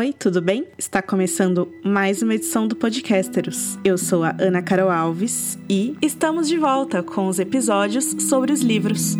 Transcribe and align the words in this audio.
Oi, 0.00 0.14
tudo 0.14 0.40
bem? 0.40 0.66
Está 0.78 1.02
começando 1.02 1.70
mais 1.84 2.22
uma 2.22 2.34
edição 2.34 2.66
do 2.66 2.74
Podcasteros. 2.74 3.78
Eu 3.84 3.98
sou 3.98 4.24
a 4.24 4.34
Ana 4.40 4.62
Carol 4.62 4.88
Alves 4.88 5.58
e 5.68 5.94
estamos 6.00 6.48
de 6.48 6.56
volta 6.56 7.02
com 7.02 7.28
os 7.28 7.38
episódios 7.38 8.06
sobre 8.18 8.50
os 8.50 8.62
livros. 8.62 9.14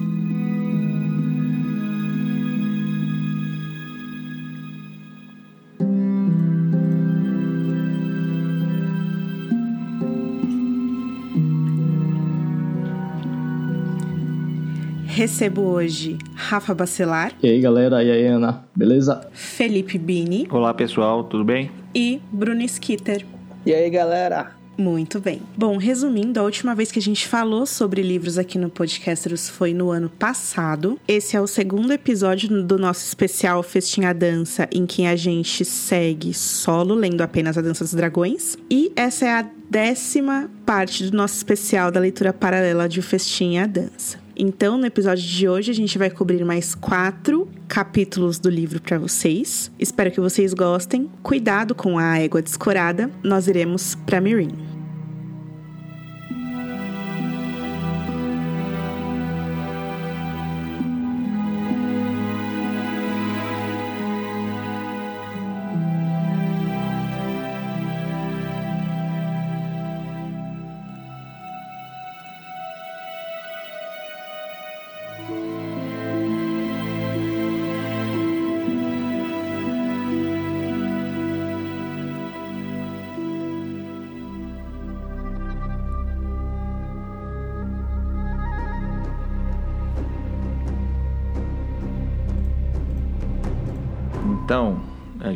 Recebo 15.05 15.61
hoje 15.61 16.17
Rafa 16.41 16.75
Bacelar. 16.75 17.33
E 17.43 17.49
aí, 17.49 17.61
galera? 17.61 18.03
E 18.03 18.11
aí, 18.11 18.27
Ana? 18.27 18.65
Beleza? 18.75 19.21
Felipe 19.33 19.99
Bini. 19.99 20.49
Olá, 20.51 20.73
pessoal. 20.73 21.25
Tudo 21.25 21.45
bem? 21.45 21.71
E 21.95 22.21
Bruno 22.33 22.63
Skitter. 22.63 23.27
E 23.67 23.75
aí, 23.75 23.91
galera? 23.91 24.53
Muito 24.79 25.21
bem. 25.21 25.43
Bom, 25.55 25.77
resumindo, 25.77 26.41
a 26.41 26.43
última 26.43 26.75
vez 26.75 26.91
que 26.91 26.99
a 26.99 27.03
gente 27.03 27.29
falou 27.29 27.67
sobre 27.67 28.01
livros 28.01 28.39
aqui 28.39 28.57
no 28.57 28.71
Podcasters 28.71 29.51
foi 29.51 29.75
no 29.75 29.91
ano 29.91 30.09
passado. 30.09 30.99
Esse 31.07 31.37
é 31.37 31.41
o 31.41 31.47
segundo 31.47 31.93
episódio 31.93 32.63
do 32.63 32.79
nosso 32.79 33.05
especial 33.05 33.63
Festinha 33.63 34.15
Dança, 34.15 34.67
em 34.73 34.87
que 34.87 35.05
a 35.05 35.15
gente 35.15 35.67
segue 35.67 36.33
solo, 36.33 36.95
lendo 36.95 37.21
apenas 37.21 37.59
a 37.59 37.61
Dança 37.61 37.85
dos 37.85 37.93
Dragões. 37.93 38.57
E 38.71 38.91
essa 38.97 39.27
é 39.27 39.33
a 39.33 39.47
décima 39.69 40.51
parte 40.65 41.05
do 41.11 41.15
nosso 41.15 41.37
especial 41.37 41.91
da 41.91 42.01
leitura 42.01 42.33
paralela 42.33 42.89
de 42.89 43.03
Festinha 43.03 43.69
Dança. 43.69 44.19
Então, 44.43 44.79
no 44.79 44.87
episódio 44.87 45.23
de 45.23 45.47
hoje, 45.47 45.71
a 45.71 45.75
gente 45.75 45.99
vai 45.99 46.09
cobrir 46.09 46.43
mais 46.47 46.75
quatro 46.75 47.47
capítulos 47.69 48.39
do 48.39 48.49
livro 48.49 48.81
para 48.81 48.99
vocês. 48.99 49.71
Espero 49.79 50.11
que 50.11 50.19
vocês 50.19 50.55
gostem. 50.55 51.11
Cuidado 51.23 51.75
com 51.75 51.99
a 51.99 52.19
égua 52.19 52.41
descorada. 52.41 53.11
Nós 53.23 53.49
iremos 53.49 53.95
para 54.07 54.19
Mirim. 54.19 54.70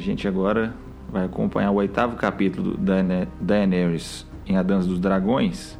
Gente 0.05 0.29
agora 0.29 0.75
vai 1.11 1.25
acompanhar 1.25 1.71
o 1.71 1.77
oitavo 1.77 2.17
capítulo 2.17 2.77
da 2.77 2.97
Daenerys 3.41 4.27
em 4.47 4.57
A 4.57 4.63
Dança 4.63 4.87
dos 4.87 5.01
Dragões. 5.01 5.79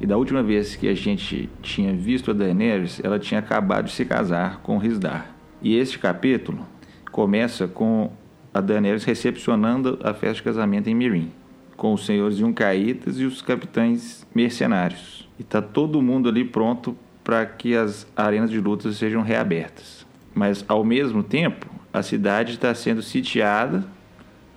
E 0.00 0.06
da 0.06 0.16
última 0.16 0.42
vez 0.42 0.76
que 0.76 0.88
a 0.88 0.94
gente 0.94 1.48
tinha 1.60 1.92
visto 1.92 2.30
a 2.30 2.34
Daenerys, 2.34 3.00
ela 3.02 3.18
tinha 3.18 3.40
acabado 3.40 3.86
de 3.86 3.92
se 3.92 4.04
casar 4.04 4.60
com 4.60 4.78
Risdar. 4.78 5.34
E 5.60 5.76
este 5.76 5.98
capítulo 5.98 6.66
começa 7.10 7.66
com 7.66 8.12
a 8.52 8.60
Daenerys 8.60 9.04
recepcionando 9.04 9.98
a 10.02 10.14
festa 10.14 10.36
de 10.36 10.42
casamento 10.42 10.88
em 10.88 10.94
Mirim, 10.94 11.32
com 11.76 11.92
os 11.92 12.06
senhores 12.06 12.36
Juncaítas 12.36 13.18
e 13.18 13.24
os 13.24 13.42
capitães 13.42 14.24
mercenários. 14.34 15.28
E 15.38 15.42
está 15.42 15.60
todo 15.60 16.02
mundo 16.02 16.28
ali 16.28 16.44
pronto 16.44 16.96
para 17.24 17.44
que 17.46 17.74
as 17.74 18.06
arenas 18.16 18.50
de 18.50 18.60
luta 18.60 18.92
sejam 18.92 19.22
reabertas. 19.22 20.06
Mas, 20.34 20.64
ao 20.68 20.84
mesmo 20.84 21.22
tempo, 21.22 21.73
a 21.94 22.02
cidade 22.02 22.54
está 22.54 22.74
sendo 22.74 23.00
sitiada 23.00 23.84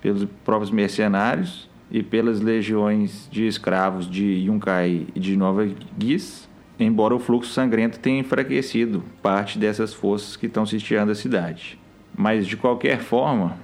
pelos 0.02 0.26
próprios 0.44 0.72
mercenários 0.72 1.70
e 1.92 2.02
pelas 2.02 2.42
legiões 2.42 3.30
de 3.32 3.46
escravos 3.46 4.10
de 4.10 4.26
Yunkai 4.48 5.06
e 5.14 5.20
de 5.20 5.38
Nova 5.38 5.70
Guis, 5.96 6.50
embora 6.80 7.14
o 7.14 7.20
fluxo 7.20 7.54
sangrento 7.54 8.00
tenha 8.00 8.22
enfraquecido 8.22 9.04
parte 9.22 9.60
dessas 9.60 9.94
forças 9.94 10.36
que 10.36 10.48
estão 10.48 10.66
sitiando 10.66 11.12
a 11.12 11.16
cidade. 11.16 11.78
Mas, 12.18 12.48
de 12.48 12.58
qualquer 12.58 13.02
forma, 13.02 13.56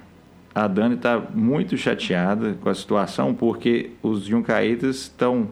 a 0.54 0.68
Dani 0.68 0.94
está 0.94 1.20
muito 1.34 1.76
chateada 1.76 2.56
com 2.62 2.70
a 2.70 2.76
situação 2.76 3.34
porque 3.34 3.90
os 4.04 4.28
Yunkaitas 4.28 4.98
estão 4.98 5.50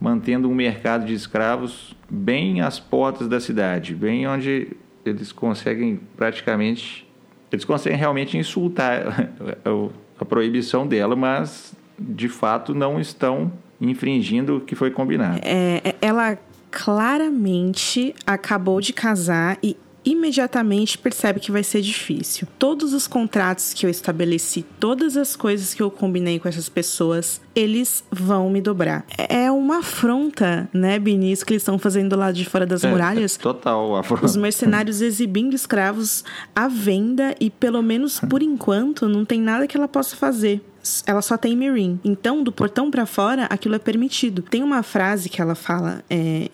mantendo 0.00 0.48
um 0.48 0.54
mercado 0.54 1.04
de 1.04 1.14
escravos 1.14 1.96
bem 2.08 2.60
às 2.60 2.78
portas 2.78 3.26
da 3.26 3.40
cidade, 3.40 3.92
bem 3.92 4.24
onde 4.28 4.68
eles 5.04 5.32
conseguem 5.32 6.00
praticamente 6.16 7.05
eles 7.50 7.64
conseguem 7.64 7.98
realmente 7.98 8.36
insultar 8.36 9.30
a 10.18 10.24
proibição 10.24 10.86
dela, 10.86 11.14
mas 11.14 11.74
de 11.98 12.28
fato 12.28 12.74
não 12.74 13.00
estão 13.00 13.52
infringindo 13.80 14.56
o 14.56 14.60
que 14.60 14.74
foi 14.74 14.90
combinado. 14.90 15.40
É, 15.42 15.80
é 15.84 15.94
ela 16.00 16.38
claramente 16.70 18.14
acabou 18.26 18.80
de 18.80 18.92
casar 18.92 19.58
e 19.62 19.76
imediatamente 20.06 20.96
percebe 20.96 21.40
que 21.40 21.50
vai 21.50 21.64
ser 21.64 21.82
difícil. 21.82 22.46
Todos 22.58 22.94
os 22.94 23.08
contratos 23.08 23.74
que 23.74 23.84
eu 23.84 23.90
estabeleci, 23.90 24.64
todas 24.78 25.16
as 25.16 25.34
coisas 25.34 25.74
que 25.74 25.82
eu 25.82 25.90
combinei 25.90 26.38
com 26.38 26.48
essas 26.48 26.68
pessoas, 26.68 27.40
eles 27.54 28.04
vão 28.10 28.48
me 28.48 28.60
dobrar. 28.60 29.04
É 29.18 29.50
uma 29.50 29.78
afronta, 29.78 30.68
né, 30.72 30.98
Benício, 30.98 31.44
que 31.44 31.52
eles 31.52 31.62
estão 31.62 31.78
fazendo 31.78 32.14
lá 32.16 32.30
de 32.30 32.44
fora 32.44 32.64
das 32.64 32.84
é, 32.84 32.90
muralhas. 32.90 33.36
É, 33.36 33.42
total, 33.42 33.96
afronta. 33.96 34.24
Os 34.24 34.36
mercenários 34.36 35.02
exibindo 35.02 35.54
escravos 35.54 36.24
à 36.54 36.68
venda 36.68 37.34
e, 37.40 37.50
pelo 37.50 37.82
menos 37.82 38.20
por 38.20 38.42
enquanto, 38.42 39.08
não 39.08 39.24
tem 39.24 39.40
nada 39.40 39.66
que 39.66 39.76
ela 39.76 39.88
possa 39.88 40.14
fazer 40.14 40.62
ela 41.04 41.20
só 41.20 41.36
tem 41.36 41.56
Mirim. 41.56 41.98
Então, 42.04 42.44
do 42.44 42.52
portão 42.52 42.92
para 42.92 43.06
fora, 43.06 43.46
aquilo 43.46 43.74
é 43.74 43.78
permitido. 43.78 44.42
Tem 44.42 44.62
uma 44.62 44.84
frase 44.84 45.28
que 45.28 45.42
ela 45.42 45.56
fala: 45.56 46.04
é, 46.08 46.48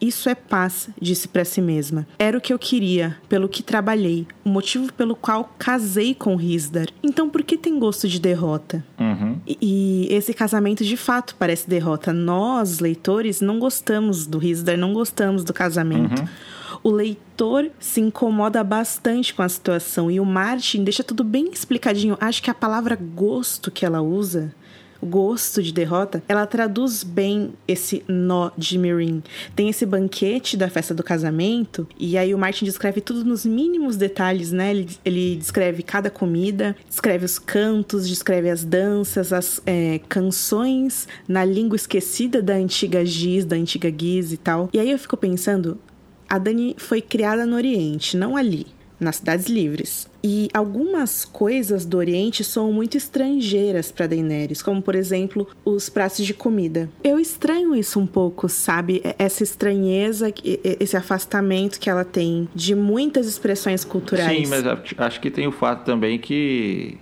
isso 0.00 0.28
é 0.28 0.34
paz, 0.34 0.88
disse 1.00 1.26
para 1.26 1.44
si 1.44 1.60
mesma. 1.60 2.06
Era 2.18 2.36
o 2.36 2.40
que 2.40 2.52
eu 2.52 2.58
queria, 2.58 3.16
pelo 3.28 3.48
que 3.48 3.62
trabalhei, 3.62 4.26
o 4.44 4.48
motivo 4.48 4.92
pelo 4.92 5.16
qual 5.16 5.54
casei 5.58 6.14
com 6.14 6.36
Risdar. 6.36 6.88
Então 7.02 7.28
por 7.28 7.42
que 7.42 7.56
tem 7.56 7.78
gosto 7.78 8.08
de 8.08 8.20
derrota? 8.20 8.84
Uhum. 8.98 9.40
E, 9.46 9.58
e, 9.60 10.14
esse 10.14 10.34
casamento 10.34 10.84
de 10.84 10.96
fato 10.96 11.34
parece 11.38 11.68
derrota. 11.68 12.12
Nós, 12.12 12.78
leitores, 12.78 13.40
não 13.40 13.58
gostamos 13.58 14.26
do 14.26 14.38
Risdar, 14.38 14.76
não 14.76 14.92
gostamos 14.92 15.44
do 15.44 15.52
casamento. 15.52 16.20
Uhum. 16.20 16.28
O 16.82 16.90
leitor 16.90 17.70
se 17.80 18.00
incomoda 18.00 18.62
bastante 18.62 19.34
com 19.34 19.42
a 19.42 19.48
situação 19.48 20.10
e 20.10 20.20
o 20.20 20.24
Martin 20.24 20.84
deixa 20.84 21.02
tudo 21.02 21.24
bem 21.24 21.48
explicadinho. 21.50 22.16
Acho 22.20 22.42
que 22.42 22.50
a 22.50 22.54
palavra 22.54 22.96
gosto 22.96 23.70
que 23.70 23.84
ela 23.84 24.00
usa 24.00 24.54
gosto 25.06 25.62
de 25.62 25.72
derrota, 25.72 26.22
ela 26.28 26.46
traduz 26.46 27.02
bem 27.02 27.52
esse 27.66 28.04
nó 28.08 28.50
de 28.56 28.76
Mirin. 28.78 29.22
Tem 29.54 29.68
esse 29.68 29.86
banquete 29.86 30.56
da 30.56 30.68
festa 30.68 30.92
do 30.94 31.02
casamento, 31.02 31.86
e 31.98 32.18
aí 32.18 32.34
o 32.34 32.38
Martin 32.38 32.64
descreve 32.64 33.00
tudo 33.00 33.24
nos 33.24 33.46
mínimos 33.46 33.96
detalhes, 33.96 34.52
né? 34.52 34.70
Ele, 34.70 34.88
ele 35.04 35.36
descreve 35.36 35.82
cada 35.82 36.10
comida, 36.10 36.76
descreve 36.88 37.24
os 37.24 37.38
cantos, 37.38 38.08
descreve 38.08 38.50
as 38.50 38.64
danças, 38.64 39.32
as 39.32 39.60
é, 39.64 40.00
canções 40.08 41.08
na 41.26 41.44
língua 41.44 41.76
esquecida 41.76 42.42
da 42.42 42.54
antiga 42.54 43.04
Giz, 43.04 43.44
da 43.44 43.56
antiga 43.56 43.92
Giz 43.96 44.32
e 44.32 44.36
tal. 44.36 44.68
E 44.72 44.78
aí 44.78 44.90
eu 44.90 44.98
fico 44.98 45.16
pensando, 45.16 45.78
a 46.28 46.38
Dani 46.38 46.74
foi 46.78 47.00
criada 47.00 47.46
no 47.46 47.56
Oriente, 47.56 48.16
não 48.16 48.36
ali 48.36 48.75
nas 48.98 49.16
cidades 49.16 49.46
livres. 49.46 50.08
E 50.22 50.48
algumas 50.52 51.24
coisas 51.24 51.84
do 51.84 51.96
Oriente 51.98 52.42
são 52.42 52.72
muito 52.72 52.96
estrangeiras 52.96 53.92
para 53.92 54.06
Daenerys, 54.06 54.62
como 54.62 54.82
por 54.82 54.94
exemplo 54.94 55.46
os 55.64 55.88
pratos 55.88 56.24
de 56.24 56.34
comida. 56.34 56.88
Eu 57.04 57.18
estranho 57.18 57.76
isso 57.76 58.00
um 58.00 58.06
pouco, 58.06 58.48
sabe? 58.48 59.02
Essa 59.18 59.42
estranheza, 59.44 60.32
esse 60.44 60.96
afastamento 60.96 61.78
que 61.78 61.88
ela 61.88 62.04
tem 62.04 62.48
de 62.54 62.74
muitas 62.74 63.26
expressões 63.26 63.84
culturais. 63.84 64.36
Sim, 64.36 64.46
mas 64.48 64.64
acho 64.98 65.20
que 65.20 65.30
tem 65.30 65.46
o 65.46 65.52
fato 65.52 65.84
também 65.84 66.18
que 66.18 66.98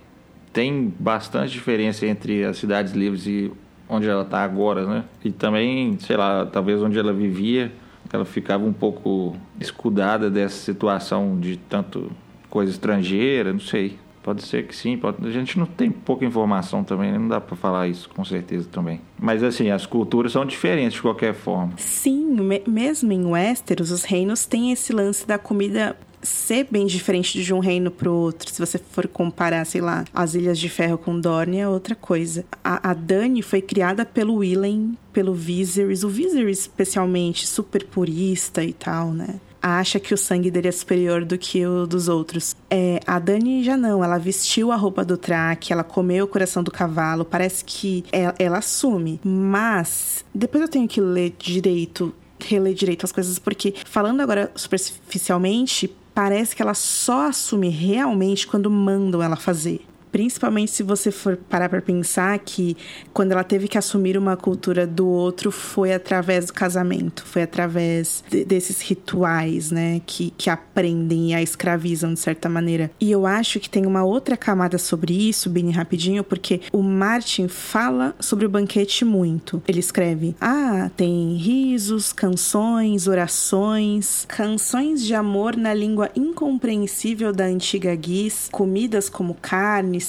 tem 0.53 0.93
bastante 0.99 1.51
diferença 1.51 2.05
entre 2.05 2.43
as 2.45 2.57
cidades 2.57 2.93
livres 2.93 3.25
e 3.25 3.51
onde 3.89 4.07
ela 4.07 4.23
está 4.23 4.43
agora, 4.43 4.85
né? 4.85 5.03
E 5.23 5.31
também, 5.31 5.97
sei 5.99 6.17
lá, 6.17 6.45
talvez 6.45 6.81
onde 6.81 6.97
ela 6.97 7.13
vivia 7.13 7.71
ela 8.11 8.25
ficava 8.25 8.65
um 8.65 8.73
pouco 8.73 9.35
escudada 9.59 10.29
dessa 10.29 10.57
situação 10.57 11.39
de 11.39 11.57
tanto 11.57 12.11
coisa 12.49 12.71
estrangeira, 12.71 13.51
não 13.51 13.59
sei. 13.59 13.97
Pode 14.23 14.41
ser 14.41 14.65
que 14.65 14.75
sim, 14.75 14.97
pode... 14.97 15.23
a 15.23 15.29
gente 15.29 15.59
não 15.59 15.67
tem 15.67 15.91
pouca 15.91 16.25
informação 16.25 16.83
também, 16.83 17.11
né? 17.11 17.17
não 17.19 17.27
dá 17.27 17.39
para 17.39 17.55
falar 17.55 17.87
isso 17.87 18.09
com 18.09 18.25
certeza 18.25 18.67
também. 18.71 18.99
Mas 19.19 19.43
assim, 19.43 19.69
as 19.69 19.85
culturas 19.85 20.31
são 20.31 20.43
diferentes 20.43 20.93
de 20.93 21.01
qualquer 21.01 21.35
forma. 21.35 21.73
Sim, 21.77 22.41
me 22.41 22.63
mesmo 22.65 23.11
em 23.11 23.23
Westeros, 23.23 23.91
os 23.91 24.03
reinos 24.03 24.47
têm 24.47 24.71
esse 24.71 24.91
lance 24.91 25.27
da 25.27 25.37
comida 25.37 25.95
ser 26.25 26.67
bem 26.69 26.85
diferente 26.85 27.41
de 27.41 27.53
um 27.53 27.59
reino 27.59 27.91
pro 27.91 28.11
outro. 28.11 28.51
Se 28.51 28.59
você 28.59 28.77
for 28.77 29.07
comparar, 29.07 29.65
sei 29.65 29.81
lá, 29.81 30.03
as 30.13 30.35
Ilhas 30.35 30.59
de 30.59 30.69
Ferro 30.69 30.97
com 30.97 31.19
Dorne, 31.19 31.59
é 31.59 31.67
outra 31.67 31.95
coisa. 31.95 32.45
A, 32.63 32.91
a 32.91 32.93
Dani 32.93 33.41
foi 33.41 33.61
criada 33.61 34.05
pelo 34.05 34.35
Willen, 34.35 34.97
pelo 35.13 35.33
Viserys. 35.33 36.03
O 36.03 36.09
Viserys, 36.09 36.59
especialmente, 36.59 37.47
super 37.47 37.85
purista 37.85 38.63
e 38.63 38.73
tal, 38.73 39.11
né? 39.11 39.39
acha 39.65 39.99
que 39.99 40.13
o 40.13 40.17
sangue 40.17 40.51
dele 40.51 40.67
é 40.67 40.71
superior 40.71 41.25
do 41.25 41.37
que 41.37 41.65
o 41.65 41.87
dos 41.87 42.07
outros. 42.07 42.55
É, 42.69 42.99
a 43.05 43.17
Dani 43.17 43.63
já 43.63 43.75
não, 43.75 44.03
ela 44.03 44.17
vestiu 44.19 44.71
a 44.71 44.75
roupa 44.75 45.03
do 45.03 45.17
Track, 45.17 45.73
ela 45.73 45.83
comeu 45.83 46.25
o 46.25 46.27
coração 46.27 46.63
do 46.63 46.69
cavalo, 46.69 47.25
parece 47.25 47.65
que 47.65 48.05
ela, 48.11 48.35
ela 48.37 48.57
assume. 48.59 49.19
Mas, 49.23 50.23
depois 50.33 50.61
eu 50.61 50.69
tenho 50.69 50.87
que 50.87 51.01
ler 51.01 51.35
direito, 51.39 52.13
reler 52.39 52.75
direito 52.75 53.05
as 53.05 53.11
coisas, 53.11 53.39
porque 53.39 53.73
falando 53.85 54.21
agora 54.21 54.51
superficialmente, 54.55 55.91
parece 56.15 56.55
que 56.55 56.61
ela 56.61 56.73
só 56.73 57.27
assume 57.27 57.69
realmente 57.69 58.47
quando 58.47 58.71
mandam 58.71 59.21
ela 59.21 59.35
fazer. 59.35 59.81
Principalmente 60.15 60.71
se 60.71 60.81
você 60.81 61.11
for 61.11 61.35
parar 61.35 61.67
para 61.67 61.81
pensar 61.81 62.39
que 62.39 62.77
quando 63.11 63.33
ela 63.33 63.43
teve 63.43 63.67
que 63.67 63.77
assumir 63.77 64.17
uma 64.17 64.37
cultura 64.37 64.87
do 64.87 65.05
outro 65.05 65.51
foi 65.51 65.91
através 65.91 66.45
do 66.45 66.53
casamento, 66.53 67.25
foi 67.25 67.41
através 67.41 68.23
de, 68.29 68.45
desses 68.45 68.79
rituais, 68.79 69.71
né, 69.71 70.01
que, 70.05 70.33
que 70.37 70.49
aprendem 70.49 71.31
e 71.31 71.33
a 71.33 71.41
escravizam 71.41 72.13
de 72.13 72.21
certa 72.21 72.47
maneira. 72.47 72.89
E 72.97 73.11
eu 73.11 73.25
acho 73.25 73.59
que 73.59 73.69
tem 73.69 73.85
uma 73.85 74.05
outra 74.05 74.37
camada 74.37 74.77
sobre 74.77 75.11
isso, 75.11 75.49
bem 75.49 75.69
rapidinho, 75.69 76.23
porque 76.23 76.61
o 76.71 76.81
Martin 76.81 77.49
fala 77.49 78.15
sobre 78.17 78.45
o 78.45 78.49
banquete 78.49 79.03
muito. 79.03 79.61
Ele 79.67 79.81
escreve: 79.81 80.33
"Ah, 80.39 80.89
tem 80.95 81.35
risos, 81.35 82.13
canções, 82.13 83.05
orações, 83.05 84.23
canções 84.29 85.03
de 85.03 85.13
amor 85.13 85.57
na 85.57 85.73
língua 85.73 86.09
incompreensível 86.15 87.33
da 87.33 87.43
antiga 87.43 87.93
Guiz, 87.95 88.47
comidas 88.49 89.09
como 89.09 89.33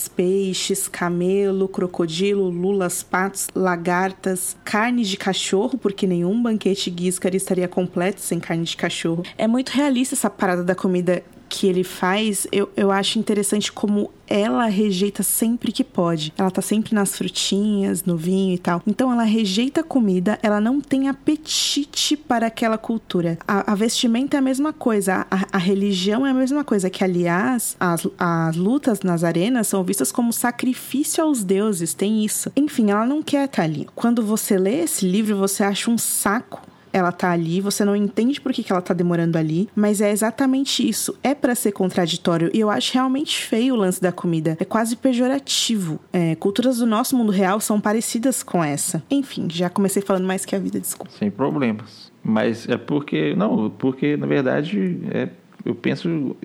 peixes, 0.07 0.89
camelo, 0.89 1.67
crocodilo, 1.67 2.49
lulas, 2.49 3.03
patos, 3.03 3.49
lagartas, 3.55 4.57
carne 4.65 5.03
de 5.03 5.17
cachorro, 5.17 5.79
porque 5.79 6.07
nenhum 6.07 6.43
banquete 6.43 6.91
guíscara 6.91 7.37
estaria 7.37 7.67
completo 7.67 8.21
sem 8.21 8.39
carne 8.39 8.65
de 8.65 8.77
cachorro. 8.77 9.23
É 9.39 9.47
muito 9.47 9.71
realista 9.71 10.15
essa 10.15 10.29
parada 10.29 10.63
da 10.63 10.75
comida 10.75 11.23
que 11.49 11.67
ele 11.67 11.85
faz, 11.85 12.47
eu, 12.51 12.71
eu 12.77 12.91
acho 12.91 13.19
interessante 13.19 13.73
como 13.73 14.11
ela 14.29 14.67
rejeita 14.67 15.23
sempre 15.23 15.71
que 15.71 15.85
pode. 15.85 16.33
Ela 16.37 16.51
tá 16.51 16.61
sempre 16.61 16.95
nas 16.95 17.17
frutinhas, 17.17 18.05
no 18.05 18.17
vinho 18.17 18.55
e 18.55 18.59
tal. 18.59 18.83
Então 18.87 19.13
ela 19.13 19.23
rejeita 19.23 19.81
a 19.81 19.85
comida, 19.85 20.39
ela 20.43 20.61
não 20.61 20.81
tem 20.81 21.09
apetite 21.09 22.17
para 22.17 22.49
aquela 22.49 22.77
cultura. 22.77 23.39
A, 23.47 23.73
a 23.73 23.75
vestimenta 23.75 24.37
é 24.37 24.39
a 24.39 24.43
mesma 24.43 24.73
coisa, 24.73 25.27
a, 25.31 25.47
a, 25.53 25.59
religião 25.59 26.27
é 26.27 26.31
a 26.31 26.35
mesma 26.35 26.65
coisa, 26.65 26.91
que 26.91 27.05
aliás, 27.05 27.77
as, 27.79 28.07
as 28.19 28.57
lutas 28.57 29.01
nas 29.01 29.23
arenas 29.23 29.69
são 29.69 29.85
vistas 29.85 30.11
como 30.11 30.33
sacrifício 30.33 31.23
aos 31.23 31.45
deuses, 31.45 31.95
tem 31.95 32.25
isso. 32.25 32.51
Enfim, 32.57 32.91
ela 32.91 33.07
não 33.07 33.23
quer 33.23 33.47
estar 33.47 33.63
ali. 33.63 33.87
Quando 33.95 34.23
você 34.23 34.59
lê 34.59 34.83
esse 34.83 35.07
livro, 35.07 35.37
você 35.37 35.63
acha 35.63 35.91
um 35.91 35.99
saco 35.99 36.61
ela 36.93 37.13
tá 37.13 37.31
ali, 37.31 37.61
você 37.61 37.85
não 37.85 37.95
entende 37.95 38.41
por 38.41 38.53
que, 38.53 38.63
que 38.63 38.73
ela 38.73 38.83
tá 38.83 38.95
demorando 38.95 39.37
ali, 39.37 39.69
mas 39.75 40.01
é 40.01 40.11
exatamente 40.11 40.87
isso. 40.87 41.17
É 41.23 41.35
para 41.35 41.55
ser 41.55 41.73
contraditório. 41.73 42.51
E 42.53 42.61
eu 42.61 42.71
acho 42.71 42.95
realmente 42.95 43.43
feio 43.45 43.75
o 43.75 43.77
lance 43.77 44.01
da 44.01 44.13
comida. 44.13 44.57
É 44.61 44.65
quase 44.65 44.97
pejorativo. 44.97 46.01
É, 46.13 46.35
culturas 46.37 46.79
do 46.79 46.87
nosso 46.87 47.17
mundo 47.17 47.33
real 47.33 47.61
são 47.61 47.81
parecidas 47.81 48.43
com 48.43 48.63
essa. 48.63 49.03
Enfim, 49.11 49.49
já 49.51 49.69
comecei 49.69 50.03
falando 50.03 50.27
mais 50.27 50.45
que 50.45 50.55
a 50.55 50.59
vida, 50.59 50.81
desculpa. 50.81 51.13
Sem 51.13 51.31
problemas. 51.31 52.11
Mas 52.23 52.69
é 52.69 52.77
porque. 52.77 53.35
Não, 53.37 53.71
porque 53.71 54.17
na 54.17 54.27
verdade 54.27 55.01
é, 55.11 55.29
eu 55.65 55.75
penso 55.75 56.37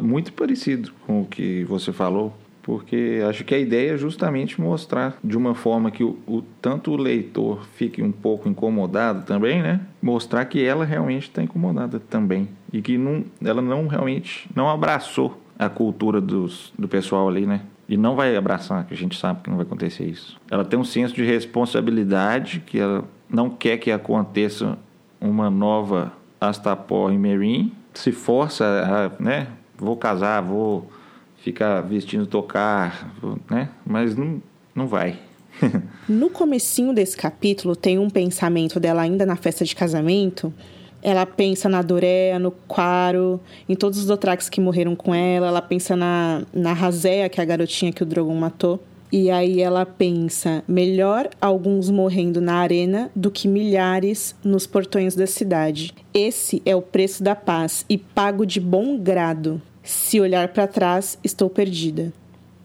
muito 0.00 0.32
parecido 0.32 0.92
com 1.06 1.22
o 1.22 1.26
que 1.26 1.64
você 1.64 1.92
falou 1.92 2.32
porque 2.62 3.20
acho 3.28 3.44
que 3.44 3.54
a 3.54 3.58
ideia 3.58 3.94
é 3.94 3.96
justamente 3.96 4.60
mostrar 4.60 5.18
de 5.22 5.36
uma 5.36 5.54
forma 5.54 5.90
que 5.90 6.04
o, 6.04 6.16
o, 6.26 6.42
tanto 6.60 6.92
o 6.92 6.96
leitor 6.96 7.66
fique 7.74 8.02
um 8.02 8.12
pouco 8.12 8.48
incomodado 8.48 9.26
também, 9.26 9.60
né? 9.60 9.80
Mostrar 10.00 10.44
que 10.44 10.64
ela 10.64 10.84
realmente 10.84 11.24
está 11.24 11.42
incomodada 11.42 11.98
também 11.98 12.48
e 12.72 12.80
que 12.80 12.96
não, 12.96 13.24
ela 13.44 13.60
não 13.60 13.86
realmente 13.86 14.48
não 14.54 14.70
abraçou 14.70 15.40
a 15.58 15.68
cultura 15.68 16.20
dos, 16.20 16.72
do 16.78 16.88
pessoal 16.88 17.28
ali, 17.28 17.46
né? 17.46 17.62
E 17.88 17.96
não 17.96 18.14
vai 18.14 18.34
abraçar, 18.36 18.86
que 18.86 18.94
a 18.94 18.96
gente 18.96 19.18
sabe 19.18 19.42
que 19.42 19.50
não 19.50 19.56
vai 19.56 19.66
acontecer 19.66 20.04
isso. 20.04 20.40
Ela 20.50 20.64
tem 20.64 20.78
um 20.78 20.84
senso 20.84 21.14
de 21.14 21.24
responsabilidade 21.24 22.62
que 22.64 22.78
ela 22.78 23.04
não 23.28 23.50
quer 23.50 23.76
que 23.76 23.90
aconteça 23.90 24.78
uma 25.20 25.50
nova 25.50 26.12
Astapor 26.40 27.12
e 27.12 27.18
Merin, 27.18 27.72
se 27.94 28.10
força 28.10 28.64
a, 28.64 29.22
né? 29.22 29.48
Vou 29.76 29.96
casar, 29.96 30.40
vou 30.40 30.90
ficar 31.42 31.80
vestindo 31.82 32.26
tocar, 32.26 33.12
né? 33.50 33.68
Mas 33.84 34.16
não, 34.16 34.40
não 34.74 34.86
vai. 34.86 35.18
no 36.08 36.30
comecinho 36.30 36.94
desse 36.94 37.16
capítulo 37.16 37.76
tem 37.76 37.98
um 37.98 38.08
pensamento 38.08 38.80
dela 38.80 39.02
ainda 39.02 39.26
na 39.26 39.36
festa 39.36 39.64
de 39.64 39.74
casamento. 39.74 40.52
Ela 41.02 41.26
pensa 41.26 41.68
na 41.68 41.82
Doréa, 41.82 42.38
no 42.38 42.52
Quaro, 42.52 43.40
em 43.68 43.74
todos 43.74 43.98
os 43.98 44.06
Dothrax 44.06 44.48
que 44.48 44.60
morreram 44.60 44.94
com 44.94 45.12
ela. 45.12 45.48
Ela 45.48 45.60
pensa 45.60 45.96
na, 45.96 46.42
na 46.52 46.72
Razéa, 46.72 47.28
que 47.28 47.40
é 47.40 47.42
a 47.42 47.46
garotinha 47.46 47.92
que 47.92 48.04
o 48.04 48.06
Drogon 48.06 48.36
matou. 48.36 48.80
E 49.10 49.28
aí 49.28 49.60
ela 49.60 49.84
pensa: 49.84 50.62
melhor 50.68 51.28
alguns 51.40 51.90
morrendo 51.90 52.40
na 52.40 52.54
arena 52.54 53.10
do 53.16 53.32
que 53.32 53.48
milhares 53.48 54.34
nos 54.44 54.64
portões 54.64 55.16
da 55.16 55.26
cidade. 55.26 55.92
Esse 56.14 56.62
é 56.64 56.76
o 56.76 56.80
preço 56.80 57.20
da 57.20 57.34
paz 57.34 57.84
e 57.88 57.98
pago 57.98 58.46
de 58.46 58.60
bom 58.60 58.96
grado. 58.96 59.60
Se 59.82 60.20
olhar 60.20 60.48
para 60.48 60.66
trás, 60.66 61.18
estou 61.22 61.50
perdida. 61.50 62.12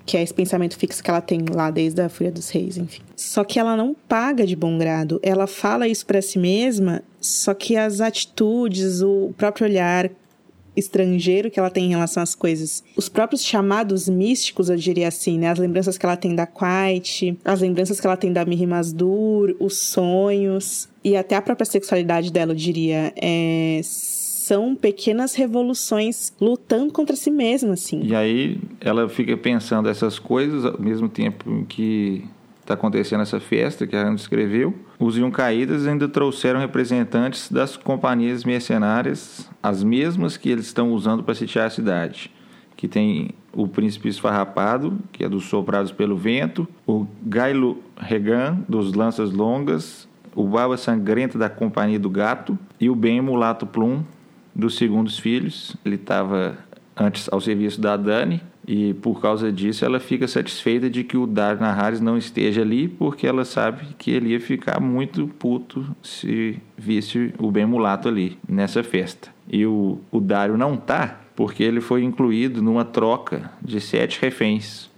Que 0.06 0.16
é 0.16 0.24
esse 0.24 0.34
pensamento 0.34 0.78
fixo 0.78 1.04
que 1.04 1.10
ela 1.10 1.20
tem 1.20 1.44
lá 1.54 1.70
desde 1.70 2.02
a 2.02 2.08
Fúria 2.08 2.32
dos 2.32 2.50
Reis, 2.50 2.78
enfim. 2.78 3.02
Só 3.16 3.44
que 3.44 3.60
ela 3.60 3.76
não 3.76 3.94
paga 3.94 4.46
de 4.46 4.56
bom 4.56 4.78
grado. 4.78 5.20
Ela 5.22 5.48
fala 5.48 5.88
isso 5.88 6.06
para 6.06 6.22
si 6.22 6.40
mesma, 6.40 7.04
só 7.20 7.54
que 7.54 7.76
as 7.76 8.00
atitudes, 8.00 9.02
o 9.02 9.34
próprio 9.36 9.68
olhar 9.68 10.10
estrangeiro 10.78 11.50
que 11.50 11.60
ela 11.60 11.72
tem 11.72 11.88
em 11.88 11.90
relação 11.90 12.22
às 12.22 12.36
coisas. 12.36 12.84
Os 12.96 13.10
próprios 13.10 13.44
chamados 13.44 14.08
místicos, 14.08 14.70
eu 14.70 14.78
diria 14.78 15.08
assim, 15.08 15.40
né? 15.40 15.50
As 15.50 15.58
lembranças 15.58 15.98
que 15.98 16.06
ela 16.06 16.16
tem 16.16 16.36
da 16.36 16.46
Quiet, 16.46 17.38
as 17.44 17.62
lembranças 17.62 18.00
que 18.00 18.06
ela 18.06 18.16
tem 18.16 18.32
da 18.32 18.46
Mirimasdur, 18.46 19.56
os 19.60 19.78
sonhos 19.78 20.88
e 21.04 21.18
até 21.18 21.36
a 21.36 21.42
própria 21.42 21.66
sexualidade 21.66 22.32
dela, 22.32 22.52
eu 22.52 22.56
diria. 22.56 23.12
É 23.16 23.82
são 24.48 24.76
pequenas 24.76 25.36
revoluções 25.36 26.34
lutando 26.40 26.94
contra 26.94 27.18
si 27.18 27.30
mesma, 27.30 27.74
assim. 27.74 28.02
E 28.02 28.16
aí 28.16 28.60
ela 28.80 29.10
fica 29.10 29.36
pensando 29.36 29.90
essas 29.90 30.18
coisas 30.18 30.64
ao 30.64 30.80
mesmo 30.80 31.10
tempo 31.10 31.66
que 31.68 32.24
está 32.62 32.74
acontecendo 32.74 33.22
essa 33.22 33.42
festa 33.42 33.86
que 33.86 33.96
a 33.96 34.02
Ana 34.02 34.16
descreveu. 34.16 34.74
Os 34.98 35.18
Yuncaídas 35.18 35.86
ainda 35.86 36.08
trouxeram 36.08 36.62
representantes 36.62 37.52
das 37.52 37.76
companhias 37.76 38.46
mercenárias, 38.46 39.50
as 39.62 39.84
mesmas 39.84 40.38
que 40.38 40.50
eles 40.50 40.68
estão 40.68 40.94
usando 40.94 41.24
para 41.24 41.36
sitiar 41.36 41.68
a 41.68 41.70
cidade. 41.70 42.32
Que 42.78 42.88
tem 42.88 43.32
o 43.52 43.68
Príncipe 43.68 44.08
Esfarrapado, 44.08 44.98
que 45.12 45.26
é 45.26 45.30
dos 45.30 45.46
Soprados 45.46 45.92
pelo 45.92 46.16
Vento, 46.16 46.66
o 46.86 47.06
Gailo 47.26 47.84
Regan, 47.98 48.64
dos 48.68 48.94
Lanças 48.94 49.32
Longas, 49.32 50.08
o 50.34 50.46
Baba 50.46 50.78
Sangrenta 50.78 51.38
da 51.38 51.50
Companhia 51.50 52.00
do 52.00 52.10
Gato 52.10 52.58
e 52.80 52.90
o 52.90 52.96
Ben 52.96 53.20
Mulato 53.20 53.66
Plum, 53.66 54.04
dos 54.58 54.76
segundos 54.76 55.20
filhos. 55.20 55.78
Ele 55.86 55.96
estava 55.96 56.58
antes 56.96 57.30
ao 57.32 57.40
serviço 57.40 57.80
da 57.80 57.96
Dani 57.96 58.42
e 58.68 58.96
por 58.96 59.22
causa 59.22 59.52
disso 59.52 59.86
ela 59.86 60.00
fica 60.00 60.28
satisfeita 60.28 60.90
de 60.90 61.04
que 61.04 61.16
o 61.16 61.28
Dario 61.28 61.62
Naharis 61.62 62.02
não 62.02 62.18
esteja 62.18 62.62
ali 62.62 62.88
porque 62.88 63.28
ela 63.28 63.46
sabe 63.46 63.86
que 63.98 64.10
ele 64.10 64.30
ia 64.30 64.42
ficar 64.42 64.82
muito 64.82 65.28
puto 65.40 65.86
se 66.02 66.60
visse 66.76 67.34
o 67.38 67.52
bem 67.52 67.66
mulato 67.66 68.10
ali 68.10 68.38
nessa 68.50 68.84
festa. 68.84 69.30
E 69.48 69.66
o, 69.66 70.00
o 70.12 70.20
Dario 70.20 70.58
não 70.58 70.76
tá 70.76 71.22
porque 71.36 71.64
ele 71.64 71.80
foi 71.80 72.04
incluído 72.04 72.64
numa 72.64 72.84
troca 72.84 73.52
de 73.62 73.80
sete 73.80 74.20
reféns 74.20 74.90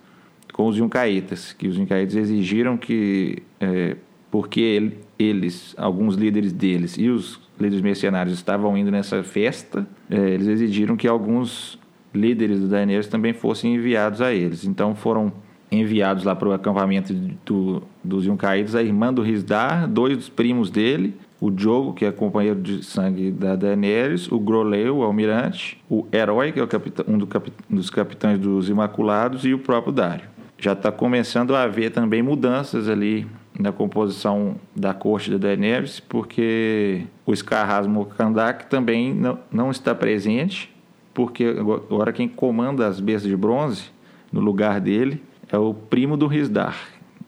com 0.53 0.67
os 0.67 0.77
Yuncaítas, 0.77 1.53
que 1.53 1.67
os 1.67 1.77
Yuncaítas 1.77 2.15
exigiram 2.15 2.77
que, 2.77 3.43
é, 3.59 3.97
porque 4.31 4.61
ele, 4.61 4.97
eles, 5.17 5.75
alguns 5.77 6.15
líderes 6.15 6.53
deles 6.53 6.97
e 6.97 7.09
os 7.09 7.39
líderes 7.59 7.81
mercenários 7.81 8.35
estavam 8.35 8.77
indo 8.77 8.89
nessa 8.89 9.21
festa, 9.23 9.87
é, 10.09 10.17
eles 10.17 10.47
exigiram 10.47 10.95
que 10.95 11.07
alguns 11.07 11.77
líderes 12.13 12.59
do 12.61 12.67
Daenerys 12.67 13.07
também 13.07 13.33
fossem 13.33 13.75
enviados 13.75 14.21
a 14.21 14.33
eles. 14.33 14.65
Então 14.65 14.95
foram 14.95 15.31
enviados 15.71 16.23
lá 16.23 16.35
para 16.35 16.49
o 16.49 16.53
acampamento 16.53 17.13
do, 17.45 17.83
dos 18.03 18.25
Yuncaídos 18.25 18.75
a 18.75 18.81
irmã 18.81 19.13
do 19.13 19.21
Risdar, 19.21 19.87
dois 19.87 20.17
dos 20.17 20.29
primos 20.29 20.71
dele, 20.71 21.15
o 21.39 21.51
Jogo, 21.55 21.93
que 21.93 22.05
é 22.05 22.11
companheiro 22.11 22.59
de 22.59 22.83
sangue 22.83 23.31
da 23.31 23.55
Daenerys, 23.55 24.29
o 24.31 24.39
Groleu, 24.39 24.97
o 24.97 25.03
almirante, 25.03 25.81
o 25.89 26.05
Herói, 26.11 26.51
que 26.51 26.59
é 26.59 26.67
capitão, 26.67 27.05
um, 27.07 27.17
do 27.17 27.27
um 27.69 27.75
dos 27.75 27.89
capitães 27.89 28.39
dos 28.39 28.67
Imaculados, 28.67 29.45
e 29.45 29.53
o 29.53 29.59
próprio 29.59 29.93
Dário. 29.93 30.25
Já 30.57 30.73
está 30.73 30.91
começando 30.91 31.55
a 31.55 31.63
haver 31.63 31.91
também 31.91 32.21
mudanças 32.21 32.89
ali 32.89 33.25
na 33.59 33.73
composição 33.73 34.55
da 34.73 34.93
corte 34.93 35.29
da 35.29 35.37
Daenerys, 35.37 35.99
porque 35.99 37.05
o 37.25 37.35
Scarras 37.35 37.85
Mokandak 37.85 38.67
também 38.67 39.13
não, 39.13 39.37
não 39.51 39.69
está 39.69 39.93
presente, 39.93 40.73
porque 41.13 41.43
agora 41.43 42.13
quem 42.13 42.29
comanda 42.29 42.87
as 42.87 43.01
bestas 43.01 43.29
de 43.29 43.35
bronze 43.35 43.91
no 44.31 44.39
lugar 44.39 44.79
dele 44.79 45.21
é 45.51 45.57
o 45.57 45.73
primo 45.73 46.15
do 46.15 46.25
Risdar, 46.25 46.77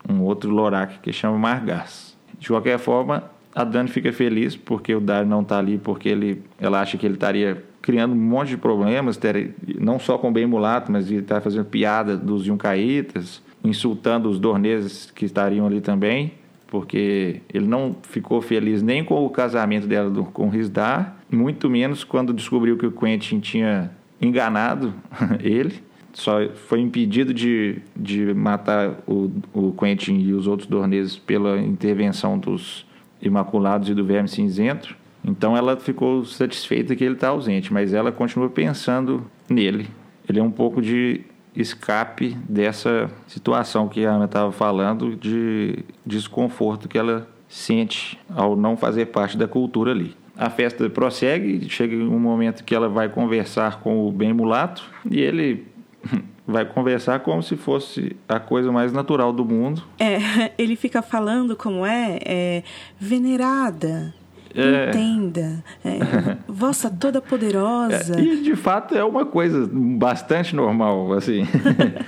um 0.09 0.21
outro 0.21 0.50
Lorak 0.50 1.00
que 1.00 1.11
chama 1.11 1.38
Margas. 1.38 2.17
De 2.39 2.47
qualquer 2.47 2.79
forma, 2.79 3.25
a 3.53 3.65
Dani 3.65 3.89
fica 3.89 4.13
feliz 4.13 4.55
porque 4.55 4.95
o 4.95 5.01
Dario 5.01 5.29
não 5.29 5.41
está 5.41 5.57
ali, 5.57 5.77
porque 5.77 6.07
ele, 6.07 6.41
ela 6.57 6.79
acha 6.79 6.97
que 6.97 7.05
ele 7.05 7.15
estaria 7.15 7.61
criando 7.81 8.13
um 8.13 8.17
monte 8.17 8.50
de 8.50 8.57
problemas, 8.57 9.17
ter, 9.17 9.53
não 9.79 10.00
só 10.00 10.17
com 10.17 10.29
o 10.29 10.31
bem 10.31 10.45
mulato, 10.45 10.91
mas 10.91 11.11
ele 11.11 11.19
está 11.19 11.41
fazendo 11.41 11.65
piada 11.65 12.15
dos 12.15 12.45
Yuncaitas, 12.47 13.41
insultando 13.63 14.29
os 14.29 14.39
dorneses 14.39 15.11
que 15.11 15.25
estariam 15.25 15.65
ali 15.65 15.81
também, 15.81 16.33
porque 16.67 17.41
ele 17.53 17.67
não 17.67 17.95
ficou 18.01 18.41
feliz 18.41 18.81
nem 18.81 19.03
com 19.03 19.25
o 19.25 19.29
casamento 19.29 19.87
dela 19.87 20.09
do, 20.09 20.23
com 20.23 20.49
Risdar, 20.49 21.17
muito 21.29 21.69
menos 21.69 22.03
quando 22.03 22.33
descobriu 22.33 22.77
que 22.77 22.85
o 22.85 22.91
Quentin 22.91 23.39
tinha 23.39 23.91
enganado 24.21 24.93
ele. 25.41 25.75
Só 26.13 26.47
foi 26.67 26.81
impedido 26.81 27.33
de, 27.33 27.79
de 27.95 28.33
matar 28.33 28.97
o, 29.07 29.31
o 29.53 29.71
Quentin 29.73 30.19
e 30.19 30.33
os 30.33 30.45
outros 30.45 30.67
dorneses 30.67 31.17
pela 31.17 31.59
intervenção 31.59 32.37
dos 32.37 32.85
Imaculados 33.21 33.87
e 33.87 33.93
do 33.93 34.03
Verme 34.03 34.27
Cinzento. 34.27 34.95
Então 35.23 35.55
ela 35.55 35.77
ficou 35.77 36.25
satisfeita 36.25 36.95
que 36.95 37.03
ele 37.03 37.13
está 37.13 37.29
ausente, 37.29 37.71
mas 37.71 37.93
ela 37.93 38.11
continua 38.11 38.49
pensando 38.49 39.25
nele. 39.49 39.87
Ele 40.27 40.39
é 40.39 40.43
um 40.43 40.51
pouco 40.51 40.81
de 40.81 41.21
escape 41.55 42.38
dessa 42.48 43.10
situação 43.27 43.88
que 43.88 44.05
a 44.05 44.12
Ana 44.12 44.25
estava 44.25 44.51
falando, 44.51 45.15
de 45.15 45.79
desconforto 46.05 46.88
que 46.88 46.98
ela 46.98 47.27
sente 47.50 48.17
ao 48.34 48.55
não 48.55 48.77
fazer 48.77 49.08
parte 49.08 49.38
da 49.38 49.48
cultura 49.48 49.91
ali. 49.91 50.15
A 50.38 50.50
festa 50.50 50.89
prossegue, 50.89 51.70
chega 51.70 51.96
um 51.96 52.20
momento 52.20 52.63
que 52.63 52.74
ela 52.74 52.88
vai 52.88 53.10
conversar 53.10 53.81
com 53.81 54.08
o 54.08 54.12
bem 54.12 54.34
mulato 54.34 54.84
e 55.10 55.20
ele 55.20 55.67
vai 56.48 56.65
conversar 56.65 57.20
como 57.20 57.43
se 57.43 57.55
fosse 57.55 58.15
a 58.27 58.39
coisa 58.39 58.72
mais 58.72 58.93
natural 58.93 59.34
do 59.34 59.46
mundo. 59.46 59.84
É, 60.00 60.51
ele 60.58 60.75
fica 60.75 61.01
falando 61.01 61.55
como 61.55 61.86
é, 61.86 62.20
é 62.25 62.63
venerada, 62.98 64.13
é. 64.55 64.89
Entenda, 64.89 65.63
é, 65.84 66.38
vossa 66.48 66.89
toda 66.89 67.22
poderosa. 67.22 68.20
É, 68.20 68.22
e 68.22 68.41
de 68.41 68.55
fato 68.55 68.96
é 68.96 69.03
uma 69.03 69.25
coisa 69.25 69.70
bastante 69.72 70.55
normal, 70.55 71.13
assim. 71.13 71.43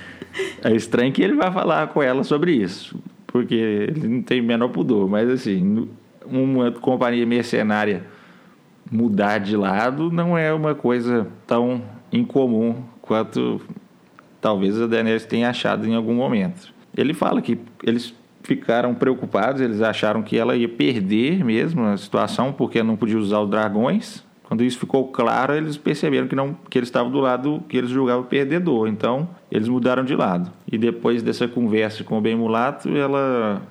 é 0.62 0.74
estranho 0.74 1.12
que 1.12 1.22
ele 1.22 1.34
vai 1.34 1.50
falar 1.52 1.88
com 1.88 2.02
ela 2.02 2.24
sobre 2.24 2.52
isso, 2.52 2.98
porque 3.26 3.54
ele 3.54 4.08
não 4.08 4.22
tem 4.22 4.40
menor 4.40 4.68
pudor, 4.68 5.08
mas 5.08 5.28
assim, 5.28 5.88
uma 6.26 6.70
companhia 6.72 7.26
mercenária 7.26 8.04
mudar 8.90 9.38
de 9.38 9.56
lado 9.56 10.10
não 10.10 10.36
é 10.36 10.52
uma 10.52 10.74
coisa 10.74 11.26
tão 11.46 11.82
incomum 12.12 12.76
quanto 13.00 13.60
talvez 14.40 14.80
a 14.80 14.86
Daenerys 14.86 15.24
tenha 15.24 15.48
achado 15.48 15.86
em 15.86 15.94
algum 15.94 16.14
momento. 16.14 16.72
Ele 16.96 17.14
fala 17.14 17.40
que 17.42 17.58
eles 17.82 18.14
ficaram 18.44 18.94
preocupados, 18.94 19.60
eles 19.60 19.80
acharam 19.80 20.22
que 20.22 20.36
ela 20.36 20.54
ia 20.54 20.68
perder 20.68 21.42
mesmo 21.42 21.82
a 21.84 21.96
situação 21.96 22.52
porque 22.52 22.82
não 22.82 22.94
podia 22.94 23.18
usar 23.18 23.40
os 23.40 23.50
dragões. 23.50 24.22
Quando 24.44 24.62
isso 24.62 24.78
ficou 24.78 25.08
claro, 25.08 25.54
eles 25.54 25.78
perceberam 25.78 26.28
que 26.28 26.36
não 26.36 26.54
que 26.68 26.78
eles 26.78 26.88
estavam 26.88 27.10
do 27.10 27.18
lado 27.18 27.64
que 27.66 27.76
eles 27.76 27.90
julgavam 27.90 28.24
perdedor. 28.24 28.86
Então, 28.86 29.28
eles 29.50 29.66
mudaram 29.66 30.04
de 30.04 30.14
lado. 30.14 30.52
E 30.70 30.76
depois 30.76 31.22
dessa 31.22 31.48
conversa 31.48 32.04
com 32.04 32.18
o 32.18 32.20
Ben 32.20 32.36
Mulato, 32.36 32.90
ela 32.90 33.62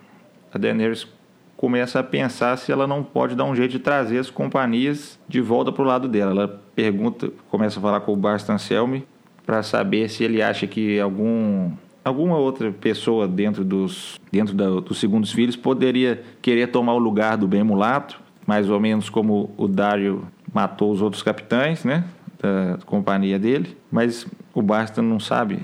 a 0.52 0.58
Daenerys 0.58 1.08
começa 1.56 2.00
a 2.00 2.04
pensar 2.04 2.58
se 2.58 2.72
ela 2.72 2.88
não 2.88 3.04
pode 3.04 3.36
dar 3.36 3.46
um 3.46 3.56
jeito 3.56 3.72
de 3.72 3.80
trazer 3.80 4.18
as 4.18 4.30
companhias 4.30 5.20
de 5.28 5.40
volta 5.40 5.72
para 5.72 5.84
o 5.84 5.86
lado 5.86 6.08
dela. 6.08 6.32
Ela 6.32 6.62
pergunta, 6.76 7.32
começa 7.50 7.80
a 7.80 7.82
falar 7.82 8.02
com 8.02 8.12
o 8.12 8.18
Barstan 8.18 8.58
Selmy 8.58 9.06
para 9.46 9.62
saber 9.62 10.10
se 10.10 10.24
ele 10.24 10.42
acha 10.42 10.66
que 10.66 11.00
algum 11.00 11.72
alguma 12.04 12.38
outra 12.38 12.72
pessoa 12.72 13.28
dentro 13.28 13.64
dos 13.64 14.20
dentro 14.32 14.54
da, 14.54 14.70
dos 14.80 15.00
segundos 15.00 15.32
filhos 15.32 15.56
poderia 15.56 16.24
querer 16.42 16.68
tomar 16.68 16.94
o 16.94 17.00
lugar 17.00 17.38
do 17.38 17.48
bem 17.48 17.64
mulato, 17.64 18.20
mais 18.46 18.70
ou 18.70 18.80
menos 18.80 19.10
como 19.10 19.54
o 19.58 19.68
Dário 19.68 20.28
matou 20.54 20.92
os 20.92 21.02
outros 21.02 21.24
capitães, 21.24 21.84
né, 21.84 22.04
da 22.40 22.78
companhia 22.86 23.40
dele, 23.40 23.78
mas 23.92 24.28
o 24.54 24.62
Basta 24.62 25.02
não 25.02 25.20
sabe 25.20 25.60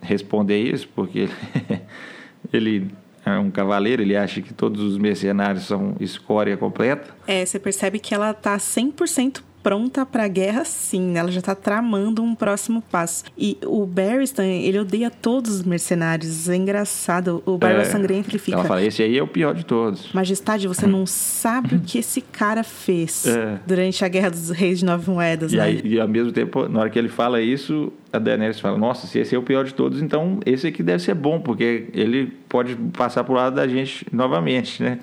responder 0.00 0.62
isso 0.62 0.88
porque 0.94 1.28
ele 2.52 2.90
é 3.24 3.38
um 3.38 3.50
cavaleiro, 3.50 4.00
ele 4.00 4.16
acha 4.16 4.40
que 4.40 4.54
todos 4.54 4.82
os 4.82 4.96
mercenários 4.96 5.64
são 5.64 5.94
escória 6.00 6.56
completa. 6.56 7.14
É, 7.26 7.44
você 7.44 7.58
percebe 7.58 7.98
que 7.98 8.14
ela 8.14 8.32
tá 8.32 8.56
100% 8.56 9.42
pronta 9.68 10.06
para 10.06 10.24
a 10.24 10.28
guerra, 10.28 10.64
sim. 10.64 11.10
Né? 11.10 11.20
Ela 11.20 11.30
já 11.30 11.42
tá 11.42 11.54
tramando 11.54 12.22
um 12.22 12.34
próximo 12.34 12.82
passo. 12.90 13.24
E 13.36 13.58
o 13.66 13.84
Barristan, 13.84 14.46
ele 14.46 14.78
odeia 14.78 15.10
todos 15.10 15.56
os 15.56 15.62
mercenários. 15.62 16.48
É 16.48 16.56
engraçado. 16.56 17.42
O 17.44 17.58
Barba 17.58 17.82
é, 17.82 17.84
Sangrento, 17.84 18.30
ele 18.30 18.38
fica... 18.38 18.56
Ela 18.56 18.66
fala, 18.66 18.82
esse 18.82 19.02
aí 19.02 19.18
é 19.18 19.22
o 19.22 19.26
pior 19.26 19.54
de 19.54 19.66
todos. 19.66 20.10
Majestade, 20.14 20.66
você 20.66 20.86
não 20.86 21.04
sabe 21.04 21.74
o 21.74 21.80
que 21.80 21.98
esse 21.98 22.22
cara 22.22 22.64
fez 22.64 23.26
é. 23.26 23.58
durante 23.66 24.02
a 24.02 24.08
Guerra 24.08 24.30
dos 24.30 24.48
Reis 24.48 24.78
de 24.78 24.86
Nove 24.86 25.10
Moedas, 25.10 25.52
e 25.52 25.56
né? 25.58 25.62
Aí, 25.64 25.82
e 25.84 26.00
ao 26.00 26.08
mesmo 26.08 26.32
tempo, 26.32 26.66
na 26.66 26.80
hora 26.80 26.88
que 26.88 26.98
ele 26.98 27.10
fala 27.10 27.42
isso, 27.42 27.92
a 28.10 28.18
Daenerys 28.18 28.58
fala, 28.58 28.78
nossa, 28.78 29.06
se 29.06 29.18
esse 29.18 29.34
é 29.34 29.38
o 29.38 29.42
pior 29.42 29.66
de 29.66 29.74
todos, 29.74 30.00
então 30.00 30.40
esse 30.46 30.66
aqui 30.66 30.82
deve 30.82 31.02
ser 31.02 31.14
bom, 31.14 31.40
porque 31.40 31.88
ele 31.92 32.32
pode 32.48 32.74
passar 32.96 33.22
pro 33.22 33.34
lado 33.34 33.56
da 33.56 33.68
gente 33.68 34.06
novamente, 34.10 34.82
né? 34.82 34.98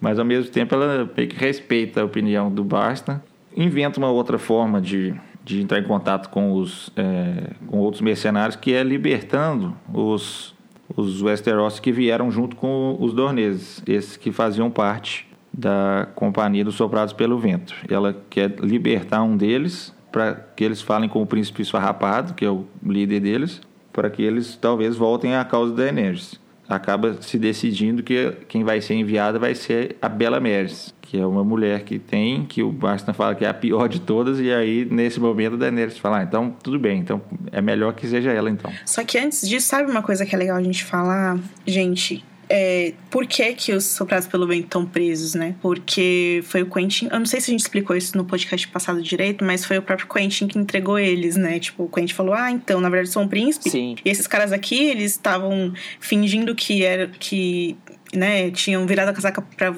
Mas 0.00 0.18
ao 0.18 0.24
mesmo 0.24 0.50
tempo 0.50 0.74
ela 0.74 1.08
meio 1.16 1.28
que 1.28 1.36
respeita 1.36 2.00
a 2.00 2.04
opinião 2.04 2.50
do 2.50 2.64
Barstan 2.64 3.20
inventa 3.58 3.98
uma 3.98 4.10
outra 4.10 4.38
forma 4.38 4.80
de, 4.80 5.14
de 5.44 5.60
entrar 5.60 5.80
em 5.80 5.84
contato 5.84 6.28
com, 6.28 6.52
os, 6.52 6.90
é, 6.96 7.50
com 7.66 7.78
outros 7.78 8.00
mercenários, 8.00 8.54
que 8.54 8.72
é 8.72 8.82
libertando 8.82 9.76
os, 9.92 10.54
os 10.96 11.20
Westeros 11.20 11.80
que 11.80 11.90
vieram 11.90 12.30
junto 12.30 12.54
com 12.54 12.96
os 13.00 13.12
Dorneses, 13.12 13.82
esses 13.86 14.16
que 14.16 14.30
faziam 14.30 14.70
parte 14.70 15.26
da 15.52 16.08
Companhia 16.14 16.64
dos 16.64 16.76
Soprados 16.76 17.12
pelo 17.12 17.38
Vento. 17.38 17.74
Ela 17.90 18.16
quer 18.30 18.54
libertar 18.60 19.22
um 19.22 19.36
deles 19.36 19.92
para 20.12 20.34
que 20.34 20.62
eles 20.62 20.80
falem 20.80 21.08
com 21.08 21.20
o 21.20 21.26
Príncipe 21.26 21.62
Esfarrapado, 21.62 22.34
que 22.34 22.44
é 22.44 22.50
o 22.50 22.64
líder 22.84 23.20
deles, 23.20 23.60
para 23.92 24.08
que 24.08 24.22
eles 24.22 24.56
talvez 24.56 24.96
voltem 24.96 25.34
à 25.34 25.44
causa 25.44 25.74
da 25.74 25.82
Daenerys. 25.84 26.40
Acaba 26.68 27.20
se 27.22 27.38
decidindo 27.38 28.02
que 28.02 28.32
quem 28.46 28.62
vai 28.62 28.80
ser 28.80 28.94
enviada 28.94 29.38
vai 29.38 29.54
ser 29.54 29.96
a 30.00 30.08
Bela 30.08 30.38
Meres, 30.38 30.94
que 31.08 31.18
é 31.18 31.24
uma 31.24 31.42
mulher 31.42 31.84
que 31.84 31.98
tem, 31.98 32.44
que 32.44 32.62
o 32.62 32.70
Barstan 32.70 33.14
fala 33.14 33.34
que 33.34 33.42
é 33.42 33.48
a 33.48 33.54
pior 33.54 33.88
de 33.88 33.98
todas, 33.98 34.38
e 34.40 34.52
aí, 34.52 34.84
nesse 34.84 35.18
momento, 35.18 35.54
a 35.54 35.56
Daenerys 35.56 35.96
fala, 35.96 36.18
ah, 36.18 36.22
então, 36.22 36.54
tudo 36.62 36.78
bem, 36.78 37.00
então 37.00 37.22
é 37.50 37.62
melhor 37.62 37.94
que 37.94 38.06
seja 38.06 38.30
ela, 38.30 38.50
então. 38.50 38.70
Só 38.84 39.02
que 39.02 39.18
antes 39.18 39.48
disso, 39.48 39.66
sabe 39.66 39.90
uma 39.90 40.02
coisa 40.02 40.26
que 40.26 40.34
é 40.34 40.38
legal 40.38 40.58
a 40.58 40.62
gente 40.62 40.84
falar? 40.84 41.38
Gente, 41.66 42.22
é, 42.46 42.92
por 43.08 43.26
que, 43.26 43.54
que 43.54 43.72
os 43.72 43.84
soprados 43.84 44.28
pelo 44.28 44.46
vento 44.46 44.64
estão 44.64 44.84
presos, 44.84 45.34
né? 45.34 45.54
Porque 45.62 46.42
foi 46.44 46.62
o 46.62 46.66
Quentin. 46.66 47.08
Eu 47.10 47.18
não 47.18 47.26
sei 47.26 47.40
se 47.40 47.50
a 47.50 47.52
gente 47.52 47.60
explicou 47.60 47.96
isso 47.96 48.14
no 48.16 48.24
podcast 48.26 48.68
passado 48.68 49.02
direito, 49.02 49.44
mas 49.44 49.64
foi 49.64 49.78
o 49.78 49.82
próprio 49.82 50.08
Quentin 50.08 50.46
que 50.46 50.58
entregou 50.58 50.98
eles, 50.98 51.36
né? 51.36 51.58
Tipo, 51.58 51.84
o 51.84 51.88
Quentin 51.88 52.14
falou: 52.14 52.34
Ah, 52.34 52.50
então, 52.50 52.80
na 52.80 52.88
verdade, 52.88 53.12
sou 53.12 53.22
um 53.22 53.28
príncipe. 53.28 53.68
Sim. 53.68 53.96
E 54.02 54.08
esses 54.08 54.26
caras 54.26 54.50
aqui, 54.50 54.82
eles 54.82 55.12
estavam 55.12 55.72
fingindo 56.00 56.54
que 56.54 56.84
era. 56.84 57.08
que 57.08 57.76
né, 58.14 58.50
tinham 58.50 58.86
virado 58.86 59.10
a 59.10 59.12
casaca 59.12 59.42
pra 59.42 59.70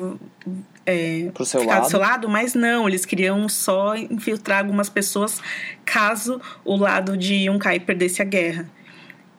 é, 0.87 1.30
seu 1.44 1.60
ficar 1.60 1.75
lado. 1.75 1.82
do 1.82 1.90
seu 1.90 2.00
lado, 2.00 2.28
mas 2.28 2.54
não, 2.54 2.88
eles 2.88 3.04
queriam 3.04 3.49
só 3.49 3.94
infiltrar 3.96 4.60
algumas 4.60 4.88
pessoas 4.88 5.40
caso 5.84 6.40
o 6.64 6.76
lado 6.76 7.16
de 7.16 7.34
Yunkai 7.34 7.80
perdesse 7.80 8.22
a 8.22 8.25
guerra. 8.25 8.68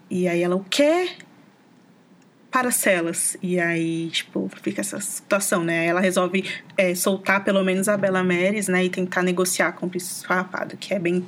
E 0.10 0.28
aí 0.28 0.42
ela, 0.42 0.56
o 0.56 0.66
quê? 0.70 1.12
Paracelas. 2.52 3.38
E 3.42 3.60
aí, 3.60 4.10
tipo, 4.10 4.52
fica 4.62 4.82
essa 4.82 5.00
situação, 5.00 5.64
né? 5.64 5.86
Ela 5.86 6.02
resolve 6.02 6.44
é, 6.78 6.94
soltar 6.94 7.44
pelo 7.44 7.64
menos 7.64 7.88
a 7.88 7.96
Bela 7.96 8.24
Meres, 8.24 8.68
né? 8.68 8.84
E 8.84 8.90
tentar 8.90 9.24
negociar 9.24 9.72
com 9.72 9.86
o 9.86 9.90
Príncipe 9.90 10.28
que 10.80 10.94
é 10.94 11.00
bem 11.00 11.26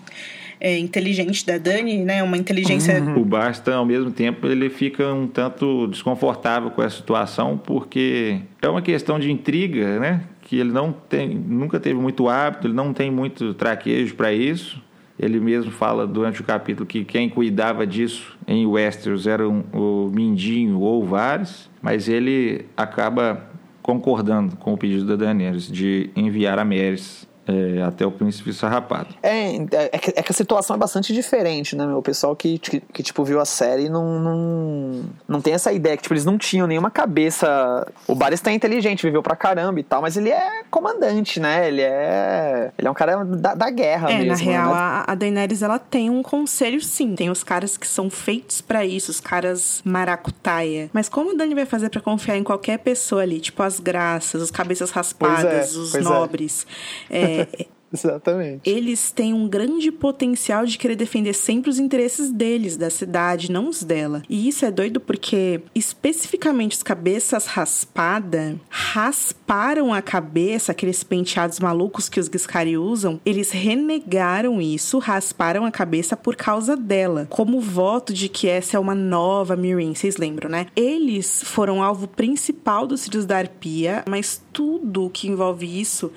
é, 0.64 0.80
inteligente 0.80 1.46
da 1.46 1.58
Dani, 1.58 2.06
né? 2.06 2.24
Uma 2.24 2.38
inteligência. 2.38 3.04
Uhum. 3.04 3.20
O 3.22 3.26
Basta, 3.26 3.76
ao 3.76 3.86
mesmo 3.86 4.10
tempo, 4.12 4.48
ele 4.48 4.70
fica 4.70 5.14
um 5.14 5.28
tanto 5.28 5.88
desconfortável 5.88 6.72
com 6.72 6.82
essa 6.82 6.96
situação, 6.96 7.58
porque 7.58 8.40
é 8.62 8.70
uma 8.70 8.82
questão 8.82 9.20
de 9.20 9.30
intriga, 9.30 10.00
né? 10.00 10.24
Que 10.42 10.58
ele 10.58 10.72
não 10.72 10.94
tem, 10.94 11.28
nunca 11.36 11.82
teve 11.82 12.00
muito 12.00 12.30
hábito, 12.30 12.68
ele 12.68 12.74
não 12.74 12.94
tem 12.94 13.12
muito 13.12 13.54
traquejo 13.54 14.16
para 14.16 14.32
isso. 14.32 14.82
Ele 15.20 15.38
mesmo 15.40 15.70
fala 15.70 16.08
durante 16.08 16.40
o 16.40 16.46
capítulo 16.46 16.88
que 16.88 17.04
quem 17.04 17.30
cuidava 17.30 17.86
disso 17.86 18.38
em 18.48 18.66
Westeros 18.66 19.28
era 19.28 19.48
um, 19.48 19.64
o 19.74 20.10
Mindinho 20.14 20.80
ou 20.80 21.04
o 21.04 21.06
Varys, 21.06 21.70
mas 21.82 22.08
ele 22.08 22.66
acaba 22.76 23.50
concordando 23.82 24.56
com 24.56 24.74
o 24.74 24.78
pedido 24.78 25.06
da 25.06 25.18
Daenerys 25.18 25.70
de 25.70 26.10
enviar 26.16 26.58
a 26.58 26.64
Meres 26.64 27.28
é, 27.48 27.82
até 27.82 28.06
o 28.06 28.12
príncipe 28.12 28.54
sarrapado. 28.54 29.10
É, 29.22 29.56
é 29.56 29.98
que, 29.98 30.14
é, 30.16 30.24
que, 30.24 30.32
a 30.32 30.34
situação 30.34 30.76
é 30.76 30.80
bastante 30.80 31.14
diferente, 31.14 31.76
né, 31.76 31.86
meu? 31.86 31.98
O 31.98 32.02
pessoal 32.02 32.36
que, 32.36 32.58
que, 32.58 32.80
que, 32.80 33.04
tipo, 33.04 33.24
viu 33.24 33.40
a 33.40 33.46
série 33.46 33.90
não, 33.90 34.20
não, 34.20 35.02
não 35.28 35.42
tem 35.42 35.54
essa 35.54 35.72
ideia 35.74 35.98
que, 35.98 36.04
tipo, 36.04 36.14
eles 36.14 36.24
não 36.24 36.38
tinham 36.38 36.66
nenhuma 36.66 36.90
cabeça. 36.90 37.86
O 38.08 38.16
Barista 38.16 38.50
é 38.50 38.54
inteligente, 38.54 39.04
viveu 39.04 39.22
pra 39.22 39.36
caramba 39.36 39.80
e 39.80 39.84
tal, 39.84 40.02
mas 40.02 40.16
ele 40.16 40.30
é 40.30 40.64
comandante, 40.72 41.40
né? 41.40 41.68
Ele 41.68 41.82
é. 41.82 42.72
Ele 42.78 42.88
é 42.88 42.92
um 42.92 42.94
cara 42.94 43.24
da, 43.26 43.54
da 43.56 43.70
guerra 43.70 44.12
é, 44.12 44.20
mesmo. 44.20 44.46
Na 44.46 44.52
real, 44.52 44.74
né? 44.74 44.80
a, 44.80 45.12
a 45.12 45.16
Daenerys 45.16 45.62
ela 45.62 45.80
tem 45.80 46.10
um 46.10 46.24
conselho, 46.24 46.82
sim. 46.82 47.14
Tem 47.14 47.30
os 47.30 47.44
caras 47.44 47.76
que 47.76 47.88
são 47.88 48.10
feitos 48.10 48.62
para 48.62 48.86
isso, 48.86 49.12
os 49.12 49.20
caras 49.20 49.82
maracutaia. 49.84 50.90
Mas 50.94 51.10
como 51.10 51.32
o 51.32 51.38
Dani 51.38 51.56
vai 51.56 51.66
fazer 51.66 51.90
para 51.90 52.00
confiar 52.00 52.38
em 52.38 52.44
qualquer 52.44 52.80
pessoa 52.80 53.22
ali? 53.22 53.42
Tipo 53.42 53.64
as 53.64 53.80
graças, 53.80 54.42
os 54.42 54.50
cabeças 54.52 54.92
raspadas, 54.92 55.76
é, 55.76 55.80
os 55.80 55.96
é. 55.96 56.00
nobres. 56.00 56.66
É, 57.10 57.33
Exatamente. 57.94 58.68
Eles 58.68 59.12
têm 59.12 59.34
um 59.34 59.48
grande 59.48 59.92
potencial 59.92 60.66
de 60.66 60.78
querer 60.78 60.96
defender 60.96 61.34
sempre 61.34 61.70
os 61.70 61.78
interesses 61.78 62.32
deles, 62.32 62.76
da 62.76 62.90
cidade, 62.90 63.52
não 63.52 63.70
os 63.70 63.84
dela. 63.84 64.24
E 64.28 64.48
isso 64.48 64.66
é 64.66 64.72
doido 64.72 65.00
porque, 65.00 65.62
especificamente, 65.76 66.76
os 66.76 66.84
cabeças 66.84 67.46
raspada 67.46 68.60
rasparam 68.68 69.94
a 69.94 70.02
cabeça, 70.02 70.72
aqueles 70.72 71.04
penteados 71.04 71.60
malucos 71.60 72.10
que 72.10 72.20
os 72.20 72.28
Giscari 72.28 72.78
usam, 72.78 73.22
eles 73.24 73.52
renegaram 73.52 74.60
isso, 74.60 74.98
rasparam 74.98 75.64
a 75.66 75.72
cabeça 75.72 76.18
por 76.18 76.36
causa 76.36 76.76
dela, 76.76 77.28
como 77.30 77.60
voto 77.60 78.12
de 78.12 78.28
que 78.28 78.48
essa 78.48 78.78
é 78.78 78.80
uma 78.80 78.96
nova 78.96 79.56
Mirin, 79.56 79.94
vocês 79.94 80.18
lembram, 80.18 80.50
né? 80.50 80.66
Eles 80.76 81.44
foram 81.44 81.84
alvo 81.84 82.08
principal 82.08 82.88
dos 82.88 83.06
Filhos 83.06 83.26
da 83.26 83.38
Arpia, 83.38 84.04
mas 84.08 84.42
tudo 84.52 85.12
que 85.12 85.28
envolve 85.28 85.80
isso 85.80 86.12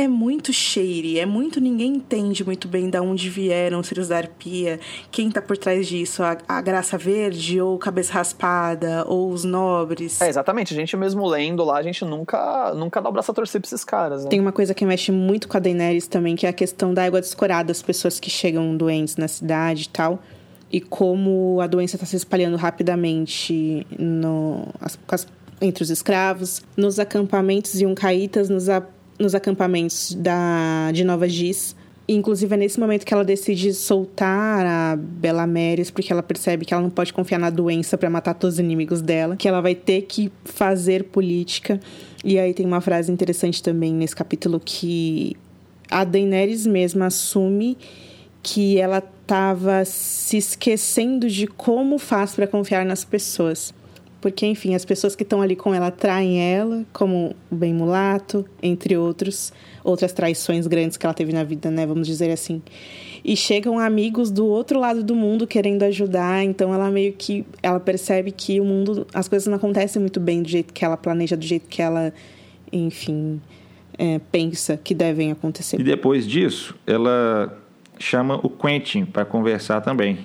é 0.00 0.08
muito 0.08 0.52
shady, 0.52 1.18
é 1.18 1.26
muito. 1.26 1.60
ninguém 1.60 1.94
entende 1.94 2.44
muito 2.44 2.66
bem 2.66 2.88
de 2.88 2.98
onde 2.98 3.28
vieram 3.28 3.80
os 3.80 3.88
filhos 3.88 4.08
da 4.08 4.16
arpia, 4.16 4.80
quem 5.10 5.30
tá 5.30 5.42
por 5.42 5.56
trás 5.58 5.86
disso, 5.86 6.22
a, 6.22 6.38
a 6.48 6.60
graça 6.60 6.96
verde, 6.96 7.60
ou 7.60 7.78
cabeça 7.78 8.12
raspada, 8.14 9.04
ou 9.06 9.30
os 9.30 9.44
nobres. 9.44 10.20
É, 10.20 10.28
exatamente. 10.28 10.72
A 10.72 10.76
gente 10.76 10.96
mesmo 10.96 11.26
lendo 11.26 11.64
lá, 11.64 11.78
a 11.78 11.82
gente 11.82 12.04
nunca, 12.04 12.72
nunca 12.74 13.00
dá 13.00 13.08
o 13.08 13.12
braço 13.12 13.30
a 13.30 13.34
torcer 13.34 13.60
pra 13.60 13.68
esses 13.68 13.84
caras, 13.84 14.24
né? 14.24 14.30
Tem 14.30 14.40
uma 14.40 14.52
coisa 14.52 14.74
que 14.74 14.84
mexe 14.84 15.12
muito 15.12 15.48
com 15.48 15.56
a 15.56 15.60
Daenerys 15.60 16.06
também, 16.06 16.34
que 16.34 16.46
é 16.46 16.48
a 16.48 16.52
questão 16.52 16.94
da 16.94 17.04
água 17.04 17.20
descorada, 17.20 17.70
as 17.70 17.82
pessoas 17.82 18.18
que 18.18 18.30
chegam 18.30 18.76
doentes 18.76 19.16
na 19.16 19.28
cidade 19.28 19.84
e 19.84 19.88
tal. 19.88 20.22
E 20.72 20.80
como 20.80 21.60
a 21.60 21.66
doença 21.66 21.96
está 21.96 22.06
se 22.06 22.16
espalhando 22.16 22.56
rapidamente 22.56 23.86
no, 23.98 24.68
as, 24.80 24.98
as, 25.08 25.26
entre 25.60 25.82
os 25.82 25.90
escravos, 25.90 26.62
nos 26.76 26.98
acampamentos 26.98 27.80
yuncaítas, 27.80 28.48
nos 28.48 28.68
nos 29.20 29.34
acampamentos 29.34 30.14
da, 30.14 30.90
de 30.92 31.04
Nova 31.04 31.28
Giz. 31.28 31.76
Inclusive, 32.08 32.52
é 32.54 32.56
nesse 32.56 32.80
momento 32.80 33.04
que 33.04 33.14
ela 33.14 33.24
decide 33.24 33.72
soltar 33.72 34.66
a 34.66 34.96
Bela 34.96 35.46
Meres, 35.46 35.92
porque 35.92 36.12
ela 36.12 36.24
percebe 36.24 36.64
que 36.64 36.74
ela 36.74 36.82
não 36.82 36.90
pode 36.90 37.12
confiar 37.12 37.38
na 37.38 37.50
doença 37.50 37.96
para 37.96 38.10
matar 38.10 38.34
todos 38.34 38.54
os 38.54 38.58
inimigos 38.58 39.00
dela, 39.00 39.36
que 39.36 39.46
ela 39.46 39.60
vai 39.60 39.76
ter 39.76 40.02
que 40.02 40.32
fazer 40.44 41.04
política. 41.04 41.78
E 42.24 42.36
aí 42.36 42.52
tem 42.52 42.66
uma 42.66 42.80
frase 42.80 43.12
interessante 43.12 43.62
também 43.62 43.92
nesse 43.94 44.16
capítulo 44.16 44.60
que 44.64 45.36
a 45.88 46.02
Daenerys 46.02 46.66
mesma 46.66 47.06
assume 47.06 47.78
que 48.42 48.78
ela 48.78 48.98
estava 48.98 49.84
se 49.84 50.38
esquecendo 50.38 51.28
de 51.28 51.46
como 51.46 51.98
faz 51.98 52.34
para 52.34 52.46
confiar 52.46 52.84
nas 52.84 53.04
pessoas. 53.04 53.72
Porque, 54.20 54.46
enfim, 54.46 54.74
as 54.74 54.84
pessoas 54.84 55.16
que 55.16 55.22
estão 55.22 55.40
ali 55.40 55.56
com 55.56 55.72
ela 55.72 55.90
traem 55.90 56.40
ela, 56.40 56.84
como 56.92 57.34
o 57.50 57.54
bem 57.54 57.72
mulato, 57.72 58.44
entre 58.62 58.96
outros, 58.96 59.52
outras 59.82 60.12
traições 60.12 60.66
grandes 60.66 60.96
que 60.96 61.06
ela 61.06 61.14
teve 61.14 61.32
na 61.32 61.42
vida, 61.42 61.70
né? 61.70 61.86
Vamos 61.86 62.06
dizer 62.06 62.30
assim. 62.30 62.60
E 63.24 63.34
chegam 63.34 63.78
amigos 63.78 64.30
do 64.30 64.46
outro 64.46 64.78
lado 64.78 65.02
do 65.02 65.14
mundo 65.14 65.46
querendo 65.46 65.84
ajudar, 65.84 66.44
então 66.44 66.74
ela 66.74 66.90
meio 66.90 67.14
que 67.14 67.46
ela 67.62 67.80
percebe 67.80 68.30
que 68.30 68.60
o 68.60 68.64
mundo, 68.64 69.06
as 69.14 69.26
coisas 69.26 69.46
não 69.46 69.56
acontecem 69.56 70.00
muito 70.00 70.20
bem 70.20 70.42
do 70.42 70.48
jeito 70.48 70.72
que 70.72 70.84
ela 70.84 70.96
planeja, 70.96 71.36
do 71.36 71.44
jeito 71.44 71.66
que 71.66 71.80
ela, 71.80 72.12
enfim, 72.70 73.40
é, 73.96 74.20
pensa 74.30 74.76
que 74.76 74.94
devem 74.94 75.32
acontecer. 75.32 75.80
E 75.80 75.84
depois 75.84 76.26
disso, 76.26 76.74
ela 76.86 77.58
chama 77.98 78.38
o 78.42 78.50
Quentin 78.50 79.06
para 79.06 79.24
conversar 79.24 79.80
também, 79.80 80.18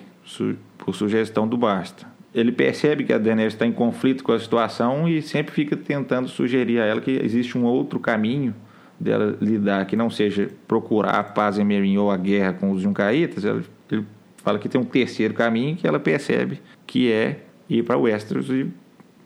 por 0.78 0.94
sugestão 0.94 1.48
do 1.48 1.58
Basta 1.58 2.15
ele 2.36 2.52
percebe 2.52 3.06
que 3.06 3.14
a 3.14 3.18
Daenerys 3.18 3.54
está 3.54 3.66
em 3.66 3.72
conflito 3.72 4.22
com 4.22 4.34
a 4.34 4.40
situação 4.40 5.08
e 5.08 5.22
sempre 5.22 5.54
fica 5.54 5.78
tentando 5.78 6.28
sugerir 6.28 6.82
a 6.82 6.86
ela 6.86 7.00
que 7.00 7.12
existe 7.12 7.58
um 7.58 7.64
outro 7.64 7.98
caminho 7.98 8.54
dela 9.00 9.38
lidar, 9.42 9.86
que 9.86 9.96
não 9.96 10.10
seja 10.10 10.50
procurar 10.68 11.12
a 11.12 11.24
paz 11.24 11.58
em 11.58 11.64
Meereen 11.64 11.98
ou 11.98 12.12
a 12.12 12.18
guerra 12.18 12.52
com 12.52 12.72
os 12.72 12.82
Juncaítas. 12.82 13.46
Ele, 13.46 13.64
fala 14.44 14.60
que 14.60 14.68
tem 14.68 14.80
um 14.80 14.86
terceiro 14.86 15.34
caminho 15.34 15.78
que 15.78 15.88
ela 15.88 16.00
percebe 16.00 16.62
que 16.86 17.10
é 17.10 17.40
ir 17.70 17.84
para 17.84 17.98
Westeros 17.98 18.50
e 18.50 18.68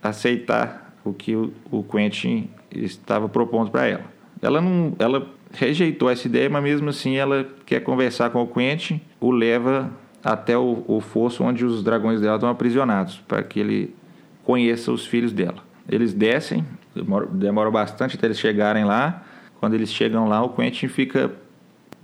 aceitar 0.02 0.96
o 1.04 1.12
que 1.12 1.36
o, 1.36 1.52
o 1.72 1.84
Quentin 1.84 2.48
estava 2.72 3.28
propondo 3.28 3.72
para 3.72 3.88
ela. 3.88 4.06
Ela 4.40 4.62
não, 4.62 4.94
ela 5.00 5.28
rejeitou 5.52 6.10
essa 6.10 6.28
ideia, 6.28 6.48
mas 6.48 6.64
mesmo 6.64 6.90
assim 6.90 7.18
ela 7.18 7.46
quer 7.66 7.82
conversar 7.82 8.30
com 8.30 8.42
o 8.42 8.48
Quentin, 8.48 9.02
o 9.20 9.32
leva 9.32 9.92
até 10.24 10.58
o, 10.58 10.84
o 10.88 11.00
fosso 11.00 11.44
onde 11.44 11.66
os 11.66 11.84
dragões 11.84 12.22
dela 12.22 12.36
estão 12.36 12.50
aprisionados, 12.50 13.22
para 13.28 13.42
que 13.44 13.60
ele 13.60 13.96
conheça 14.44 14.92
os 14.92 15.06
filhos 15.06 15.32
dela. 15.32 15.64
Eles 15.88 16.14
descem, 16.14 16.66
demora, 16.96 17.26
demora 17.28 17.72
bastante 17.72 18.16
até 18.16 18.28
eles 18.28 18.40
chegarem 18.40 18.86
lá. 18.86 19.24
Quando 19.60 19.74
eles 19.74 19.92
chegam 19.92 20.28
lá, 20.28 20.42
o 20.42 20.50
Quentin 20.50 20.88
fica 20.88 21.32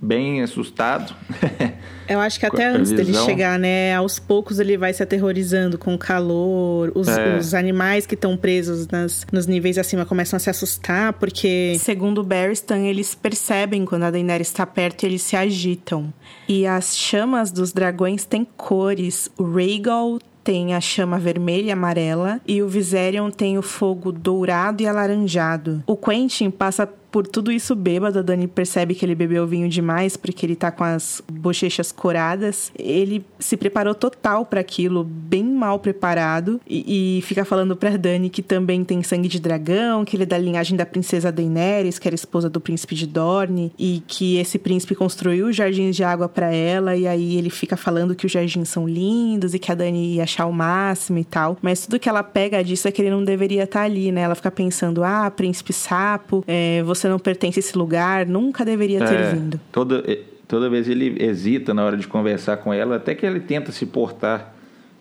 bem 0.00 0.42
assustado. 0.42 1.14
Eu 2.08 2.20
acho 2.20 2.38
que 2.38 2.46
até 2.46 2.66
antes 2.66 2.92
dele 2.92 3.12
chegar, 3.14 3.58
né? 3.58 3.94
Aos 3.94 4.18
poucos 4.18 4.60
ele 4.60 4.76
vai 4.76 4.92
se 4.92 5.02
aterrorizando 5.02 5.76
com 5.76 5.94
o 5.94 5.98
calor. 5.98 6.92
Os, 6.94 7.08
é. 7.08 7.36
os 7.36 7.52
animais 7.52 8.06
que 8.06 8.14
estão 8.14 8.36
presos 8.36 8.86
nas, 8.86 9.26
nos 9.32 9.46
níveis 9.46 9.76
acima 9.76 10.06
começam 10.06 10.36
a 10.36 10.40
se 10.40 10.48
assustar, 10.48 11.14
porque, 11.14 11.76
segundo 11.80 12.20
o 12.20 12.24
Barristan, 12.24 12.78
eles 12.78 13.14
percebem 13.14 13.84
quando 13.84 14.04
a 14.04 14.10
Daenerys 14.10 14.48
está 14.48 14.64
perto 14.64 15.02
e 15.02 15.06
eles 15.06 15.22
se 15.22 15.36
agitam. 15.36 16.12
E 16.48 16.64
as 16.64 16.96
chamas 16.96 17.50
dos 17.50 17.72
dragões 17.72 18.24
têm 18.24 18.46
cores. 18.56 19.28
O 19.36 19.42
Rhaegal 19.42 20.20
tem 20.44 20.74
a 20.74 20.80
chama 20.80 21.18
vermelha 21.18 21.66
e 21.66 21.72
amarela 21.72 22.40
e 22.46 22.62
o 22.62 22.68
Viserion 22.68 23.32
tem 23.32 23.58
o 23.58 23.62
fogo 23.62 24.12
dourado 24.12 24.80
e 24.80 24.86
alaranjado. 24.86 25.82
O 25.88 25.96
Quentin 25.96 26.52
passa 26.52 26.88
por 27.16 27.26
tudo 27.26 27.50
isso 27.50 27.74
bêbado, 27.74 28.18
a 28.18 28.22
Dani 28.22 28.46
percebe 28.46 28.94
que 28.94 29.02
ele 29.02 29.14
bebeu 29.14 29.46
vinho 29.46 29.70
demais 29.70 30.18
porque 30.18 30.44
ele 30.44 30.54
tá 30.54 30.70
com 30.70 30.84
as 30.84 31.22
bochechas 31.32 31.90
coradas. 31.90 32.70
Ele 32.78 33.24
se 33.38 33.56
preparou 33.56 33.94
total 33.94 34.44
para 34.44 34.60
aquilo, 34.60 35.02
bem 35.02 35.42
mal 35.42 35.78
preparado, 35.78 36.60
e, 36.68 37.16
e, 37.18 37.22
fica 37.22 37.42
falando 37.42 37.74
pra 37.74 37.96
Dani 37.96 38.28
que 38.28 38.42
também 38.42 38.84
tem 38.84 39.02
sangue 39.02 39.28
de 39.28 39.40
dragão, 39.40 40.04
que 40.04 40.14
ele 40.14 40.24
é 40.24 40.26
da 40.26 40.36
linhagem 40.36 40.76
da 40.76 40.84
princesa 40.84 41.32
Daenerys, 41.32 41.98
que 41.98 42.06
era 42.06 42.14
esposa 42.14 42.50
do 42.50 42.60
príncipe 42.60 42.94
de 42.94 43.06
Dorne, 43.06 43.72
e 43.78 44.02
que 44.06 44.36
esse 44.36 44.58
príncipe 44.58 44.94
construiu 44.94 45.50
jardins 45.54 45.96
de 45.96 46.04
água 46.04 46.28
para 46.28 46.52
ela, 46.52 46.96
e 46.96 47.08
aí 47.08 47.38
ele 47.38 47.48
fica 47.48 47.78
falando 47.78 48.14
que 48.14 48.26
os 48.26 48.32
jardins 48.32 48.68
são 48.68 48.86
lindos 48.86 49.54
e 49.54 49.58
que 49.58 49.72
a 49.72 49.74
Dani 49.74 50.16
ia 50.16 50.24
achar 50.24 50.44
o 50.44 50.52
máximo 50.52 51.18
e 51.18 51.24
tal. 51.24 51.56
Mas 51.62 51.86
tudo 51.86 51.98
que 51.98 52.10
ela 52.10 52.22
pega 52.22 52.62
disso 52.62 52.86
é 52.86 52.92
que 52.92 53.00
ele 53.00 53.10
não 53.10 53.24
deveria 53.24 53.62
estar 53.62 53.80
tá 53.80 53.84
ali, 53.86 54.12
né? 54.12 54.20
Ela 54.20 54.34
fica 54.34 54.50
pensando, 54.50 55.02
ah, 55.02 55.30
príncipe 55.30 55.72
sapo, 55.72 56.44
é, 56.46 56.82
você 56.82 57.05
você 57.06 57.08
não 57.08 57.18
pertence 57.18 57.58
a 57.58 57.60
esse 57.60 57.78
lugar, 57.78 58.26
nunca 58.26 58.64
deveria 58.64 58.98
ter 58.98 59.14
é, 59.14 59.32
vindo. 59.32 59.60
Toda, 59.70 60.04
toda 60.48 60.68
vez 60.68 60.88
ele 60.88 61.22
hesita 61.22 61.72
na 61.72 61.84
hora 61.84 61.96
de 61.96 62.06
conversar 62.06 62.56
com 62.58 62.72
ela, 62.72 62.96
até 62.96 63.14
que 63.14 63.24
ele 63.24 63.40
tenta 63.40 63.70
se 63.70 63.86
portar 63.86 64.54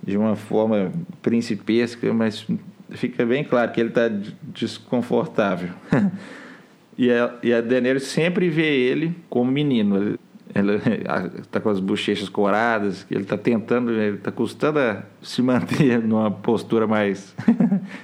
de 0.05 0.15
uma 0.15 0.35
forma 0.35 0.91
principesca, 1.21 2.13
mas 2.13 2.45
fica 2.91 3.25
bem 3.25 3.43
claro 3.43 3.71
que 3.71 3.79
ele 3.79 3.89
está 3.89 4.07
desconfortável. 4.43 5.69
e, 6.97 7.11
a, 7.11 7.33
e 7.41 7.51
a 7.51 7.61
Daenerys 7.61 8.03
sempre 8.03 8.49
vê 8.49 8.67
ele 8.67 9.15
como 9.27 9.51
menino. 9.51 10.17
Ela 10.53 10.75
está 11.41 11.59
com 11.59 11.69
as 11.69 11.79
bochechas 11.79 12.29
coradas, 12.29 13.05
ele 13.09 13.23
está 13.23 13.37
tentando, 13.37 13.91
ele 13.91 14.17
está 14.17 14.31
custando 14.31 14.77
a 14.77 15.03
se 15.23 15.41
manter 15.41 15.99
numa 16.05 16.29
postura 16.29 16.85
mais 16.85 17.35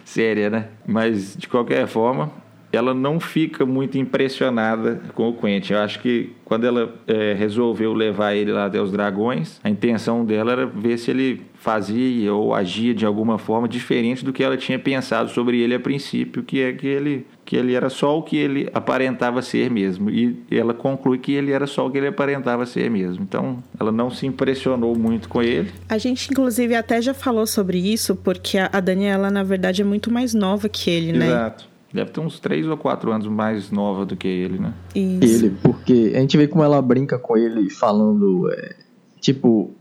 séria, 0.03 0.49
né? 0.49 0.69
Mas, 0.87 1.35
de 1.37 1.47
qualquer 1.47 1.85
forma, 1.85 2.31
ela 2.71 2.93
não 2.93 3.19
fica 3.19 3.65
muito 3.65 3.97
impressionada 3.97 5.01
com 5.13 5.29
o 5.29 5.33
Quentin. 5.33 5.73
Eu 5.73 5.79
acho 5.79 5.99
que 5.99 6.31
quando 6.45 6.65
ela 6.65 6.93
é, 7.07 7.33
resolveu 7.33 7.93
levar 7.93 8.33
ele 8.33 8.51
lá 8.51 8.65
até 8.65 8.81
os 8.81 8.91
dragões, 8.91 9.59
a 9.63 9.69
intenção 9.69 10.25
dela 10.25 10.51
era 10.51 10.65
ver 10.65 10.97
se 10.97 11.11
ele 11.11 11.41
fazia 11.55 12.33
ou 12.33 12.55
agia 12.55 12.93
de 12.93 13.05
alguma 13.05 13.37
forma 13.37 13.67
diferente 13.67 14.25
do 14.25 14.33
que 14.33 14.43
ela 14.43 14.57
tinha 14.57 14.79
pensado 14.79 15.29
sobre 15.29 15.59
ele 15.59 15.75
a 15.75 15.79
princípio, 15.79 16.43
que 16.43 16.59
é 16.59 16.73
que 16.73 16.87
ele, 16.87 17.25
que 17.45 17.55
ele 17.55 17.73
era 17.73 17.89
só 17.89 18.17
o 18.17 18.23
que 18.23 18.35
ele 18.35 18.67
aparentava 18.73 19.41
ser 19.41 19.69
mesmo. 19.69 20.09
E 20.09 20.37
ela 20.49 20.73
conclui 20.73 21.19
que 21.19 21.31
ele 21.33 21.51
era 21.51 21.67
só 21.67 21.85
o 21.85 21.91
que 21.91 21.99
ele 21.99 22.07
aparentava 22.07 22.65
ser 22.65 22.89
mesmo. 22.89 23.23
Então, 23.23 23.63
ela 23.79 23.91
não 23.91 24.09
se 24.09 24.25
impressionou 24.25 24.97
muito 24.97 25.29
com 25.29 25.41
ele. 25.41 25.71
A 25.87 25.97
gente, 25.97 26.31
inclusive, 26.31 26.75
até 26.75 27.01
já 27.01 27.13
falou 27.13 27.45
sobre 27.45 27.77
isso, 27.77 28.15
porque 28.15 28.57
a 28.57 28.79
Daniela, 28.79 29.29
na 29.29 29.43
verdade, 29.43 29.81
é 29.81 29.85
muito 29.85 30.11
mais 30.11 30.33
nova 30.33 30.67
que 30.67 30.89
ele, 30.89 31.13
né? 31.13 31.27
Exato. 31.27 31.70
Deve 31.93 32.11
ter 32.11 32.19
uns 32.21 32.39
3 32.39 32.67
ou 32.67 32.77
4 32.77 33.11
anos 33.11 33.27
mais 33.27 33.69
nova 33.69 34.05
do 34.05 34.15
que 34.15 34.27
ele, 34.27 34.57
né? 34.57 34.73
Isso. 34.95 35.45
Ele, 35.45 35.55
porque 35.61 36.13
a 36.15 36.19
gente 36.19 36.37
vê 36.37 36.47
como 36.47 36.63
ela 36.63 36.81
brinca 36.81 37.19
com 37.19 37.35
ele 37.35 37.69
falando, 37.69 38.49
é, 38.51 38.75
tipo, 39.19 39.71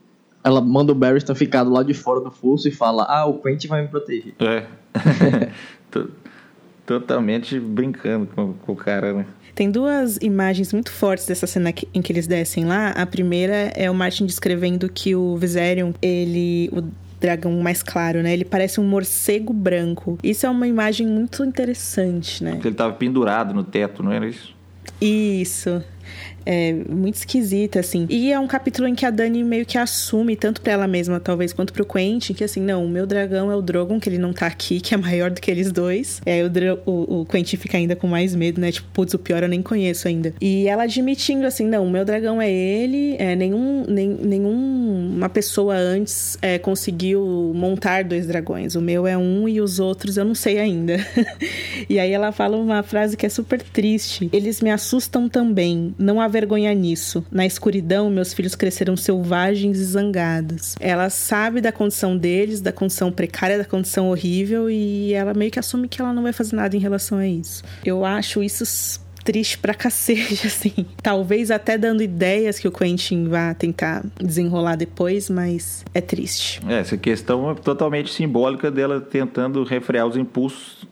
ela 0.43 0.61
manda 0.61 0.93
o 0.93 0.95
Barristan 0.95 1.35
ficar 1.35 1.65
do 1.65 1.71
lado 1.71 1.87
de 1.87 1.95
fora 1.95 2.21
do 2.21 2.31
fosso 2.31 2.67
e 2.69 2.71
fala: 2.71 3.05
Ah, 3.09 3.27
o 3.27 3.39
Quentin 3.41 3.69
vai 3.69 3.83
me 3.83 3.89
proteger. 3.89 4.35
É. 4.41 4.67
Totalmente 6.87 7.61
brincando 7.61 8.27
com, 8.27 8.53
com 8.55 8.73
o 8.73 8.77
cara, 8.77 9.13
né? 9.13 9.27
Tem 9.55 9.71
duas 9.71 10.17
imagens 10.23 10.73
muito 10.73 10.91
fortes 10.91 11.27
dessa 11.27 11.47
cena 11.47 11.73
em 11.93 12.03
que 12.03 12.13
eles 12.13 12.27
descem 12.27 12.65
lá. 12.65 12.91
A 12.91 13.05
primeira 13.07 13.73
é 13.77 13.91
o 13.91 13.95
Martin 13.95 14.27
descrevendo 14.27 14.89
que 14.89 15.15
o 15.15 15.37
Viserion, 15.37 15.93
ele. 16.01 16.71
O 16.73 16.83
dragão 17.21 17.53
mais 17.61 17.83
claro, 17.83 18.23
né? 18.23 18.33
Ele 18.33 18.45
parece 18.45 18.81
um 18.81 18.85
morcego 18.85 19.53
branco. 19.53 20.19
Isso 20.23 20.47
é 20.47 20.51
uma 20.51 20.67
imagem 20.67 21.07
muito 21.07 21.45
interessante, 21.45 22.43
né? 22.43 22.53
Porque 22.53 22.69
ele 22.69 22.75
estava 22.75 22.93
pendurado 22.93 23.55
no 23.55 23.63
teto, 23.63 24.03
não 24.03 24.13
era 24.13 24.27
isso? 24.27 24.55
Isso 25.01 25.83
é, 26.45 26.73
muito 26.73 27.17
esquisita, 27.17 27.81
assim. 27.81 28.07
E 28.09 28.33
é 28.33 28.39
um 28.39 28.47
capítulo 28.47 28.89
em 28.89 28.95
que 28.95 29.05
a 29.05 29.11
Dani 29.11 29.43
meio 29.45 29.67
que 29.67 29.79
assume, 29.79 30.37
tanto 30.37 30.61
para 30.61 30.73
ela 30.73 30.87
mesma, 30.87 31.21
talvez, 31.21 31.53
quanto 31.53 31.73
pro 31.73 31.85
Quentin, 31.85 32.35
que 32.35 32.45
assim, 32.45 32.61
não, 32.61 32.85
o 32.85 32.89
meu 32.89 33.07
dragão 33.07 33.51
é 33.51 33.57
o 33.57 33.63
Drogon, 33.63 34.01
que 34.01 34.09
ele 34.09 34.19
não 34.19 34.33
tá 34.33 34.47
aqui, 34.47 34.81
que 34.81 34.95
é 34.95 34.97
maior 34.97 35.31
do 35.31 35.41
que 35.41 35.51
eles 35.51 35.73
dois. 35.73 36.21
É, 36.25 36.43
o, 36.45 36.91
o, 36.91 37.21
o 37.21 37.27
Quentin 37.27 37.57
fica 37.57 37.77
ainda 37.77 37.97
com 37.97 38.07
mais 38.07 38.35
medo, 38.35 38.61
né? 38.61 38.73
Tipo, 38.73 38.89
putz, 38.93 39.15
o 39.15 39.19
pior 39.19 39.43
eu 39.43 39.49
nem 39.49 39.63
conheço 39.63 40.09
ainda. 40.09 40.35
E 40.41 40.67
ela 40.67 40.85
admitindo, 40.85 41.47
assim, 41.47 41.67
não, 41.67 41.87
o 41.87 41.91
meu 41.91 42.05
dragão 42.05 42.41
é 42.41 42.51
ele, 42.51 43.17
é, 43.19 43.37
nenhum, 43.37 43.85
nem, 43.89 44.09
nenhum 44.09 45.15
uma 45.17 45.29
pessoa 45.29 45.77
antes 45.77 46.39
é, 46.41 46.59
conseguiu 46.59 47.53
montar 47.55 48.05
dois 48.05 48.27
dragões. 48.27 48.75
O 48.75 48.81
meu 48.81 49.07
é 49.07 49.17
um 49.17 49.49
e 49.49 49.61
os 49.61 49.79
outros 49.79 50.17
eu 50.17 50.25
não 50.25 50.35
sei 50.35 50.59
ainda. 50.59 50.97
e 51.89 51.99
aí 51.99 52.13
ela 52.13 52.33
fala 52.33 52.57
uma 52.57 52.83
frase 52.83 53.17
que 53.17 53.27
é 53.27 53.29
super 53.29 53.63
triste. 53.63 54.29
Eles 54.33 54.61
me 54.61 54.71
assustam 54.71 55.29
também. 55.29 55.95
Não 55.99 56.21
há 56.21 56.29
vergonha 56.31 56.73
nisso. 56.73 57.25
Na 57.31 57.45
escuridão, 57.45 58.09
meus 58.11 58.33
filhos 58.33 58.55
cresceram 58.55 58.97
selvagens 58.97 59.79
e 59.79 59.85
zangados. 59.85 60.75
Ela 60.81 61.11
sabe 61.11 61.61
da 61.61 61.73
condição 61.73 62.17
deles, 62.17 62.61
da 62.61 62.73
condição 62.73 63.13
precária, 63.13 63.59
da 63.59 63.65
condição 63.65 64.09
horrível, 64.11 64.71
e 64.71 65.13
ela 65.13 65.35
meio 65.35 65.51
que 65.51 65.59
assume 65.59 65.89
que 65.89 66.01
ela 66.01 66.13
não 66.13 66.23
vai 66.23 66.33
fazer 66.33 66.57
nada 66.57 66.77
em 66.77 66.81
relação 66.81 67.19
a 67.19 67.27
isso. 67.27 67.63
Eu 67.85 68.05
acho 68.05 68.43
isso 68.43 68.65
triste 69.25 69.59
pra 69.59 69.75
cacete, 69.75 70.47
assim. 70.47 70.87
Talvez 71.03 71.51
até 71.51 71.77
dando 71.77 72.03
ideias 72.03 72.59
que 72.59 72.67
o 72.67 72.73
Quentin 72.73 73.29
vá 73.29 73.55
tentar 73.55 74.05
desenrolar 74.19 74.77
depois, 74.77 75.31
mas 75.31 75.85
é 75.95 76.01
triste. 76.01 76.61
É, 76.69 76.79
essa 76.81 76.97
questão 76.97 77.51
é 77.51 77.55
totalmente 77.55 78.13
simbólica 78.13 78.71
dela 78.71 79.01
tentando 79.01 79.63
refrear 79.65 80.07
os 80.07 80.17
impulsos 80.17 80.87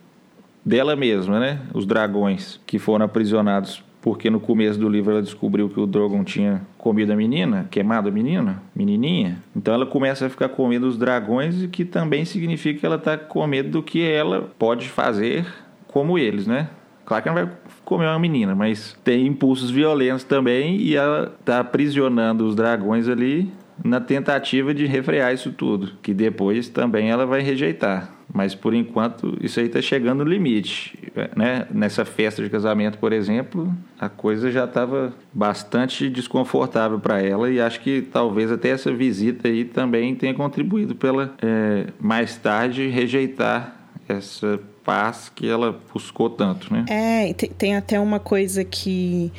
dela 0.65 0.95
mesma, 0.95 1.41
né? 1.41 1.61
Os 1.73 1.87
dragões 1.87 2.61
que 2.67 2.79
foram 2.79 3.07
aprisionados 3.07 3.83
porque 4.01 4.31
no 4.31 4.41
começo 4.41 4.79
do 4.79 4.89
livro 4.89 5.13
ela 5.13 5.23
descobriu 5.23 5.69
que 5.69 5.81
o 5.81 5.87
Drogon 5.87 6.25
tinha 6.25 6.63
comido 6.77 7.13
a 7.13 7.17
menina, 7.17 7.67
queimado 7.71 8.09
a 8.09 8.13
menina, 8.13 8.63
menininha. 8.75 9.39
Então 9.55 9.75
ela 9.75 9.87
começa 9.87 10.27
a 10.27 10.31
ficar 10.31 10.49
com 10.49 10.69
medo 10.69 10.87
dos 10.87 10.99
dragões, 10.99 11.67
que 11.67 11.85
também 11.85 12.25
significa 12.25 12.81
que 12.81 12.87
ela 12.87 12.97
está 12.97 13.19
com 13.19 13.47
medo 13.47 13.71
do 13.71 13.83
que 13.83 14.03
ela 14.03 14.51
pode 14.59 14.89
fazer 14.89 15.47
como 15.87 16.19
eles, 16.19 16.47
né? 16.47 16.69
Claro 17.05 17.23
que 17.23 17.29
não 17.29 17.37
vai 17.37 17.51
comer 17.85 18.07
uma 18.07 18.19
menina, 18.19 18.55
mas 18.55 18.97
tem 19.03 19.27
impulsos 19.27 19.71
violentos 19.71 20.25
também 20.25 20.77
e 20.77 20.95
ela 20.95 21.35
está 21.41 21.61
aprisionando 21.61 22.47
os 22.47 22.55
dragões 22.55 23.09
ali 23.09 23.51
na 23.83 24.01
tentativa 24.01 24.75
de 24.75 24.87
refrear 24.87 25.33
isso 25.33 25.53
tudo, 25.53 25.93
que 26.03 26.13
depois 26.13 26.69
também 26.69 27.11
ela 27.11 27.25
vai 27.25 27.41
rejeitar. 27.41 28.18
Mas 28.33 28.55
por 28.55 28.75
enquanto 28.75 29.37
isso 29.41 29.59
aí 29.59 29.67
está 29.67 29.81
chegando 29.81 30.25
no 30.25 30.31
limite. 30.31 30.99
Né? 31.35 31.67
Nessa 31.71 32.05
festa 32.05 32.43
de 32.43 32.51
casamento, 32.51 32.99
por 32.99 33.13
exemplo, 33.13 33.75
a 33.99 34.09
coisa 34.09 34.51
já 34.51 34.65
estava 34.65 35.15
bastante 35.33 36.11
desconfortável 36.11 37.01
para 37.01 37.23
ela 37.23 37.51
e 37.51 37.61
acho 37.61 37.81
que 37.81 38.03
talvez 38.03 38.53
até 38.53 38.69
essa 38.69 38.93
visita 38.93 39.49
aí 39.49 39.65
também 39.65 40.15
tenha 40.15 40.35
contribuído 40.35 40.95
pela 40.95 41.35
é, 41.43 41.87
mais 41.99 42.37
tarde 42.37 42.89
rejeitar 42.89 43.77
essa 44.09 44.61
paz 44.85 45.31
que 45.35 45.49
ela 45.49 45.79
buscou 45.93 46.31
tanto, 46.31 46.73
né? 46.73 46.85
É, 46.89 47.33
tem, 47.35 47.51
tem 47.51 47.77
até 47.77 47.99
uma 48.01 48.19
coisa 48.19 48.65
que 48.65 49.33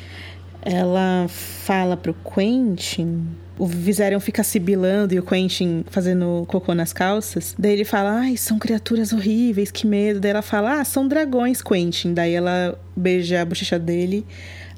ela 0.62 1.26
fala 1.28 1.96
pro 1.96 2.14
Quentin 2.14 3.26
o 3.60 3.66
Viserion 3.66 4.18
fica 4.20 4.42
sibilando 4.42 5.12
e 5.12 5.18
o 5.18 5.22
Quentin 5.22 5.84
fazendo 5.90 6.44
cocô 6.48 6.74
nas 6.74 6.94
calças. 6.94 7.54
Daí 7.58 7.72
ele 7.74 7.84
fala, 7.84 8.20
ai, 8.20 8.34
são 8.34 8.58
criaturas 8.58 9.12
horríveis, 9.12 9.70
que 9.70 9.86
medo. 9.86 10.18
Daí 10.18 10.30
ela 10.30 10.40
fala, 10.40 10.80
ah, 10.80 10.84
são 10.84 11.06
dragões, 11.06 11.60
Quentin. 11.60 12.14
Daí 12.14 12.32
ela 12.32 12.80
beija 12.96 13.42
a 13.42 13.44
bochecha 13.44 13.78
dele, 13.78 14.24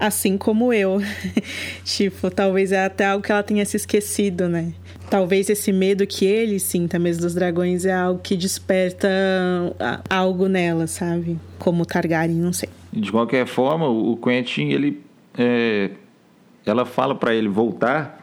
assim 0.01 0.37
como 0.37 0.73
eu. 0.73 1.01
tipo, 1.85 2.29
talvez 2.29 2.73
é 2.73 2.85
até 2.85 3.07
algo 3.07 3.25
que 3.25 3.31
ela 3.31 3.45
tenha 3.45 3.65
se 3.65 3.77
esquecido, 3.77 4.49
né? 4.49 4.73
Talvez 5.09 5.49
esse 5.49 5.71
medo 5.71 6.05
que 6.05 6.25
ele 6.25 6.59
sinta 6.59 6.99
mesmo 6.99 7.23
dos 7.23 7.35
dragões 7.35 7.85
é 7.85 7.93
algo 7.93 8.19
que 8.21 8.37
desperta 8.37 9.09
algo 10.11 10.49
nela, 10.49 10.89
sabe? 10.89 11.39
Como 11.57 11.87
Targaryen, 11.87 12.37
não 12.37 12.53
sei. 12.53 12.69
De 12.93 13.13
qualquer 13.13 13.47
forma, 13.47 13.89
o 13.89 14.17
Quentin, 14.17 14.71
ele. 14.71 15.01
É... 15.39 15.91
Ela 16.67 16.85
fala 16.85 17.15
para 17.15 17.35
ele 17.35 17.49
voltar 17.49 18.22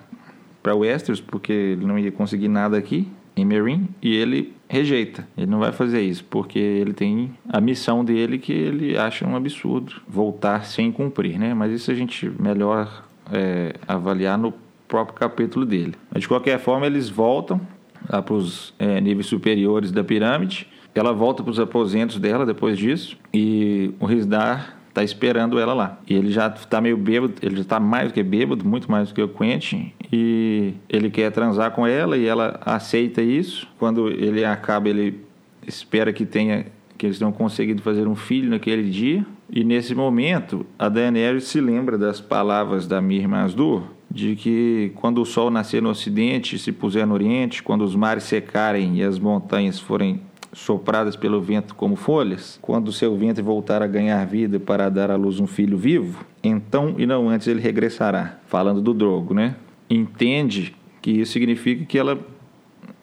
para 0.61 0.75
Westeros, 0.75 1.21
porque 1.21 1.51
ele 1.51 1.85
não 1.85 1.97
ia 1.97 2.11
conseguir 2.11 2.47
nada 2.47 2.77
aqui 2.77 3.07
em 3.35 3.45
Meereen, 3.45 3.87
e 4.01 4.15
ele 4.15 4.53
rejeita. 4.67 5.27
Ele 5.37 5.47
não 5.47 5.59
vai 5.59 5.71
fazer 5.71 6.01
isso, 6.01 6.25
porque 6.29 6.59
ele 6.59 6.93
tem 6.93 7.31
a 7.47 7.61
missão 7.61 8.03
dele 8.03 8.37
que 8.37 8.51
ele 8.51 8.97
acha 8.97 9.25
um 9.25 9.35
absurdo 9.35 9.93
voltar 10.07 10.65
sem 10.65 10.91
cumprir, 10.91 11.39
né? 11.39 11.53
Mas 11.53 11.71
isso 11.71 11.91
a 11.91 11.93
gente 11.93 12.29
melhor 12.39 13.05
é, 13.31 13.75
avaliar 13.87 14.37
no 14.37 14.53
próprio 14.87 15.15
capítulo 15.17 15.65
dele. 15.65 15.93
Mas 16.11 16.21
de 16.21 16.27
qualquer 16.27 16.59
forma, 16.59 16.85
eles 16.85 17.09
voltam 17.09 17.61
lá 18.09 18.21
para 18.21 18.33
os 18.33 18.73
é, 18.77 18.99
níveis 18.99 19.27
superiores 19.27 19.91
da 19.91 20.03
pirâmide. 20.03 20.67
Ela 20.93 21.13
volta 21.13 21.41
para 21.43 21.51
os 21.51 21.59
aposentos 21.59 22.19
dela 22.19 22.45
depois 22.45 22.77
disso, 22.77 23.17
e 23.33 23.93
o 23.99 24.05
Risdar 24.05 24.78
tá 24.93 25.03
esperando 25.03 25.59
ela 25.59 25.73
lá. 25.73 25.99
E 26.07 26.13
ele 26.13 26.31
já 26.31 26.49
tá 26.49 26.81
meio 26.81 26.97
bêbado, 26.97 27.33
ele 27.41 27.57
já 27.57 27.63
tá 27.63 27.79
mais 27.79 28.09
do 28.09 28.13
que 28.13 28.23
bêbado, 28.23 28.65
muito 28.65 28.89
mais 28.89 29.09
do 29.09 29.15
que 29.15 29.21
o 29.21 29.29
Quentin, 29.29 29.93
e 30.11 30.73
ele 30.89 31.09
quer 31.09 31.31
transar 31.31 31.71
com 31.71 31.85
ela 31.85 32.17
e 32.17 32.25
ela 32.25 32.59
aceita 32.65 33.21
isso. 33.21 33.67
Quando 33.77 34.09
ele 34.09 34.43
acaba, 34.43 34.89
ele 34.89 35.19
espera 35.65 36.11
que 36.11 36.25
tenha 36.25 36.65
que 36.97 37.05
eles 37.05 37.17
tenham 37.17 37.31
conseguido 37.31 37.81
fazer 37.81 38.05
um 38.09 38.15
filho 38.15 38.49
naquele 38.49 38.89
dia. 38.89 39.25
E 39.49 39.63
nesse 39.63 39.95
momento, 39.95 40.65
a 40.77 40.89
Daenerys 40.89 41.45
se 41.45 41.61
lembra 41.61 41.97
das 41.97 42.19
palavras 42.19 42.85
da 42.85 43.01
Mir 43.01 43.25
Mazdur, 43.25 43.83
de 44.11 44.35
que 44.35 44.91
quando 44.95 45.21
o 45.21 45.25
sol 45.25 45.49
nascer 45.49 45.81
no 45.81 45.89
ocidente 45.89 46.57
e 46.57 46.59
se 46.59 46.73
puser 46.73 47.07
no 47.07 47.13
oriente, 47.13 47.63
quando 47.63 47.83
os 47.83 47.95
mares 47.95 48.25
secarem 48.25 48.97
e 48.97 49.03
as 49.03 49.17
montanhas 49.17 49.79
forem 49.79 50.19
sopradas 50.51 51.15
pelo 51.15 51.41
vento 51.41 51.75
como 51.75 51.95
folhas, 51.95 52.57
quando 52.61 52.91
seu 52.91 53.15
ventre 53.15 53.43
voltar 53.43 53.81
a 53.81 53.87
ganhar 53.87 54.25
vida 54.25 54.59
para 54.59 54.89
dar 54.89 55.11
à 55.11 55.15
luz 55.15 55.39
um 55.39 55.47
filho 55.47 55.77
vivo, 55.77 56.25
então 56.43 56.95
e 56.97 57.05
não 57.05 57.29
antes 57.29 57.47
ele 57.47 57.61
regressará. 57.61 58.39
Falando 58.47 58.81
do 58.81 58.93
Drogo, 58.93 59.33
né? 59.33 59.55
Entende 59.89 60.75
que 61.01 61.11
isso 61.11 61.33
significa 61.33 61.85
que 61.85 61.97
ela 61.97 62.19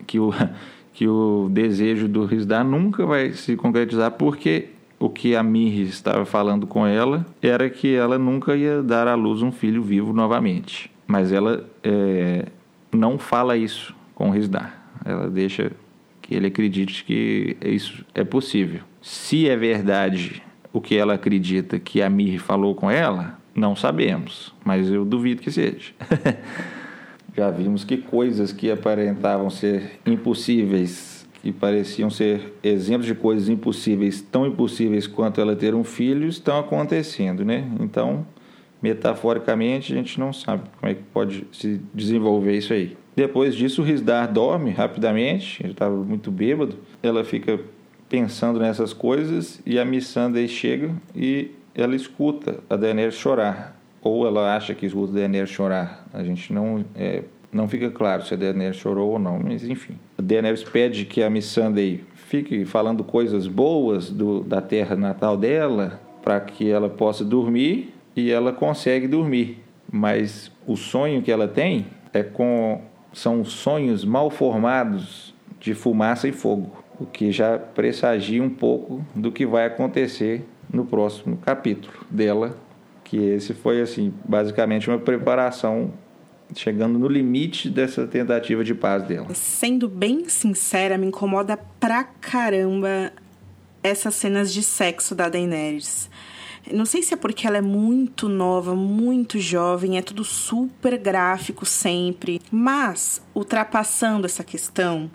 que 0.06 0.18
o 0.18 0.32
que 0.92 1.06
o 1.06 1.50
desejo 1.50 2.08
do 2.08 2.24
Risdar 2.24 2.64
nunca 2.64 3.04
vai 3.04 3.32
se 3.32 3.54
concretizar 3.54 4.12
porque 4.12 4.70
o 4.98 5.10
que 5.10 5.36
a 5.36 5.42
Mirri 5.42 5.82
estava 5.82 6.24
falando 6.24 6.66
com 6.66 6.86
ela 6.86 7.26
era 7.42 7.68
que 7.68 7.94
ela 7.94 8.18
nunca 8.18 8.56
ia 8.56 8.82
dar 8.82 9.06
à 9.06 9.14
luz 9.14 9.42
um 9.42 9.52
filho 9.52 9.82
vivo 9.82 10.14
novamente. 10.14 10.90
Mas 11.06 11.32
ela 11.32 11.68
é, 11.84 12.46
não 12.90 13.18
fala 13.18 13.58
isso 13.58 13.94
com 14.14 14.30
Risdar. 14.30 14.88
Ela 15.04 15.28
deixa 15.28 15.70
que 16.26 16.34
ele 16.34 16.48
acredite 16.48 17.04
que 17.04 17.56
isso 17.64 18.04
é 18.12 18.24
possível. 18.24 18.80
Se 19.00 19.48
é 19.48 19.56
verdade 19.56 20.42
o 20.72 20.80
que 20.80 20.96
ela 20.96 21.14
acredita 21.14 21.78
que 21.78 22.02
a 22.02 22.10
Mir 22.10 22.40
falou 22.40 22.74
com 22.74 22.90
ela, 22.90 23.38
não 23.54 23.76
sabemos, 23.76 24.52
mas 24.64 24.90
eu 24.90 25.04
duvido 25.04 25.40
que 25.40 25.50
seja. 25.50 25.92
Já 27.34 27.50
vimos 27.50 27.84
que 27.84 27.98
coisas 27.98 28.50
que 28.50 28.70
aparentavam 28.70 29.48
ser 29.50 30.00
impossíveis, 30.04 31.28
que 31.42 31.52
pareciam 31.52 32.10
ser 32.10 32.54
exemplos 32.62 33.06
de 33.06 33.14
coisas 33.14 33.48
impossíveis, 33.48 34.20
tão 34.20 34.46
impossíveis 34.46 35.06
quanto 35.06 35.40
ela 35.40 35.54
ter 35.54 35.74
um 35.74 35.84
filho, 35.84 36.26
estão 36.26 36.58
acontecendo, 36.58 37.44
né? 37.44 37.70
Então, 37.78 38.26
metaforicamente, 38.82 39.92
a 39.92 39.96
gente 39.96 40.18
não 40.18 40.32
sabe 40.32 40.64
como 40.80 40.90
é 40.90 40.94
que 40.94 41.02
pode 41.12 41.46
se 41.52 41.80
desenvolver 41.94 42.56
isso 42.56 42.72
aí. 42.72 42.96
Depois 43.16 43.54
disso, 43.54 43.80
o 43.80 43.84
Risdar 43.84 44.30
dorme 44.30 44.70
rapidamente, 44.70 45.62
ele 45.62 45.72
estava 45.72 45.96
muito 45.96 46.30
bêbado. 46.30 46.76
Ela 47.02 47.24
fica 47.24 47.58
pensando 48.10 48.60
nessas 48.60 48.92
coisas 48.92 49.58
e 49.64 49.78
a 49.78 49.86
Missandei 49.86 50.46
chega 50.46 50.90
e 51.14 51.50
ela 51.74 51.96
escuta 51.96 52.58
a 52.68 52.76
Daenerys 52.76 53.14
chorar. 53.14 53.74
Ou 54.02 54.26
ela 54.26 54.54
acha 54.54 54.74
que 54.74 54.84
escuta 54.84 55.12
a 55.12 55.14
Daenerys 55.14 55.48
chorar. 55.48 56.06
A 56.12 56.22
gente 56.22 56.52
não, 56.52 56.84
é, 56.94 57.22
não 57.50 57.66
fica 57.66 57.90
claro 57.90 58.22
se 58.22 58.34
a 58.34 58.36
Daenerys 58.36 58.76
chorou 58.76 59.12
ou 59.12 59.18
não, 59.18 59.38
mas 59.38 59.64
enfim. 59.64 59.94
A 60.18 60.22
Daenerys 60.22 60.62
pede 60.62 61.06
que 61.06 61.22
a 61.22 61.30
Missandei 61.30 62.04
fique 62.14 62.66
falando 62.66 63.02
coisas 63.02 63.46
boas 63.46 64.10
do, 64.10 64.44
da 64.44 64.60
terra 64.60 64.94
natal 64.94 65.38
dela 65.38 65.98
para 66.22 66.38
que 66.38 66.68
ela 66.68 66.90
possa 66.90 67.24
dormir 67.24 67.94
e 68.14 68.30
ela 68.30 68.52
consegue 68.52 69.08
dormir. 69.08 69.62
Mas 69.90 70.52
o 70.66 70.76
sonho 70.76 71.22
que 71.22 71.32
ela 71.32 71.48
tem 71.48 71.86
é 72.12 72.22
com 72.22 72.82
são 73.16 73.42
sonhos 73.46 74.04
mal 74.04 74.28
formados 74.28 75.34
de 75.58 75.72
fumaça 75.72 76.28
e 76.28 76.32
fogo, 76.32 76.70
o 77.00 77.06
que 77.06 77.32
já 77.32 77.58
pressagia 77.58 78.42
um 78.42 78.50
pouco 78.50 79.02
do 79.14 79.32
que 79.32 79.46
vai 79.46 79.64
acontecer 79.64 80.46
no 80.70 80.84
próximo 80.84 81.38
capítulo 81.38 81.94
dela, 82.10 82.58
que 83.02 83.16
esse 83.16 83.54
foi 83.54 83.80
assim, 83.80 84.12
basicamente 84.22 84.90
uma 84.90 84.98
preparação 84.98 85.94
chegando 86.54 86.98
no 86.98 87.08
limite 87.08 87.70
dessa 87.70 88.06
tentativa 88.06 88.62
de 88.62 88.74
paz 88.74 89.02
dela. 89.04 89.28
Sendo 89.32 89.88
bem 89.88 90.28
sincera, 90.28 90.98
me 90.98 91.06
incomoda 91.06 91.58
pra 91.80 92.04
caramba 92.04 93.10
essas 93.82 94.14
cenas 94.14 94.52
de 94.52 94.62
sexo 94.62 95.14
da 95.14 95.30
Daenerys. 95.30 96.10
Não 96.72 96.84
sei 96.84 97.02
se 97.02 97.14
é 97.14 97.16
porque 97.16 97.46
ela 97.46 97.58
é 97.58 97.62
muito 97.62 98.28
nova, 98.28 98.74
muito 98.74 99.38
jovem, 99.38 99.98
é 99.98 100.02
tudo 100.02 100.24
super 100.24 100.98
gráfico 100.98 101.64
sempre, 101.64 102.40
mas 102.50 103.22
ultrapassando 103.34 104.26
essa 104.26 104.42
questão, 104.42 105.10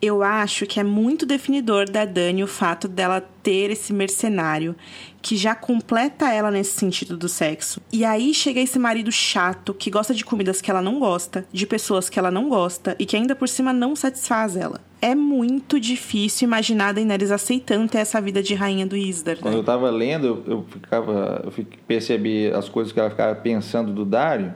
eu 0.00 0.22
acho 0.22 0.66
que 0.66 0.78
é 0.78 0.84
muito 0.84 1.26
definidor 1.26 1.90
da 1.90 2.04
Dani 2.04 2.42
o 2.44 2.46
fato 2.46 2.86
dela 2.86 3.20
ter 3.42 3.70
esse 3.70 3.92
mercenário 3.92 4.76
que 5.20 5.36
já 5.36 5.54
completa 5.54 6.32
ela 6.32 6.50
nesse 6.50 6.78
sentido 6.78 7.16
do 7.16 7.28
sexo. 7.28 7.80
E 7.92 8.04
aí 8.04 8.32
chega 8.32 8.60
esse 8.60 8.78
marido 8.78 9.10
chato 9.10 9.74
que 9.74 9.90
gosta 9.90 10.14
de 10.14 10.24
comidas 10.24 10.60
que 10.60 10.70
ela 10.70 10.80
não 10.80 11.00
gosta, 11.00 11.44
de 11.52 11.66
pessoas 11.66 12.08
que 12.08 12.18
ela 12.18 12.30
não 12.30 12.48
gosta 12.48 12.94
e 12.98 13.04
que 13.04 13.16
ainda 13.16 13.34
por 13.34 13.48
cima 13.48 13.72
não 13.72 13.96
satisfaz 13.96 14.56
ela. 14.56 14.80
É 15.02 15.14
muito 15.14 15.80
difícil 15.80 16.46
imaginar 16.46 16.88
a 16.88 16.92
Daenerys 16.92 17.30
aceitando 17.30 17.88
ter 17.88 17.98
essa 17.98 18.20
vida 18.20 18.42
de 18.42 18.54
rainha 18.54 18.86
do 18.86 18.96
Isdar. 18.96 19.36
Né? 19.36 19.42
Quando 19.42 19.56
eu 19.56 19.64
tava 19.64 19.90
lendo, 19.90 20.44
eu 20.46 20.64
ficava, 20.70 21.42
eu 21.44 21.66
percebi 21.86 22.48
as 22.52 22.68
coisas 22.68 22.92
que 22.92 23.00
ela 23.00 23.10
ficava 23.10 23.34
pensando 23.34 23.92
do 23.92 24.04
Dário, 24.04 24.54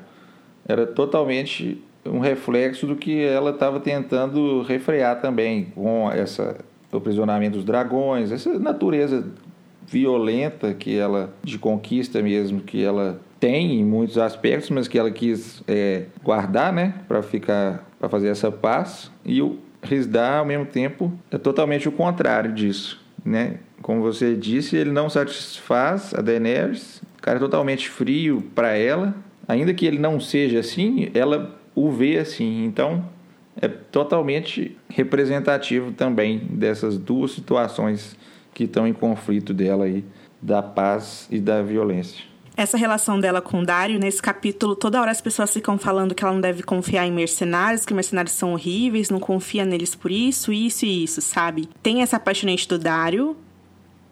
era 0.66 0.86
totalmente 0.86 1.82
um 2.04 2.18
reflexo 2.18 2.86
do 2.86 2.96
que 2.96 3.22
ela 3.22 3.50
estava 3.50 3.80
tentando 3.80 4.62
refrear 4.62 5.20
também 5.20 5.66
com 5.74 6.10
essa 6.10 6.56
o 6.90 6.98
aprisionamento 6.98 7.56
dos 7.56 7.64
dragões, 7.64 8.30
essa 8.30 8.58
natureza 8.58 9.26
violenta 9.86 10.74
que 10.74 10.96
ela 10.96 11.32
de 11.42 11.58
conquista 11.58 12.20
mesmo 12.20 12.60
que 12.60 12.84
ela 12.84 13.18
tem 13.40 13.80
em 13.80 13.84
muitos 13.84 14.18
aspectos, 14.18 14.68
mas 14.68 14.86
que 14.86 14.98
ela 14.98 15.10
quis 15.10 15.62
é, 15.66 16.04
guardar, 16.22 16.72
né, 16.72 16.94
para 17.08 17.22
ficar 17.22 17.88
para 17.98 18.08
fazer 18.08 18.28
essa 18.28 18.50
paz 18.50 19.10
e 19.24 19.40
o 19.40 19.58
Rizda 19.82 20.38
ao 20.38 20.44
mesmo 20.44 20.66
tempo 20.66 21.12
é 21.30 21.38
totalmente 21.38 21.88
o 21.88 21.92
contrário 21.92 22.52
disso, 22.52 23.00
né? 23.24 23.58
Como 23.80 24.00
você 24.00 24.36
disse, 24.36 24.76
ele 24.76 24.92
não 24.92 25.10
satisfaz 25.10 26.14
a 26.14 26.20
Daenerys, 26.20 27.02
cara 27.20 27.38
é 27.38 27.40
totalmente 27.40 27.88
frio 27.88 28.42
para 28.54 28.76
ela, 28.76 29.14
ainda 29.46 29.72
que 29.72 29.86
ele 29.86 29.98
não 29.98 30.20
seja 30.20 30.60
assim, 30.60 31.10
ela 31.14 31.58
o 31.74 31.90
vê 31.90 32.18
assim. 32.18 32.64
Então, 32.64 33.04
é 33.60 33.68
totalmente 33.68 34.76
representativo 34.88 35.92
também 35.92 36.38
dessas 36.38 36.98
duas 36.98 37.32
situações 37.32 38.16
que 38.54 38.64
estão 38.64 38.86
em 38.86 38.92
conflito 38.92 39.52
dela 39.52 39.84
aí, 39.84 40.04
da 40.40 40.62
paz 40.62 41.26
e 41.30 41.40
da 41.40 41.62
violência. 41.62 42.32
Essa 42.54 42.76
relação 42.76 43.18
dela 43.18 43.40
com 43.40 43.60
o 43.60 43.64
Dario, 43.64 43.98
nesse 43.98 44.20
capítulo, 44.20 44.76
toda 44.76 45.00
hora 45.00 45.10
as 45.10 45.22
pessoas 45.22 45.52
ficam 45.52 45.78
falando 45.78 46.14
que 46.14 46.22
ela 46.22 46.34
não 46.34 46.40
deve 46.40 46.62
confiar 46.62 47.06
em 47.06 47.12
mercenários, 47.12 47.86
que 47.86 47.94
mercenários 47.94 48.34
são 48.34 48.52
horríveis, 48.52 49.08
não 49.08 49.18
confia 49.18 49.64
neles 49.64 49.94
por 49.94 50.10
isso, 50.10 50.52
isso 50.52 50.84
e 50.84 51.04
isso, 51.04 51.22
sabe? 51.22 51.68
Tem 51.82 52.02
essa 52.02 52.18
apaixonante 52.18 52.68
do 52.68 52.78
Dario, 52.78 53.34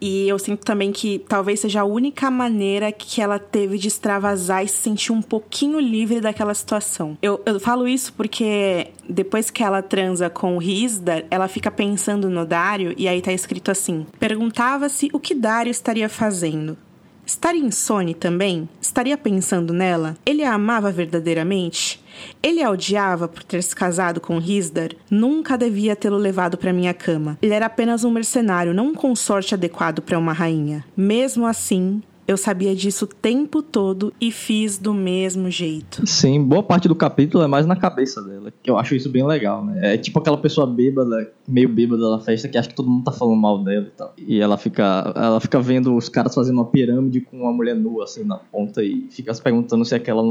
e 0.00 0.28
eu 0.28 0.38
sinto 0.38 0.64
também 0.64 0.92
que 0.92 1.18
talvez 1.28 1.60
seja 1.60 1.82
a 1.82 1.84
única 1.84 2.30
maneira 2.30 2.90
que 2.90 3.20
ela 3.20 3.38
teve 3.38 3.76
de 3.76 3.88
extravasar 3.88 4.64
e 4.64 4.68
se 4.68 4.76
sentir 4.76 5.12
um 5.12 5.20
pouquinho 5.20 5.78
livre 5.78 6.20
daquela 6.20 6.54
situação. 6.54 7.18
Eu, 7.20 7.40
eu 7.44 7.60
falo 7.60 7.86
isso 7.86 8.12
porque 8.14 8.88
depois 9.08 9.50
que 9.50 9.62
ela 9.62 9.82
transa 9.82 10.30
com 10.30 10.56
o 10.56 10.58
Rizdar, 10.58 11.24
ela 11.30 11.48
fica 11.48 11.70
pensando 11.70 12.30
no 12.30 12.46
Dário 12.46 12.94
e 12.96 13.06
aí 13.06 13.20
tá 13.20 13.32
escrito 13.32 13.70
assim: 13.70 14.06
perguntava-se 14.18 15.10
o 15.12 15.20
que 15.20 15.34
Dário 15.34 15.70
estaria 15.70 16.08
fazendo. 16.08 16.76
Estaria 17.26 17.62
insone 17.62 18.12
também? 18.12 18.68
Estaria 18.80 19.16
pensando 19.16 19.72
nela? 19.72 20.16
Ele 20.26 20.42
a 20.42 20.54
amava 20.54 20.90
verdadeiramente? 20.90 21.99
Ele 22.42 22.62
a 22.62 22.70
odiava 22.70 23.28
por 23.28 23.42
ter 23.42 23.62
se 23.62 23.74
casado 23.74 24.20
com 24.20 24.38
Risdar? 24.38 24.90
Nunca 25.10 25.56
devia 25.56 25.96
tê-lo 25.96 26.16
levado 26.16 26.56
para 26.56 26.72
minha 26.72 26.94
cama. 26.94 27.38
Ele 27.42 27.54
era 27.54 27.66
apenas 27.66 28.04
um 28.04 28.10
mercenário, 28.10 28.74
não 28.74 28.88
um 28.88 28.94
consorte 28.94 29.54
adequado 29.54 30.00
para 30.00 30.18
uma 30.18 30.32
rainha. 30.32 30.84
Mesmo 30.96 31.46
assim, 31.46 32.02
eu 32.30 32.36
sabia 32.36 32.76
disso 32.76 33.06
o 33.06 33.08
tempo 33.08 33.60
todo 33.60 34.12
e 34.20 34.30
fiz 34.30 34.78
do 34.78 34.94
mesmo 34.94 35.50
jeito. 35.50 36.06
Sim, 36.06 36.40
boa 36.40 36.62
parte 36.62 36.86
do 36.86 36.94
capítulo 36.94 37.42
é 37.42 37.48
mais 37.48 37.66
na 37.66 37.74
cabeça 37.74 38.22
dela, 38.22 38.52
que 38.62 38.70
eu 38.70 38.78
acho 38.78 38.94
isso 38.94 39.08
bem 39.08 39.26
legal, 39.26 39.64
né? 39.64 39.94
É 39.94 39.98
tipo 39.98 40.20
aquela 40.20 40.38
pessoa 40.38 40.64
bêbada, 40.64 41.32
meio 41.48 41.68
bêbada 41.68 42.08
da 42.08 42.20
festa, 42.20 42.46
que 42.46 42.56
acha 42.56 42.68
que 42.68 42.74
todo 42.76 42.88
mundo 42.88 43.02
tá 43.02 43.10
falando 43.10 43.36
mal 43.36 43.64
dela 43.64 43.86
e 43.86 43.90
tal. 43.90 44.14
E 44.16 44.40
ela 44.40 44.56
fica, 44.56 45.12
ela 45.16 45.40
fica 45.40 45.60
vendo 45.60 45.96
os 45.96 46.08
caras 46.08 46.32
fazendo 46.32 46.54
uma 46.58 46.66
pirâmide 46.66 47.20
com 47.20 47.38
uma 47.38 47.52
mulher 47.52 47.74
nua, 47.74 48.04
assim, 48.04 48.22
na 48.22 48.36
ponta, 48.36 48.80
e 48.80 49.08
fica 49.10 49.34
se 49.34 49.42
perguntando 49.42 49.84
se 49.84 49.96
aquela, 49.96 50.22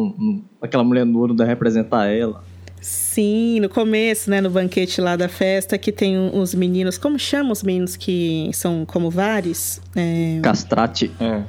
aquela 0.61 0.85
mulher 0.85 1.05
nua 1.05 1.27
não 1.27 1.35
deve 1.35 1.49
representar 1.49 2.05
ela. 2.05 2.41
Sim, 2.79 3.59
no 3.59 3.67
começo, 3.67 4.29
né, 4.29 4.39
no 4.39 4.49
banquete 4.49 5.01
lá 5.01 5.17
da 5.17 5.27
festa, 5.27 5.77
que 5.77 5.91
tem 5.91 6.17
uns 6.17 6.55
meninos, 6.55 6.97
como 6.97 7.19
chamam 7.19 7.51
os 7.51 7.61
meninos 7.61 7.97
que 7.97 8.49
são 8.53 8.85
como 8.85 9.09
vares? 9.09 9.81
É... 9.93 10.39
Castrate. 10.41 11.11
É. 11.19 11.43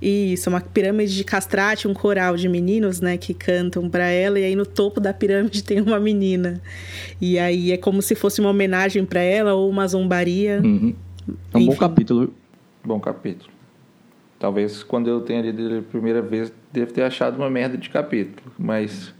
Isso, 0.00 0.48
uma 0.48 0.60
pirâmide 0.60 1.14
de 1.14 1.24
castrate, 1.24 1.88
um 1.88 1.94
coral 1.94 2.36
de 2.36 2.48
meninos, 2.48 3.00
né, 3.00 3.16
que 3.16 3.34
cantam 3.34 3.90
para 3.90 4.06
ela, 4.06 4.38
e 4.38 4.44
aí 4.44 4.54
no 4.54 4.64
topo 4.64 5.00
da 5.00 5.12
pirâmide 5.12 5.62
tem 5.64 5.80
uma 5.80 5.98
menina. 5.98 6.60
E 7.20 7.38
aí 7.38 7.72
é 7.72 7.76
como 7.76 8.00
se 8.00 8.14
fosse 8.14 8.40
uma 8.40 8.50
homenagem 8.50 9.04
para 9.04 9.20
ela 9.20 9.54
ou 9.54 9.68
uma 9.68 9.86
zombaria. 9.86 10.60
Uhum. 10.62 10.94
É 11.52 11.56
um 11.56 11.60
Enfim. 11.60 11.70
bom 11.70 11.76
capítulo. 11.76 12.34
Bom 12.84 13.00
capítulo. 13.00 13.50
Talvez 14.38 14.84
quando 14.84 15.08
eu 15.10 15.20
tenha 15.20 15.42
lido 15.42 15.60
ele 15.60 15.78
a 15.78 15.82
primeira 15.82 16.22
vez, 16.22 16.52
devo 16.72 16.92
ter 16.92 17.02
achado 17.02 17.36
uma 17.36 17.50
merda 17.50 17.76
de 17.76 17.90
capítulo, 17.90 18.52
mas 18.56 19.12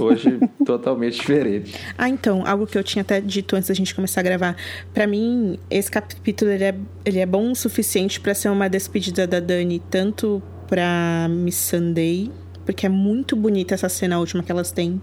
Hoje, 0.00 0.38
totalmente 0.64 1.16
diferente. 1.16 1.74
Ah, 1.96 2.08
então, 2.08 2.46
algo 2.46 2.66
que 2.66 2.76
eu 2.76 2.84
tinha 2.84 3.02
até 3.02 3.20
dito 3.20 3.56
antes 3.56 3.68
da 3.68 3.74
gente 3.74 3.94
começar 3.94 4.20
a 4.20 4.24
gravar. 4.24 4.56
para 4.92 5.06
mim, 5.06 5.58
esse 5.70 5.90
capítulo 5.90 6.50
ele 6.50 6.64
é, 6.64 6.74
ele 7.04 7.18
é 7.18 7.26
bom 7.26 7.50
o 7.50 7.56
suficiente 7.56 8.20
para 8.20 8.34
ser 8.34 8.48
uma 8.48 8.68
despedida 8.68 9.26
da 9.26 9.40
Dani, 9.40 9.82
tanto 9.90 10.42
pra 10.68 11.28
Miss 11.30 11.56
Sunday, 11.56 12.30
porque 12.64 12.86
é 12.86 12.88
muito 12.88 13.36
bonita 13.36 13.74
essa 13.74 13.88
cena 13.88 14.18
última 14.18 14.42
que 14.42 14.50
elas 14.50 14.72
têm. 14.72 15.00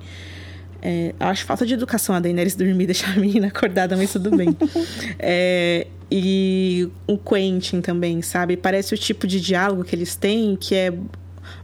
É, 0.86 1.15
acho 1.17 1.45
falta 1.45 1.65
de 1.65 1.73
educação 1.73 2.13
a 2.13 2.19
Daenerys 2.19 2.56
dormir, 2.56 2.86
deixar 2.88 3.13
a 3.13 3.19
menina 3.19 3.47
acordada, 3.47 3.95
mas 3.95 4.12
tudo 4.12 4.36
bem. 4.36 4.49
é, 5.17 5.88
e 6.12 6.89
o 7.08 7.17
Quentin 7.17 7.79
também, 7.79 8.21
sabe? 8.21 8.58
Parece 8.58 8.93
o 8.93 8.97
tipo 8.97 9.25
de 9.25 9.39
diálogo 9.39 9.84
que 9.86 9.95
eles 9.95 10.15
têm 10.15 10.58
que 10.58 10.75
é 10.75 10.93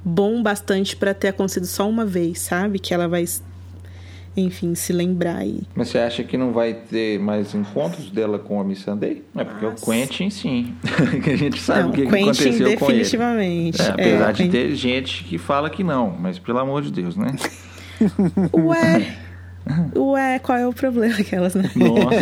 bom 0.04 0.42
bastante 0.42 0.96
para 0.96 1.14
ter 1.14 1.30
acontecido 1.30 1.66
só 1.66 1.88
uma 1.88 2.06
vez, 2.06 2.40
sabe? 2.40 2.80
Que 2.80 2.94
ela 2.94 3.08
vai, 3.08 3.26
enfim, 4.36 4.76
se 4.76 4.94
lembrar 4.94 5.38
aí. 5.38 5.62
Mas 5.76 5.90
você 5.90 6.00
acha 6.00 6.24
que 6.24 6.38
não 6.38 6.52
vai 6.52 6.74
ter 6.74 7.20
mais 7.20 7.54
encontros 7.54 8.10
dela 8.10 8.40
com 8.40 8.60
a 8.60 8.64
Miss 8.64 8.80
Sunday? 8.80 9.24
É 9.36 9.44
porque 9.44 9.66
Nossa. 9.66 9.84
o 9.84 9.92
Quentin, 9.92 10.30
sim. 10.30 10.76
que 11.24 11.30
a 11.32 11.36
gente 11.36 11.60
sabe 11.60 11.84
não, 11.84 11.90
o 11.90 11.94
que, 11.94 12.06
que 12.06 12.16
aconteceu 12.16 12.52
com 12.54 12.62
ele. 12.62 12.76
definitivamente. 12.76 13.82
É, 13.82 13.90
apesar 13.90 14.30
é, 14.30 14.34
de 14.34 14.50
ter 14.50 14.76
gente 14.76 15.24
que 15.24 15.38
fala 15.38 15.70
que 15.70 15.84
não, 15.84 16.16
mas 16.20 16.40
pelo 16.40 16.60
amor 16.60 16.82
de 16.82 16.92
Deus, 16.92 17.16
né? 17.16 17.36
Ué. 18.54 19.29
Ué, 19.96 20.40
qual 20.40 20.58
é 20.58 20.68
o 20.68 20.74
problema 20.74 21.16
aquelas, 21.20 21.56
né? 21.56 21.70
Nossa. 21.76 22.16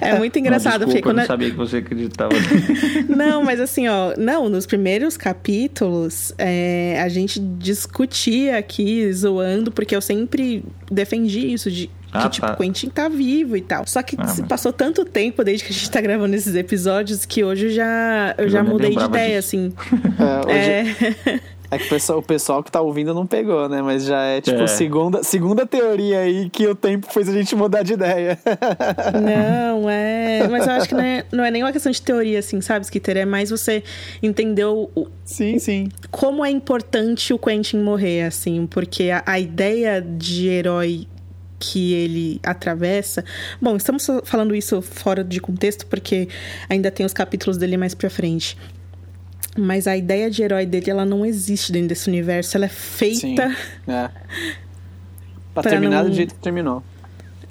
É 0.00 0.18
muito 0.18 0.38
engraçado. 0.38 0.86
Não, 0.86 0.88
desculpa, 0.88 0.92
porque 0.92 1.02
quando... 1.02 1.16
eu 1.18 1.22
não 1.22 1.26
sabia 1.26 1.50
que 1.50 1.56
você 1.56 1.76
acreditava. 1.78 2.32
não, 3.08 3.42
mas 3.42 3.60
assim, 3.60 3.88
ó, 3.88 4.14
não, 4.16 4.48
nos 4.48 4.66
primeiros 4.66 5.16
capítulos 5.16 6.32
é, 6.38 7.00
a 7.02 7.08
gente 7.08 7.40
discutia 7.40 8.58
aqui, 8.58 9.12
zoando, 9.12 9.70
porque 9.72 9.94
eu 9.94 10.00
sempre 10.00 10.64
defendi 10.90 11.52
isso 11.52 11.70
de 11.70 11.90
ah, 12.12 12.22
que, 12.22 12.30
tipo, 12.30 12.46
tá. 12.46 12.56
Quentin 12.56 12.88
tá 12.88 13.08
vivo 13.08 13.56
e 13.56 13.60
tal. 13.60 13.86
Só 13.86 14.02
que 14.02 14.16
ah, 14.18 14.24
mas... 14.26 14.40
passou 14.42 14.72
tanto 14.72 15.04
tempo 15.04 15.44
desde 15.44 15.64
que 15.64 15.72
a 15.72 15.74
gente 15.74 15.90
tá 15.90 16.00
gravando 16.00 16.34
esses 16.34 16.54
episódios 16.54 17.26
que 17.26 17.44
hoje 17.44 17.66
eu 17.66 17.70
já, 17.70 18.34
eu, 18.38 18.44
eu 18.44 18.50
já 18.50 18.62
mudei 18.62 18.94
de 18.94 19.04
ideia, 19.04 19.40
disso. 19.40 19.56
assim. 19.56 19.72
É, 20.18 20.46
hoje... 20.46 21.30
é... 21.30 21.40
É 21.70 21.78
que 21.78 21.86
o 21.86 21.88
pessoal, 21.88 22.18
o 22.18 22.22
pessoal 22.22 22.62
que 22.62 22.70
tá 22.70 22.80
ouvindo 22.80 23.12
não 23.12 23.26
pegou, 23.26 23.68
né? 23.68 23.82
Mas 23.82 24.04
já 24.04 24.22
é 24.22 24.40
tipo 24.40 24.62
é. 24.62 24.66
Segunda, 24.66 25.22
segunda 25.22 25.66
teoria 25.66 26.20
aí 26.20 26.48
que 26.50 26.66
o 26.66 26.74
tempo 26.74 27.06
fez 27.12 27.28
a 27.28 27.32
gente 27.32 27.54
mudar 27.54 27.82
de 27.82 27.94
ideia. 27.94 28.38
Não, 29.14 29.88
é. 29.88 30.46
Mas 30.48 30.66
eu 30.66 30.72
acho 30.72 30.88
que 30.88 30.94
não 30.94 31.02
é, 31.02 31.24
não 31.32 31.44
é 31.44 31.50
nem 31.50 31.62
uma 31.62 31.72
questão 31.72 31.90
de 31.90 32.00
teoria, 32.00 32.38
assim, 32.38 32.60
sabe, 32.60 32.84
Skitter? 32.84 33.16
É 33.16 33.24
mais 33.24 33.50
você 33.50 33.82
entender 34.22 34.64
o. 34.64 34.88
Sim, 35.24 35.58
sim. 35.58 35.88
Como 36.10 36.44
é 36.44 36.50
importante 36.50 37.32
o 37.32 37.38
Quentin 37.38 37.78
morrer, 37.78 38.22
assim, 38.22 38.66
porque 38.66 39.10
a, 39.10 39.22
a 39.26 39.38
ideia 39.40 40.00
de 40.00 40.48
herói 40.48 41.06
que 41.58 41.94
ele 41.94 42.40
atravessa. 42.42 43.24
Bom, 43.60 43.76
estamos 43.76 44.06
falando 44.24 44.54
isso 44.54 44.82
fora 44.82 45.24
de 45.24 45.40
contexto 45.40 45.86
porque 45.86 46.28
ainda 46.68 46.90
tem 46.90 47.04
os 47.04 47.12
capítulos 47.12 47.56
dele 47.56 47.76
mais 47.76 47.94
pra 47.94 48.10
frente. 48.10 48.56
Mas 49.56 49.86
a 49.86 49.96
ideia 49.96 50.30
de 50.30 50.42
herói 50.42 50.66
dele, 50.66 50.90
ela 50.90 51.04
não 51.04 51.24
existe 51.24 51.72
dentro 51.72 51.88
desse 51.88 52.08
universo. 52.08 52.56
Ela 52.56 52.66
é 52.66 52.70
feita. 52.70 53.54
É. 53.86 54.08
Pra, 55.54 55.62
Pra 55.62 55.70
terminar 55.70 56.02
não- 56.02 56.10
do 56.10 56.14
jeito 56.16 56.34
que 56.34 56.40
terminou. 56.40 56.82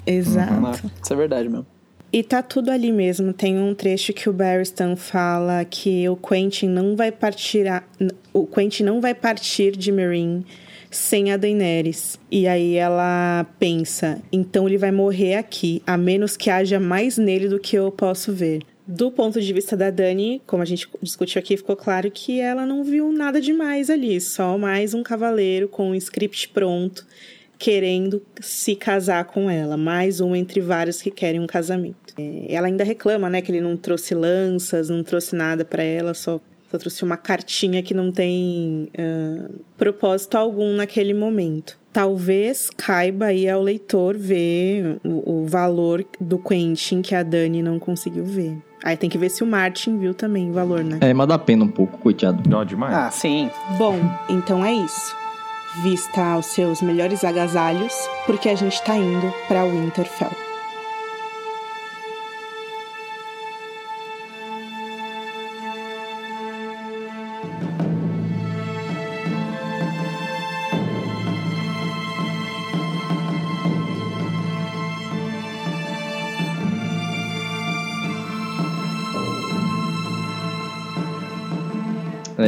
Exato. 0.06 0.52
Né? 0.86 0.90
Isso 1.02 1.12
é 1.12 1.16
verdade 1.16 1.48
mesmo. 1.48 1.66
E 2.12 2.22
tá 2.22 2.40
tudo 2.42 2.70
ali 2.70 2.92
mesmo. 2.92 3.32
Tem 3.32 3.58
um 3.58 3.74
trecho 3.74 4.12
que 4.12 4.28
o 4.28 4.32
Barristan 4.32 4.94
fala 4.96 5.64
que 5.64 6.08
o 6.08 6.16
Quentin 6.16 6.68
não 6.68 6.94
vai 6.94 7.10
partir 7.10 7.66
a- 7.66 7.82
o 8.32 8.46
Quentin 8.46 8.84
não 8.84 9.00
vai 9.00 9.12
partir 9.14 9.76
de 9.76 9.90
Meereen 9.90 10.44
sem 10.88 11.32
a 11.32 11.36
Daenerys. 11.36 12.18
E 12.30 12.46
aí 12.46 12.76
ela 12.76 13.44
pensa, 13.58 14.22
então 14.32 14.68
ele 14.68 14.78
vai 14.78 14.92
morrer 14.92 15.34
aqui, 15.34 15.82
a 15.86 15.96
menos 15.96 16.36
que 16.36 16.48
haja 16.48 16.78
mais 16.78 17.18
nele 17.18 17.48
do 17.48 17.58
que 17.58 17.76
eu 17.76 17.90
posso 17.90 18.32
ver. 18.32 18.62
Do 18.86 19.10
ponto 19.10 19.40
de 19.40 19.52
vista 19.52 19.76
da 19.76 19.90
Dani, 19.90 20.40
como 20.46 20.62
a 20.62 20.66
gente 20.66 20.88
discutiu 21.02 21.40
aqui, 21.40 21.56
ficou 21.56 21.74
claro 21.74 22.08
que 22.08 22.38
ela 22.38 22.64
não 22.64 22.84
viu 22.84 23.10
nada 23.12 23.40
demais 23.40 23.90
ali, 23.90 24.20
só 24.20 24.56
mais 24.56 24.94
um 24.94 25.02
cavaleiro 25.02 25.66
com 25.66 25.90
um 25.90 25.94
script 25.94 26.48
pronto 26.50 27.04
querendo 27.58 28.22
se 28.40 28.76
casar 28.76 29.24
com 29.24 29.50
ela, 29.50 29.76
mais 29.76 30.20
um 30.20 30.36
entre 30.36 30.60
vários 30.60 31.00
que 31.00 31.10
querem 31.10 31.40
um 31.40 31.46
casamento. 31.46 32.14
É, 32.18 32.54
ela 32.54 32.66
ainda 32.66 32.84
reclama, 32.84 33.28
né, 33.28 33.40
que 33.40 33.50
ele 33.50 33.60
não 33.60 33.76
trouxe 33.76 34.14
lanças, 34.14 34.88
não 34.88 35.02
trouxe 35.02 35.34
nada 35.34 35.64
pra 35.64 35.82
ela, 35.82 36.14
só, 36.14 36.40
só 36.70 36.78
trouxe 36.78 37.02
uma 37.02 37.16
cartinha 37.16 37.82
que 37.82 37.94
não 37.94 38.12
tem 38.12 38.88
ah, 38.96 39.50
propósito 39.76 40.36
algum 40.36 40.74
naquele 40.74 41.14
momento. 41.14 41.78
Talvez 41.92 42.68
caiba 42.76 43.26
aí 43.26 43.48
ao 43.48 43.62
leitor 43.62 44.16
ver 44.18 44.98
o, 45.02 45.40
o 45.42 45.46
valor 45.46 46.04
do 46.20 46.38
Quentin 46.38 47.00
que 47.00 47.14
a 47.14 47.22
Dani 47.22 47.62
não 47.62 47.78
conseguiu 47.78 48.24
ver. 48.24 48.56
Aí 48.86 48.96
tem 48.96 49.10
que 49.10 49.18
ver 49.18 49.30
se 49.30 49.42
o 49.42 49.46
Martin 49.48 49.98
viu 49.98 50.14
também 50.14 50.48
o 50.48 50.52
valor, 50.52 50.84
né? 50.84 50.98
É, 51.00 51.12
mas 51.12 51.26
dá 51.26 51.36
pena 51.36 51.64
um 51.64 51.68
pouco, 51.68 51.98
coitado. 51.98 52.40
Dó 52.48 52.62
demais. 52.62 52.94
Ah, 52.94 53.10
sim. 53.10 53.50
Bom, 53.76 53.98
então 54.28 54.64
é 54.64 54.72
isso. 54.72 55.12
Vista 55.82 56.38
os 56.38 56.46
seus 56.46 56.80
melhores 56.80 57.24
agasalhos, 57.24 57.92
porque 58.26 58.48
a 58.48 58.54
gente 58.54 58.80
tá 58.84 58.96
indo 58.96 59.34
pra 59.48 59.64
Winterfell. 59.64 60.45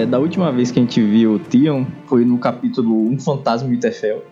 Da 0.08 0.18
última 0.18 0.50
vez 0.50 0.70
que 0.70 0.78
a 0.78 0.82
gente 0.82 1.02
viu 1.02 1.34
o 1.34 1.38
Theon 1.38 1.84
foi 2.06 2.24
no 2.24 2.38
capítulo 2.38 3.08
Um 3.08 3.18
Fantasma 3.18 3.68
em 3.68 3.72
Winterfell, 3.72 4.24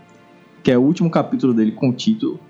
que 0.62 0.70
é 0.72 0.78
o 0.78 0.80
último 0.80 1.10
capítulo 1.10 1.52
dele 1.52 1.72
com 1.72 1.90
o 1.90 1.92
título. 1.92 2.40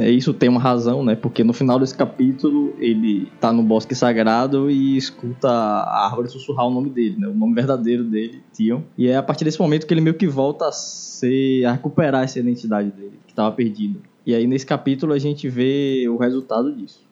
É, 0.00 0.10
isso 0.10 0.34
tem 0.34 0.48
uma 0.48 0.58
razão, 0.58 1.04
né? 1.04 1.14
Porque 1.14 1.44
no 1.44 1.52
final 1.52 1.78
desse 1.78 1.96
capítulo 1.96 2.74
ele 2.78 3.30
tá 3.40 3.52
no 3.52 3.62
bosque 3.62 3.94
sagrado 3.94 4.68
e 4.68 4.96
escuta 4.96 5.48
a 5.48 6.06
árvore 6.06 6.28
sussurrar 6.28 6.66
o 6.66 6.70
nome 6.70 6.90
dele, 6.90 7.16
né? 7.18 7.28
O 7.28 7.34
nome 7.34 7.54
verdadeiro 7.54 8.02
dele, 8.02 8.42
Theon. 8.56 8.82
E 8.98 9.06
é 9.06 9.16
a 9.16 9.22
partir 9.22 9.44
desse 9.44 9.60
momento 9.60 9.86
que 9.86 9.94
ele 9.94 10.00
meio 10.00 10.16
que 10.16 10.26
volta 10.26 10.66
a 10.66 10.72
ser 10.72 11.64
a 11.66 11.72
recuperar 11.72 12.24
essa 12.24 12.40
identidade 12.40 12.90
dele, 12.90 13.20
que 13.26 13.32
estava 13.32 13.54
perdida. 13.54 14.00
E 14.26 14.34
aí 14.34 14.44
nesse 14.46 14.66
capítulo 14.66 15.12
a 15.12 15.18
gente 15.18 15.48
vê 15.48 16.08
o 16.08 16.16
resultado 16.16 16.74
disso. 16.74 17.05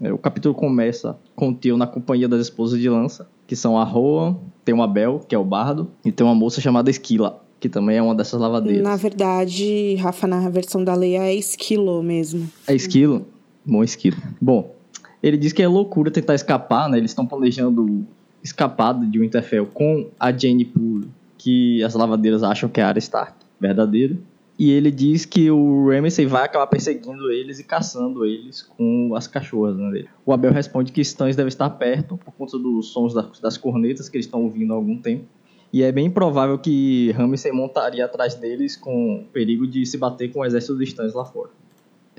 O 0.00 0.16
capítulo 0.16 0.54
começa 0.54 1.18
com 1.36 1.50
o 1.50 1.54
Theon 1.54 1.76
na 1.76 1.86
companhia 1.86 2.26
das 2.26 2.40
esposas 2.40 2.80
de 2.80 2.88
lança, 2.88 3.28
que 3.46 3.54
são 3.54 3.76
a 3.76 3.84
Roan, 3.84 4.36
tem 4.64 4.74
o 4.74 4.82
Abel, 4.82 5.20
que 5.28 5.34
é 5.34 5.38
o 5.38 5.44
bardo, 5.44 5.90
e 6.02 6.10
tem 6.10 6.26
uma 6.26 6.34
moça 6.34 6.58
chamada 6.58 6.88
Esquila, 6.88 7.42
que 7.60 7.68
também 7.68 7.98
é 7.98 8.02
uma 8.02 8.14
dessas 8.14 8.40
lavadeiras. 8.40 8.82
Na 8.82 8.96
verdade, 8.96 9.96
Rafa, 9.96 10.26
na 10.26 10.48
versão 10.48 10.82
da 10.82 10.94
Leia 10.94 11.24
é 11.24 11.34
esquilo 11.34 12.02
mesmo. 12.02 12.48
É 12.66 12.74
esquilo? 12.74 13.26
Bom 13.64 13.84
esquilo. 13.84 14.16
Bom, 14.40 14.74
ele 15.22 15.36
diz 15.36 15.52
que 15.52 15.62
é 15.62 15.68
loucura 15.68 16.10
tentar 16.10 16.34
escapar, 16.34 16.88
né? 16.88 16.96
Eles 16.96 17.10
estão 17.10 17.26
planejando 17.26 18.06
escapar 18.42 18.94
de 18.94 19.18
Winterfell 19.18 19.66
com 19.66 20.08
a 20.18 20.32
Jane 20.32 20.64
Poole, 20.64 21.10
que 21.36 21.84
as 21.84 21.94
lavadeiras 21.94 22.42
acham 22.42 22.70
que 22.70 22.80
é 22.80 22.84
a 22.84 22.88
Arya 22.88 23.00
Stark, 23.00 23.34
verdadeira. 23.60 24.16
E 24.60 24.72
ele 24.72 24.90
diz 24.90 25.24
que 25.24 25.50
o 25.50 25.88
Ramsay 25.88 26.26
vai 26.26 26.44
acabar 26.44 26.66
perseguindo 26.66 27.32
eles 27.32 27.58
e 27.58 27.64
caçando 27.64 28.26
eles 28.26 28.60
com 28.60 29.14
as 29.16 29.26
cachorras 29.26 29.74
né, 29.74 29.90
dele. 29.90 30.08
O 30.26 30.34
Abel 30.34 30.52
responde 30.52 30.92
que 30.92 31.00
Stannis 31.00 31.34
deve 31.34 31.48
estar 31.48 31.70
perto 31.70 32.18
por 32.18 32.34
conta 32.34 32.58
dos 32.58 32.88
sons 32.88 33.14
das, 33.14 33.56
cornetas 33.56 34.10
que 34.10 34.18
eles 34.18 34.26
estão 34.26 34.42
ouvindo 34.42 34.74
há 34.74 34.76
algum 34.76 34.98
tempo. 34.98 35.24
E 35.72 35.82
é 35.82 35.90
bem 35.90 36.10
provável 36.10 36.58
que 36.58 37.10
Ramsay 37.12 37.52
montaria 37.52 38.04
atrás 38.04 38.34
deles 38.34 38.76
com 38.76 39.20
o 39.20 39.24
perigo 39.32 39.66
de 39.66 39.86
se 39.86 39.96
bater 39.96 40.30
com 40.30 40.40
o 40.40 40.44
exército 40.44 40.74
dos 40.74 40.88
Stannis 40.90 41.14
lá 41.14 41.24
fora. 41.24 41.48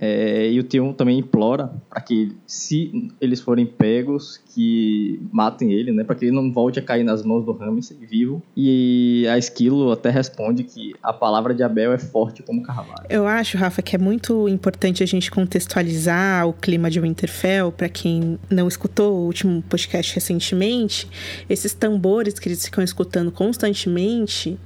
É, 0.02 0.52
e 0.52 0.60
o 0.60 0.64
Theon 0.64 0.94
também 0.94 1.20
implora 1.20 1.72
para 1.88 2.02
que, 2.02 2.36
se 2.48 3.12
eles 3.22 3.40
forem 3.40 3.68
pegos, 3.68 4.42
que 4.56 5.22
matem 5.32 5.72
ele, 5.72 5.92
né? 5.92 6.04
Para 6.04 6.16
que 6.16 6.26
ele 6.26 6.36
não 6.36 6.52
volte 6.52 6.80
a 6.80 6.82
cair 6.82 7.04
nas 7.04 7.24
mãos 7.24 7.46
do 7.46 7.52
Ramsay 7.52 7.98
vivo. 7.98 8.42
E 8.58 9.28
a 9.30 9.38
Esquilo 9.38 9.92
até 9.92 10.10
responde 10.10 10.64
que 10.64 10.96
a 11.04 11.14
palavra 11.14 11.54
de 11.54 11.62
Abel 11.62 11.94
é 11.94 12.00
forte 12.00 12.42
como 12.42 12.64
carvalho. 12.64 13.06
Eu 13.10 13.28
acho, 13.28 13.58
Rafa, 13.58 13.84
que 13.84 13.96
é 13.96 14.00
muito 14.00 14.50
importante 14.50 15.04
a 15.04 15.06
gente 15.06 15.30
contextualizar 15.30 16.48
o 16.48 16.54
clima 16.54 16.90
de 16.90 17.00
Winterfell. 17.00 17.72
Para 17.72 17.88
quem 17.88 18.40
não 18.50 18.68
escutou 18.68 19.14
o 19.14 19.26
último 19.28 19.62
podcast 19.62 20.16
recentemente, 20.16 21.08
esses 21.48 21.76
tambores 21.76 22.40
que 22.40 22.50
eles 22.50 22.66
ficam 22.66 22.84
escutando 22.84 23.32
constantemente 23.32 24.58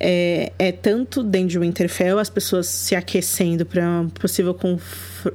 é, 0.00 0.52
é 0.58 0.72
tanto 0.72 1.22
dentro 1.22 1.48
de 1.48 1.58
Winterfell, 1.58 2.18
as 2.18 2.30
pessoas 2.30 2.66
se 2.66 2.96
aquecendo 2.96 3.66
para 3.66 3.86
um 4.00 4.08
possível 4.08 4.54
conf 4.54 5.28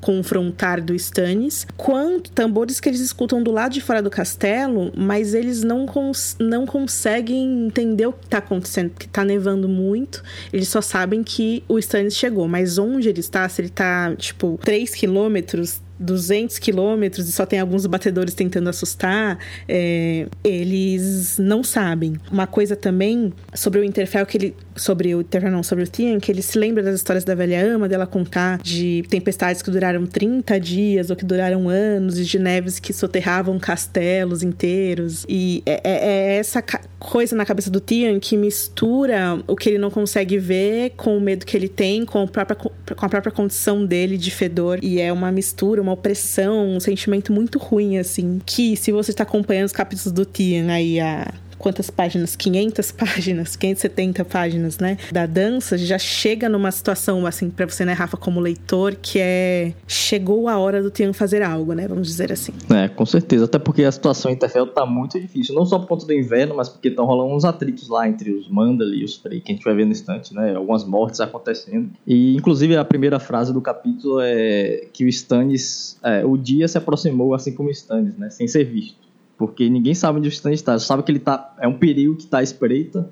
confrontar 0.00 0.80
do 0.80 0.94
Stannis, 0.94 1.66
quanto 1.76 2.30
tambores 2.30 2.80
que 2.80 2.88
eles 2.88 3.00
escutam 3.00 3.42
do 3.42 3.50
lado 3.50 3.72
de 3.72 3.82
fora 3.82 4.00
do 4.00 4.08
castelo, 4.08 4.90
mas 4.96 5.34
eles 5.34 5.62
não, 5.62 5.84
cons 5.84 6.36
não 6.40 6.64
conseguem 6.64 7.66
entender 7.66 8.06
o 8.06 8.12
que 8.14 8.26
tá 8.26 8.38
acontecendo, 8.38 8.90
porque 8.90 9.06
tá 9.06 9.22
nevando 9.22 9.68
muito. 9.68 10.22
Eles 10.52 10.68
só 10.68 10.80
sabem 10.80 11.22
que 11.22 11.62
o 11.68 11.78
Stannis 11.78 12.16
chegou, 12.16 12.48
mas 12.48 12.78
onde 12.78 13.10
ele 13.10 13.20
está, 13.20 13.46
se 13.48 13.60
ele 13.60 13.68
tá, 13.68 14.14
tipo, 14.16 14.58
3 14.64 14.94
quilômetros 14.94 15.82
200 16.00 16.58
quilômetros 16.58 17.28
e 17.28 17.32
só 17.32 17.44
tem 17.44 17.60
alguns 17.60 17.84
batedores 17.84 18.32
tentando 18.32 18.70
assustar, 18.70 19.38
é, 19.68 20.26
eles 20.42 21.38
não 21.38 21.62
sabem. 21.62 22.14
Uma 22.32 22.46
coisa 22.46 22.74
também 22.74 23.32
sobre 23.54 23.80
o 23.80 23.84
Interfell 23.84 24.24
que 24.24 24.38
ele. 24.38 24.56
Sobre 24.80 25.14
o 25.14 25.22
não, 25.50 25.62
sobre 25.62 25.84
o 25.84 25.86
Theon, 25.86 26.18
que 26.18 26.32
ele 26.32 26.40
se 26.40 26.58
lembra 26.58 26.82
das 26.82 26.94
histórias 26.94 27.22
da 27.22 27.34
velha 27.34 27.62
ama, 27.62 27.86
dela 27.86 28.06
contar 28.06 28.58
de 28.62 29.04
tempestades 29.10 29.60
que 29.60 29.70
duraram 29.70 30.06
30 30.06 30.58
dias 30.58 31.10
ou 31.10 31.16
que 31.16 31.24
duraram 31.24 31.68
anos, 31.68 32.18
e 32.18 32.24
de 32.24 32.38
neves 32.38 32.78
que 32.78 32.90
soterravam 32.90 33.58
castelos 33.58 34.42
inteiros. 34.42 35.26
E 35.28 35.62
é, 35.66 35.82
é- 35.84 36.08
é 36.30 36.36
essa 36.38 36.64
coisa 36.98 37.36
na 37.36 37.44
cabeça 37.44 37.70
do 37.70 37.78
Theon 37.78 38.18
que 38.18 38.38
mistura 38.38 39.38
o 39.46 39.54
que 39.54 39.68
ele 39.68 39.78
não 39.78 39.90
consegue 39.90 40.38
ver 40.38 40.94
com 40.96 41.14
o 41.14 41.20
medo 41.20 41.44
que 41.44 41.54
ele 41.54 41.68
tem, 41.68 42.06
com, 42.06 42.24
o 42.24 42.28
própria, 42.28 42.56
com 42.56 43.04
a 43.06 43.08
própria 43.08 43.30
condição 43.30 43.84
dele 43.84 44.16
de 44.16 44.30
fedor. 44.30 44.78
E 44.82 44.98
é 44.98 45.12
uma 45.12 45.30
mistura, 45.30 45.82
uma 45.82 45.92
opressão, 45.92 46.66
um 46.76 46.80
sentimento 46.80 47.34
muito 47.34 47.58
ruim, 47.58 47.98
assim. 47.98 48.40
Que 48.46 48.74
se 48.76 48.92
você 48.92 49.10
está 49.10 49.24
acompanhando 49.24 49.66
os 49.66 49.72
capítulos 49.72 50.10
do 50.10 50.24
Theon 50.24 50.70
aí 50.70 50.98
há 50.98 51.30
quantas 51.60 51.90
páginas? 51.90 52.34
500 52.34 52.90
páginas, 52.92 53.54
570 53.54 54.24
páginas, 54.24 54.78
né? 54.78 54.96
Da 55.12 55.26
dança, 55.26 55.78
já 55.78 55.98
chega 55.98 56.48
numa 56.48 56.72
situação, 56.72 57.26
assim, 57.26 57.50
pra 57.50 57.66
você, 57.66 57.84
né, 57.84 57.92
Rafa, 57.92 58.16
como 58.16 58.40
leitor, 58.40 58.96
que 59.00 59.18
é. 59.20 59.72
Chegou 59.86 60.48
a 60.48 60.58
hora 60.58 60.82
do 60.82 60.90
Theon 60.90 61.12
fazer 61.12 61.42
algo, 61.42 61.72
né? 61.74 61.86
Vamos 61.86 62.08
dizer 62.08 62.32
assim. 62.32 62.52
É, 62.70 62.88
com 62.88 63.04
certeza. 63.04 63.44
Até 63.44 63.58
porque 63.58 63.84
a 63.84 63.92
situação 63.92 64.30
em 64.30 64.34
Interfell 64.34 64.66
tá 64.66 64.86
muito 64.86 65.20
difícil. 65.20 65.54
Não 65.54 65.66
só 65.66 65.78
por 65.78 65.86
conta 65.86 66.06
do 66.06 66.12
inverno, 66.12 66.54
mas 66.56 66.68
porque 66.68 66.88
estão 66.88 67.04
rolando 67.04 67.34
uns 67.34 67.44
atritos 67.44 67.88
lá 67.88 68.08
entre 68.08 68.32
os 68.32 68.48
Mandalay 68.48 69.00
e 69.00 69.04
os 69.04 69.16
Frey, 69.16 69.40
que 69.40 69.52
a 69.52 69.54
gente 69.54 69.64
vai 69.64 69.74
ver 69.74 69.84
no 69.84 69.92
instante, 69.92 70.34
né? 70.34 70.54
Algumas 70.54 70.84
mortes 70.84 71.20
acontecendo. 71.20 71.90
E, 72.06 72.34
inclusive, 72.36 72.76
a 72.76 72.84
primeira 72.84 73.18
frase 73.18 73.52
do 73.52 73.60
capítulo 73.60 74.20
é 74.20 74.86
que 74.92 75.04
o 75.04 75.08
Stannis... 75.08 75.98
é, 76.02 76.24
o 76.24 76.36
dia 76.36 76.66
se 76.66 76.78
aproximou 76.78 77.34
assim 77.34 77.52
como 77.52 77.68
o 77.68 77.72
Stannis, 77.72 78.16
né? 78.16 78.30
Sem 78.30 78.48
ser 78.48 78.64
visto. 78.64 79.09
Porque 79.40 79.70
ninguém 79.70 79.94
sabe 79.94 80.18
onde 80.18 80.28
o 80.28 80.30
Stannis 80.30 80.60
está. 80.60 80.78
Sabe 80.78 81.02
que 81.02 81.10
ele 81.10 81.18
tá... 81.18 81.56
É 81.58 81.66
um 81.66 81.78
perigo 81.78 82.14
que 82.14 82.26
tá 82.26 82.40
à 82.40 82.42
espreita. 82.42 83.10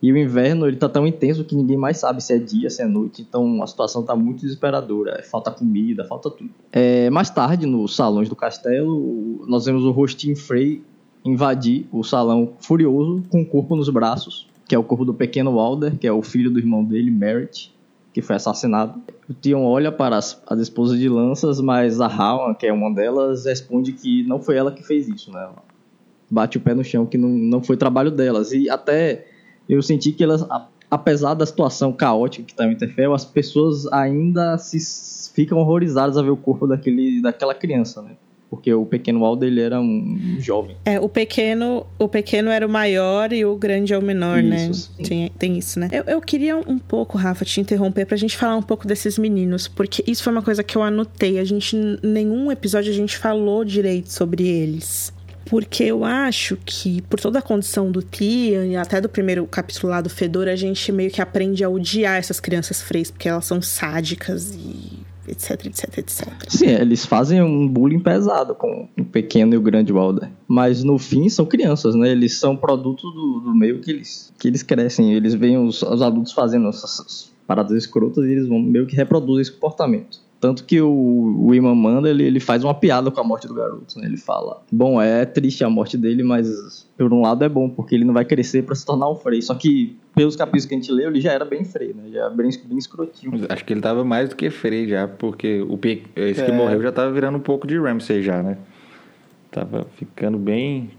E 0.00 0.10
o 0.10 0.16
inverno, 0.16 0.66
ele 0.66 0.78
tá 0.78 0.88
tão 0.88 1.06
intenso 1.06 1.44
que 1.44 1.54
ninguém 1.54 1.76
mais 1.76 1.98
sabe 1.98 2.24
se 2.24 2.32
é 2.32 2.38
dia, 2.38 2.70
se 2.70 2.80
é 2.80 2.86
noite. 2.86 3.20
Então, 3.20 3.62
a 3.62 3.66
situação 3.66 4.02
tá 4.02 4.16
muito 4.16 4.40
desesperadora. 4.40 5.22
Falta 5.22 5.50
comida, 5.50 6.02
falta 6.06 6.30
tudo. 6.30 6.48
É, 6.72 7.10
mais 7.10 7.28
tarde, 7.28 7.66
nos 7.66 7.94
salões 7.94 8.26
do 8.26 8.34
castelo, 8.34 9.44
nós 9.46 9.66
vemos 9.66 9.84
o 9.84 9.90
Rostin 9.90 10.34
Frey 10.34 10.82
invadir 11.22 11.86
o 11.92 12.02
salão 12.02 12.54
furioso 12.58 13.22
com 13.28 13.42
o 13.42 13.46
corpo 13.46 13.76
nos 13.76 13.90
braços, 13.90 14.48
que 14.66 14.74
é 14.74 14.78
o 14.78 14.82
corpo 14.82 15.04
do 15.04 15.12
pequeno 15.12 15.52
Walder, 15.56 15.94
que 15.98 16.06
é 16.06 16.12
o 16.12 16.22
filho 16.22 16.50
do 16.50 16.58
irmão 16.58 16.82
dele, 16.82 17.10
Merritt, 17.10 17.70
que 18.12 18.22
foi 18.22 18.36
assassinado. 18.36 19.00
O 19.28 19.34
Theon 19.34 19.64
olha 19.64 19.92
para 19.92 20.16
as, 20.16 20.42
as 20.46 20.58
esposas 20.58 20.98
de 20.98 21.08
lanças, 21.08 21.60
mas 21.60 22.00
a 22.00 22.06
Rowan, 22.06 22.54
que 22.54 22.66
é 22.66 22.72
uma 22.72 22.92
delas, 22.92 23.44
responde 23.44 23.92
que 23.92 24.24
não 24.24 24.40
foi 24.40 24.56
ela 24.56 24.72
que 24.72 24.82
fez 24.82 25.08
isso, 25.08 25.32
né? 25.32 25.40
Ela 25.42 25.62
bate 26.30 26.58
o 26.58 26.60
pé 26.60 26.74
no 26.74 26.84
chão 26.84 27.06
que 27.06 27.18
não, 27.18 27.28
não 27.28 27.62
foi 27.62 27.76
trabalho 27.76 28.10
delas. 28.10 28.52
E 28.52 28.68
até 28.70 29.26
eu 29.68 29.82
senti 29.82 30.12
que 30.12 30.24
elas, 30.24 30.46
apesar 30.90 31.34
da 31.34 31.46
situação 31.46 31.92
caótica 31.92 32.44
que 32.44 32.54
tá 32.54 32.64
no 32.64 32.70
Winterfell, 32.70 33.14
as 33.14 33.24
pessoas 33.24 33.86
ainda 33.92 34.56
se 34.58 34.78
ficam 35.32 35.58
horrorizadas 35.58 36.16
a 36.16 36.22
ver 36.22 36.30
o 36.30 36.36
corpo 36.36 36.66
daquele, 36.66 37.20
daquela 37.20 37.54
criança, 37.54 38.02
né? 38.02 38.16
Porque 38.50 38.74
o 38.74 38.84
pequeno 38.84 39.24
Aldo, 39.24 39.44
ele 39.44 39.60
era 39.60 39.80
um 39.80 40.36
jovem. 40.40 40.76
É, 40.84 40.98
o 40.98 41.08
pequeno, 41.08 41.86
o 41.96 42.08
pequeno 42.08 42.50
era 42.50 42.66
o 42.66 42.68
maior 42.68 43.32
e 43.32 43.44
o 43.44 43.54
grande 43.54 43.94
é 43.94 43.98
o 43.98 44.02
menor, 44.02 44.42
né? 44.42 44.66
Isso, 44.66 44.92
sim. 44.96 45.02
Tem, 45.04 45.28
tem 45.38 45.56
isso, 45.56 45.78
né? 45.78 45.88
Eu, 45.92 46.02
eu 46.02 46.20
queria 46.20 46.56
um 46.56 46.76
pouco, 46.76 47.16
Rafa, 47.16 47.44
te 47.44 47.60
interromper 47.60 48.06
pra 48.06 48.16
gente 48.16 48.36
falar 48.36 48.56
um 48.56 48.62
pouco 48.62 48.88
desses 48.88 49.16
meninos, 49.16 49.68
porque 49.68 50.02
isso 50.04 50.24
foi 50.24 50.32
uma 50.32 50.42
coisa 50.42 50.64
que 50.64 50.76
eu 50.76 50.82
anotei. 50.82 51.38
A 51.38 51.44
gente, 51.44 51.76
em 51.76 51.98
nenhum 52.02 52.50
episódio 52.50 52.90
a 52.90 52.94
gente 52.94 53.16
falou 53.16 53.64
direito 53.64 54.12
sobre 54.12 54.48
eles. 54.48 55.12
Porque 55.44 55.84
eu 55.84 56.04
acho 56.04 56.58
que, 56.64 57.02
por 57.02 57.18
toda 57.18 57.38
a 57.38 57.42
condição 57.42 57.90
do 57.90 58.02
Tian 58.02 58.66
e 58.66 58.76
até 58.76 59.00
do 59.00 59.08
primeiro 59.08 59.46
capítulo 59.46 59.90
lá 59.90 60.00
do 60.00 60.10
Fedor, 60.10 60.48
a 60.48 60.56
gente 60.56 60.92
meio 60.92 61.10
que 61.10 61.20
aprende 61.20 61.64
a 61.64 61.68
odiar 61.68 62.18
essas 62.18 62.38
crianças 62.40 62.82
freias, 62.82 63.10
porque 63.10 63.28
elas 63.28 63.46
são 63.46 63.62
sádicas 63.62 64.54
e 64.54 64.99
etc, 65.30 65.66
etc, 65.66 65.98
etc. 65.98 66.28
Sim, 66.48 66.68
eles 66.68 67.04
fazem 67.06 67.42
um 67.42 67.66
bullying 67.66 68.00
pesado 68.00 68.54
com 68.54 68.88
o 68.98 69.04
pequeno 69.04 69.54
e 69.54 69.56
o 69.56 69.62
grande 69.62 69.92
Walder. 69.92 70.30
Mas 70.46 70.84
no 70.84 70.98
fim 70.98 71.28
são 71.28 71.46
crianças, 71.46 71.94
né? 71.94 72.10
Eles 72.10 72.38
são 72.38 72.56
produto 72.56 73.10
do, 73.10 73.40
do 73.40 73.54
meio 73.54 73.80
que 73.80 73.90
eles, 73.90 74.32
que 74.38 74.48
eles 74.48 74.62
crescem. 74.62 75.12
Eles 75.12 75.34
veem 75.34 75.58
os, 75.58 75.82
os 75.82 76.02
adultos 76.02 76.32
fazendo 76.32 76.68
essas 76.68 77.30
paradas 77.46 77.76
escrotas 77.76 78.24
e 78.26 78.32
eles 78.32 78.46
vão 78.46 78.60
meio 78.60 78.86
que 78.86 78.94
reproduzem 78.94 79.42
esse 79.42 79.52
comportamento. 79.52 80.18
Tanto 80.40 80.64
que 80.64 80.80
o, 80.80 80.88
o 81.38 81.54
Imam 81.54 81.74
Manda, 81.74 82.08
ele, 82.08 82.24
ele 82.24 82.40
faz 82.40 82.64
uma 82.64 82.72
piada 82.72 83.10
com 83.10 83.20
a 83.20 83.24
morte 83.24 83.46
do 83.46 83.52
garoto, 83.52 83.98
né? 83.98 84.06
Ele 84.06 84.16
fala, 84.16 84.62
bom, 84.72 85.00
é 85.00 85.26
triste 85.26 85.62
a 85.62 85.68
morte 85.68 85.98
dele, 85.98 86.22
mas 86.22 86.88
por 86.96 87.12
um 87.12 87.20
lado 87.20 87.44
é 87.44 87.48
bom, 87.48 87.68
porque 87.68 87.94
ele 87.94 88.04
não 88.06 88.14
vai 88.14 88.24
crescer 88.24 88.62
para 88.62 88.74
se 88.74 88.86
tornar 88.86 89.10
um 89.10 89.14
Frei. 89.14 89.42
Só 89.42 89.54
que, 89.54 89.98
pelos 90.14 90.36
capítulos 90.36 90.64
que 90.64 90.74
a 90.74 90.78
gente 90.78 90.90
leu, 90.90 91.10
ele 91.10 91.20
já 91.20 91.32
era 91.32 91.44
bem 91.44 91.62
Frei, 91.62 91.92
né? 91.92 92.04
Já 92.10 92.20
era 92.20 92.30
bem, 92.30 92.48
bem 92.64 92.78
escrotinho. 92.78 93.32
Mas 93.32 93.50
Acho 93.50 93.64
que 93.66 93.72
ele 93.74 93.82
tava 93.82 94.02
mais 94.02 94.30
do 94.30 94.36
que 94.36 94.48
Frey 94.48 94.88
já, 94.88 95.06
porque 95.06 95.60
o 95.68 95.76
pe- 95.76 96.04
esse 96.16 96.42
que 96.42 96.50
É. 96.50 96.54
morreu 96.56 96.80
já 96.80 96.90
tava 96.90 97.12
virando 97.12 97.36
um 97.36 97.42
pouco 97.42 97.66
de 97.66 97.78
Ramsay 97.78 98.22
já, 98.22 98.42
né? 98.42 98.56
Tava 99.50 99.86
ficando 99.96 100.38
bem. 100.38 100.90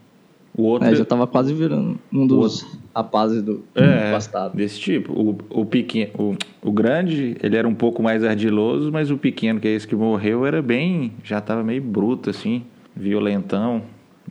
O 0.56 0.64
outro. 0.64 0.88
É, 0.88 0.94
já 0.94 1.06
tava 1.06 1.26
quase 1.26 1.52
virando 1.54 1.98
um 2.14 2.28
dos 2.28 2.68
rapazes 2.96 3.42
do, 3.42 3.64
É, 3.76 4.06
do 4.08 4.12
bastado. 4.12 4.56
desse 4.56 4.80
tipo. 4.80 5.12
O, 5.14 5.38
o 5.62 5.66
pequeno, 5.66 6.12
o, 6.18 6.36
o 6.62 6.72
grande, 6.72 7.36
ele 7.42 7.56
era 7.56 7.68
um 7.68 7.76
pouco 7.76 8.02
mais 8.04 8.24
ardiloso, 8.24 8.92
mas 8.92 9.10
o 9.12 9.18
pequeno, 9.18 9.60
que 9.60 9.68
é 9.68 9.72
esse 9.72 9.88
que 9.88 9.96
morreu, 9.96 10.46
era 10.46 10.62
bem. 10.62 11.14
Já 11.24 11.40
tava 11.42 11.64
meio 11.64 11.82
bruto, 11.82 12.30
assim, 12.30 12.64
violentão. 12.96 13.82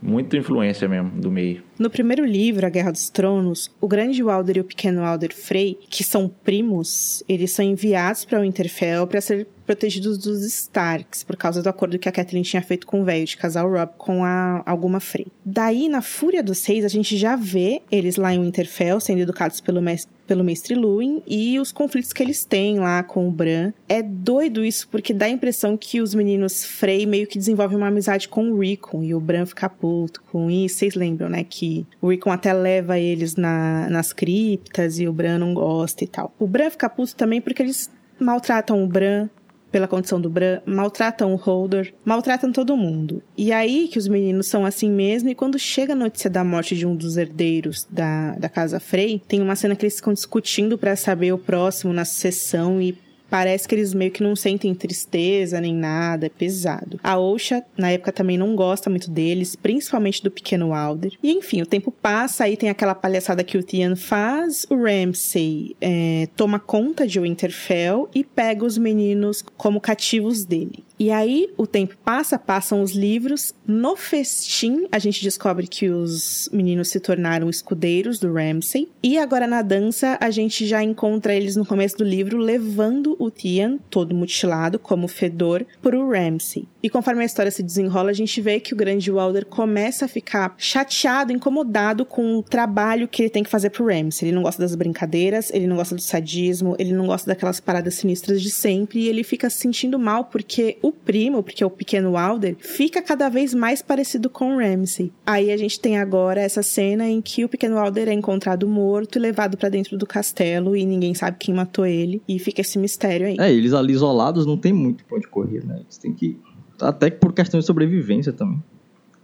Muita 0.01 0.35
influência 0.37 0.87
mesmo 0.87 1.11
do 1.11 1.29
meio. 1.29 1.61
No 1.81 1.89
primeiro 1.89 2.23
livro, 2.23 2.63
A 2.63 2.69
Guerra 2.69 2.91
dos 2.91 3.09
Tronos, 3.09 3.71
o 3.81 3.87
grande 3.87 4.21
Walder 4.21 4.57
e 4.57 4.59
o 4.59 4.63
pequeno 4.63 5.01
Walder 5.01 5.35
Frey, 5.35 5.79
que 5.89 6.03
são 6.03 6.27
primos, 6.27 7.23
eles 7.27 7.49
são 7.49 7.65
enviados 7.65 8.23
para 8.23 8.39
Winterfell 8.39 9.07
para 9.07 9.19
ser 9.19 9.47
protegidos 9.65 10.19
dos 10.19 10.45
Starks, 10.45 11.23
por 11.23 11.35
causa 11.35 11.63
do 11.63 11.69
acordo 11.69 11.97
que 11.97 12.07
a 12.07 12.11
Catelyn 12.11 12.43
tinha 12.43 12.61
feito 12.61 12.85
com 12.85 13.01
o 13.01 13.03
velho 13.05 13.25
de 13.25 13.37
casar 13.37 13.65
o 13.65 13.71
Rob 13.71 13.93
com 13.97 14.23
a 14.23 14.61
alguma 14.65 14.99
Frey. 14.99 15.27
Daí, 15.43 15.89
na 15.89 16.03
Fúria 16.03 16.43
dos 16.43 16.59
Seis, 16.59 16.85
a 16.85 16.87
gente 16.87 17.17
já 17.17 17.35
vê 17.35 17.81
eles 17.91 18.15
lá 18.15 18.31
em 18.31 18.39
Winterfell 18.39 18.99
sendo 18.99 19.21
educados 19.21 19.59
pelo 19.59 19.81
mestre 19.81 20.11
pelo 20.31 20.45
mestre 20.45 20.75
Luwin 20.75 21.21
e 21.27 21.59
os 21.59 21.73
conflitos 21.73 22.13
que 22.13 22.23
eles 22.23 22.45
têm 22.45 22.79
lá 22.79 23.03
com 23.03 23.27
o 23.27 23.31
Bran. 23.31 23.73
É 23.89 24.01
doido 24.01 24.63
isso 24.63 24.87
porque 24.87 25.13
dá 25.13 25.25
a 25.25 25.29
impressão 25.29 25.75
que 25.75 25.99
os 25.99 26.15
meninos 26.15 26.63
Frey 26.63 27.05
meio 27.05 27.27
que 27.27 27.37
desenvolvem 27.37 27.77
uma 27.77 27.87
amizade 27.87 28.29
com 28.29 28.49
o 28.49 28.59
Rickon 28.59 29.03
e 29.03 29.13
o 29.13 29.19
Bran 29.19 29.45
fica 29.45 29.67
puto 29.67 30.23
com 30.31 30.49
isso. 30.49 30.77
Vocês 30.77 30.95
lembram, 30.95 31.27
né, 31.27 31.43
que 31.43 31.70
o 32.01 32.09
Rickon 32.09 32.31
até 32.31 32.53
leva 32.53 32.99
eles 32.99 33.35
na, 33.35 33.89
nas 33.89 34.13
criptas 34.13 34.99
e 34.99 35.07
o 35.07 35.13
Bran 35.13 35.39
não 35.39 35.53
gosta 35.53 36.03
e 36.03 36.07
tal. 36.07 36.33
O 36.39 36.47
Bran 36.47 36.69
fica 36.69 36.89
puto 36.89 37.15
também 37.15 37.41
porque 37.41 37.61
eles 37.61 37.89
maltratam 38.19 38.83
o 38.83 38.87
Bran 38.87 39.29
pela 39.71 39.87
condição 39.87 40.19
do 40.19 40.29
Bran, 40.29 40.59
maltratam 40.65 41.33
o 41.33 41.37
Holder, 41.37 41.93
maltratam 42.03 42.51
todo 42.51 42.75
mundo. 42.75 43.23
E 43.37 43.53
aí 43.53 43.87
que 43.87 43.97
os 43.97 44.07
meninos 44.07 44.47
são 44.47 44.65
assim 44.65 44.91
mesmo, 44.91 45.29
e 45.29 45.35
quando 45.35 45.57
chega 45.57 45.93
a 45.93 45.95
notícia 45.95 46.29
da 46.29 46.43
morte 46.43 46.75
de 46.75 46.85
um 46.85 46.95
dos 46.95 47.15
herdeiros 47.15 47.87
da, 47.89 48.33
da 48.33 48.49
casa 48.49 48.79
Frey, 48.79 49.21
tem 49.25 49.41
uma 49.41 49.55
cena 49.55 49.75
que 49.75 49.85
eles 49.85 49.95
ficam 49.95 50.13
discutindo 50.13 50.77
pra 50.77 50.95
saber 50.95 51.31
o 51.31 51.37
próximo 51.37 51.93
na 51.93 52.03
sucessão 52.03 52.81
e 52.81 52.97
Parece 53.31 53.65
que 53.65 53.73
eles 53.73 53.93
meio 53.93 54.11
que 54.11 54.21
não 54.21 54.35
sentem 54.35 54.75
tristeza 54.75 55.61
nem 55.61 55.73
nada, 55.73 56.25
é 56.25 56.29
pesado. 56.29 56.99
A 57.01 57.17
Osha, 57.17 57.63
na 57.77 57.89
época, 57.89 58.11
também 58.11 58.37
não 58.37 58.57
gosta 58.57 58.89
muito 58.89 59.09
deles, 59.09 59.55
principalmente 59.55 60.21
do 60.21 60.29
pequeno 60.29 60.73
Alder. 60.73 61.13
E 61.23 61.31
enfim, 61.31 61.61
o 61.61 61.65
tempo 61.65 61.93
passa, 61.93 62.43
aí 62.43 62.57
tem 62.57 62.67
aquela 62.67 62.93
palhaçada 62.93 63.41
que 63.41 63.57
o 63.57 63.63
Tian 63.63 63.95
faz, 63.95 64.65
o 64.69 64.75
Ramsay 64.75 65.77
é, 65.79 66.27
toma 66.35 66.59
conta 66.59 67.07
de 67.07 67.21
Winterfell 67.21 68.09
e 68.13 68.21
pega 68.21 68.65
os 68.65 68.77
meninos 68.77 69.41
como 69.55 69.79
cativos 69.79 70.43
dele. 70.43 70.83
E 71.01 71.09
aí 71.09 71.49
o 71.57 71.65
tempo 71.65 71.97
passa, 72.05 72.37
passam 72.37 72.83
os 72.83 72.91
livros. 72.91 73.55
No 73.65 73.95
festim, 73.95 74.85
a 74.91 74.99
gente 74.99 75.23
descobre 75.23 75.65
que 75.65 75.89
os 75.89 76.47
meninos 76.53 76.89
se 76.89 76.99
tornaram 76.99 77.49
escudeiros 77.49 78.19
do 78.19 78.31
Ramsay. 78.31 78.87
E 79.01 79.17
agora 79.17 79.47
na 79.47 79.63
dança, 79.63 80.15
a 80.21 80.29
gente 80.29 80.67
já 80.67 80.83
encontra 80.83 81.33
eles 81.33 81.55
no 81.55 81.65
começo 81.65 81.97
do 81.97 82.03
livro 82.03 82.37
levando 82.37 83.15
o 83.17 83.31
Tian, 83.31 83.79
todo 83.89 84.13
mutilado, 84.13 84.77
como 84.77 85.07
fedor, 85.07 85.65
pro 85.81 86.07
Ramsay. 86.07 86.67
E 86.83 86.89
conforme 86.89 87.23
a 87.23 87.25
história 87.25 87.51
se 87.51 87.63
desenrola, 87.63 88.11
a 88.11 88.13
gente 88.13 88.39
vê 88.39 88.59
que 88.59 88.75
o 88.75 88.77
grande 88.77 89.11
Walder 89.11 89.47
começa 89.47 90.05
a 90.05 90.07
ficar 90.07 90.53
chateado, 90.55 91.33
incomodado 91.33 92.05
com 92.05 92.37
o 92.37 92.43
trabalho 92.43 93.07
que 93.07 93.23
ele 93.23 93.29
tem 93.31 93.41
que 93.41 93.49
fazer 93.49 93.71
pro 93.71 93.87
Ramsay. 93.87 94.27
Ele 94.27 94.35
não 94.35 94.43
gosta 94.43 94.61
das 94.61 94.75
brincadeiras, 94.75 95.49
ele 95.51 95.65
não 95.65 95.77
gosta 95.77 95.95
do 95.95 96.01
sadismo, 96.01 96.75
ele 96.77 96.93
não 96.93 97.07
gosta 97.07 97.25
daquelas 97.25 97.59
paradas 97.59 97.95
sinistras 97.95 98.39
de 98.39 98.51
sempre, 98.51 98.99
e 98.99 99.09
ele 99.09 99.23
fica 99.23 99.49
se 99.49 99.57
sentindo 99.57 99.97
mal 99.97 100.25
porque 100.25 100.77
o 100.83 100.90
primo, 100.91 101.41
porque 101.43 101.63
é 101.63 101.65
o 101.65 101.69
pequeno 101.69 102.11
Walder, 102.11 102.55
fica 102.59 103.01
cada 103.01 103.29
vez 103.29 103.53
mais 103.53 103.81
parecido 103.81 104.29
com 104.29 104.55
o 104.55 104.59
Ramsay. 104.59 105.11
Aí 105.25 105.51
a 105.51 105.57
gente 105.57 105.79
tem 105.79 105.97
agora 105.97 106.41
essa 106.41 106.61
cena 106.61 107.07
em 107.07 107.21
que 107.21 107.43
o 107.45 107.49
pequeno 107.49 107.75
Walder 107.75 108.09
é 108.09 108.13
encontrado 108.13 108.67
morto 108.67 109.17
e 109.17 109.19
levado 109.19 109.57
pra 109.57 109.69
dentro 109.69 109.97
do 109.97 110.05
castelo 110.05 110.75
e 110.75 110.85
ninguém 110.85 111.13
sabe 111.13 111.37
quem 111.39 111.53
matou 111.53 111.85
ele, 111.85 112.21
e 112.27 112.39
fica 112.39 112.61
esse 112.61 112.77
mistério 112.77 113.27
aí. 113.27 113.37
É, 113.39 113.51
eles 113.51 113.73
ali 113.73 113.93
isolados 113.93 114.45
não 114.45 114.57
tem 114.57 114.73
muito 114.73 115.03
pra 115.05 115.17
onde 115.17 115.27
correr, 115.27 115.65
né? 115.65 115.79
Eles 115.81 115.97
têm 115.97 116.13
que. 116.13 116.39
Até 116.79 117.09
que 117.09 117.17
por 117.17 117.33
questão 117.33 117.59
de 117.59 117.65
sobrevivência 117.65 118.33
também. 118.33 118.61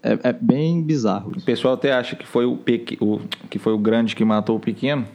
É, 0.04 0.30
é 0.30 0.34
bem 0.34 0.82
bizarro 0.84 1.32
O 1.32 1.38
isso. 1.38 1.46
pessoal 1.46 1.74
até 1.74 1.92
acha 1.92 2.16
que 2.16 2.26
foi 2.26 2.46
o, 2.46 2.56
pequ... 2.56 2.98
o 3.02 3.20
que 3.50 3.58
foi 3.58 3.74
o 3.74 3.78
grande 3.78 4.16
que 4.16 4.24
matou 4.24 4.56
o 4.56 4.60
pequeno. 4.60 5.06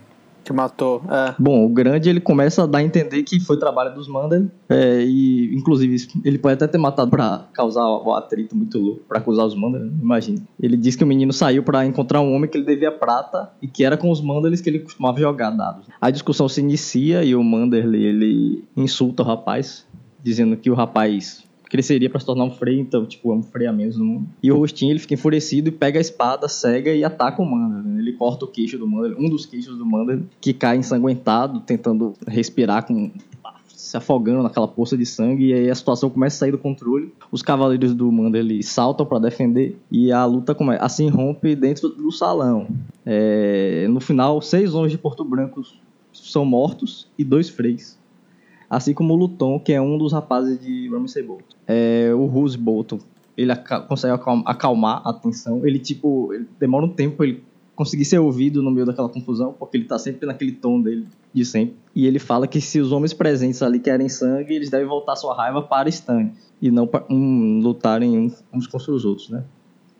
Que 0.45 0.53
matou. 0.53 1.03
É. 1.09 1.34
Bom, 1.38 1.64
o 1.64 1.68
grande 1.68 2.11
ele 2.11 2.20
começa 2.20 2.62
a 2.62 2.66
dar 2.66 2.78
a 2.78 2.82
entender 2.82 3.22
que 3.22 3.38
foi 3.40 3.57
trabalho 3.59 3.95
dos 3.95 4.09
Mandel. 4.09 4.47
É, 4.68 5.03
e, 5.05 5.55
inclusive, 5.55 5.97
ele 6.24 6.38
pode 6.38 6.55
até 6.55 6.66
ter 6.66 6.78
matado 6.78 7.11
pra 7.11 7.47
causar 7.53 7.86
o 7.86 8.12
atrito 8.14 8.57
muito 8.57 8.78
louco, 8.78 9.03
pra 9.09 9.18
acusar 9.18 9.47
os 9.47 9.55
Mandel, 9.55 9.86
imagina. 10.01 10.43
Ele 10.61 10.76
diz 10.76 10.97
que 10.97 11.05
o 11.05 11.07
menino 11.07 11.32
saiu 11.32 11.62
pra 11.62 11.86
encontrar 11.86 12.20
um 12.20 12.34
homem 12.34 12.51
que 12.51 12.57
ele 12.57 12.66
devia 12.66 12.90
prata 12.90 13.51
e 13.61 13.68
que 13.68 13.84
era 13.84 13.97
com 13.97 14.11
os 14.11 14.20
Mandeles 14.20 14.61
que 14.61 14.70
ele 14.70 14.80
costumava 14.80 15.18
jogar 15.20 15.51
dados. 15.51 15.86
A 16.01 16.11
discussão 16.11 16.49
se 16.49 16.61
inicia 16.61 17.24
e 17.24 17.34
o 17.34 17.43
Manderly 17.43 18.05
ele 18.05 18.64
insulta 18.76 19.22
o 19.22 19.26
rapaz, 19.26 19.86
dizendo 20.22 20.57
que 20.57 20.70
o 20.70 20.74
rapaz 20.74 21.41
cresceria 21.73 22.11
pra 22.11 22.20
se 22.20 22.27
tornar 22.27 22.45
um 22.45 22.51
Frey, 22.51 22.79
então, 22.79 23.07
tipo, 23.07 23.33
é 23.33 23.35
um 23.35 23.43
Frey 23.43 23.66
a 23.66 23.73
menos 23.73 23.97
no 23.97 24.05
mundo. 24.05 24.29
E 24.43 24.53
o 24.53 24.59
Rostinho, 24.59 24.93
ele 24.93 24.99
fica 24.99 25.14
enfurecido 25.14 25.70
e 25.70 25.73
pega 25.73 25.99
a 25.99 26.03
espada, 26.03 26.47
cega 26.47 26.93
e 26.93 27.03
ataca 27.03 27.41
o 27.41 27.47
Mandel. 27.51 27.83
né? 27.83 27.99
Ele 27.99 28.12
corta 28.12 28.45
o 28.45 28.49
queixo 28.49 28.77
do 28.77 28.87
Mandel, 28.87 29.16
um 29.18 29.31
dos 29.31 29.47
queixos 29.47 29.79
do 29.79 29.87
Mandel, 29.87 30.20
que 30.39 30.53
cai 30.53 30.77
ensanguentado, 30.77 31.61
tentando 31.61 32.12
respirar 32.29 32.87
com 32.87 33.11
se 33.75 33.97
afogando 33.97 34.43
naquela 34.43 34.68
poça 34.68 34.97
de 34.97 35.05
sangue 35.05 35.49
e 35.49 35.53
aí 35.53 35.70
a 35.70 35.75
situação 35.75 36.09
começa 36.09 36.37
a 36.37 36.39
sair 36.41 36.51
do 36.53 36.59
controle. 36.59 37.12
Os 37.33 37.43
cavaleiros 37.43 37.95
do 37.95 38.12
Mandel 38.12 38.43
eles 38.43 38.68
saltam 38.68 39.05
para 39.05 39.18
defender 39.18 39.77
e 39.91 40.12
a 40.12 40.25
luta 40.25 40.55
come... 40.55 40.77
assim 40.79 41.09
rompe 41.09 41.57
dentro 41.57 41.89
do 41.89 42.12
salão. 42.12 42.68
É, 43.05 43.87
No 43.89 44.01
final, 44.01 44.41
seis 44.41 44.75
homens 44.75 44.93
de 44.93 44.99
Porto 44.99 45.25
Branco 45.25 45.62
são 46.12 46.45
mortos 46.45 47.09
e 47.18 47.25
dois 47.25 47.49
freis 47.49 47.99
assim 48.77 48.95
como 48.95 49.14
o 49.14 49.16
Luton, 49.16 49.59
que 49.61 49.73
é 49.73 49.81
um 49.81 49.99
dos 49.99 50.12
rapazes 50.12 50.59
de 50.61 50.89
Ramsay 50.89 51.23
Bolton. 51.23 51.45
É, 51.66 52.11
o 52.14 52.27
Roose 52.27 52.57
Bolton, 52.57 52.99
ele 53.37 53.55
consegue 53.89 54.14
acalmar, 54.14 54.45
acalmar 54.47 55.03
a 55.07 55.12
tensão. 55.12 55.66
Ele, 55.66 55.79
tipo, 55.79 56.33
ele 56.33 56.47
demora 56.59 56.85
um 56.87 56.89
tempo 56.89 57.16
pra 57.16 57.27
ele 57.27 57.43
conseguir 57.75 58.05
ser 58.05 58.18
ouvido 58.18 58.62
no 58.62 58.70
meio 58.70 58.87
daquela 58.87 59.09
confusão, 59.09 59.55
porque 59.59 59.77
ele 59.77 59.85
tá 59.85 59.99
sempre 59.99 60.27
naquele 60.27 60.53
tom 60.53 60.81
dele 60.81 61.07
de 61.35 61.45
sempre. 61.45 61.75
E 61.95 62.07
ele 62.07 62.18
fala 62.18 62.47
que 62.47 62.61
se 62.61 62.81
os 62.81 62.93
homens 62.93 63.12
presentes 63.12 63.62
ali 63.62 63.79
querem 63.79 64.09
sangue, 64.09 64.55
eles 64.55 64.70
devem 64.70 64.87
voltar 64.87 65.16
sua 65.16 65.35
raiva 65.35 65.62
para 65.62 65.89
Stan, 65.89 66.31
e 66.61 66.70
não 66.70 66.87
para 66.87 67.05
um, 67.11 67.61
lutarem 67.61 68.18
uns- 68.53 68.66
contra 68.66 68.93
os 68.93 69.05
outros, 69.05 69.31
né? 69.31 69.43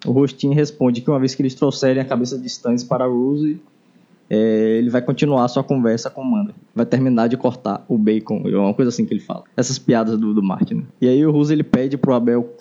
O 0.05 0.13
Rostin 0.13 0.53
responde 0.53 1.01
que 1.01 1.09
uma 1.11 1.19
vez 1.19 1.35
que 1.35 1.43
eles 1.43 1.55
trouxerem 1.55 2.03
a 2.03 2.05
cabeça 2.05 2.39
de 2.39 2.47
Stannis 2.47 2.83
para 2.85 3.07
Rose, 3.07 3.61
é, 4.29 4.79
ele 4.79 4.91
vai 4.91 5.03
continuar 5.03 5.47
sua 5.49 5.63
conversa 5.63 6.11
com 6.11 6.23
o 6.23 6.25
Manda. 6.25 6.55
Vai 6.75 6.87
terminar 6.87 7.29
de 7.29 7.37
cortar 7.37 7.85
o 7.89 7.99
bacon, 7.99 8.43
é 8.47 8.57
uma 8.57 8.75
coisa 8.75 8.89
assim 8.89 9.05
que 9.05 9.13
ele 9.13 9.21
fala. 9.21 9.45
Essas 9.57 9.79
piadas 9.79 10.19
do, 10.19 10.33
do 10.33 10.43
Martin. 10.43 10.75
né? 10.75 10.83
E 11.01 11.09
aí 11.09 11.25
o 11.25 11.31
Ruse 11.31 11.53
ele 11.53 11.63
pede 11.63 11.97
pro 11.97 12.15
Abel 12.15 12.57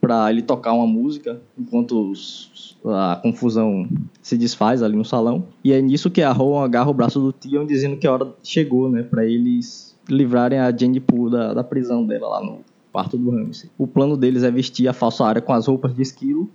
para 0.00 0.30
ele 0.30 0.42
tocar 0.42 0.72
uma 0.72 0.86
música 0.86 1.40
enquanto 1.58 2.10
os, 2.10 2.76
a 2.84 3.18
confusão 3.22 3.88
se 4.22 4.36
desfaz 4.36 4.82
ali 4.82 4.96
no 4.96 5.04
salão. 5.04 5.44
E 5.64 5.72
é 5.72 5.80
nisso 5.80 6.10
que 6.10 6.22
a 6.22 6.32
Ron 6.32 6.60
agarra 6.60 6.90
o 6.90 6.94
braço 6.94 7.20
do 7.20 7.32
Tion 7.32 7.66
dizendo 7.66 7.96
que 7.96 8.06
a 8.06 8.12
hora 8.12 8.28
chegou, 8.42 8.90
né, 8.90 9.02
para 9.02 9.24
eles 9.24 9.96
livrarem 10.08 10.58
a 10.58 10.70
Jane 10.76 11.00
Pooh 11.00 11.30
da, 11.30 11.54
da 11.54 11.64
prisão 11.64 12.06
dela 12.06 12.28
lá 12.28 12.44
no 12.44 12.60
quarto 12.92 13.18
do 13.18 13.30
Ramsey. 13.30 13.68
O 13.76 13.86
plano 13.86 14.16
deles 14.16 14.42
é 14.42 14.50
vestir 14.50 14.88
a 14.88 14.92
falsa 14.92 15.24
área 15.24 15.42
com 15.42 15.52
as 15.52 15.66
roupas 15.66 15.94
de 15.94 16.02
esquilo 16.02 16.48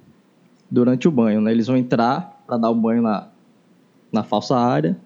durante 0.69 1.07
o 1.07 1.11
banho, 1.11 1.41
né? 1.41 1.51
Eles 1.51 1.67
vão 1.67 1.75
entrar 1.75 2.41
para 2.47 2.57
dar 2.57 2.69
o 2.69 2.75
banho 2.75 3.01
na, 3.01 3.27
na 4.11 4.23
falsa 4.23 4.55
área 4.55 4.97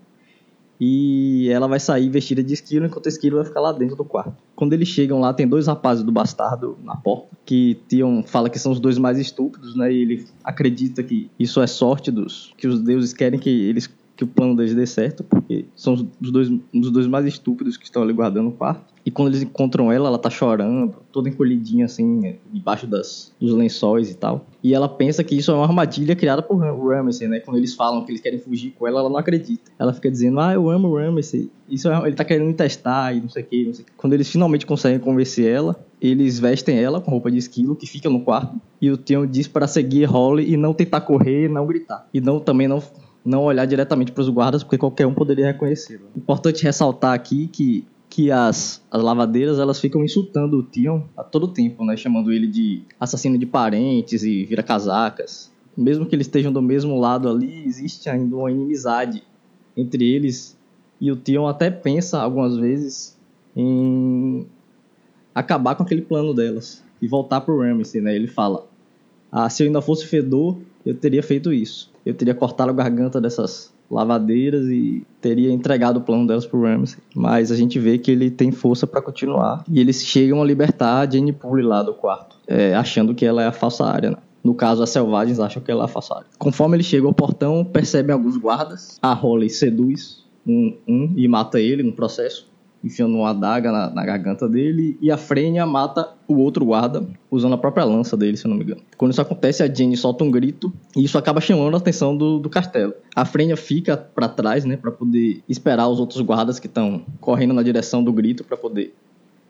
e 0.80 1.50
ela 1.50 1.68
vai 1.68 1.80
sair 1.80 2.10
vestida 2.10 2.44
de 2.44 2.54
esquilo 2.54 2.86
enquanto 2.86 3.06
o 3.06 3.10
esquilo 3.10 3.38
vai 3.38 3.46
ficar 3.46 3.62
lá 3.62 3.72
dentro 3.72 3.96
do 3.96 4.04
quarto. 4.04 4.36
Quando 4.56 4.74
eles 4.74 4.88
chegam 4.88 5.20
lá, 5.20 5.34
tem 5.34 5.48
dois 5.48 5.68
rapazes 5.68 6.04
do 6.04 6.12
bastardo 6.12 6.78
na 6.84 6.96
porta 6.96 7.30
que 7.46 7.80
Tion 7.88 8.24
fala 8.24 8.50
que 8.50 8.60
são 8.60 8.72
os 8.72 8.80
dois 8.80 8.98
mais 8.98 9.18
estúpidos, 9.18 9.76
né? 9.76 9.92
E 9.92 10.02
ele 10.02 10.28
acredita 10.44 11.02
que 11.02 11.30
isso 11.40 11.62
é 11.62 11.68
sorte 11.68 12.12
dos 12.12 12.54
que 12.58 12.68
os 12.68 12.82
deuses 12.82 13.14
querem 13.14 13.40
que 13.40 13.50
eles 13.50 13.90
que 14.16 14.24
o 14.24 14.28
plano 14.28 14.56
deles 14.56 14.74
dê 14.74 14.86
certo, 14.86 15.24
porque 15.24 15.66
são 15.76 15.94
os 15.94 16.32
dois, 16.32 16.50
os 16.74 16.92
dois 16.92 17.06
mais 17.08 17.26
estúpidos 17.26 17.76
que 17.76 17.84
estão 17.84 18.02
ali 18.02 18.14
guardando 18.14 18.50
o 18.50 18.52
quarto. 18.52 18.94
E 19.06 19.12
quando 19.12 19.28
eles 19.28 19.44
encontram 19.44 19.92
ela, 19.92 20.08
ela 20.08 20.18
tá 20.18 20.32
chorando, 20.32 20.96
toda 21.12 21.30
encolhidinha 21.30 21.86
assim, 21.86 22.38
debaixo 22.52 22.88
das, 22.88 23.32
dos 23.40 23.54
lençóis 23.54 24.10
e 24.10 24.16
tal. 24.16 24.48
E 24.64 24.74
ela 24.74 24.90
pensa 24.90 25.24
que 25.24 25.36
isso 25.36 25.52
é 25.52 25.54
uma 25.54 25.66
armadilha 25.66 26.16
criada 26.16 26.42
por 26.42 26.58
Ramsey, 26.58 27.28
né? 27.28 27.40
Quando 27.40 27.58
eles 27.58 27.76
falam 27.76 28.04
que 28.04 28.12
eles 28.12 28.22
querem 28.22 28.40
fugir 28.40 28.72
com 28.72 28.88
ela, 28.88 29.02
ela 29.02 29.10
não 29.10 29.18
acredita. 29.18 29.70
Ela 29.78 29.94
fica 29.94 30.10
dizendo, 30.10 30.40
ah, 30.40 30.54
eu 30.54 30.70
amo 30.72 30.88
o 30.88 30.98
Ramsey. 30.98 31.52
Isso 31.70 31.88
é, 31.88 32.08
ele 32.08 32.16
tá 32.16 32.24
querendo 32.24 32.48
me 32.48 32.54
testar 32.54 33.16
e 33.16 33.22
não 33.22 33.30
sei 33.30 33.44
o 33.44 33.46
que, 33.46 33.66
não 33.66 33.74
sei 33.74 33.84
o 33.84 33.86
que. 33.86 33.92
Quando 33.96 34.14
eles 34.14 34.28
finalmente 34.28 34.66
conseguem 34.66 34.98
convencer 34.98 35.46
ela, 35.46 35.80
eles 36.02 36.40
vestem 36.40 36.80
ela 36.80 37.00
com 37.00 37.12
roupa 37.12 37.30
de 37.30 37.38
esquilo, 37.38 37.76
que 37.76 37.86
fica 37.86 38.10
no 38.10 38.22
quarto. 38.22 38.60
E 38.82 38.90
o 38.90 38.98
Theon 38.98 39.28
diz 39.28 39.48
para 39.48 39.68
seguir 39.68 40.06
Holly 40.06 40.52
e 40.52 40.58
não 40.58 40.74
tentar 40.74 41.02
correr, 41.02 41.48
não 41.48 41.68
gritar. 41.68 42.08
E 42.12 42.20
não 42.20 42.40
também 42.40 42.68
não 42.68 42.82
não 43.26 43.44
olhar 43.44 43.66
diretamente 43.66 44.12
para 44.12 44.22
os 44.22 44.30
guardas, 44.30 44.64
porque 44.64 44.78
qualquer 44.78 45.08
um 45.08 45.14
poderia 45.14 45.48
reconhecê-lo. 45.48 46.08
Importante 46.16 46.64
ressaltar 46.64 47.14
aqui 47.14 47.48
que 47.48 47.86
que 48.08 48.32
as, 48.32 48.82
as 48.90 49.04
lavadeiras 49.04 49.60
elas 49.60 49.78
ficam 49.78 50.02
insultando 50.02 50.58
o 50.58 50.64
Tion 50.64 51.02
a 51.18 51.24
todo 51.24 51.50
tempo, 51.50 51.84
né? 51.84 51.98
Chamando 51.98 52.32
ele 52.32 52.48
de 52.48 52.84
assassino 52.98 53.38
de 53.38 53.46
parentes 53.46 54.24
e 54.24 54.46
vira-casacas. 54.46 55.52
Mesmo 55.76 56.06
que 56.06 56.16
eles 56.16 56.26
estejam 56.26 56.54
do 56.54 56.62
mesmo 56.62 56.98
lado 56.98 57.28
ali, 57.28 57.66
existe 57.66 58.10
ainda 58.10 58.38
uma 58.38 58.50
inimizade 58.50 59.22
entre 59.76 60.10
eles. 60.10 60.58
E 61.02 61.12
o 61.12 61.18
Tion 61.18 61.46
até 61.46 61.70
pensa 61.70 62.22
algumas 62.22 62.56
vezes 62.56 63.18
em 63.54 64.48
acabar 65.34 65.76
com 65.76 65.84
aquele 65.84 66.02
plano 66.02 66.34
delas 66.34 66.82
e 67.02 67.10
voltar 67.10 67.42
pro 67.42 67.60
Ramsey, 67.60 68.00
né? 68.00 68.16
Ele 68.16 68.28
fala: 68.28 68.66
"Ah, 69.30 69.50
se 69.50 69.62
eu 69.62 69.68
ainda 69.68 69.82
fosse 69.82 70.06
fedor, 70.06 70.58
eu 70.86 70.96
teria 70.96 71.22
feito 71.22 71.52
isso. 71.52 71.92
Eu 72.06 72.14
teria 72.14 72.36
cortado 72.36 72.70
a 72.70 72.74
garganta 72.74 73.20
dessas 73.20 73.74
lavadeiras 73.90 74.68
e 74.68 75.06
teria 75.22 75.52
entregado 75.52 75.98
o 75.98 76.02
plano 76.02 76.28
delas 76.28 76.46
pro 76.46 76.62
Ramsey. 76.62 77.00
Mas 77.16 77.52
a 77.52 77.56
gente 77.56 77.80
vê 77.80 77.98
que 77.98 78.12
ele 78.12 78.30
tem 78.30 78.52
força 78.52 78.86
para 78.86 79.02
continuar. 79.02 79.64
E 79.68 79.80
eles 79.80 80.04
chegam 80.04 80.42
a 80.42 80.46
libertar 80.46 81.00
a 81.00 81.10
Jenny 81.10 81.34
Poole 81.34 81.64
lá 81.64 81.82
do 81.82 81.94
quarto, 81.94 82.38
é, 82.48 82.76
achando 82.76 83.14
que 83.16 83.26
ela 83.26 83.42
é 83.42 83.48
a 83.48 83.52
falsa 83.52 83.86
área, 83.86 84.12
né? 84.12 84.18
No 84.44 84.54
caso, 84.54 84.84
as 84.84 84.92
selvagens 84.92 85.40
acham 85.40 85.62
que 85.62 85.72
ela 85.72 85.84
é 85.84 85.86
a 85.86 85.88
falsa 85.88 86.18
área. 86.18 86.28
Conforme 86.38 86.78
ele 86.78 86.84
chega 86.84 87.08
ao 87.08 87.14
portão, 87.14 87.66
percebem 87.66 88.14
alguns 88.14 88.38
guardas. 88.38 89.00
A 89.02 89.12
Holly 89.12 89.50
seduz 89.50 90.24
um, 90.46 90.78
um 90.88 91.14
e 91.16 91.28
mata 91.28 91.60
ele 91.60 91.82
no 91.82 91.94
processo 91.94 92.48
enfiando 92.86 93.16
uma 93.16 93.32
adaga 93.32 93.72
na, 93.72 93.90
na, 93.90 94.06
garganta 94.06 94.48
dele, 94.48 94.96
e 95.02 95.10
a 95.10 95.18
Frênia 95.18 95.66
mata 95.66 96.14
o 96.28 96.36
outro 96.38 96.66
guarda, 96.66 97.06
usando 97.30 97.54
a 97.54 97.58
própria 97.58 97.84
lança 97.84 98.18
dele, 98.18 98.38
se 98.38 98.46
eu 98.46 98.50
não 98.50 98.58
me 98.58 98.64
engano. 98.64 98.82
Quando 98.98 99.12
isso 99.12 99.22
acontece, 99.22 99.64
a 99.64 99.74
Jenny 99.74 99.96
solta 99.96 100.24
um 100.24 100.32
grito, 100.32 100.74
e 100.96 101.04
isso 101.04 101.18
acaba 101.18 101.40
chamando 101.40 101.74
a 101.76 101.78
atenção 101.78 102.16
do, 102.16 102.40
do 102.40 102.50
castelo. 102.50 102.94
A 103.16 103.26
Frênia 103.26 103.56
fica 103.56 103.96
para 103.96 104.28
trás, 104.28 104.66
né, 104.66 104.78
para 104.78 104.92
poder 104.92 105.44
esperar 105.48 105.88
os 105.88 106.00
outros 106.00 106.22
guardas 106.22 106.60
que 106.60 106.68
estão 106.68 107.04
correndo 107.20 107.54
na 107.54 107.64
direção 107.64 108.04
do 108.04 108.12
grito, 108.12 108.44
para 108.44 108.58
poder 108.58 108.94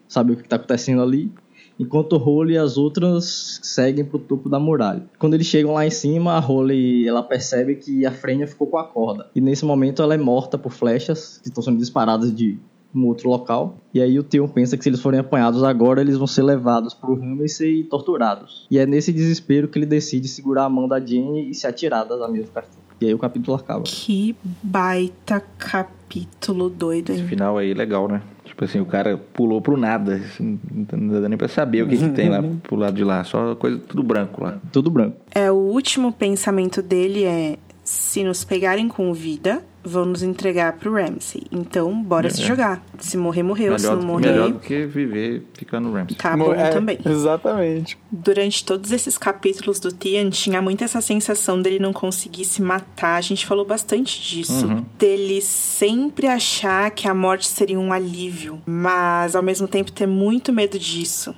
saber 0.08 0.34
o 0.34 0.36
que 0.36 0.42
está 0.42 0.56
acontecendo 0.56 1.02
ali. 1.02 1.30
Enquanto 1.78 2.16
Holly 2.16 2.54
e 2.54 2.58
as 2.58 2.78
outras 2.78 3.60
seguem 3.62 4.02
pro 4.02 4.18
topo 4.18 4.48
da 4.48 4.58
muralha. 4.58 5.02
Quando 5.18 5.34
eles 5.34 5.46
chegam 5.46 5.74
lá 5.74 5.86
em 5.86 5.90
cima, 5.90 6.32
a 6.32 6.38
Holly 6.38 7.06
ela 7.06 7.22
percebe 7.22 7.76
que 7.76 8.06
a 8.06 8.10
Frênia 8.10 8.46
ficou 8.46 8.66
com 8.66 8.78
a 8.78 8.84
corda. 8.84 9.28
E 9.34 9.42
nesse 9.42 9.64
momento 9.64 10.00
ela 10.00 10.14
é 10.14 10.18
morta 10.18 10.56
por 10.56 10.72
flechas 10.72 11.38
que 11.42 11.48
estão 11.48 11.62
sendo 11.62 11.76
disparadas 11.76 12.34
de 12.34 12.58
um 12.96 13.06
outro 13.06 13.28
local. 13.28 13.76
E 13.92 14.00
aí 14.00 14.18
o 14.18 14.22
Theon 14.22 14.48
pensa 14.48 14.76
que 14.76 14.82
se 14.82 14.88
eles 14.88 15.00
forem 15.00 15.20
apanhados 15.20 15.62
agora, 15.62 16.00
eles 16.00 16.16
vão 16.16 16.26
ser 16.26 16.42
levados 16.42 16.94
pro 16.94 17.14
Ramsay 17.14 17.80
e 17.80 17.84
torturados. 17.84 18.66
E 18.70 18.78
é 18.78 18.86
nesse 18.86 19.12
desespero 19.12 19.68
que 19.68 19.78
ele 19.78 19.86
decide 19.86 20.28
segurar 20.28 20.64
a 20.64 20.68
mão 20.68 20.88
da 20.88 20.98
Jane 20.98 21.50
e 21.50 21.54
se 21.54 21.66
atirar 21.66 22.04
da 22.04 22.28
mesa 22.28 22.46
do 22.46 22.52
castelo. 22.52 22.86
E 23.00 23.06
aí 23.06 23.14
o 23.14 23.18
capítulo 23.18 23.56
acaba. 23.56 23.82
Que 23.82 24.34
baita 24.62 25.42
capítulo 25.58 26.70
doido, 26.70 27.12
hein? 27.12 27.18
Esse 27.18 27.28
final 27.28 27.58
aí 27.58 27.74
legal, 27.74 28.08
né? 28.08 28.22
Tipo 28.44 28.64
assim, 28.64 28.80
o 28.80 28.86
cara 28.86 29.18
pulou 29.18 29.60
pro 29.60 29.76
nada. 29.76 30.14
Assim, 30.14 30.58
não 30.92 31.20
dá 31.20 31.28
nem 31.28 31.36
pra 31.36 31.48
saber 31.48 31.82
o 31.82 31.88
que, 31.88 31.98
que 31.98 32.08
tem 32.10 32.30
lá 32.30 32.42
pro 32.62 32.76
lado 32.76 32.96
de 32.96 33.04
lá. 33.04 33.22
Só 33.22 33.54
coisa 33.54 33.78
tudo 33.78 34.02
branco 34.02 34.42
lá. 34.42 34.58
Tudo 34.72 34.90
branco. 34.90 35.18
É, 35.34 35.50
o 35.50 35.56
último 35.56 36.10
pensamento 36.10 36.80
dele 36.80 37.24
é: 37.24 37.58
se 37.84 38.24
nos 38.24 38.44
pegarem 38.44 38.88
com 38.88 39.12
vida, 39.12 39.62
vão 39.86 40.04
nos 40.04 40.22
entregar 40.22 40.72
pro 40.74 40.92
Ramsey. 40.92 41.44
Então, 41.50 42.02
bora 42.02 42.26
é. 42.26 42.30
se 42.30 42.42
jogar. 42.42 42.84
Se 42.98 43.16
morrer, 43.16 43.42
morreu. 43.42 43.72
Melhor, 43.72 43.78
se 43.78 43.86
não 43.86 44.02
morrer. 44.02 44.32
Melhor 44.32 44.52
do 44.52 44.58
que 44.58 44.84
viver 44.84 45.46
ficando 45.54 45.88
no 45.88 45.94
Ramsey. 45.94 46.16
Tá 46.16 46.36
bom 46.36 46.52
é, 46.52 46.70
também. 46.70 46.98
Exatamente. 47.04 47.96
Durante 48.10 48.64
todos 48.64 48.90
esses 48.90 49.16
capítulos 49.16 49.78
do 49.78 49.92
Tian, 49.92 50.28
tinha 50.30 50.60
muito 50.60 50.82
essa 50.82 51.00
sensação 51.00 51.62
dele 51.62 51.78
não 51.78 51.92
conseguir 51.92 52.44
se 52.44 52.60
matar. 52.60 53.16
A 53.16 53.20
gente 53.20 53.46
falou 53.46 53.64
bastante 53.64 54.20
disso. 54.20 54.66
Uhum. 54.66 54.84
Dele 54.98 55.40
sempre 55.40 56.26
achar 56.26 56.90
que 56.90 57.06
a 57.06 57.14
morte 57.14 57.46
seria 57.46 57.78
um 57.78 57.92
alívio. 57.92 58.60
Mas, 58.66 59.36
ao 59.36 59.42
mesmo 59.42 59.68
tempo, 59.68 59.92
ter 59.92 60.06
muito 60.06 60.52
medo 60.52 60.78
disso. 60.78 61.34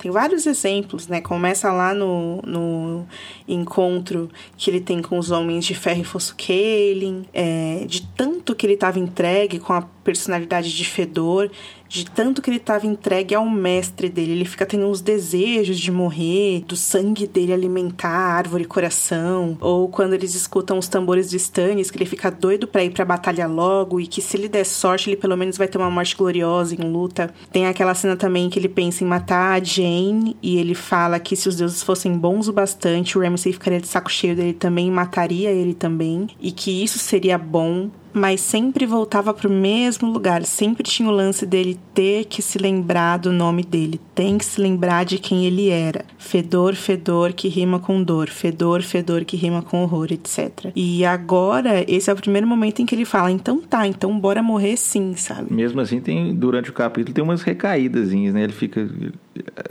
Tem 0.00 0.10
vários 0.10 0.46
exemplos, 0.46 1.06
né? 1.08 1.20
Começa 1.20 1.70
lá 1.70 1.92
no, 1.92 2.40
no 2.40 3.06
encontro 3.46 4.30
que 4.56 4.70
ele 4.70 4.80
tem 4.80 5.02
com 5.02 5.18
os 5.18 5.30
homens 5.30 5.66
de 5.66 5.74
ferro 5.74 6.00
e 6.00 6.04
fosso 6.04 6.34
Kaelin, 6.36 7.26
é, 7.34 7.84
de 7.86 8.06
tanto 8.16 8.54
que 8.54 8.64
ele 8.64 8.74
estava 8.74 8.98
entregue 8.98 9.58
com 9.58 9.74
a 9.74 9.82
personalidade 10.02 10.74
de 10.74 10.84
Fedor, 10.86 11.50
de 11.90 12.04
tanto 12.04 12.40
que 12.40 12.48
ele 12.48 12.58
estava 12.58 12.86
entregue 12.86 13.34
ao 13.34 13.44
mestre 13.44 14.08
dele. 14.08 14.30
Ele 14.30 14.44
fica 14.44 14.64
tendo 14.64 14.86
uns 14.86 15.00
desejos 15.00 15.78
de 15.78 15.90
morrer, 15.90 16.62
do 16.66 16.76
sangue 16.76 17.26
dele 17.26 17.52
alimentar 17.52 18.08
a 18.08 18.32
árvore 18.32 18.64
coração, 18.64 19.58
ou 19.60 19.88
quando 19.88 20.14
eles 20.14 20.36
escutam 20.36 20.78
os 20.78 20.86
tambores 20.86 21.28
de 21.28 21.36
Stannis, 21.36 21.90
que 21.90 21.98
ele 21.98 22.06
fica 22.06 22.30
doido 22.30 22.68
para 22.68 22.84
ir 22.84 22.90
pra 22.90 23.04
batalha 23.04 23.48
logo 23.48 24.00
e 24.00 24.06
que 24.06 24.22
se 24.22 24.36
ele 24.36 24.48
der 24.48 24.64
sorte, 24.64 25.10
ele 25.10 25.16
pelo 25.16 25.36
menos 25.36 25.58
vai 25.58 25.66
ter 25.66 25.78
uma 25.78 25.90
morte 25.90 26.14
gloriosa 26.14 26.76
em 26.76 26.90
luta. 26.90 27.34
Tem 27.50 27.66
aquela 27.66 27.94
cena 27.94 28.16
também 28.16 28.48
que 28.48 28.58
ele 28.58 28.68
pensa 28.68 29.02
em 29.02 29.06
matar 29.08 29.60
a 29.60 29.64
Jane 29.64 30.36
e 30.40 30.58
ele 30.58 30.76
fala 30.76 31.18
que 31.18 31.34
se 31.34 31.48
os 31.48 31.56
deuses 31.56 31.82
fossem 31.82 32.16
bons 32.16 32.46
o 32.46 32.52
bastante, 32.52 33.18
o 33.18 33.20
Ramsay 33.20 33.52
ficaria 33.52 33.80
de 33.80 33.88
saco 33.88 34.10
cheio 34.10 34.36
dele 34.36 34.52
também 34.52 34.88
mataria 34.92 35.50
ele 35.50 35.74
também, 35.74 36.28
e 36.40 36.52
que 36.52 36.84
isso 36.84 36.98
seria 36.98 37.36
bom 37.36 37.90
mas 38.12 38.40
sempre 38.40 38.86
voltava 38.86 39.32
para 39.32 39.48
o 39.48 39.52
mesmo 39.52 40.10
lugar. 40.10 40.44
Sempre 40.44 40.82
tinha 40.82 41.08
o 41.08 41.12
lance 41.12 41.46
dele 41.46 41.78
ter 41.94 42.24
que 42.24 42.42
se 42.42 42.58
lembrar 42.58 43.18
do 43.18 43.32
nome 43.32 43.62
dele, 43.62 44.00
tem 44.14 44.38
que 44.38 44.44
se 44.44 44.60
lembrar 44.60 45.04
de 45.04 45.18
quem 45.18 45.44
ele 45.44 45.68
era. 45.68 46.04
Fedor, 46.18 46.74
fedor 46.74 47.32
que 47.32 47.48
rima 47.48 47.78
com 47.78 48.02
dor, 48.02 48.28
fedor, 48.28 48.82
fedor 48.82 49.24
que 49.24 49.36
rima 49.36 49.62
com 49.62 49.82
horror, 49.82 50.08
etc. 50.10 50.70
E 50.74 51.04
agora, 51.04 51.84
esse 51.88 52.10
é 52.10 52.12
o 52.12 52.16
primeiro 52.16 52.46
momento 52.46 52.80
em 52.80 52.86
que 52.86 52.94
ele 52.94 53.04
fala: 53.04 53.30
então 53.30 53.60
tá, 53.60 53.86
então 53.86 54.18
bora 54.18 54.42
morrer 54.42 54.76
sim, 54.76 55.14
sabe? 55.16 55.52
Mesmo 55.52 55.80
assim, 55.80 56.00
tem 56.00 56.34
durante 56.34 56.70
o 56.70 56.72
capítulo 56.72 57.14
tem 57.14 57.24
umas 57.24 57.42
recaídas, 57.42 58.12
né? 58.12 58.44
Ele 58.44 58.52
fica. 58.52 58.88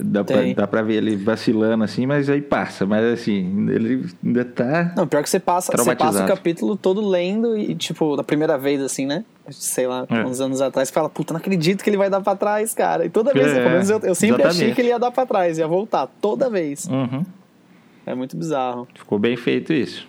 Dá 0.00 0.24
pra, 0.24 0.36
dá 0.54 0.66
pra 0.66 0.82
ver 0.82 0.94
ele 0.94 1.16
vacilando 1.16 1.84
assim, 1.84 2.06
mas 2.06 2.28
aí 2.28 2.40
passa. 2.40 2.86
Mas 2.86 3.04
assim, 3.04 3.68
ele 3.70 4.06
ainda 4.24 4.44
tá. 4.44 4.92
Não, 4.96 5.06
pior 5.06 5.22
que 5.22 5.30
você 5.30 5.40
passa, 5.40 5.72
você 5.76 5.96
passa 5.96 6.24
o 6.24 6.26
capítulo 6.26 6.76
todo 6.76 7.06
lendo 7.06 7.56
e, 7.56 7.74
tipo, 7.74 8.22
primeira 8.24 8.56
vez, 8.56 8.80
assim, 8.80 9.06
né? 9.06 9.24
Sei 9.50 9.86
lá, 9.86 10.06
é. 10.08 10.24
uns 10.24 10.40
anos 10.40 10.60
atrás, 10.60 10.90
fala, 10.90 11.08
puta, 11.08 11.32
não 11.32 11.40
acredito 11.40 11.82
que 11.82 11.90
ele 11.90 11.96
vai 11.96 12.08
dar 12.08 12.20
pra 12.20 12.36
trás, 12.36 12.72
cara. 12.74 13.04
E 13.04 13.10
toda 13.10 13.32
vez, 13.32 13.48
é, 13.48 13.54
pelo 13.54 13.70
menos 13.70 13.90
eu, 13.90 13.98
eu 14.00 14.14
sempre 14.14 14.42
exatamente. 14.42 14.62
achei 14.62 14.74
que 14.74 14.80
ele 14.80 14.88
ia 14.88 14.98
dar 14.98 15.10
pra 15.10 15.26
trás, 15.26 15.58
ia 15.58 15.66
voltar, 15.66 16.06
toda 16.20 16.48
vez. 16.48 16.86
Uhum. 16.86 17.24
É 18.06 18.14
muito 18.14 18.36
bizarro. 18.36 18.86
Ficou 18.94 19.18
bem 19.18 19.36
feito 19.36 19.72
isso. 19.72 20.08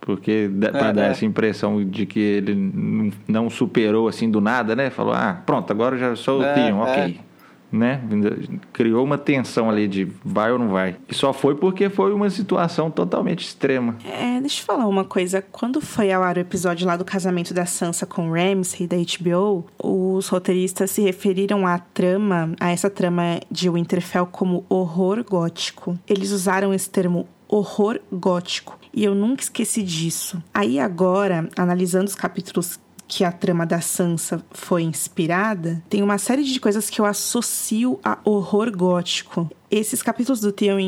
Porque 0.00 0.50
é, 0.62 0.68
pra 0.70 0.92
dar 0.92 1.08
é. 1.08 1.10
essa 1.10 1.24
impressão 1.24 1.84
de 1.84 2.06
que 2.06 2.18
ele 2.18 2.54
não 3.28 3.50
superou 3.50 4.08
assim 4.08 4.30
do 4.30 4.40
nada, 4.40 4.74
né? 4.74 4.90
Falou, 4.90 5.12
ah, 5.12 5.42
pronto, 5.44 5.70
agora 5.70 5.98
já 5.98 6.16
sou 6.16 6.40
o 6.40 6.44
é, 6.44 6.54
Tion, 6.54 6.80
ok. 6.80 7.20
Né? 7.72 8.00
Criou 8.72 9.04
uma 9.04 9.18
tensão 9.18 9.70
ali 9.70 9.86
de 9.86 10.08
vai 10.24 10.52
ou 10.52 10.58
não 10.58 10.68
vai. 10.68 10.96
E 11.08 11.14
só 11.14 11.32
foi 11.32 11.54
porque 11.54 11.88
foi 11.88 12.12
uma 12.12 12.30
situação 12.30 12.90
totalmente 12.90 13.40
extrema. 13.40 13.96
É, 14.04 14.40
deixa 14.40 14.60
eu 14.60 14.64
falar 14.66 14.86
uma 14.86 15.04
coisa. 15.04 15.42
Quando 15.42 15.80
foi 15.80 16.12
ao 16.12 16.22
ar 16.22 16.36
o 16.36 16.40
episódio 16.40 16.86
lá 16.86 16.96
do 16.96 17.04
casamento 17.04 17.54
da 17.54 17.66
Sansa 17.66 18.06
com 18.06 18.30
Ramsay 18.30 18.86
da 18.86 18.96
HBO, 18.96 19.64
os 19.82 20.28
roteiristas 20.28 20.90
se 20.90 21.02
referiram 21.02 21.66
à 21.66 21.78
trama, 21.78 22.54
a 22.58 22.70
essa 22.70 22.90
trama 22.90 23.40
de 23.50 23.68
Winterfell 23.70 24.26
como 24.26 24.64
horror 24.68 25.24
gótico. 25.24 25.98
Eles 26.08 26.32
usaram 26.32 26.74
esse 26.74 26.88
termo 26.88 27.26
horror 27.48 28.00
gótico. 28.12 28.78
E 28.92 29.04
eu 29.04 29.14
nunca 29.14 29.42
esqueci 29.42 29.82
disso. 29.82 30.42
Aí 30.52 30.78
agora, 30.78 31.48
analisando 31.56 32.06
os 32.06 32.14
capítulos 32.14 32.78
que 33.10 33.24
a 33.24 33.32
trama 33.32 33.66
da 33.66 33.80
Sansa 33.80 34.40
foi 34.52 34.84
inspirada, 34.84 35.82
tem 35.90 36.00
uma 36.00 36.16
série 36.16 36.44
de 36.44 36.60
coisas 36.60 36.88
que 36.88 37.00
eu 37.00 37.04
associo 37.04 37.98
a 38.04 38.16
horror 38.24 38.70
gótico. 38.70 39.50
Esses 39.68 40.00
capítulos 40.00 40.40
do 40.40 40.52
Theon 40.52 40.78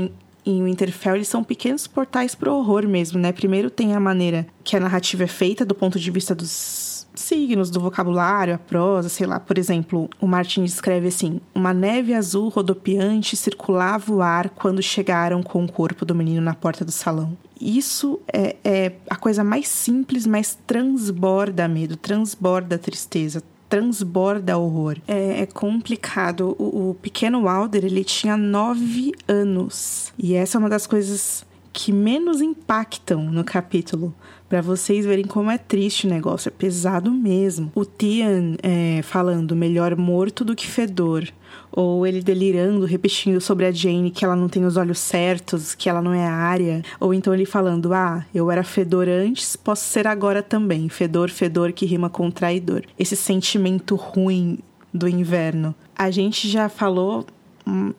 em, 0.46 0.64
Winterfell, 0.64 1.16
eles 1.16 1.26
são 1.26 1.42
pequenos 1.42 1.88
portais 1.88 2.36
pro 2.36 2.54
horror 2.54 2.86
mesmo, 2.86 3.18
né? 3.18 3.32
Primeiro 3.32 3.70
tem 3.70 3.92
a 3.92 3.98
maneira 3.98 4.46
que 4.62 4.76
a 4.76 4.80
narrativa 4.80 5.24
é 5.24 5.26
feita 5.26 5.64
do 5.64 5.74
ponto 5.74 5.98
de 5.98 6.10
vista 6.12 6.32
dos 6.32 7.08
signos 7.12 7.70
do 7.70 7.80
vocabulário, 7.80 8.54
a 8.54 8.58
prosa, 8.58 9.08
sei 9.08 9.26
lá. 9.26 9.40
Por 9.40 9.58
exemplo, 9.58 10.08
o 10.20 10.26
Martin 10.28 10.62
escreve 10.62 11.08
assim: 11.08 11.40
Uma 11.52 11.74
neve 11.74 12.14
azul 12.14 12.48
rodopiante 12.48 13.36
circulava 13.36 14.12
o 14.12 14.22
ar 14.22 14.48
quando 14.50 14.80
chegaram 14.80 15.42
com 15.42 15.64
o 15.64 15.70
corpo 15.70 16.04
do 16.04 16.14
menino 16.14 16.40
na 16.40 16.54
porta 16.54 16.84
do 16.84 16.92
salão. 16.92 17.36
Isso 17.62 18.20
é, 18.32 18.56
é 18.64 18.92
a 19.08 19.14
coisa 19.14 19.44
mais 19.44 19.68
simples, 19.68 20.26
mas 20.26 20.58
transborda 20.66 21.68
medo, 21.68 21.96
transborda 21.96 22.76
tristeza, 22.76 23.42
transborda 23.68 24.58
horror. 24.58 24.98
É, 25.06 25.42
é 25.42 25.46
complicado. 25.46 26.56
O, 26.58 26.90
o, 26.90 26.94
pequeno 26.94 27.42
Walder, 27.44 27.84
ele 27.84 28.02
tinha 28.02 28.36
nove 28.36 29.12
anos. 29.28 30.12
E 30.18 30.34
essa 30.34 30.56
é 30.56 30.60
uma 30.60 30.68
das 30.68 30.86
coisas 30.86 31.44
que 31.72 31.92
menos 31.92 32.40
impactam 32.40 33.22
no 33.22 33.44
capítulo 33.44 34.14
para 34.52 34.60
vocês 34.60 35.06
verem 35.06 35.24
como 35.24 35.50
é 35.50 35.56
triste 35.56 36.06
o 36.06 36.10
negócio, 36.10 36.50
é 36.50 36.52
pesado 36.52 37.10
mesmo. 37.10 37.72
O 37.74 37.86
Tian 37.86 38.54
é, 38.62 39.00
falando 39.00 39.56
melhor 39.56 39.96
morto 39.96 40.44
do 40.44 40.54
que 40.54 40.66
fedor, 40.66 41.26
ou 41.70 42.06
ele 42.06 42.20
delirando, 42.20 42.84
repetindo 42.84 43.40
sobre 43.40 43.64
a 43.64 43.72
Jane 43.72 44.10
que 44.10 44.26
ela 44.26 44.36
não 44.36 44.50
tem 44.50 44.66
os 44.66 44.76
olhos 44.76 44.98
certos, 44.98 45.74
que 45.74 45.88
ela 45.88 46.02
não 46.02 46.12
é 46.12 46.26
a 46.26 46.34
área, 46.34 46.82
ou 47.00 47.14
então 47.14 47.32
ele 47.32 47.46
falando: 47.46 47.94
"Ah, 47.94 48.26
eu 48.34 48.50
era 48.50 48.62
fedor 48.62 49.08
antes, 49.08 49.56
posso 49.56 49.86
ser 49.86 50.06
agora 50.06 50.42
também". 50.42 50.86
Fedor, 50.90 51.30
fedor 51.30 51.72
que 51.72 51.86
rima 51.86 52.10
com 52.10 52.30
traidor. 52.30 52.82
Esse 52.98 53.16
sentimento 53.16 53.96
ruim 53.96 54.58
do 54.92 55.08
inverno. 55.08 55.74
A 55.96 56.10
gente 56.10 56.46
já 56.46 56.68
falou 56.68 57.24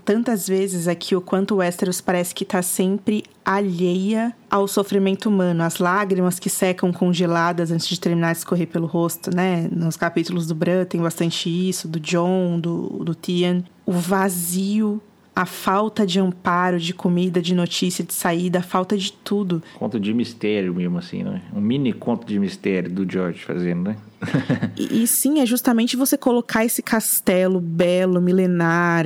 tantas 0.04 0.48
vezes 0.48 0.88
aqui 0.88 1.16
o 1.16 1.22
quanto 1.22 1.56
Westeros 1.56 2.02
parece 2.02 2.34
que 2.34 2.44
está 2.44 2.62
sempre 2.62 3.24
alheia 3.46 4.34
ao 4.50 4.68
sofrimento 4.68 5.30
humano, 5.30 5.64
as 5.64 5.78
lágrimas 5.78 6.40
que 6.40 6.50
secam 6.50 6.92
congeladas 6.92 7.72
antes 7.72 7.88
de 7.88 8.00
terminar 8.00 8.34
de 8.34 8.40
escorrer 8.40 8.68
pelo 8.68 8.86
rosto, 8.86 9.34
né? 9.36 9.68
Nos 9.72 9.98
capítulos 9.98 10.48
do 10.48 10.56
Bran 10.56 10.86
tem 10.86 11.02
bastante 11.02 11.50
isso, 11.50 11.88
do 11.88 12.00
John, 12.00 12.60
do, 12.60 13.04
do 13.04 13.16
Tian. 13.16 13.64
O 13.86 13.94
vazio 13.94 15.02
a 15.36 15.46
falta 15.46 16.06
de 16.06 16.20
amparo, 16.20 16.80
de 16.80 16.94
comida, 16.94 17.42
de 17.42 17.56
notícia, 17.56 18.04
de 18.04 18.14
saída, 18.14 18.60
a 18.60 18.62
falta 18.62 18.96
de 18.96 19.12
tudo. 19.12 19.64
Conto 19.80 20.00
de 20.00 20.14
mistério 20.14 20.74
mesmo, 20.74 21.00
assim, 21.00 21.24
né? 21.24 21.42
Um 21.56 21.62
mini 21.62 21.92
conto 21.92 22.28
de 22.28 22.38
mistério 22.38 22.92
do 22.92 23.12
George 23.12 23.44
fazendo, 23.44 23.90
né? 23.90 23.98
e, 24.78 25.04
e 25.04 25.08
sim, 25.08 25.40
é 25.40 25.46
justamente 25.46 25.98
você 25.98 26.18
colocar 26.18 26.64
esse 26.64 26.84
castelo 26.84 27.60
belo, 27.60 28.22
milenar, 28.22 29.06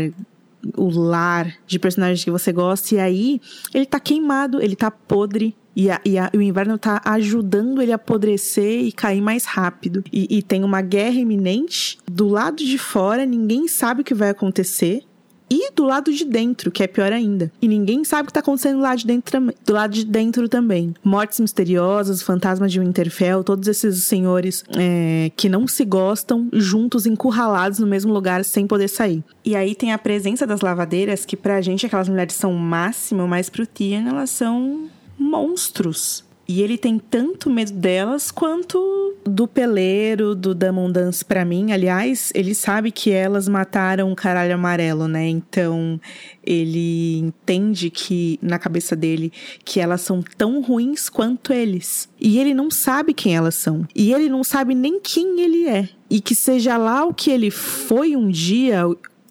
o 0.75 0.89
lar 0.89 1.53
de 1.65 1.79
personagens 1.79 2.23
que 2.23 2.31
você 2.31 2.51
gosta, 2.51 2.95
e 2.95 2.99
aí 2.99 3.41
ele 3.73 3.85
tá 3.85 3.99
queimado, 3.99 4.61
ele 4.61 4.75
tá 4.75 4.89
podre, 4.91 5.55
e, 5.75 5.91
a, 5.91 6.01
e, 6.03 6.17
a, 6.17 6.31
e, 6.33 6.37
o 6.37 6.41
inverno 6.41 6.75
tá 6.75 6.99
ajudando 7.05 7.83
ele 7.83 7.91
a 7.91 7.95
apodrecer 7.97 8.81
e 8.81 8.91
cair 8.91 9.21
mais 9.21 9.45
rápido. 9.45 10.03
E, 10.11 10.37
e, 10.37 10.41
tem 10.41 10.63
uma 10.63 10.81
guerra 10.81 11.19
iminente. 11.19 11.99
Do 12.11 12.27
lado 12.27 12.57
de 12.57 12.79
fora, 12.79 13.27
ninguém 13.27 13.67
sabe 13.67 14.01
o 14.01 14.03
que 14.03 14.15
vai 14.15 14.31
acontecer 14.31 15.03
e 15.49 15.71
do 15.71 15.83
lado 15.85 16.11
de 16.11 16.25
dentro, 16.25 16.71
que 16.71 16.83
é 16.83 16.87
pior 16.87 17.11
ainda. 17.11 17.51
E 17.61 17.67
ninguém 17.67 18.03
sabe 18.03 18.23
o 18.23 18.25
que 18.25 18.31
está 18.31 18.39
acontecendo 18.39 18.81
lá 18.81 18.95
de 18.95 19.05
dentro, 19.05 19.53
do 19.65 19.73
lado 19.73 19.93
de 19.93 20.05
dentro 20.05 20.49
também. 20.49 20.93
Mortes 21.03 21.39
misteriosas, 21.39 22.21
fantasmas 22.21 22.71
de 22.71 22.79
Winterfell, 22.79 23.43
todos 23.43 23.67
esses 23.67 24.03
senhores 24.03 24.63
é, 24.77 25.31
que 25.35 25.49
não 25.49 25.67
se 25.67 25.85
gostam, 25.85 26.49
juntos, 26.53 27.05
encurralados 27.05 27.79
no 27.79 27.87
mesmo 27.87 28.13
lugar, 28.13 28.43
sem 28.43 28.67
poder 28.67 28.87
sair. 28.87 29.23
E 29.45 29.55
aí 29.55 29.73
tem 29.75 29.93
a 29.93 29.97
presença 29.97 30.45
das 30.45 30.61
lavadeiras, 30.61 31.25
que 31.25 31.37
pra 31.37 31.61
gente 31.61 31.85
aquelas 31.85 32.09
mulheres 32.09 32.35
são 32.35 32.51
o 32.51 32.59
máximo, 32.59 33.27
mas 33.27 33.49
pro 33.49 33.65
Tian 33.65 34.07
elas 34.07 34.29
são 34.29 34.89
monstros. 35.17 36.26
E 36.47 36.61
ele 36.61 36.77
tem 36.77 36.97
tanto 36.97 37.49
medo 37.49 37.73
delas 37.73 38.31
quanto 38.31 39.15
do 39.25 39.45
peleiro, 39.47 40.33
do 40.33 40.55
Damon 40.55 40.89
Dance 40.89 41.23
pra 41.23 41.43
mim. 41.43 41.73
Aliás, 41.73 42.31
ele 42.33 42.55
sabe 42.55 42.89
que 42.89 43.11
elas 43.11 43.49
mataram 43.49 44.11
o 44.11 44.15
caralho 44.15 44.55
amarelo, 44.55 45.07
né? 45.07 45.27
Então 45.27 45.99
ele 46.41 47.17
entende 47.17 47.89
que, 47.89 48.39
na 48.41 48.57
cabeça 48.57 48.95
dele, 48.95 49.33
que 49.65 49.81
elas 49.81 50.01
são 50.01 50.23
tão 50.37 50.61
ruins 50.61 51.09
quanto 51.09 51.51
eles. 51.51 52.07
E 52.19 52.39
ele 52.39 52.53
não 52.53 52.71
sabe 52.71 53.13
quem 53.13 53.35
elas 53.35 53.55
são. 53.55 53.85
E 53.93 54.13
ele 54.13 54.29
não 54.29 54.43
sabe 54.43 54.73
nem 54.73 55.01
quem 55.01 55.41
ele 55.41 55.67
é. 55.67 55.89
E 56.09 56.21
que 56.21 56.33
seja 56.33 56.77
lá 56.77 57.03
o 57.05 57.13
que 57.13 57.29
ele 57.29 57.51
foi 57.51 58.15
um 58.15 58.29
dia, 58.29 58.83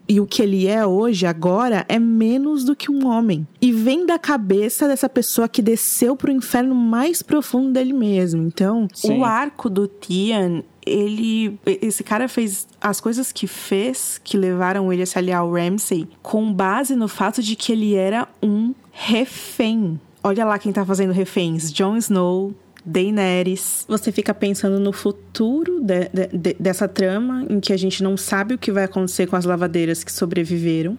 e 0.09 0.21
o 0.21 0.27
que 0.27 0.43
ele 0.43 0.67
é 0.67 0.87
hoje, 0.87 1.27
agora, 1.27 1.85
é 1.89 1.99
menos 1.99 2.65
do 2.65 2.77
que 2.77 2.91
um 2.91 3.07
homem. 3.07 3.47
E 3.61 3.73
vem 3.73 4.07
da 4.07 4.19
cabeça 4.19 4.87
dessa 4.87 5.09
pessoa 5.09 5.49
que 5.49 5.61
desceu 5.61 6.17
pro 6.17 6.31
inferno 6.31 6.75
mais 6.75 7.23
profundo 7.23 7.73
dele 7.73 7.93
mesmo. 7.93 8.43
Então, 8.43 8.87
Sim. 8.95 9.19
o 9.19 9.25
arco 9.25 9.69
do 9.69 9.89
Tian, 9.89 10.63
ele. 10.85 11.59
Esse 11.67 12.05
cara 12.05 12.29
fez 12.29 12.69
as 12.81 13.01
coisas 13.01 13.33
que 13.33 13.47
fez 13.47 14.21
que 14.23 14.37
levaram 14.37 14.93
ele 14.93 15.03
a 15.03 15.07
se 15.07 15.19
aliar 15.19 15.41
ao 15.41 15.53
Ramsay 15.53 16.09
com 16.23 16.53
base 16.53 16.95
no 16.95 17.09
fato 17.09 17.43
de 17.43 17.57
que 17.57 17.73
ele 17.73 17.95
era 17.95 18.29
um 18.43 18.73
refém. 18.93 20.01
Olha 20.23 20.45
lá 20.45 20.59
quem 20.59 20.73
tá 20.73 20.85
fazendo 20.85 21.13
reféns: 21.13 21.73
Jon 21.73 21.97
Snow, 21.97 22.55
Daenerys. 22.87 23.85
Você 23.89 24.13
fica 24.13 24.33
pensando 24.33 24.79
no 24.79 24.93
futuro 24.93 25.81
de, 25.81 26.09
de, 26.09 26.39
de, 26.39 26.57
dessa 26.59 26.87
trama, 26.87 27.45
em 27.51 27.59
que 27.59 27.73
a 27.73 27.77
gente 27.77 28.03
não 28.03 28.17
sabe 28.17 28.55
o 28.55 28.59
que 28.59 28.71
vai 28.71 28.85
acontecer 28.85 29.27
com 29.27 29.35
as 29.35 29.45
lavadeiras 29.45 30.05
que 30.05 30.13
sobreviveram. 30.13 30.97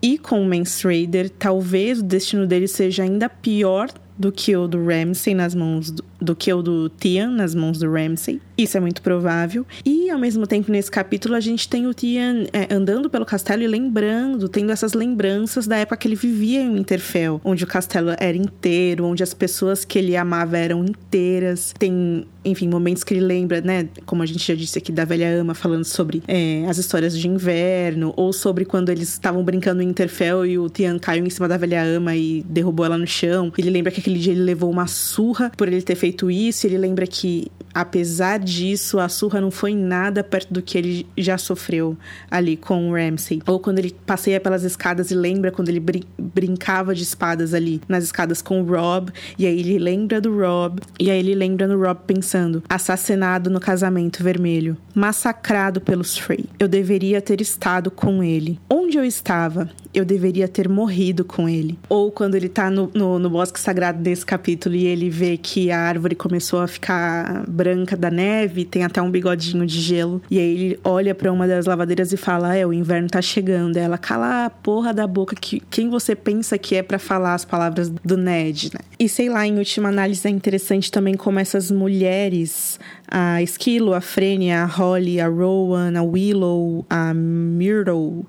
E 0.00 0.16
com 0.16 0.40
o 0.42 0.46
Mance 0.46 0.82
Raider, 0.84 1.28
talvez 1.30 2.00
o 2.00 2.02
destino 2.02 2.46
dele 2.46 2.66
seja 2.66 3.02
ainda 3.02 3.28
pior 3.28 3.90
do 4.18 4.32
que 4.32 4.56
o 4.56 4.66
do 4.66 4.82
Ramsay 4.82 5.34
nas 5.34 5.54
mãos 5.54 5.90
do, 5.90 6.04
do 6.24 6.34
que 6.34 6.52
o 6.52 6.62
do 6.62 6.88
Tian 6.88 7.30
nas 7.30 7.54
mãos 7.54 7.78
do 7.78 7.90
Ramsay. 7.90 8.40
Isso 8.56 8.76
é 8.76 8.80
muito 8.80 9.02
provável. 9.02 9.66
E 9.84 10.10
ao 10.10 10.18
mesmo 10.18 10.46
tempo, 10.46 10.70
nesse 10.70 10.90
capítulo, 10.90 11.34
a 11.34 11.40
gente 11.40 11.68
tem 11.68 11.86
o 11.86 11.94
Tian 11.94 12.46
é, 12.52 12.72
andando 12.72 13.10
pelo 13.10 13.26
castelo 13.26 13.62
e 13.62 13.66
lembrando, 13.66 14.48
tendo 14.48 14.70
essas 14.70 14.92
lembranças 14.92 15.66
da 15.66 15.76
época 15.76 15.96
que 15.96 16.08
ele 16.08 16.14
vivia 16.14 16.62
em 16.62 16.72
Winterfell, 16.74 17.40
onde 17.44 17.64
o 17.64 17.66
castelo 17.66 18.10
era 18.18 18.36
inteiro, 18.36 19.04
onde 19.04 19.22
as 19.22 19.34
pessoas 19.34 19.84
que 19.84 19.98
ele 19.98 20.16
amava 20.16 20.56
eram 20.56 20.84
inteiras. 20.84 21.74
Tem, 21.78 22.26
enfim, 22.44 22.68
momentos 22.68 23.02
que 23.02 23.12
ele 23.12 23.24
lembra, 23.24 23.60
né? 23.60 23.88
Como 24.06 24.22
a 24.22 24.26
gente 24.26 24.46
já 24.46 24.54
disse 24.54 24.78
aqui 24.78 24.92
da 24.92 25.04
velha 25.04 25.40
ama, 25.40 25.54
falando 25.54 25.84
sobre 25.84 26.22
é, 26.28 26.64
as 26.68 26.78
histórias 26.78 27.18
de 27.18 27.26
inverno, 27.26 28.14
ou 28.16 28.32
sobre 28.32 28.64
quando 28.64 28.90
eles 28.90 29.08
estavam 29.08 29.42
brincando 29.42 29.82
em 29.82 29.88
Winterfell 29.88 30.46
e 30.46 30.58
o 30.58 30.68
Tian 30.68 30.98
caiu 30.98 31.26
em 31.26 31.30
cima 31.30 31.48
da 31.48 31.56
velha 31.56 31.82
ama 31.82 32.14
e 32.14 32.44
derrubou 32.48 32.86
ela 32.86 32.96
no 32.96 33.06
chão. 33.06 33.52
Ele 33.58 33.70
lembra 33.70 33.90
que 33.90 34.00
aquele 34.00 34.18
dia 34.18 34.32
ele 34.32 34.42
levou 34.42 34.70
uma 34.70 34.86
surra 34.86 35.50
por 35.56 35.66
ele 35.66 35.82
ter 35.82 35.96
feito 35.96 36.13
isso. 36.30 36.66
Ele 36.66 36.78
lembra 36.78 37.06
que, 37.06 37.50
apesar 37.72 38.38
disso, 38.38 38.98
a 38.98 39.08
surra 39.08 39.40
não 39.40 39.50
foi 39.50 39.74
nada 39.74 40.22
perto 40.22 40.52
do 40.52 40.62
que 40.62 40.78
ele 40.78 41.06
já 41.16 41.38
sofreu 41.38 41.96
ali 42.30 42.56
com 42.56 42.90
o 42.90 42.94
Ramsay. 42.94 43.40
Ou 43.46 43.58
quando 43.58 43.78
ele 43.78 43.94
passeia 44.06 44.40
pelas 44.40 44.62
escadas 44.62 45.10
e 45.10 45.14
lembra 45.14 45.50
quando 45.50 45.68
ele 45.68 45.80
brin 45.80 46.02
brincava 46.18 46.94
de 46.94 47.02
espadas 47.02 47.54
ali 47.54 47.80
nas 47.88 48.04
escadas 48.04 48.42
com 48.42 48.60
o 48.60 48.64
Rob. 48.64 49.10
E 49.38 49.46
aí 49.46 49.58
ele 49.58 49.78
lembra 49.78 50.20
do 50.20 50.36
Rob. 50.36 50.80
E 50.98 51.10
aí 51.10 51.18
ele 51.18 51.34
lembra 51.34 51.66
no 51.66 51.80
Rob 51.80 52.00
pensando: 52.06 52.62
assassinado 52.68 53.50
no 53.50 53.60
casamento 53.60 54.22
vermelho, 54.22 54.76
massacrado 54.94 55.80
pelos 55.80 56.16
Frey. 56.16 56.44
Eu 56.58 56.68
deveria 56.68 57.20
ter 57.20 57.40
estado 57.40 57.90
com 57.90 58.22
ele. 58.22 58.58
Onde 58.68 58.98
eu 58.98 59.04
estava? 59.04 59.70
Eu 59.94 60.04
deveria 60.04 60.48
ter 60.48 60.68
morrido 60.68 61.24
com 61.24 61.48
ele. 61.48 61.78
Ou 61.88 62.10
quando 62.10 62.34
ele 62.34 62.48
tá 62.48 62.68
no, 62.68 62.90
no, 62.92 63.18
no 63.18 63.30
bosque 63.30 63.60
sagrado 63.60 64.02
desse 64.02 64.26
capítulo 64.26 64.74
e 64.74 64.86
ele 64.86 65.08
vê 65.08 65.36
que 65.36 65.70
a 65.70 65.78
árvore 65.78 66.14
começou 66.14 66.60
a 66.60 66.66
ficar 66.66 67.44
branca 67.48 67.96
da 67.96 68.10
neve, 68.10 68.64
tem 68.64 68.82
até 68.82 69.00
um 69.00 69.10
bigodinho 69.10 69.64
de 69.64 69.80
gelo. 69.80 70.20
E 70.30 70.38
aí 70.38 70.54
ele 70.54 70.80
olha 70.82 71.14
para 71.14 71.32
uma 71.32 71.46
das 71.46 71.66
lavadeiras 71.66 72.12
e 72.12 72.16
fala: 72.16 72.56
É, 72.56 72.66
o 72.66 72.72
inverno 72.72 73.08
tá 73.08 73.22
chegando. 73.22 73.76
Ela 73.76 73.96
cala 73.96 74.46
a 74.46 74.50
porra 74.50 74.92
da 74.92 75.06
boca 75.06 75.36
que 75.36 75.60
quem 75.70 75.88
você 75.88 76.14
pensa 76.14 76.58
que 76.58 76.74
é 76.74 76.82
para 76.82 76.98
falar 76.98 77.34
as 77.34 77.44
palavras 77.44 77.88
do 77.88 78.16
Ned, 78.16 78.70
né? 78.74 78.80
E 78.98 79.08
sei 79.08 79.28
lá, 79.28 79.46
em 79.46 79.58
última 79.58 79.88
análise 79.88 80.26
é 80.26 80.30
interessante 80.30 80.90
também 80.90 81.14
como 81.14 81.38
essas 81.38 81.70
mulheres, 81.70 82.78
a 83.08 83.42
Esquilo, 83.42 83.92
a 83.92 84.00
Frenia, 84.00 84.62
a 84.62 84.66
Holly, 84.66 85.20
a 85.20 85.28
Rowan, 85.28 85.98
a 85.98 86.02
Willow, 86.02 86.86
a 86.88 87.12
Myrtle, 87.12 88.24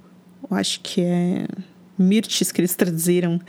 eu 0.50 0.58
acho 0.58 0.80
que 0.82 1.02
é 1.02 1.48
Mirtes 1.98 2.52
que 2.52 2.62
eles 2.62 2.76
traduziram 2.76 3.39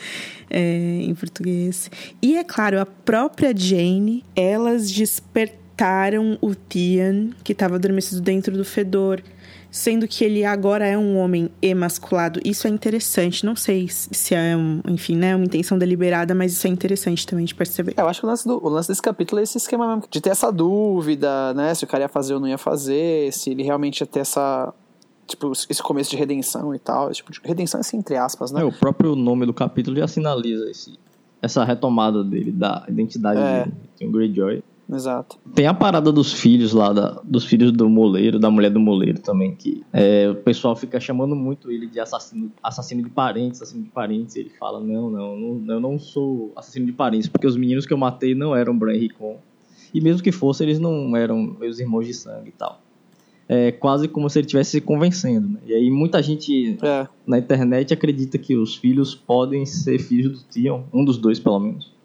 é, 0.48 1.00
em 1.02 1.14
português. 1.14 1.90
E 2.22 2.36
é 2.36 2.44
claro, 2.44 2.80
a 2.80 2.86
própria 2.86 3.52
Jane, 3.56 4.24
elas 4.34 4.90
despertaram 4.90 6.38
o 6.40 6.54
Tian, 6.54 7.30
que 7.42 7.52
estava 7.52 7.74
adormecido 7.74 8.20
dentro 8.20 8.56
do 8.56 8.64
fedor 8.64 9.22
sendo 9.76 10.08
que 10.08 10.24
ele 10.24 10.42
agora 10.42 10.86
é 10.86 10.96
um 10.96 11.18
homem 11.18 11.50
emasculado. 11.60 12.40
Isso 12.42 12.66
é 12.66 12.70
interessante. 12.70 13.44
Não 13.44 13.54
sei 13.54 13.86
se 13.90 14.34
é, 14.34 14.56
um, 14.56 14.80
enfim, 14.88 15.16
né, 15.16 15.36
uma 15.36 15.44
intenção 15.44 15.76
deliberada, 15.76 16.34
mas 16.34 16.52
isso 16.52 16.66
é 16.66 16.70
interessante 16.70 17.26
também 17.26 17.44
de 17.44 17.54
perceber. 17.54 17.92
É, 17.94 18.00
eu 18.00 18.08
acho 18.08 18.20
que 18.20 18.26
o 18.26 18.28
lance, 18.28 18.48
do, 18.48 18.64
o 18.64 18.68
lance 18.70 18.88
desse 18.88 19.02
capítulo 19.02 19.38
é 19.38 19.42
esse 19.42 19.58
esquema 19.58 19.86
mesmo, 19.86 20.08
de 20.10 20.20
ter 20.20 20.30
essa 20.30 20.50
dúvida, 20.50 21.52
né, 21.52 21.74
se 21.74 21.84
o 21.84 21.86
cara 21.86 22.04
ia 22.04 22.08
fazer 22.08 22.32
ou 22.32 22.40
não 22.40 22.48
ia 22.48 22.56
fazer, 22.56 23.30
se 23.34 23.50
ele 23.50 23.62
realmente 23.62 24.00
ia 24.00 24.06
ter 24.06 24.20
essa 24.20 24.72
tipo, 25.26 25.52
esse 25.52 25.82
começo 25.82 26.10
de 26.10 26.16
redenção 26.16 26.74
e 26.74 26.78
tal. 26.78 27.10
Tipo, 27.12 27.32
de 27.32 27.40
redenção 27.42 27.80
assim, 27.80 27.98
entre 27.98 28.16
aspas, 28.16 28.52
né? 28.52 28.62
É, 28.62 28.64
o 28.64 28.72
próprio 28.72 29.14
nome 29.14 29.46
do 29.46 29.52
capítulo 29.52 29.96
já 29.96 30.06
sinaliza 30.08 30.70
esse, 30.70 30.98
essa 31.42 31.64
retomada 31.64 32.22
dele, 32.22 32.52
da 32.52 32.84
identidade 32.88 33.40
é. 33.40 33.64
dele. 33.64 33.76
Tem 33.98 34.08
o 34.08 34.12
Greyjoy. 34.12 34.62
Exato. 34.88 35.36
Tem 35.52 35.66
a 35.66 35.74
parada 35.74 36.12
dos 36.12 36.32
filhos 36.32 36.72
lá, 36.72 36.92
da, 36.92 37.20
dos 37.24 37.44
filhos 37.44 37.72
do 37.72 37.88
moleiro, 37.88 38.38
da 38.38 38.48
mulher 38.50 38.70
do 38.70 38.78
moleiro 38.78 39.20
também, 39.20 39.52
que 39.52 39.84
é, 39.92 40.28
o 40.30 40.36
pessoal 40.36 40.76
fica 40.76 41.00
chamando 41.00 41.34
muito 41.34 41.72
ele 41.72 41.88
de 41.88 41.98
assassino, 41.98 42.52
assassino 42.62 43.02
de 43.02 43.10
parentes, 43.10 43.60
assassino 43.60 43.82
de 43.82 43.90
parentes. 43.90 44.36
E 44.36 44.40
ele 44.40 44.50
fala: 44.50 44.78
não, 44.78 45.10
não, 45.10 45.36
não, 45.36 45.74
eu 45.74 45.80
não 45.80 45.98
sou 45.98 46.52
assassino 46.54 46.86
de 46.86 46.92
parentes, 46.92 47.28
porque 47.28 47.48
os 47.48 47.56
meninos 47.56 47.84
que 47.84 47.92
eu 47.92 47.98
matei 47.98 48.34
não 48.34 48.54
eram 48.54 48.78
Bran 48.78 48.94
e 48.94 48.98
Rickon. 48.98 49.38
E 49.92 50.00
mesmo 50.00 50.22
que 50.22 50.30
fossem, 50.30 50.66
eles 50.66 50.78
não 50.78 51.16
eram 51.16 51.56
meus 51.58 51.80
irmãos 51.80 52.06
de 52.06 52.14
sangue 52.14 52.50
e 52.50 52.52
tal. 52.52 52.80
É 53.48 53.70
quase 53.70 54.08
como 54.08 54.28
se 54.28 54.38
ele 54.40 54.46
estivesse 54.46 54.72
se 54.72 54.80
convencendo. 54.80 55.48
Né? 55.48 55.60
E 55.66 55.74
aí 55.74 55.90
muita 55.90 56.22
gente 56.22 56.76
é. 56.82 57.06
na 57.26 57.38
internet 57.38 57.94
acredita 57.94 58.38
que 58.38 58.56
os 58.56 58.74
filhos 58.74 59.14
podem 59.14 59.64
ser 59.64 59.98
filhos 59.98 60.42
do 60.42 60.48
Tion, 60.50 60.82
um 60.92 61.04
dos 61.04 61.16
dois 61.16 61.38
pelo 61.38 61.60
menos 61.60 61.96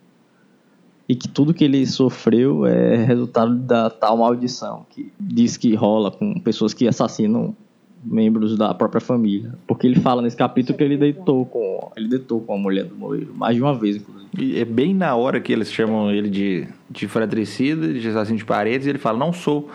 e 1.11 1.15
que 1.15 1.27
tudo 1.27 1.53
que 1.53 1.65
ele 1.65 1.85
sofreu 1.85 2.65
é 2.65 3.03
resultado 3.03 3.53
da 3.53 3.89
tal 3.89 4.15
maldição 4.15 4.85
que 4.89 5.11
diz 5.19 5.57
que 5.57 5.75
rola 5.75 6.09
com 6.09 6.39
pessoas 6.39 6.73
que 6.73 6.87
assassinam 6.87 7.53
membros 8.01 8.57
da 8.57 8.73
própria 8.73 9.01
família. 9.01 9.53
Porque 9.67 9.85
ele 9.85 9.99
fala 9.99 10.21
nesse 10.21 10.37
capítulo 10.37 10.77
que 10.77 10.83
ele 10.85 10.95
deitou 10.95 11.45
com 11.45 11.91
ele 11.97 12.07
deitou 12.07 12.39
com 12.39 12.53
a 12.53 12.57
mulher 12.57 12.85
do 12.85 12.95
moleiro, 12.95 13.33
mais 13.35 13.57
de 13.57 13.61
uma 13.61 13.77
vez, 13.77 13.97
inclusive. 13.97 14.29
E 14.39 14.57
é 14.57 14.63
bem 14.63 14.93
na 14.93 15.13
hora 15.13 15.41
que 15.41 15.51
eles 15.51 15.69
chamam 15.69 16.09
ele 16.09 16.29
de, 16.29 16.65
de 16.89 17.09
fratricida, 17.09 17.93
de 17.93 18.07
assassino 18.07 18.37
de 18.37 18.45
paredes, 18.45 18.87
e 18.87 18.89
ele 18.89 18.97
fala, 18.97 19.17
não 19.19 19.33
sou, 19.33 19.69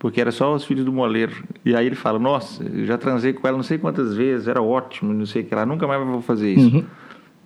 porque 0.00 0.18
era 0.18 0.32
só 0.32 0.52
os 0.54 0.64
filhos 0.64 0.84
do 0.84 0.92
moleiro. 0.92 1.44
E 1.62 1.76
aí 1.76 1.86
ele 1.86 1.94
fala, 1.94 2.18
nossa, 2.18 2.64
eu 2.64 2.86
já 2.86 2.96
transei 2.96 3.34
com 3.34 3.46
ela 3.46 3.58
não 3.58 3.62
sei 3.62 3.76
quantas 3.76 4.16
vezes, 4.16 4.48
era 4.48 4.60
ótimo, 4.60 5.12
não 5.12 5.26
sei 5.26 5.42
o 5.42 5.44
que 5.44 5.54
lá, 5.54 5.64
nunca 5.66 5.86
mais 5.86 6.04
vou 6.04 6.22
fazer 6.22 6.54
isso. 6.54 6.74
Uhum. 6.74 6.84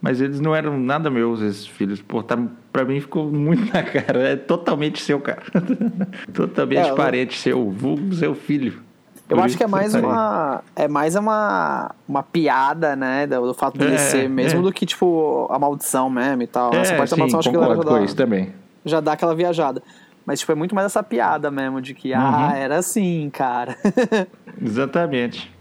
Mas 0.01 0.21
eles 0.21 0.39
não 0.39 0.55
eram 0.55 0.79
nada 0.79 1.11
meus, 1.11 1.41
esses 1.41 1.67
filhos. 1.67 2.01
Pô, 2.01 2.23
tá, 2.23 2.39
pra 2.73 2.85
mim 2.85 3.01
ficou 3.01 3.27
muito 3.27 3.65
na 3.75 3.83
cara. 3.83 4.21
É 4.21 4.37
totalmente 4.37 5.01
seu, 5.01 5.19
cara. 5.19 5.43
totalmente 6.33 6.91
é, 6.91 6.95
parente 6.95 7.37
eu... 7.49 7.57
seu, 7.57 7.71
vulgo 7.71 8.15
seu 8.15 8.35
filho. 8.35 8.81
Eu 9.29 9.41
acho 9.41 9.57
que 9.57 9.65
é 9.65 9.67
mais 9.67 9.95
uma. 9.95 10.63
É 10.77 10.87
mais 10.87 11.17
uma, 11.17 11.93
uma 12.07 12.23
piada, 12.23 12.95
né? 12.95 13.27
Do, 13.27 13.47
do 13.47 13.55
fato 13.55 13.79
dele 13.79 13.95
é, 13.95 13.99
ser, 13.99 14.29
mesmo 14.29 14.61
é. 14.61 14.63
do 14.63 14.71
que, 14.71 14.85
tipo, 14.85 15.49
a 15.51 15.59
maldição 15.59 16.11
mesmo 16.11 16.43
e 16.43 16.47
tal. 16.47 16.73
É, 16.75 16.81
essa 16.81 16.95
parte 16.95 17.09
sim, 17.09 17.17
da 17.17 17.19
maldição 17.21 17.41
acho 17.41 17.51
que 17.51 17.57
ela 17.57 17.75
já 17.75 17.83
dá, 17.83 18.03
isso 18.03 18.17
também. 18.17 18.53
já 18.85 19.01
dá 19.01 19.13
aquela 19.15 19.35
viajada. 19.35 19.83
Mas, 20.27 20.41
tipo, 20.41 20.53
é 20.53 20.55
muito 20.55 20.75
mais 20.75 20.87
essa 20.87 21.03
piada 21.03 21.51
mesmo, 21.51 21.81
de 21.81 21.95
que, 21.95 22.15
ah, 22.15 22.19
uhum. 22.19 22.45
ah, 22.47 22.57
era 22.57 22.79
assim, 22.79 23.31
cara. 23.31 23.77
Exatamente. 24.61 25.55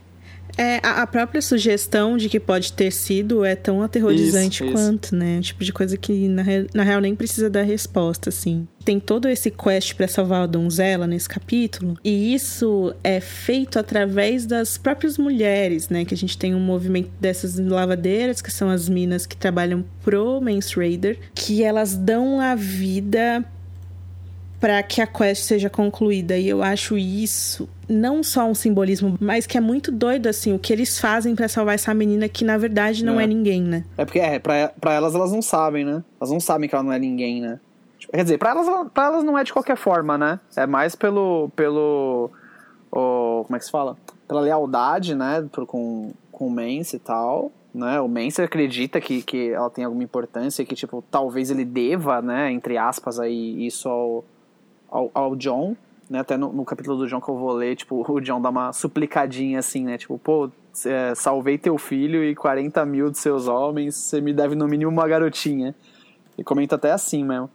É, 0.57 0.80
a, 0.84 1.07
própria 1.07 1.41
sugestão 1.41 2.16
de 2.16 2.30
que 2.30 2.39
pode 2.39 2.74
ter 2.74 2.91
sido 2.91 3.43
é 3.43 3.55
tão 3.55 3.82
aterrorizante 3.82 4.64
isso, 4.64 4.72
quanto, 4.72 5.05
isso. 5.05 5.16
né? 5.16 5.41
Tipo 5.41 5.64
de 5.64 5.74
coisa 5.74 5.97
que 5.97 6.28
na, 6.28 6.43
na 6.74 6.84
real 6.84 7.01
nem 7.01 7.16
precisa 7.16 7.49
dar 7.49 7.64
resposta, 7.64 8.30
assim. 8.30 8.68
Tem 8.86 8.99
todo 8.99 9.28
esse 9.28 9.49
quest 9.49 9.95
para 9.95 10.07
salvar 10.07 10.43
a 10.43 10.45
donzela 10.45 11.07
nesse 11.07 11.28
capítulo, 11.28 11.97
e 12.03 12.34
isso 12.34 12.93
é 13.03 13.20
feito 13.20 13.80
através 13.80 14.45
das 14.45 14.78
próprias 14.78 15.18
mulheres, 15.18 15.89
né? 15.89 16.05
Que 16.05 16.14
a 16.14 16.18
gente 16.18 16.38
tem 16.38 16.53
um 16.53 16.59
movimento 16.59 17.09
dessas 17.20 17.57
lavadeiras, 17.57 18.41
que 18.41 18.51
são 18.51 18.70
as 18.70 18.88
minas 18.88 19.26
que 19.26 19.36
trabalham 19.36 19.84
pro 20.03 20.39
Mance 20.39 20.76
Raider, 20.76 21.18
que 21.34 21.64
elas 21.64 21.95
dão 21.95 22.39
a 22.39 22.53
vida 22.53 23.43
para 24.64 24.82
que 24.82 25.01
a 25.01 25.07
quest 25.07 25.43
seja 25.43 25.70
concluída. 25.70 26.38
E 26.38 26.47
eu 26.47 26.64
acho 26.64 26.97
isso 26.97 27.68
não 27.89 28.24
só 28.24 28.45
um 28.45 28.55
simbolismo, 28.55 29.18
mas 29.20 29.45
que 29.45 29.57
é 29.57 29.59
muito 29.61 29.91
doido, 29.91 30.28
assim, 30.28 30.53
o 30.53 30.57
que 30.57 30.72
eles 30.72 30.97
fazem 30.97 31.36
para 31.36 31.49
salvar 31.49 31.76
essa 31.76 31.93
menina 31.93 32.30
que 32.30 32.45
na 32.45 32.57
verdade 32.57 33.03
não 33.03 33.20
é, 33.20 33.26
é 33.26 33.28
ninguém, 33.28 33.61
né? 33.61 33.84
É 33.97 34.05
porque, 34.05 34.20
é, 34.20 34.39
pra, 34.39 34.70
pra 34.80 34.93
elas, 34.93 35.16
elas 35.16 35.34
não 35.34 35.41
sabem, 35.41 35.84
né? 35.84 36.01
Elas 36.18 36.32
não 36.32 36.39
sabem 36.39 36.70
que 36.70 36.74
ela 36.74 36.84
não 36.84 36.93
é 36.93 36.97
ninguém, 36.97 37.41
né? 37.41 37.59
Tipo, 37.99 38.14
quer 38.14 38.24
dizer, 38.24 38.38
pra 38.38 38.51
elas, 38.51 38.89
pra 38.93 39.07
elas 39.07 39.26
não 39.26 39.38
é 39.38 39.43
de 39.43 39.51
qualquer 39.51 39.76
forma, 39.76 40.18
né? 40.18 40.39
É 40.55 40.66
mais 40.66 40.95
pelo. 40.95 41.49
pelo 41.57 42.32
o, 42.89 43.43
como 43.43 43.57
é 43.57 43.59
que 43.59 43.66
se 43.66 43.72
fala? 43.72 43.97
Pela 44.30 44.39
lealdade, 44.39 45.14
né? 45.14 45.45
Por, 45.51 45.66
com, 45.66 46.14
com 46.32 46.47
o 46.47 46.49
Mance 46.49 46.95
e 46.95 46.99
tal. 46.99 47.51
Né? 47.76 47.99
O 47.99 48.07
Mance 48.07 48.41
acredita 48.41 49.01
que, 49.01 49.22
que 49.24 49.49
ela 49.49 49.70
tem 49.70 49.84
alguma 49.84 50.05
importância, 50.05 50.64
que, 50.64 50.74
tipo, 50.74 51.03
talvez 51.11 51.51
ele 51.51 51.66
deva, 51.66 52.22
né? 52.22 52.49
Entre 52.49 52.78
aspas, 52.78 53.20
aí, 53.20 53.66
isso 53.66 53.89
ao 53.89 54.24
ao, 54.93 55.09
ao 55.13 55.35
John, 55.35 55.75
né? 56.09 56.19
Até 56.19 56.37
no, 56.37 56.53
no, 56.53 56.63
capítulo 56.63 56.97
do 56.97 57.07
John 57.07 57.19
que 57.19 57.27
eu 57.27 57.35
vou 57.35 57.51
ler, 57.51 57.75
tipo, 57.75 58.05
o 58.07 58.21
John 58.21 58.39
dá 58.39 58.49
uma 58.49 58.71
suplicadinha 58.71 59.59
assim, 59.59 59.83
né? 59.83 59.97
Tipo, 59.97 60.19
pô, 60.19 60.49
é, 60.85 61.15
salvei 61.15 61.57
teu 61.57 61.77
filho 61.77 62.23
e 62.23 62.35
40 62.35 62.85
mil 62.85 63.09
de 63.09 63.17
seus 63.17 63.47
homens, 63.47 63.95
você 63.95 64.21
me 64.21 64.31
deve 64.31 64.55
no 64.55 64.67
mínimo 64.67 64.91
uma 64.91 65.07
garotinha. 65.07 65.73
E 66.37 66.43
comenta 66.43 66.75
até 66.75 66.91
assim 66.91 67.23
mesmo. 67.23 67.49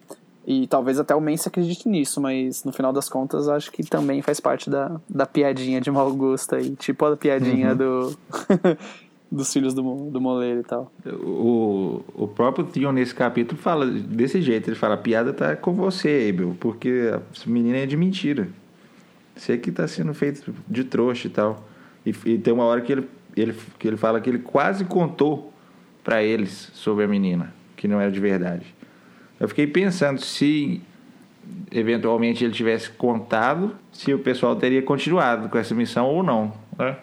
E 0.47 0.66
talvez 0.66 0.99
até 0.99 1.14
o 1.14 1.20
Mance 1.20 1.47
acredite 1.47 1.89
nisso, 1.89 2.20
mas 2.20 2.64
no 2.64 2.72
final 2.72 2.93
das 2.93 3.09
contas 3.09 3.49
acho 3.49 3.70
que 3.70 3.82
também 3.82 4.22
faz 4.22 4.41
parte 4.41 4.70
da, 4.70 4.99
da 5.09 5.26
piadinha 5.26 5.80
de 5.80 5.91
mau 5.91 6.11
gosto 6.14 6.55
aí. 6.55 6.74
Tipo 6.76 7.05
a 7.05 7.16
piadinha 7.16 7.70
uhum. 7.70 7.76
do. 7.76 8.18
dos 9.31 9.53
filhos 9.53 9.74
do, 9.74 9.83
do 10.11 10.20
moleiro 10.20 10.61
e 10.61 10.62
tal. 10.62 10.91
O, 11.07 12.03
o 12.14 12.29
próprio 12.29 12.64
Theon 12.64 12.93
nesse 12.93 13.14
capítulo 13.14 13.61
fala 13.61 13.87
desse 13.87 14.41
jeito, 14.41 14.68
ele 14.68 14.76
fala, 14.76 14.95
a 14.95 14.99
piada 14.99 15.33
tá 15.33 15.55
com 15.55 15.74
você, 15.74 16.29
Abel, 16.33 16.57
porque 16.59 17.11
essa 17.33 17.49
menina 17.49 17.79
é 17.79 17.87
de 17.87 17.97
mentira. 17.97 18.49
Você 19.37 19.59
que 19.59 19.70
tá 19.70 19.87
sendo 19.87 20.12
feito 20.14 20.53
de 20.66 20.85
trouxa 20.85 21.26
e 21.26 21.31
tal. 21.31 21.68
E, 22.05 22.14
e, 22.24 22.39
tem 22.39 22.53
uma 22.53 22.64
hora 22.64 22.81
que 22.81 22.93
ele, 22.93 23.09
ele, 23.37 23.55
que 23.79 23.87
ele 23.87 23.97
fala 23.97 24.20
que 24.20 24.29
ele 24.29 24.39
quase 24.39 24.85
contou 24.85 25.53
para 26.03 26.22
eles 26.22 26.70
sobre 26.72 27.05
a 27.05 27.09
menina, 27.09 27.53
que 27.76 27.87
não 27.87 28.01
era 28.01 28.11
de 28.11 28.18
verdade. 28.18 28.74
Eu 29.39 29.47
fiquei 29.47 29.66
pensando 29.66 30.20
se 30.20 30.81
eventualmente 31.70 32.45
ele 32.45 32.53
tivesse 32.53 32.91
contado, 32.91 33.76
se 33.93 34.12
o 34.12 34.18
pessoal 34.18 34.57
teria 34.57 34.83
continuado 34.83 35.49
com 35.49 35.59
essa 35.59 35.74
missão 35.74 36.07
ou 36.07 36.22
não. 36.22 36.53
Né? 36.76 36.97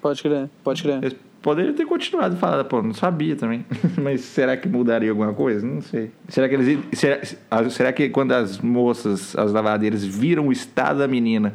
Pode 0.00 0.22
crer, 0.22 0.48
pode 0.62 0.82
crer. 0.82 1.16
Poderia 1.46 1.72
ter 1.72 1.86
continuado 1.86 2.36
falando, 2.36 2.64
pô, 2.64 2.82
não 2.82 2.92
sabia 2.92 3.36
também. 3.36 3.64
Mas 4.02 4.22
será 4.22 4.56
que 4.56 4.68
mudaria 4.68 5.10
alguma 5.10 5.32
coisa? 5.32 5.64
Não 5.64 5.80
sei. 5.80 6.10
Será 6.28 6.48
que 6.48 6.56
eles. 6.56 6.80
Será, 6.92 7.20
será 7.70 7.92
que 7.92 8.08
quando 8.08 8.32
as 8.32 8.58
moças, 8.58 9.36
as 9.36 9.52
lavadeiras, 9.52 10.04
viram 10.04 10.48
o 10.48 10.52
estado 10.52 10.98
da 10.98 11.06
menina, 11.06 11.54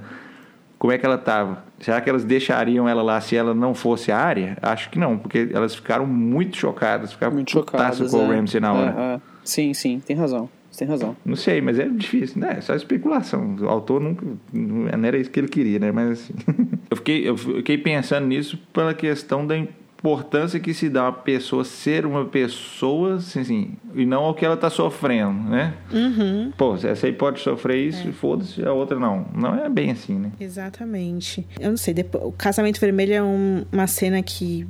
como 0.79 0.93
é 0.93 0.97
que 0.97 1.05
ela 1.05 1.15
estava? 1.15 1.65
Será 1.77 1.99
que 1.99 2.09
elas 2.09 2.23
deixariam 2.23 2.87
ela 2.87 3.03
lá 3.03 3.19
se 3.19 3.35
ela 3.35 3.53
não 3.53 3.75
fosse 3.75 4.13
a 4.13 4.17
área? 4.17 4.57
Acho 4.61 4.89
que 4.89 4.97
não, 4.97 5.17
porque 5.17 5.49
elas 5.51 5.75
ficaram 5.75 6.07
muito 6.07 6.55
chocadas, 6.55 7.11
ficaram 7.11 7.33
muito 7.33 7.51
chocadas 7.51 8.09
com 8.09 8.17
é. 8.17 8.23
o 8.23 8.27
Ramsey 8.33 8.61
na 8.61 8.71
hora. 8.71 8.95
É, 8.97 9.15
é. 9.15 9.21
Sim, 9.43 9.73
sim, 9.73 9.99
tem 9.99 10.15
razão. 10.15 10.49
Você 10.71 10.85
tem 10.85 10.87
razão. 10.87 11.17
Não 11.25 11.35
sei, 11.35 11.59
mas 11.59 11.77
é 11.77 11.85
difícil, 11.89 12.39
né? 12.39 12.55
É 12.59 12.61
só 12.61 12.73
especulação. 12.73 13.57
O 13.59 13.67
autor 13.67 13.99
nunca. 13.99 14.25
Não 14.53 14.87
era 15.05 15.17
isso 15.17 15.29
que 15.29 15.37
ele 15.37 15.49
queria, 15.49 15.79
né? 15.79 15.91
Mas 15.91 16.11
assim. 16.11 16.33
eu, 16.89 16.95
fiquei, 16.95 17.27
eu 17.27 17.35
fiquei 17.35 17.77
pensando 17.77 18.25
nisso 18.27 18.57
pela 18.71 18.93
questão 18.93 19.45
da 19.45 19.57
importância 20.01 20.59
que 20.59 20.73
se 20.73 20.89
dá 20.89 21.09
a 21.09 21.11
pessoa 21.11 21.63
ser 21.63 22.07
uma 22.07 22.25
pessoa, 22.25 23.15
assim, 23.15 23.39
assim 23.39 23.73
e 23.93 24.03
não 24.03 24.23
ao 24.23 24.33
que 24.33 24.43
ela 24.43 24.55
está 24.55 24.67
sofrendo, 24.67 25.49
né? 25.49 25.75
Uhum. 25.93 26.51
Pô, 26.57 26.75
essa 26.75 27.05
aí 27.05 27.13
pode 27.13 27.39
sofrer 27.39 27.87
isso, 27.87 28.09
é. 28.09 28.11
foda-se, 28.11 28.65
a 28.65 28.73
outra 28.73 28.99
não. 28.99 29.27
Não 29.33 29.63
é 29.63 29.69
bem 29.69 29.91
assim, 29.91 30.17
né? 30.17 30.31
Exatamente. 30.39 31.47
Eu 31.59 31.69
não 31.69 31.77
sei, 31.77 31.93
depois, 31.93 32.23
o 32.23 32.31
Casamento 32.31 32.79
Vermelho 32.79 33.13
é 33.13 33.21
um, 33.21 33.63
uma 33.71 33.85
cena 33.85 34.23
que 34.23 34.67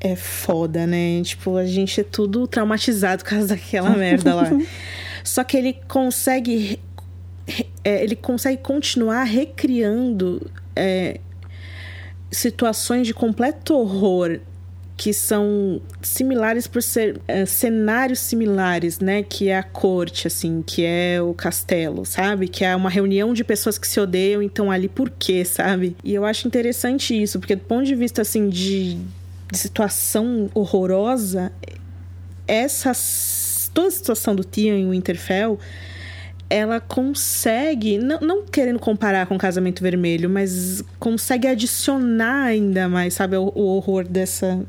é 0.00 0.16
foda, 0.16 0.84
né? 0.84 1.22
Tipo, 1.22 1.56
a 1.56 1.64
gente 1.64 2.00
é 2.00 2.04
tudo 2.04 2.48
traumatizado 2.48 3.22
por 3.22 3.30
causa 3.30 3.48
daquela 3.48 3.90
merda 3.90 4.34
lá. 4.34 4.50
Só 5.22 5.44
que 5.44 5.56
ele 5.56 5.74
consegue. 5.86 6.80
É, 7.84 8.02
ele 8.02 8.16
consegue 8.16 8.60
continuar 8.62 9.24
recriando 9.24 10.50
é, 10.74 11.20
situações 12.32 13.06
de 13.06 13.14
completo 13.14 13.74
horror 13.74 14.40
que 14.96 15.12
são 15.12 15.80
similares 16.00 16.66
por 16.66 16.82
ser 16.82 17.20
é, 17.26 17.44
cenários 17.44 18.20
similares, 18.20 19.00
né? 19.00 19.22
Que 19.22 19.48
é 19.48 19.58
a 19.58 19.62
corte, 19.62 20.26
assim, 20.26 20.62
que 20.64 20.84
é 20.84 21.20
o 21.20 21.34
castelo, 21.34 22.04
sabe? 22.04 22.46
Que 22.46 22.64
é 22.64 22.76
uma 22.76 22.90
reunião 22.90 23.34
de 23.34 23.42
pessoas 23.42 23.78
que 23.78 23.88
se 23.88 23.98
odeiam, 23.98 24.42
então 24.42 24.70
ali 24.70 24.88
por 24.88 25.10
quê, 25.10 25.44
sabe? 25.44 25.96
E 26.04 26.14
eu 26.14 26.24
acho 26.24 26.46
interessante 26.46 27.20
isso, 27.20 27.40
porque 27.40 27.56
do 27.56 27.64
ponto 27.64 27.84
de 27.84 27.94
vista, 27.94 28.22
assim, 28.22 28.48
de, 28.48 28.94
de 29.50 29.58
situação 29.58 30.48
horrorosa, 30.54 31.50
essa 32.46 32.92
toda 33.74 33.88
a 33.88 33.90
situação 33.90 34.36
do 34.36 34.44
Tion 34.44 34.74
em 34.74 34.90
Winterfell 34.90 35.58
ela 36.52 36.80
consegue, 36.80 37.96
não, 37.96 38.20
não, 38.20 38.42
querendo 38.44 38.78
comparar 38.78 39.26
com 39.26 39.38
Casamento 39.38 39.82
Vermelho, 39.82 40.28
mas 40.28 40.84
consegue 41.00 41.48
adicionar 41.48 42.44
ainda 42.44 42.90
mais, 42.90 43.14
sabe, 43.14 43.38
o, 43.38 43.50
o, 43.54 43.62
horror 43.74 44.06
dessa, 44.06 44.62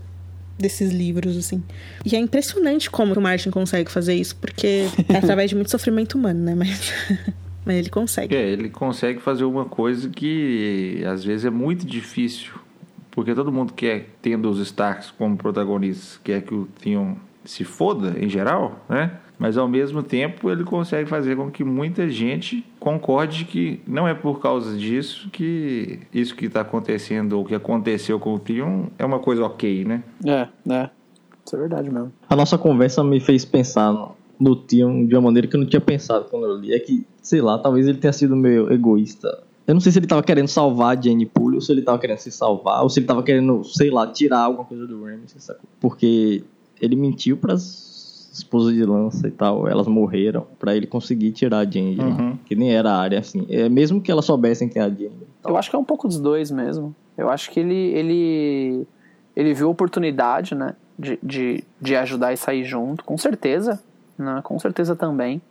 desses 0.57 0.93
livros, 0.93 1.35
assim. 1.35 1.61
E 2.05 2.15
é 2.15 2.19
impressionante 2.19 2.89
como 2.89 3.13
o 3.13 3.21
Martin 3.21 3.51
consegue 3.51 3.91
fazer 3.91 4.13
isso, 4.15 4.33
porque 4.37 4.87
é 5.09 5.17
através 5.17 5.49
de 5.49 5.57
muito 5.57 5.69
sofrimento 5.71 6.17
humano, 6.17 6.39
né? 6.39 6.55
Mas, 6.55 6.93
mas 7.65 7.75
ele 7.75 7.89
consegue. 7.89 8.33
É, 8.33 8.49
ele 8.49 8.69
consegue 8.69 9.19
fazer 9.19 9.43
uma 9.43 9.65
coisa 9.65 10.09
que 10.09 11.03
às 11.05 11.21
vezes 11.21 11.43
é 11.43 11.49
muito 11.49 11.85
difícil, 11.85 12.53
porque 13.11 13.35
todo 13.35 13.51
mundo 13.51 13.73
quer, 13.73 14.07
tendo 14.21 14.49
os 14.49 14.57
Starks 14.59 15.11
como 15.11 15.35
protagonistas, 15.35 16.17
quer 16.23 16.43
que 16.43 16.53
o 16.53 16.65
Theon 16.81 17.15
se 17.43 17.65
foda, 17.65 18.15
em 18.17 18.29
geral, 18.29 18.85
né? 18.87 19.19
Mas 19.37 19.57
ao 19.57 19.67
mesmo 19.67 20.03
tempo 20.03 20.49
ele 20.49 20.63
consegue 20.63 21.09
fazer 21.09 21.35
com 21.35 21.49
que 21.51 21.63
muita 21.63 22.09
gente 22.09 22.65
concorde 22.79 23.45
que 23.45 23.81
não 23.87 24.07
é 24.07 24.13
por 24.13 24.39
causa 24.39 24.77
disso 24.77 25.29
que 25.31 25.99
isso 26.13 26.35
que 26.35 26.45
está 26.45 26.61
acontecendo 26.61 27.33
ou 27.33 27.45
que 27.45 27.55
aconteceu 27.55 28.19
com 28.19 28.35
o 28.35 28.39
Tion 28.39 28.87
é 28.97 29.05
uma 29.05 29.19
coisa 29.19 29.43
ok, 29.43 29.85
né? 29.85 30.03
É, 30.25 30.47
é. 30.71 30.89
Isso 31.45 31.55
é 31.55 31.59
verdade 31.59 31.89
mesmo. 31.89 32.11
A 32.29 32.35
nossa 32.35 32.57
conversa 32.57 33.03
me 33.03 33.19
fez 33.19 33.43
pensar 33.43 33.91
no, 33.91 34.15
no 34.39 34.55
Tion 34.55 35.05
de 35.05 35.15
uma 35.15 35.21
maneira 35.21 35.47
que 35.47 35.55
eu 35.55 35.59
não 35.59 35.67
tinha 35.67 35.81
pensado 35.81 36.25
quando 36.25 36.45
eu 36.45 36.57
li. 36.57 36.73
É 36.73 36.79
que, 36.79 37.05
sei 37.21 37.41
lá, 37.41 37.57
talvez 37.57 37.87
ele 37.87 37.97
tenha 37.97 38.13
sido 38.13 38.35
meio 38.35 38.71
egoísta. 38.71 39.43
Eu 39.65 39.73
não 39.73 39.81
sei 39.81 39.91
se 39.91 39.99
ele 39.99 40.05
estava 40.05 40.23
querendo 40.23 40.47
salvar 40.47 40.97
a 40.97 41.01
Jane 41.01 41.25
Poole 41.25 41.55
ou 41.55 41.61
se 41.61 41.71
ele 41.71 41.79
estava 41.79 41.97
querendo 41.97 42.17
se 42.17 42.31
salvar, 42.31 42.83
ou 42.83 42.89
se 42.89 42.99
ele 42.99 43.05
estava 43.05 43.23
querendo, 43.23 43.63
sei 43.63 43.89
lá, 43.89 44.05
tirar 44.07 44.39
alguma 44.39 44.65
coisa 44.65 44.85
do 44.85 45.03
Ramsay, 45.03 45.55
Porque 45.79 46.43
ele 46.81 46.95
mentiu 46.95 47.37
para 47.37 47.53
as 47.53 47.92
esposa 48.33 48.73
de 48.73 48.83
lança 48.83 49.27
e 49.27 49.31
tal, 49.31 49.67
elas 49.67 49.87
morreram 49.87 50.45
para 50.59 50.75
ele 50.75 50.87
conseguir 50.87 51.31
tirar 51.31 51.59
a 51.59 51.65
Jane, 51.65 51.99
uhum. 51.99 52.37
que 52.45 52.55
nem 52.55 52.73
era 52.73 52.91
a 52.91 52.97
área 52.97 53.19
assim. 53.19 53.45
É, 53.49 53.69
mesmo 53.69 54.01
que 54.01 54.11
elas 54.11 54.25
soubessem 54.25 54.67
quem 54.67 54.81
é 54.81 54.85
a 54.85 54.89
Jane. 54.89 55.27
Eu 55.45 55.55
acho 55.55 55.69
que 55.69 55.75
é 55.75 55.79
um 55.79 55.83
pouco 55.83 56.07
dos 56.07 56.19
dois 56.19 56.49
mesmo. 56.49 56.95
Eu 57.17 57.29
acho 57.29 57.51
que 57.51 57.59
ele 57.59 57.75
ele 57.75 58.87
ele 59.35 59.53
viu 59.53 59.67
a 59.67 59.71
oportunidade, 59.71 60.55
né, 60.55 60.75
de, 60.97 61.19
de, 61.21 61.63
de 61.81 61.95
ajudar 61.95 62.33
e 62.33 62.37
sair 62.37 62.63
junto, 62.63 63.03
com 63.03 63.17
certeza, 63.17 63.81
né, 64.17 64.41
com 64.43 64.57
certeza 64.59 64.95
também. 64.95 65.41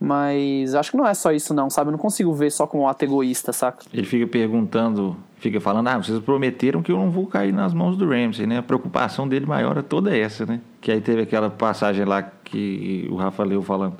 Mas 0.00 0.74
acho 0.74 0.90
que 0.90 0.96
não 0.96 1.06
é 1.06 1.14
só 1.14 1.32
isso 1.32 1.54
não, 1.54 1.70
sabe? 1.70 1.88
Eu 1.88 1.92
não 1.92 1.98
consigo 1.98 2.32
ver 2.32 2.50
só 2.50 2.66
como 2.66 2.82
um 2.82 2.88
ato 2.88 3.04
egoísta, 3.04 3.52
saca? 3.52 3.84
Ele 3.92 4.06
fica 4.06 4.26
perguntando, 4.26 5.16
fica 5.44 5.60
falando, 5.60 5.88
ah, 5.88 5.98
vocês 5.98 6.18
prometeram 6.20 6.82
que 6.82 6.90
eu 6.90 6.96
não 6.96 7.10
vou 7.10 7.26
cair 7.26 7.52
nas 7.52 7.74
mãos 7.74 7.98
do 7.98 8.08
Ramsey, 8.08 8.46
né? 8.46 8.58
A 8.58 8.62
preocupação 8.62 9.28
dele 9.28 9.44
maior 9.44 9.76
é 9.76 9.82
toda 9.82 10.16
essa, 10.16 10.46
né? 10.46 10.58
Que 10.80 10.90
aí 10.90 11.02
teve 11.02 11.20
aquela 11.20 11.50
passagem 11.50 12.06
lá 12.06 12.22
que 12.22 13.06
o 13.10 13.16
Rafa 13.16 13.44
leu 13.44 13.62
falando, 13.62 13.94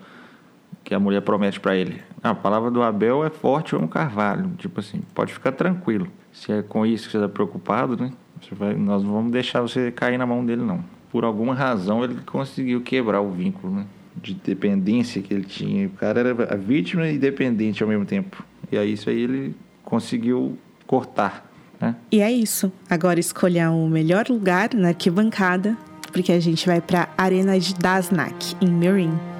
que 0.83 0.95
a 0.95 0.99
mulher 0.99 1.21
promete 1.21 1.61
para 1.61 1.77
ele, 1.77 2.01
ah, 2.23 2.31
a 2.31 2.35
palavra 2.35 2.71
do 2.71 2.83
Abel 2.83 3.23
é 3.23 3.29
forte 3.29 3.77
ou 3.77 3.83
um 3.83 3.87
carvalho, 3.87 4.53
tipo 4.57 4.81
assim, 4.81 5.03
pode 5.15 5.35
ficar 5.35 5.53
tranquilo. 5.53 6.09
Se 6.33 6.51
é 6.51 6.63
com 6.63 6.87
isso 6.87 7.05
que 7.05 7.13
você 7.13 7.19
está 7.19 7.29
preocupado, 7.29 7.95
né? 8.03 8.11
Vai, 8.53 8.75
nós 8.75 9.03
não 9.03 9.13
vamos 9.13 9.31
deixar 9.31 9.61
você 9.61 9.93
cair 9.93 10.17
na 10.17 10.25
mão 10.25 10.45
dele, 10.45 10.63
não. 10.63 10.83
Por 11.13 11.25
alguma 11.25 11.55
razão 11.55 12.03
ele 12.03 12.17
conseguiu 12.25 12.81
quebrar 12.81 13.21
o 13.21 13.31
vínculo, 13.31 13.75
né? 13.75 13.87
de 14.17 14.33
dependência 14.33 15.21
que 15.21 15.35
ele 15.35 15.45
tinha. 15.45 15.87
O 15.89 15.91
cara 15.91 16.21
era 16.21 16.55
a 16.55 16.57
vítima 16.57 17.09
e 17.09 17.19
dependente 17.19 17.83
ao 17.83 17.89
mesmo 17.89 18.07
tempo. 18.07 18.45
E 18.71 18.79
aí 18.79 18.93
isso 18.93 19.11
aí 19.11 19.21
ele 19.21 19.55
conseguiu 19.83 20.57
cortar. 20.87 21.51
Né? 21.81 21.95
E 22.11 22.21
é 22.21 22.31
isso. 22.31 22.73
Agora 22.89 23.21
escolher 23.21 23.69
o 23.69 23.89
melhor 23.89 24.29
lugar 24.29 24.71
na 24.75 24.89
arquibancada, 24.89 25.77
porque 26.13 26.33
a 26.33 26.41
gente 26.41 26.67
vai 26.67 26.81
para 26.81 27.09
a 27.17 27.23
Arena 27.23 27.59
de 27.59 27.75
Dasnak, 27.75 28.57
em 28.61 28.71
Meereen. 28.71 29.34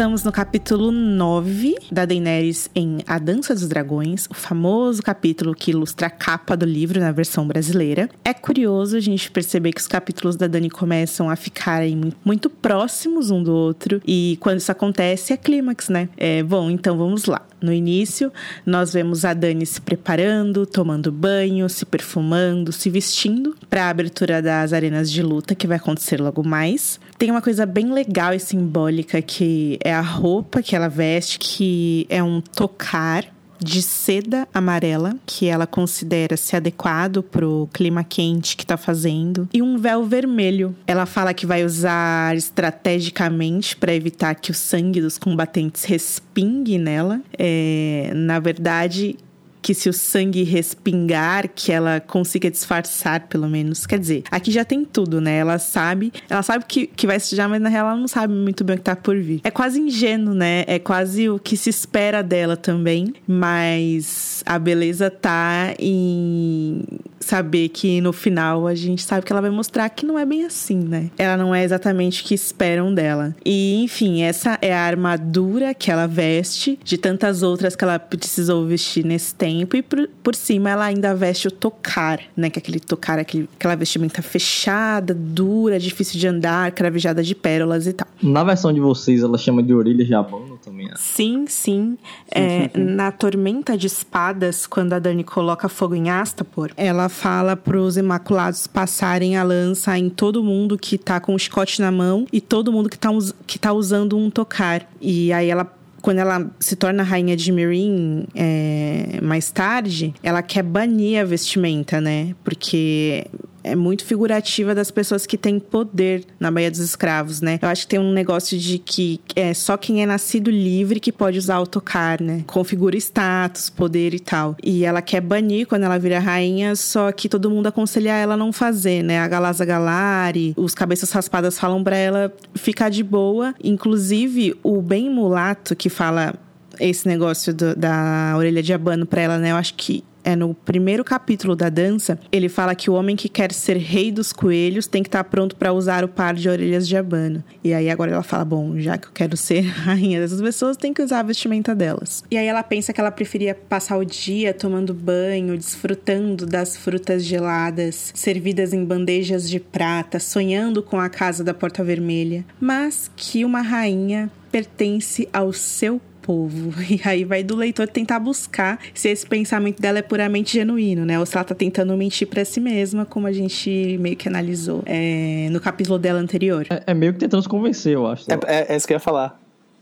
Estamos 0.00 0.24
no 0.24 0.32
capítulo 0.32 0.90
9 0.90 1.74
da 1.92 2.06
Daenerys 2.06 2.70
em 2.74 3.00
A 3.06 3.18
Dança 3.18 3.52
dos 3.52 3.68
Dragões, 3.68 4.26
o 4.30 4.34
famoso 4.34 5.02
capítulo 5.02 5.54
que 5.54 5.72
ilustra 5.72 6.06
a 6.06 6.10
capa 6.10 6.56
do 6.56 6.64
livro 6.64 6.98
na 6.98 7.12
versão 7.12 7.46
brasileira. 7.46 8.08
É 8.24 8.32
curioso 8.32 8.96
a 8.96 9.00
gente 9.00 9.30
perceber 9.30 9.72
que 9.72 9.80
os 9.82 9.86
capítulos 9.86 10.36
da 10.36 10.46
Dani 10.46 10.70
começam 10.70 11.28
a 11.28 11.36
ficarem 11.36 12.14
muito 12.24 12.48
próximos 12.48 13.30
um 13.30 13.42
do 13.42 13.52
outro 13.52 14.00
e 14.06 14.38
quando 14.40 14.56
isso 14.56 14.72
acontece 14.72 15.34
é 15.34 15.36
clímax, 15.36 15.90
né? 15.90 16.08
É, 16.16 16.42
bom, 16.42 16.70
então 16.70 16.96
vamos 16.96 17.26
lá. 17.26 17.42
No 17.60 17.70
início, 17.70 18.32
nós 18.64 18.94
vemos 18.94 19.26
a 19.26 19.34
Dani 19.34 19.66
se 19.66 19.82
preparando, 19.82 20.64
tomando 20.64 21.12
banho, 21.12 21.68
se 21.68 21.84
perfumando, 21.84 22.72
se 22.72 22.88
vestindo 22.88 23.54
para 23.68 23.84
a 23.84 23.90
abertura 23.90 24.40
das 24.40 24.72
arenas 24.72 25.10
de 25.10 25.22
luta 25.22 25.54
que 25.54 25.66
vai 25.66 25.76
acontecer 25.76 26.18
logo 26.18 26.42
mais. 26.42 26.98
Tem 27.20 27.30
uma 27.30 27.42
coisa 27.42 27.66
bem 27.66 27.92
legal 27.92 28.32
e 28.32 28.40
simbólica 28.40 29.20
que 29.20 29.78
é 29.84 29.92
a 29.92 30.00
roupa 30.00 30.62
que 30.62 30.74
ela 30.74 30.88
veste, 30.88 31.38
que 31.38 32.06
é 32.08 32.22
um 32.22 32.40
tocar 32.40 33.26
de 33.58 33.82
seda 33.82 34.48
amarela, 34.54 35.14
que 35.26 35.46
ela 35.46 35.66
considera 35.66 36.34
se 36.34 36.56
adequado 36.56 37.22
pro 37.22 37.68
clima 37.74 38.02
quente 38.02 38.56
que 38.56 38.64
tá 38.64 38.78
fazendo, 38.78 39.46
e 39.52 39.60
um 39.60 39.76
véu 39.76 40.02
vermelho. 40.02 40.74
Ela 40.86 41.04
fala 41.04 41.34
que 41.34 41.44
vai 41.44 41.62
usar 41.62 42.34
estrategicamente 42.34 43.76
para 43.76 43.94
evitar 43.94 44.34
que 44.34 44.50
o 44.50 44.54
sangue 44.54 45.02
dos 45.02 45.18
combatentes 45.18 45.84
respingue 45.84 46.78
nela. 46.78 47.20
É, 47.38 48.10
na 48.14 48.38
verdade, 48.38 49.18
que 49.62 49.74
se 49.74 49.88
o 49.88 49.92
sangue 49.92 50.42
respingar, 50.42 51.48
que 51.48 51.72
ela 51.72 52.00
consiga 52.00 52.50
disfarçar, 52.50 53.28
pelo 53.28 53.48
menos. 53.48 53.86
Quer 53.86 53.98
dizer, 53.98 54.24
aqui 54.30 54.50
já 54.50 54.64
tem 54.64 54.84
tudo, 54.84 55.20
né? 55.20 55.36
Ela 55.38 55.58
sabe, 55.58 56.12
ela 56.28 56.42
sabe 56.42 56.64
que, 56.66 56.86
que 56.86 57.06
vai 57.06 57.20
sujar, 57.20 57.48
mas 57.48 57.60
na 57.60 57.68
real 57.68 57.88
ela 57.88 57.96
não 57.96 58.08
sabe 58.08 58.32
muito 58.32 58.64
bem 58.64 58.76
o 58.76 58.78
que 58.78 58.84
tá 58.84 58.96
por 58.96 59.16
vir. 59.16 59.40
É 59.44 59.50
quase 59.50 59.80
ingênuo, 59.80 60.34
né? 60.34 60.64
É 60.66 60.78
quase 60.78 61.28
o 61.28 61.38
que 61.38 61.56
se 61.56 61.70
espera 61.70 62.22
dela 62.22 62.56
também, 62.56 63.14
mas 63.26 64.42
a 64.46 64.58
beleza 64.58 65.10
tá 65.10 65.74
em 65.78 66.84
saber 67.20 67.68
que 67.68 68.00
no 68.00 68.12
final 68.12 68.66
a 68.66 68.74
gente 68.74 69.02
sabe 69.02 69.24
que 69.24 69.32
ela 69.32 69.42
vai 69.42 69.50
mostrar 69.50 69.88
que 69.90 70.06
não 70.06 70.18
é 70.18 70.24
bem 70.24 70.44
assim, 70.44 70.78
né? 70.78 71.10
Ela 71.18 71.36
não 71.36 71.54
é 71.54 71.62
exatamente 71.62 72.22
o 72.22 72.24
que 72.24 72.34
esperam 72.34 72.92
dela. 72.92 73.36
E, 73.44 73.82
enfim, 73.82 74.22
essa 74.22 74.58
é 74.62 74.74
a 74.74 74.80
armadura 74.80 75.74
que 75.74 75.90
ela 75.90 76.06
veste, 76.06 76.78
de 76.82 76.96
tantas 76.96 77.42
outras 77.42 77.76
que 77.76 77.84
ela 77.84 77.98
precisou 77.98 78.66
vestir 78.66 79.04
nesse 79.04 79.34
tempo, 79.34 79.76
e 79.76 79.82
por, 79.82 80.08
por 80.22 80.34
cima 80.34 80.70
ela 80.70 80.86
ainda 80.86 81.14
veste 81.14 81.48
o 81.48 81.50
tocar, 81.50 82.20
né? 82.36 82.48
Que 82.48 82.58
é 82.58 82.60
aquele 82.60 82.80
tocar, 82.80 83.18
aquele, 83.18 83.48
aquela 83.54 83.76
vestimenta 83.76 84.22
fechada, 84.22 85.14
dura, 85.14 85.78
difícil 85.78 86.18
de 86.18 86.26
andar, 86.26 86.72
cravejada 86.72 87.22
de 87.22 87.34
pérolas 87.34 87.86
e 87.86 87.92
tal. 87.92 88.08
Na 88.22 88.42
versão 88.42 88.72
de 88.72 88.80
vocês, 88.80 89.22
ela 89.22 89.36
chama 89.36 89.62
de 89.62 89.74
orelha 89.74 90.04
de 90.04 90.14
abano 90.14 90.58
também, 90.64 90.86
né? 90.86 90.94
Sim, 90.96 91.44
sim. 91.46 91.98
é, 92.30 92.70
na 92.74 93.12
Tormenta 93.12 93.76
de 93.76 93.86
Espadas, 93.86 94.66
quando 94.66 94.94
a 94.94 94.98
Dani 94.98 95.22
coloca 95.22 95.68
fogo 95.68 95.94
em 95.94 96.08
Astapor, 96.08 96.70
ela 96.76 97.09
fala 97.10 97.54
pros 97.54 97.98
Imaculados 97.98 98.66
passarem 98.66 99.36
a 99.36 99.42
lança 99.42 99.98
em 99.98 100.08
todo 100.08 100.42
mundo 100.42 100.78
que 100.78 100.96
tá 100.96 101.20
com 101.20 101.34
o 101.34 101.38
chicote 101.38 101.82
na 101.82 101.92
mão 101.92 102.26
e 102.32 102.40
todo 102.40 102.72
mundo 102.72 102.88
que 102.88 102.98
tá, 102.98 103.10
que 103.46 103.58
tá 103.58 103.72
usando 103.72 104.16
um 104.16 104.30
tocar. 104.30 104.88
E 105.00 105.30
aí 105.32 105.50
ela 105.50 105.70
quando 106.00 106.16
ela 106.16 106.50
se 106.58 106.76
torna 106.76 107.02
rainha 107.02 107.36
de 107.36 107.52
Meereen 107.52 108.24
é, 108.34 109.18
mais 109.22 109.50
tarde, 109.50 110.14
ela 110.22 110.42
quer 110.42 110.62
banir 110.62 111.20
a 111.20 111.24
vestimenta, 111.24 112.00
né? 112.00 112.34
Porque 112.42 113.26
é 113.62 113.76
muito 113.76 114.04
figurativa 114.04 114.74
das 114.74 114.90
pessoas 114.90 115.26
que 115.26 115.36
têm 115.36 115.58
poder 115.58 116.24
na 116.38 116.50
Baía 116.50 116.70
dos 116.70 116.80
Escravos, 116.80 117.40
né? 117.40 117.58
Eu 117.60 117.68
acho 117.68 117.82
que 117.82 117.88
tem 117.88 117.98
um 117.98 118.12
negócio 118.12 118.58
de 118.58 118.78
que 118.78 119.20
é 119.36 119.52
só 119.54 119.76
quem 119.76 120.02
é 120.02 120.06
nascido 120.06 120.50
livre 120.50 121.00
que 121.00 121.12
pode 121.12 121.38
usar 121.38 121.60
o 121.60 121.66
tocar, 121.66 122.20
né? 122.20 122.44
Configura 122.46 122.96
status, 122.96 123.70
poder 123.70 124.14
e 124.14 124.20
tal. 124.20 124.56
E 124.62 124.84
ela 124.84 125.02
quer 125.02 125.20
banir 125.20 125.66
quando 125.66 125.84
ela 125.84 125.98
vira 125.98 126.18
rainha, 126.18 126.74
só 126.76 127.12
que 127.12 127.28
todo 127.28 127.50
mundo 127.50 127.66
aconselha 127.66 128.12
ela 128.12 128.36
não 128.36 128.52
fazer, 128.52 129.02
né? 129.02 129.20
A 129.20 129.28
Galaza 129.28 129.64
Galari, 129.64 130.54
os 130.56 130.74
cabeças 130.74 131.10
raspadas 131.10 131.58
falam 131.58 131.82
para 131.82 131.96
ela 131.96 132.32
ficar 132.54 132.88
de 132.88 133.02
boa. 133.02 133.54
Inclusive, 133.62 134.56
o 134.62 134.80
bem 134.80 135.10
mulato 135.10 135.76
que 135.76 135.88
fala 135.88 136.34
esse 136.78 137.06
negócio 137.06 137.52
do, 137.52 137.76
da 137.76 138.34
orelha 138.36 138.62
de 138.62 138.72
abano 138.72 139.04
para 139.04 139.20
ela, 139.20 139.38
né? 139.38 139.52
Eu 139.52 139.56
acho 139.56 139.74
que 139.74 140.02
é 140.24 140.36
no 140.36 140.54
primeiro 140.54 141.04
capítulo 141.04 141.56
da 141.56 141.68
dança, 141.68 142.18
ele 142.30 142.48
fala 142.48 142.74
que 142.74 142.90
o 142.90 142.94
homem 142.94 143.16
que 143.16 143.28
quer 143.28 143.52
ser 143.52 143.76
rei 143.76 144.10
dos 144.10 144.32
coelhos 144.32 144.86
tem 144.86 145.02
que 145.02 145.08
estar 145.08 145.24
tá 145.24 145.30
pronto 145.30 145.56
para 145.56 145.72
usar 145.72 146.04
o 146.04 146.08
par 146.08 146.34
de 146.34 146.48
orelhas 146.48 146.86
de 146.86 146.96
abano. 146.96 147.42
E 147.62 147.72
aí 147.72 147.90
agora 147.90 148.12
ela 148.12 148.22
fala: 148.22 148.44
bom, 148.44 148.78
já 148.78 148.98
que 148.98 149.06
eu 149.08 149.12
quero 149.12 149.36
ser 149.36 149.60
rainha 149.66 150.20
dessas 150.20 150.40
pessoas, 150.40 150.76
tem 150.76 150.92
que 150.92 151.02
usar 151.02 151.20
a 151.20 151.22
vestimenta 151.24 151.74
delas. 151.74 152.24
E 152.30 152.36
aí 152.36 152.46
ela 152.46 152.62
pensa 152.62 152.92
que 152.92 153.00
ela 153.00 153.10
preferia 153.10 153.54
passar 153.54 153.96
o 153.96 154.04
dia 154.04 154.52
tomando 154.52 154.94
banho, 154.94 155.56
desfrutando 155.56 156.46
das 156.46 156.76
frutas 156.76 157.24
geladas, 157.24 158.12
servidas 158.14 158.72
em 158.72 158.84
bandejas 158.84 159.48
de 159.48 159.60
prata, 159.60 160.18
sonhando 160.18 160.82
com 160.82 160.98
a 160.98 161.08
casa 161.08 161.42
da 161.42 161.54
Porta 161.54 161.82
Vermelha, 161.82 162.44
mas 162.60 163.10
que 163.16 163.44
uma 163.44 163.60
rainha 163.60 164.30
pertence 164.50 165.28
ao 165.32 165.52
seu 165.52 166.00
povo. 166.30 166.72
E 166.90 167.00
aí 167.04 167.24
vai 167.24 167.42
do 167.42 167.56
leitor 167.56 167.88
tentar 167.88 168.18
buscar 168.18 168.78
se 168.94 169.08
esse 169.08 169.26
pensamento 169.26 169.80
dela 169.80 169.98
é 169.98 170.02
puramente 170.02 170.54
genuíno, 170.54 171.04
né? 171.04 171.18
Ou 171.18 171.26
se 171.26 171.36
ela 171.36 171.44
tá 171.44 171.54
tentando 171.54 171.96
mentir 171.96 172.26
para 172.26 172.44
si 172.44 172.60
mesma, 172.60 173.04
como 173.04 173.26
a 173.26 173.32
gente 173.32 173.96
meio 174.00 174.16
que 174.16 174.28
analisou 174.28 174.82
é, 174.86 175.48
no 175.50 175.60
capítulo 175.60 175.98
dela 175.98 176.18
anterior. 176.18 176.66
É, 176.68 176.82
é, 176.88 176.94
meio 176.94 177.12
que 177.12 177.20
tentando 177.20 177.42
se 177.42 177.48
convencer, 177.48 177.94
eu 177.94 178.06
acho. 178.06 178.26
É, 178.30 178.38
é, 178.46 178.72
é 178.72 178.76
isso 178.76 178.86
que 178.86 178.92
eu 178.92 178.96
ia 178.96 179.00
falar. 179.00 179.40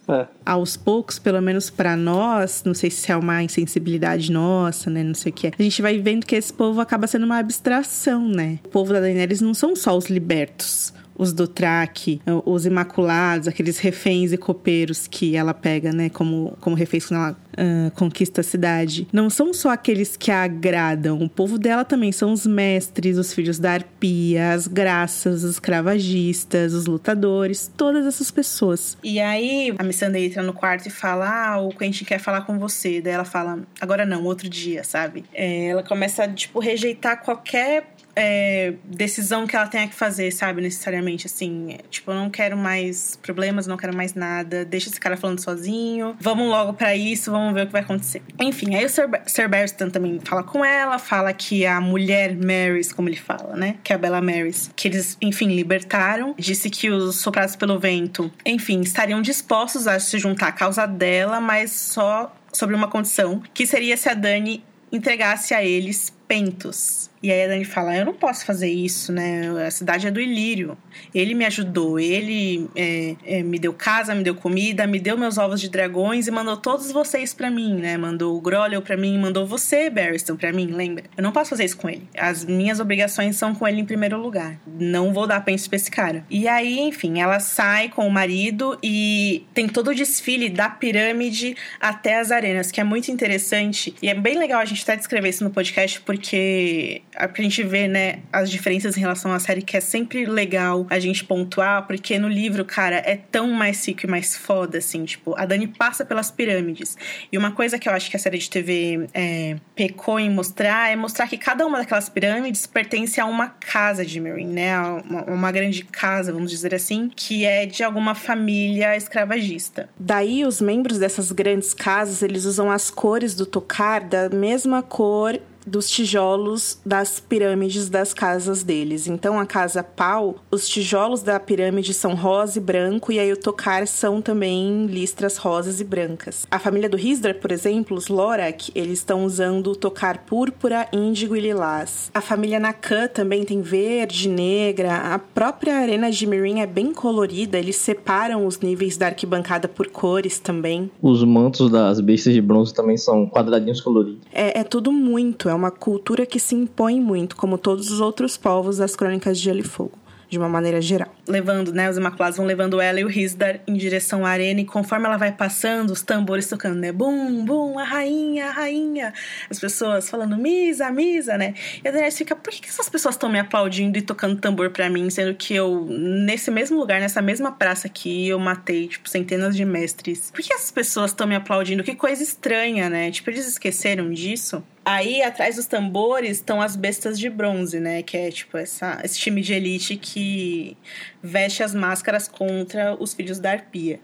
É. 0.09 0.27
Aos 0.45 0.77
poucos, 0.77 1.19
pelo 1.19 1.41
menos 1.41 1.69
para 1.69 1.97
nós, 1.97 2.63
não 2.65 2.73
sei 2.73 2.91
se 2.91 3.11
é 3.13 3.17
uma 3.17 3.43
insensibilidade 3.43 4.33
nossa, 4.33 4.89
né? 4.91 5.03
Não 5.03 5.15
sei 5.15 5.31
o 5.31 5.35
que 5.35 5.49
é. 5.49 5.53
A 5.59 5.63
gente 5.63 5.83
vai 5.83 5.99
vendo 5.99 6.25
que 6.25 6.35
esse 6.35 6.53
povo 6.53 6.81
acaba 6.81 7.07
sendo 7.07 7.25
uma 7.27 7.39
abstração, 7.39 8.27
né? 8.27 8.59
O 8.65 8.69
povo 8.69 8.93
da 8.93 9.01
Daenerys 9.01 9.41
não 9.41 9.53
são 9.53 9.77
só 9.77 9.97
os 9.97 10.07
libertos 10.07 10.95
os 11.19 11.33
do 11.33 11.49
traque, 11.49 12.23
os 12.47 12.65
imaculados, 12.65 13.49
aqueles 13.49 13.79
reféns 13.79 14.33
e 14.33 14.39
copeiros 14.39 15.09
que 15.09 15.37
ela 15.37 15.53
pega, 15.53 15.93
né, 15.93 16.09
como, 16.09 16.57
como 16.61 16.77
reféns 16.77 17.07
quando 17.07 17.21
ela 17.21 17.33
uh, 17.33 17.91
conquista 17.93 18.41
a 18.41 18.45
cidade. 18.45 19.07
Não 19.13 19.29
são 19.29 19.53
só 19.53 19.71
aqueles 19.71 20.17
que 20.17 20.31
a 20.31 20.45
agradam, 20.45 21.21
o 21.21 21.29
povo 21.29 21.59
dela 21.59 21.85
também 21.85 22.13
são 22.13 22.33
os 22.33 22.47
mestres, 22.47 23.19
os 23.19 23.35
filhos 23.35 23.59
da 23.59 23.73
arpia, 23.73 24.53
as 24.53 24.69
graças, 24.69 25.43
os 25.43 25.53
escravagistas, 25.53 26.73
os 26.73 26.87
lutadores, 26.87 27.71
todas 27.77 28.07
essas 28.07 28.31
pessoas. 28.31 28.97
E 29.03 29.19
aí 29.19 29.75
a 29.77 29.83
Missandei 29.83 30.27
entra 30.27 30.43
no 30.43 30.53
quarto 30.53 30.87
e 30.87 30.91
fala: 30.91 31.29
Ah, 31.29 31.61
o 31.61 31.71
Quentin 31.71 32.05
quer 32.05 32.19
falar 32.19 32.43
com 32.43 32.59
você. 32.59 33.01
Daí 33.01 33.13
ela 33.13 33.25
fala: 33.25 33.59
Agora 33.81 34.07
não, 34.07 34.25
outro 34.25 34.49
dia, 34.49 34.85
sabe? 34.85 35.25
É, 35.35 35.69
ela 35.69 35.83
começa 35.83 36.25
a, 36.25 36.29
tipo, 36.29 36.61
rejeitar 36.61 37.23
qualquer 37.23 37.95
é, 38.19 38.75
decisão 38.85 39.47
que 39.47 39.55
ela 39.55 39.69
tenha 39.69 39.87
que 39.87 39.95
fazer, 39.95 40.33
sabe? 40.33 40.61
Necessariamente, 40.61 41.27
assim. 41.27 41.79
Tipo, 41.89 42.11
eu 42.11 42.17
não 42.17 42.29
quero 42.29 42.57
mais 42.57 43.17
problemas, 43.23 43.67
não 43.69 43.77
quero 43.77 43.97
mais 43.97 44.15
nada. 44.15 44.65
Deixa 44.65 44.89
esse 44.89 44.99
cara 44.99 45.17
falando 45.17 45.39
sozinho. 45.39 46.17
Vamos 46.19 46.49
logo 46.49 46.73
para 46.73 46.97
isso, 46.97 47.31
vamos 47.31 47.55
ver 47.55 47.63
o 47.63 47.67
que 47.67 47.73
vai 47.73 47.83
acontecer. 47.83 48.21
Enfim, 48.41 48.75
aí 48.75 48.85
o 48.85 48.89
Sir, 48.89 49.09
Sir 49.25 49.49
Barristan 49.49 49.89
também 49.89 50.19
fala 50.25 50.43
com 50.43 50.65
ela, 50.65 50.99
fala 50.99 51.33
que 51.33 51.65
a 51.65 51.81
mulher 51.81 52.37
Marys, 52.37 52.93
como 52.93 53.09
ele 53.09 53.17
fala, 53.17 53.55
né? 53.55 53.77
Que 53.85 53.93
é 53.93 53.97
a 53.97 53.99
Bella 53.99 54.21
Marys, 54.21 54.71
que 54.75 54.89
eles, 54.89 55.17
enfim, 55.23 55.47
libertaram. 55.55 56.35
Disse 56.37 56.69
que 56.69 56.91
os 56.91 57.17
soprados 57.17 57.55
pelo 57.55 57.79
vento, 57.79 58.33
enfim, 58.45 58.81
estariam 58.81 59.23
dispostos 59.23 59.87
a 59.87 60.01
se 60.01 60.19
juntar 60.19 60.49
à 60.49 60.53
causa 60.53 60.87
dela, 60.87 61.41
mas 61.41 61.71
só 61.71 62.35
sobre 62.53 62.75
uma 62.75 62.89
condição, 62.89 63.41
que 63.55 63.67
seria 63.67 63.97
se 63.97 64.09
a 64.09 64.15
Dani 64.15 64.65
entregasse 64.91 65.55
a 65.55 65.63
eles 65.63 66.13
pentos. 66.29 67.11
E 67.23 67.33
aí 67.33 67.45
a 67.45 67.49
Dani 67.49 67.65
fala: 67.65 67.97
Eu 67.97 68.05
não 68.05 68.15
posso 68.15 68.45
fazer 68.45 68.69
isso, 68.69 69.13
né? 69.13 69.67
A 69.67 69.71
cidade 69.71 70.07
é 70.07 70.11
do 70.11 70.21
Ilírio. 70.21 70.77
Ele 71.15 71.35
me 71.35 71.45
ajudou, 71.45 71.99
ele 71.99 72.69
é, 72.77 73.17
é, 73.25 73.43
me 73.43 73.59
deu 73.59 73.73
casa, 73.73 74.15
me 74.15 74.23
deu 74.23 74.35
comida, 74.35 74.87
me 74.87 75.01
deu 75.01 75.17
meus 75.17 75.39
ovos 75.39 75.61
de 75.61 75.69
dragões 75.69 76.27
e 76.27 76.31
mandou 76.31 76.57
todos 76.57 76.93
vocês 76.93 77.33
para 77.33 77.51
mim, 77.51 77.75
né? 77.75 77.97
Mandou 77.97 78.37
o 78.37 78.41
Grolio 78.41 78.83
para 78.83 78.97
mim, 78.97 79.19
mandou 79.19 79.47
você, 79.47 79.91
Barristan, 79.91 80.37
para 80.37 80.53
mim, 80.53 80.67
lembra? 80.67 81.05
Eu 81.17 81.23
não 81.23 81.33
posso 81.33 81.51
fazer 81.51 81.65
isso 81.65 81.77
com 81.77 81.89
ele. 81.89 82.09
As 82.17 82.45
minhas 82.45 82.79
obrigações 82.79 83.37
são 83.37 83.55
com 83.55 83.67
ele 83.67 83.81
em 83.81 83.85
primeiro 83.85 84.21
lugar. 84.21 84.61
Não 84.67 85.13
vou 85.13 85.27
dar 85.27 85.45
penso 85.45 85.69
pra 85.69 85.77
esse 85.77 85.91
cara. 85.91 86.25
E 86.31 86.47
aí, 86.47 86.79
enfim, 86.79 87.21
ela 87.21 87.41
sai 87.41 87.89
com 87.89 88.07
o 88.07 88.11
marido 88.11 88.79
e 88.83 89.45
tem 89.55 89.69
todo 89.69 89.89
o 89.89 89.95
desfile 89.95 90.49
da 90.49 90.69
pirâmide 90.69 91.57
até 91.81 92.19
as 92.19 92.31
arenas, 92.31 92.71
que 92.71 92.81
é 92.81 92.85
muito 92.85 93.11
interessante. 93.11 93.95
E 94.03 94.09
é 94.09 94.15
bem 94.15 94.39
legal 94.39 94.61
a 94.61 94.65
gente 94.65 94.83
até 94.83 94.97
descrever 94.97 95.31
isso 95.31 95.45
no 95.45 95.51
podcast, 95.51 96.01
porque 96.03 96.18
pra 96.19 97.43
gente 97.43 97.63
ver, 97.63 97.89
né, 97.89 98.21
as 98.33 98.51
diferenças 98.51 98.97
em 98.97 99.01
relação 99.01 99.33
à 99.33 99.39
série, 99.39 99.63
que 99.63 99.77
é 99.77 99.81
sempre 99.81 100.27
legal 100.27 100.87
a 100.91 100.99
gente 100.99 101.25
pontuar, 101.25 101.87
porque 101.87 102.19
no 102.19 102.29
livro, 102.29 102.65
cara, 102.65 102.97
é 102.97 103.17
tão 103.17 103.51
mais 103.51 103.87
rico 103.87 104.07
e 104.07 104.09
mais 104.09 104.37
foda, 104.37 104.79
assim, 104.79 105.05
tipo, 105.05 105.35
a 105.37 105.45
Dani 105.45 105.67
passa 105.67 106.05
pelas 106.05 106.31
pirâmides. 106.31 106.97
E 107.33 107.39
uma 107.39 107.53
coisa 107.53 107.79
que 107.79 107.89
eu 107.89 107.93
acho 107.93 108.11
que 108.11 108.17
a 108.17 108.19
série 108.19 108.39
de 108.39 108.49
TV 108.49 109.09
é, 109.13 109.57
pecou 109.75 110.19
em 110.19 110.31
mostrar 110.31 110.91
é 110.91 110.97
mostrar 110.97 111.29
que 111.29 111.37
cada 111.37 111.67
uma 111.67 111.79
daquelas 111.79 112.09
pirâmides 112.09 112.67
pertence 112.67 113.21
a 113.21 113.27
uma 113.27 113.49
casa 113.49 114.05
de 114.05 114.21
Meereen, 114.21 114.49
né? 114.49 114.79
Uma, 114.79 115.25
uma 115.25 115.53
grande 115.53 115.85
casa, 115.85 116.33
vamos 116.33 116.51
dizer 116.51 116.75
assim, 116.75 117.11
que 117.15 117.45
é 117.45 117.67
de 117.67 117.83
alguma 117.83 118.15
família 118.15 118.97
escravagista. 118.97 119.89
Daí, 119.99 120.45
os 120.45 120.61
membros 120.61 120.99
dessas 120.99 121.33
grandes 121.33 121.75
casas, 121.75 122.23
eles 122.23 122.45
usam 122.45 122.71
as 122.71 122.91
cores 122.91 123.35
do 123.35 123.47
tocar 123.47 124.01
da 124.01 124.29
mesma 124.29 124.83
cor 124.83 125.39
dos 125.69 125.91
tijolos 125.91 126.79
das 126.85 127.21
pirâmides 127.21 127.89
das 127.89 128.13
casas 128.15 128.63
deles. 128.63 129.07
Então, 129.07 129.39
a 129.39 129.47
casa 129.47 129.83
pau, 129.83 130.37
os 130.51 130.69
tijolos 130.69 131.23
da 131.23 131.39
pirâmide 131.39 131.95
são 131.95 132.15
rosa 132.15 132.59
e 132.59 132.63
branco, 132.63 133.13
e 133.13 133.19
aí 133.19 133.33
o 133.33 133.37
tocar 133.37 133.87
são 133.87 134.21
também 134.21 134.87
listras 134.87 135.37
rosas 135.37 135.81
e 135.81 135.85
brancas. 135.85 136.47
A 136.51 136.59
família 136.59 136.89
do 136.89 136.97
Risdar, 136.97 137.35
por 137.35 137.53
exemplo, 137.53 137.97
os 137.97 138.09
Lorak, 138.09 138.73
eles 138.75 138.99
estão 138.99 139.25
usando 139.25 139.69
o 139.69 139.77
tocar 139.77 140.19
púrpura, 140.19 140.89
índigo 140.93 141.37
e 141.37 141.41
lilás. 141.41 142.11
A 142.15 142.21
família 142.21 142.59
Nakan 142.59 143.09
também 143.09 143.45
tem 143.45 143.61
verde, 143.61 144.29
negra. 144.29 145.15
A 145.15 145.19
própria 145.19 145.77
arena 145.77 146.11
de 146.11 146.27
Mirin 146.27 146.61
é 146.61 146.67
bem 146.67 146.93
colorida, 146.93 147.59
eles 147.59 147.77
separam 147.77 148.47
os 148.47 148.59
níveis 148.61 148.97
da 148.97 149.07
arquibancada 149.07 149.69
por 149.69 149.89
cores 149.89 150.39
também. 150.39 150.91
Os 151.03 151.23
mantos 151.25 151.71
das 151.71 152.01
bestas 152.01 152.33
de 152.33 152.41
bronze 152.41 152.73
também 152.73 152.97
são 152.97 153.27
quadradinhos 153.27 153.81
coloridos. 153.81 154.23
É, 154.33 154.61
é 154.61 154.65
tudo 154.65 154.91
muito, 154.91 155.49
é 155.49 155.55
uma 155.59 155.71
cultura 155.71 156.25
que 156.25 156.41
se 156.41 156.55
impõe 156.55 157.01
muito, 157.01 157.37
como 157.37 157.59
todos 157.59 157.91
os 157.91 158.01
outros 158.01 158.37
povos 158.37 158.79
das 158.79 158.97
crônicas 158.97 159.39
de 159.39 159.45
Gelo 159.45 159.61
e 159.61 159.65
Fogo 159.65 159.99
de 160.29 160.39
uma 160.39 160.49
maneira 160.49 160.81
geral. 160.81 161.15
Levando, 161.27 161.73
né, 161.73 161.89
os 161.89 161.97
Imaculados 161.97 162.37
vão 162.37 162.47
levando 162.47 162.81
ela 162.81 163.01
e 163.01 163.05
o 163.05 163.09
Risdar 163.09 163.61
em 163.67 163.75
direção 163.75 164.27
à 164.27 164.31
arena 164.31 164.61
e 164.61 164.65
conforme 164.65 165.07
ela 165.07 165.17
vai 165.17 165.33
passando, 165.33 165.91
os 165.91 166.03
tambores 166.03 166.47
tocando, 166.47 166.77
né, 166.77 166.93
bum, 166.93 167.45
bum, 167.45 167.79
a 167.79 167.85
rainha, 167.85 168.49
a 168.49 168.53
rainha, 168.53 169.13
as 169.49 169.59
pessoas 169.59 170.09
falando 170.09 170.37
misa, 170.37 170.91
misa, 170.91 171.39
né, 171.39 171.55
e 171.83 171.89
a 171.89 171.91
Daenerys 171.91 172.17
fica, 172.17 172.37
por 172.37 172.53
que, 172.53 172.61
que 172.61 172.69
essas 172.69 172.89
pessoas 172.89 173.15
estão 173.15 173.29
me 173.29 173.39
aplaudindo 173.39 173.97
e 173.97 174.03
tocando 174.03 174.39
tambor 174.39 174.71
para 174.71 174.89
mim, 174.91 175.09
sendo 175.09 175.35
que 175.35 175.55
eu, 175.55 175.87
nesse 175.89 176.51
mesmo 176.51 176.79
lugar, 176.79 177.01
nessa 177.01 177.23
mesma 177.23 177.53
praça 177.53 177.87
aqui, 177.87 178.29
eu 178.29 178.39
matei, 178.39 178.89
tipo, 178.89 179.09
centenas 179.09 179.57
de 179.57 179.65
mestres. 179.65 180.31
Por 180.31 180.43
que 180.43 180.53
essas 180.53 180.71
pessoas 180.71 181.11
estão 181.11 181.27
me 181.27 181.35
aplaudindo? 181.35 181.83
Que 181.83 181.95
coisa 181.95 182.23
estranha, 182.23 182.91
né, 182.91 183.11
tipo, 183.11 183.31
eles 183.31 183.47
esqueceram 183.47 184.11
disso? 184.13 184.63
Aí, 184.91 185.23
atrás 185.23 185.57
dos 185.57 185.67
tambores, 185.67 186.39
estão 186.39 186.63
as 186.63 186.75
bestas 186.75 187.19
de 187.19 187.29
bronze, 187.29 187.79
né? 187.79 188.03
Que 188.03 188.17
é, 188.17 188.31
tipo, 188.31 188.57
essa, 188.57 188.99
esse 189.05 189.19
time 189.19 189.43
de 189.43 189.53
elite 189.53 189.97
que 189.97 190.79
veste 191.23 191.63
as 191.63 191.75
máscaras 191.75 192.27
contra 192.27 192.97
os 192.99 193.13
filhos 193.13 193.39
da 193.39 193.51
arpia. 193.51 194.01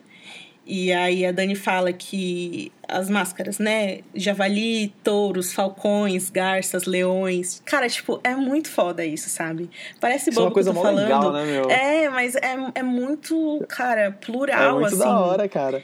E 0.66 0.92
aí 0.92 1.24
a 1.24 1.32
Dani 1.32 1.54
fala 1.54 1.90
que 1.90 2.70
as 2.86 3.08
máscaras, 3.08 3.58
né? 3.58 4.00
Javali, 4.14 4.94
touros, 5.02 5.54
falcões, 5.54 6.28
garças, 6.28 6.84
leões. 6.84 7.62
Cara, 7.64 7.88
tipo, 7.88 8.20
é 8.22 8.34
muito 8.34 8.68
foda 8.68 9.06
isso, 9.06 9.30
sabe? 9.30 9.70
Parece 9.98 10.30
bobo 10.30 10.40
é 10.40 10.44
uma 10.48 10.52
coisa 10.52 10.70
que 10.70 10.76
eu 10.76 10.82
tô 10.82 10.86
falando. 10.86 11.02
Legal, 11.02 11.32
né, 11.32 11.44
meu? 11.44 11.70
É, 11.70 12.08
mas 12.10 12.34
é, 12.36 12.56
é 12.74 12.82
muito, 12.82 13.64
cara, 13.68 14.12
plural, 14.12 14.76
é 14.76 14.80
muito 14.80 14.86
assim. 14.88 14.98
da 14.98 15.18
hora, 15.18 15.48
cara. 15.48 15.82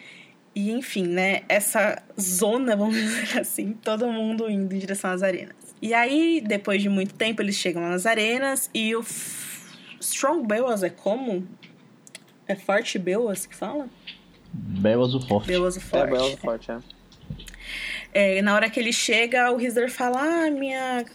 E 0.61 0.71
enfim, 0.73 1.07
né, 1.07 1.43
essa 1.49 2.03
zona, 2.21 2.77
vamos 2.77 2.95
dizer 2.95 3.41
assim, 3.41 3.73
todo 3.73 4.07
mundo 4.07 4.51
indo 4.51 4.75
em 4.75 4.79
direção 4.79 5.11
às 5.11 5.23
arenas. 5.23 5.57
E 5.81 5.95
aí, 5.95 6.43
depois 6.47 6.83
de 6.83 6.91
muito 6.91 7.15
tempo, 7.15 7.41
eles 7.41 7.55
chegam 7.55 7.81
lá 7.81 7.89
nas 7.89 8.05
arenas 8.05 8.69
e 8.75 8.95
o 8.95 9.03
Strong 9.99 10.47
Bewas 10.47 10.83
é 10.83 10.91
como? 10.91 11.49
É 12.47 12.55
Forte 12.55 12.99
Bewas 12.99 13.47
que 13.47 13.57
fala? 13.57 13.89
Bewas 14.53 15.15
o 15.15 15.21
Forte. 15.27 15.47
Bewas 15.47 15.77
o 15.79 15.81
Forte. 15.81 16.07
É, 16.07 16.11
Bewas 16.11 16.35
o 16.35 16.37
Forte, 16.37 16.71
é. 18.13 18.39
é. 18.39 18.43
Na 18.43 18.55
hora 18.55 18.69
que 18.69 18.79
ele 18.79 18.93
chega, 18.93 19.51
o 19.51 19.57
Rizdar 19.57 19.91
fala: 19.91 20.21
Ah, 20.21 20.51
minha 20.51 21.07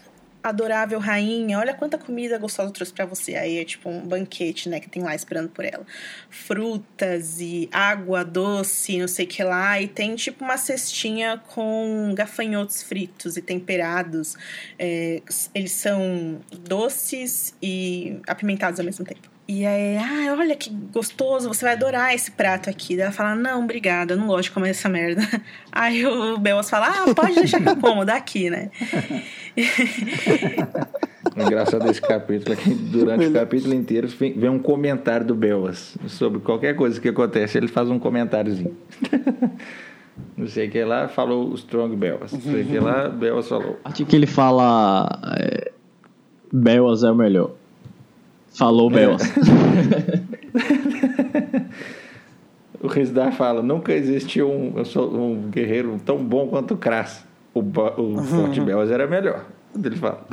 adorável 0.48 0.98
rainha, 0.98 1.58
olha 1.58 1.74
quanta 1.74 1.98
comida 1.98 2.38
gostosa 2.38 2.68
eu 2.68 2.72
trouxe 2.72 2.92
para 2.92 3.04
você. 3.06 3.34
Aí 3.36 3.58
é 3.58 3.64
tipo 3.64 3.88
um 3.88 4.06
banquete, 4.06 4.68
né, 4.68 4.80
que 4.80 4.88
tem 4.88 5.02
lá 5.02 5.14
esperando 5.14 5.48
por 5.48 5.64
ela. 5.64 5.84
Frutas 6.30 7.40
e 7.40 7.68
água 7.72 8.24
doce, 8.24 8.98
não 8.98 9.08
sei 9.08 9.26
o 9.26 9.28
que 9.28 9.42
lá. 9.42 9.80
E 9.80 9.88
tem 9.88 10.14
tipo 10.14 10.44
uma 10.44 10.56
cestinha 10.56 11.38
com 11.48 12.12
gafanhotos 12.14 12.82
fritos 12.82 13.36
e 13.36 13.42
temperados. 13.42 14.36
É, 14.78 15.22
eles 15.54 15.72
são 15.72 16.40
doces 16.52 17.54
e 17.62 18.20
apimentados 18.26 18.78
ao 18.80 18.86
mesmo 18.86 19.04
tempo. 19.04 19.35
E 19.48 19.64
aí, 19.64 19.96
ah, 19.96 20.34
olha 20.36 20.56
que 20.56 20.70
gostoso, 20.92 21.46
você 21.46 21.64
vai 21.64 21.74
adorar 21.74 22.12
esse 22.12 22.32
prato 22.32 22.68
aqui. 22.68 22.96
Daí 22.96 23.04
ela 23.04 23.12
fala, 23.12 23.36
não, 23.36 23.62
obrigada, 23.62 24.14
eu 24.14 24.18
não 24.18 24.26
gosto 24.26 24.44
de 24.44 24.50
comer 24.50 24.70
essa 24.70 24.88
merda. 24.88 25.22
Aí 25.70 26.04
o 26.04 26.36
Belas 26.36 26.68
fala, 26.68 26.88
ah, 26.88 27.14
pode 27.14 27.36
deixar 27.36 27.62
que 27.62 27.68
eu 27.68 27.76
como, 27.76 28.04
daqui, 28.04 28.50
né? 28.50 28.72
O 31.36 31.40
engraçado 31.46 31.84
desse 31.84 32.02
capítulo 32.02 32.54
é 32.54 32.56
que 32.56 32.74
durante 32.74 33.26
o 33.26 33.32
capítulo 33.32 33.72
inteiro 33.72 34.08
vem 34.08 34.48
um 34.48 34.58
comentário 34.58 35.24
do 35.24 35.34
Belas 35.34 35.96
sobre 36.08 36.40
qualquer 36.40 36.74
coisa 36.74 37.00
que 37.00 37.08
acontece, 37.08 37.56
ele 37.56 37.68
faz 37.68 37.88
um 37.88 38.00
comentáriozinho. 38.00 38.76
Não 40.36 40.48
sei 40.48 40.66
o 40.66 40.70
que 40.70 40.82
lá, 40.82 41.08
falou 41.08 41.50
o 41.50 41.54
Strong 41.54 41.94
Belas. 41.94 42.32
Não 42.32 42.40
sei 42.40 42.62
o 42.62 42.66
que 42.66 42.78
lá, 42.80 43.08
Belas 43.08 43.48
falou. 43.48 43.78
Acho 43.84 44.04
que 44.06 44.16
ele 44.16 44.26
fala. 44.26 45.06
É, 45.38 45.70
Belas 46.50 47.04
é 47.04 47.10
o 47.10 47.14
melhor. 47.14 47.50
Falou, 48.56 48.88
Bel. 48.88 49.12
É. 49.12 49.16
o 52.82 52.86
Rizdar 52.86 53.32
fala: 53.32 53.62
nunca 53.62 53.92
existiu 53.92 54.50
um, 54.50 54.74
um 54.96 55.50
guerreiro 55.50 56.00
tão 56.04 56.24
bom 56.24 56.48
quanto 56.48 56.74
o 56.74 56.76
Kras. 56.76 57.24
O, 57.52 57.60
o 57.60 58.22
Forte 58.22 58.60
Belas 58.60 58.90
era 58.90 59.06
melhor. 59.06 59.46
Ele 59.74 59.96
fala. 59.96 60.26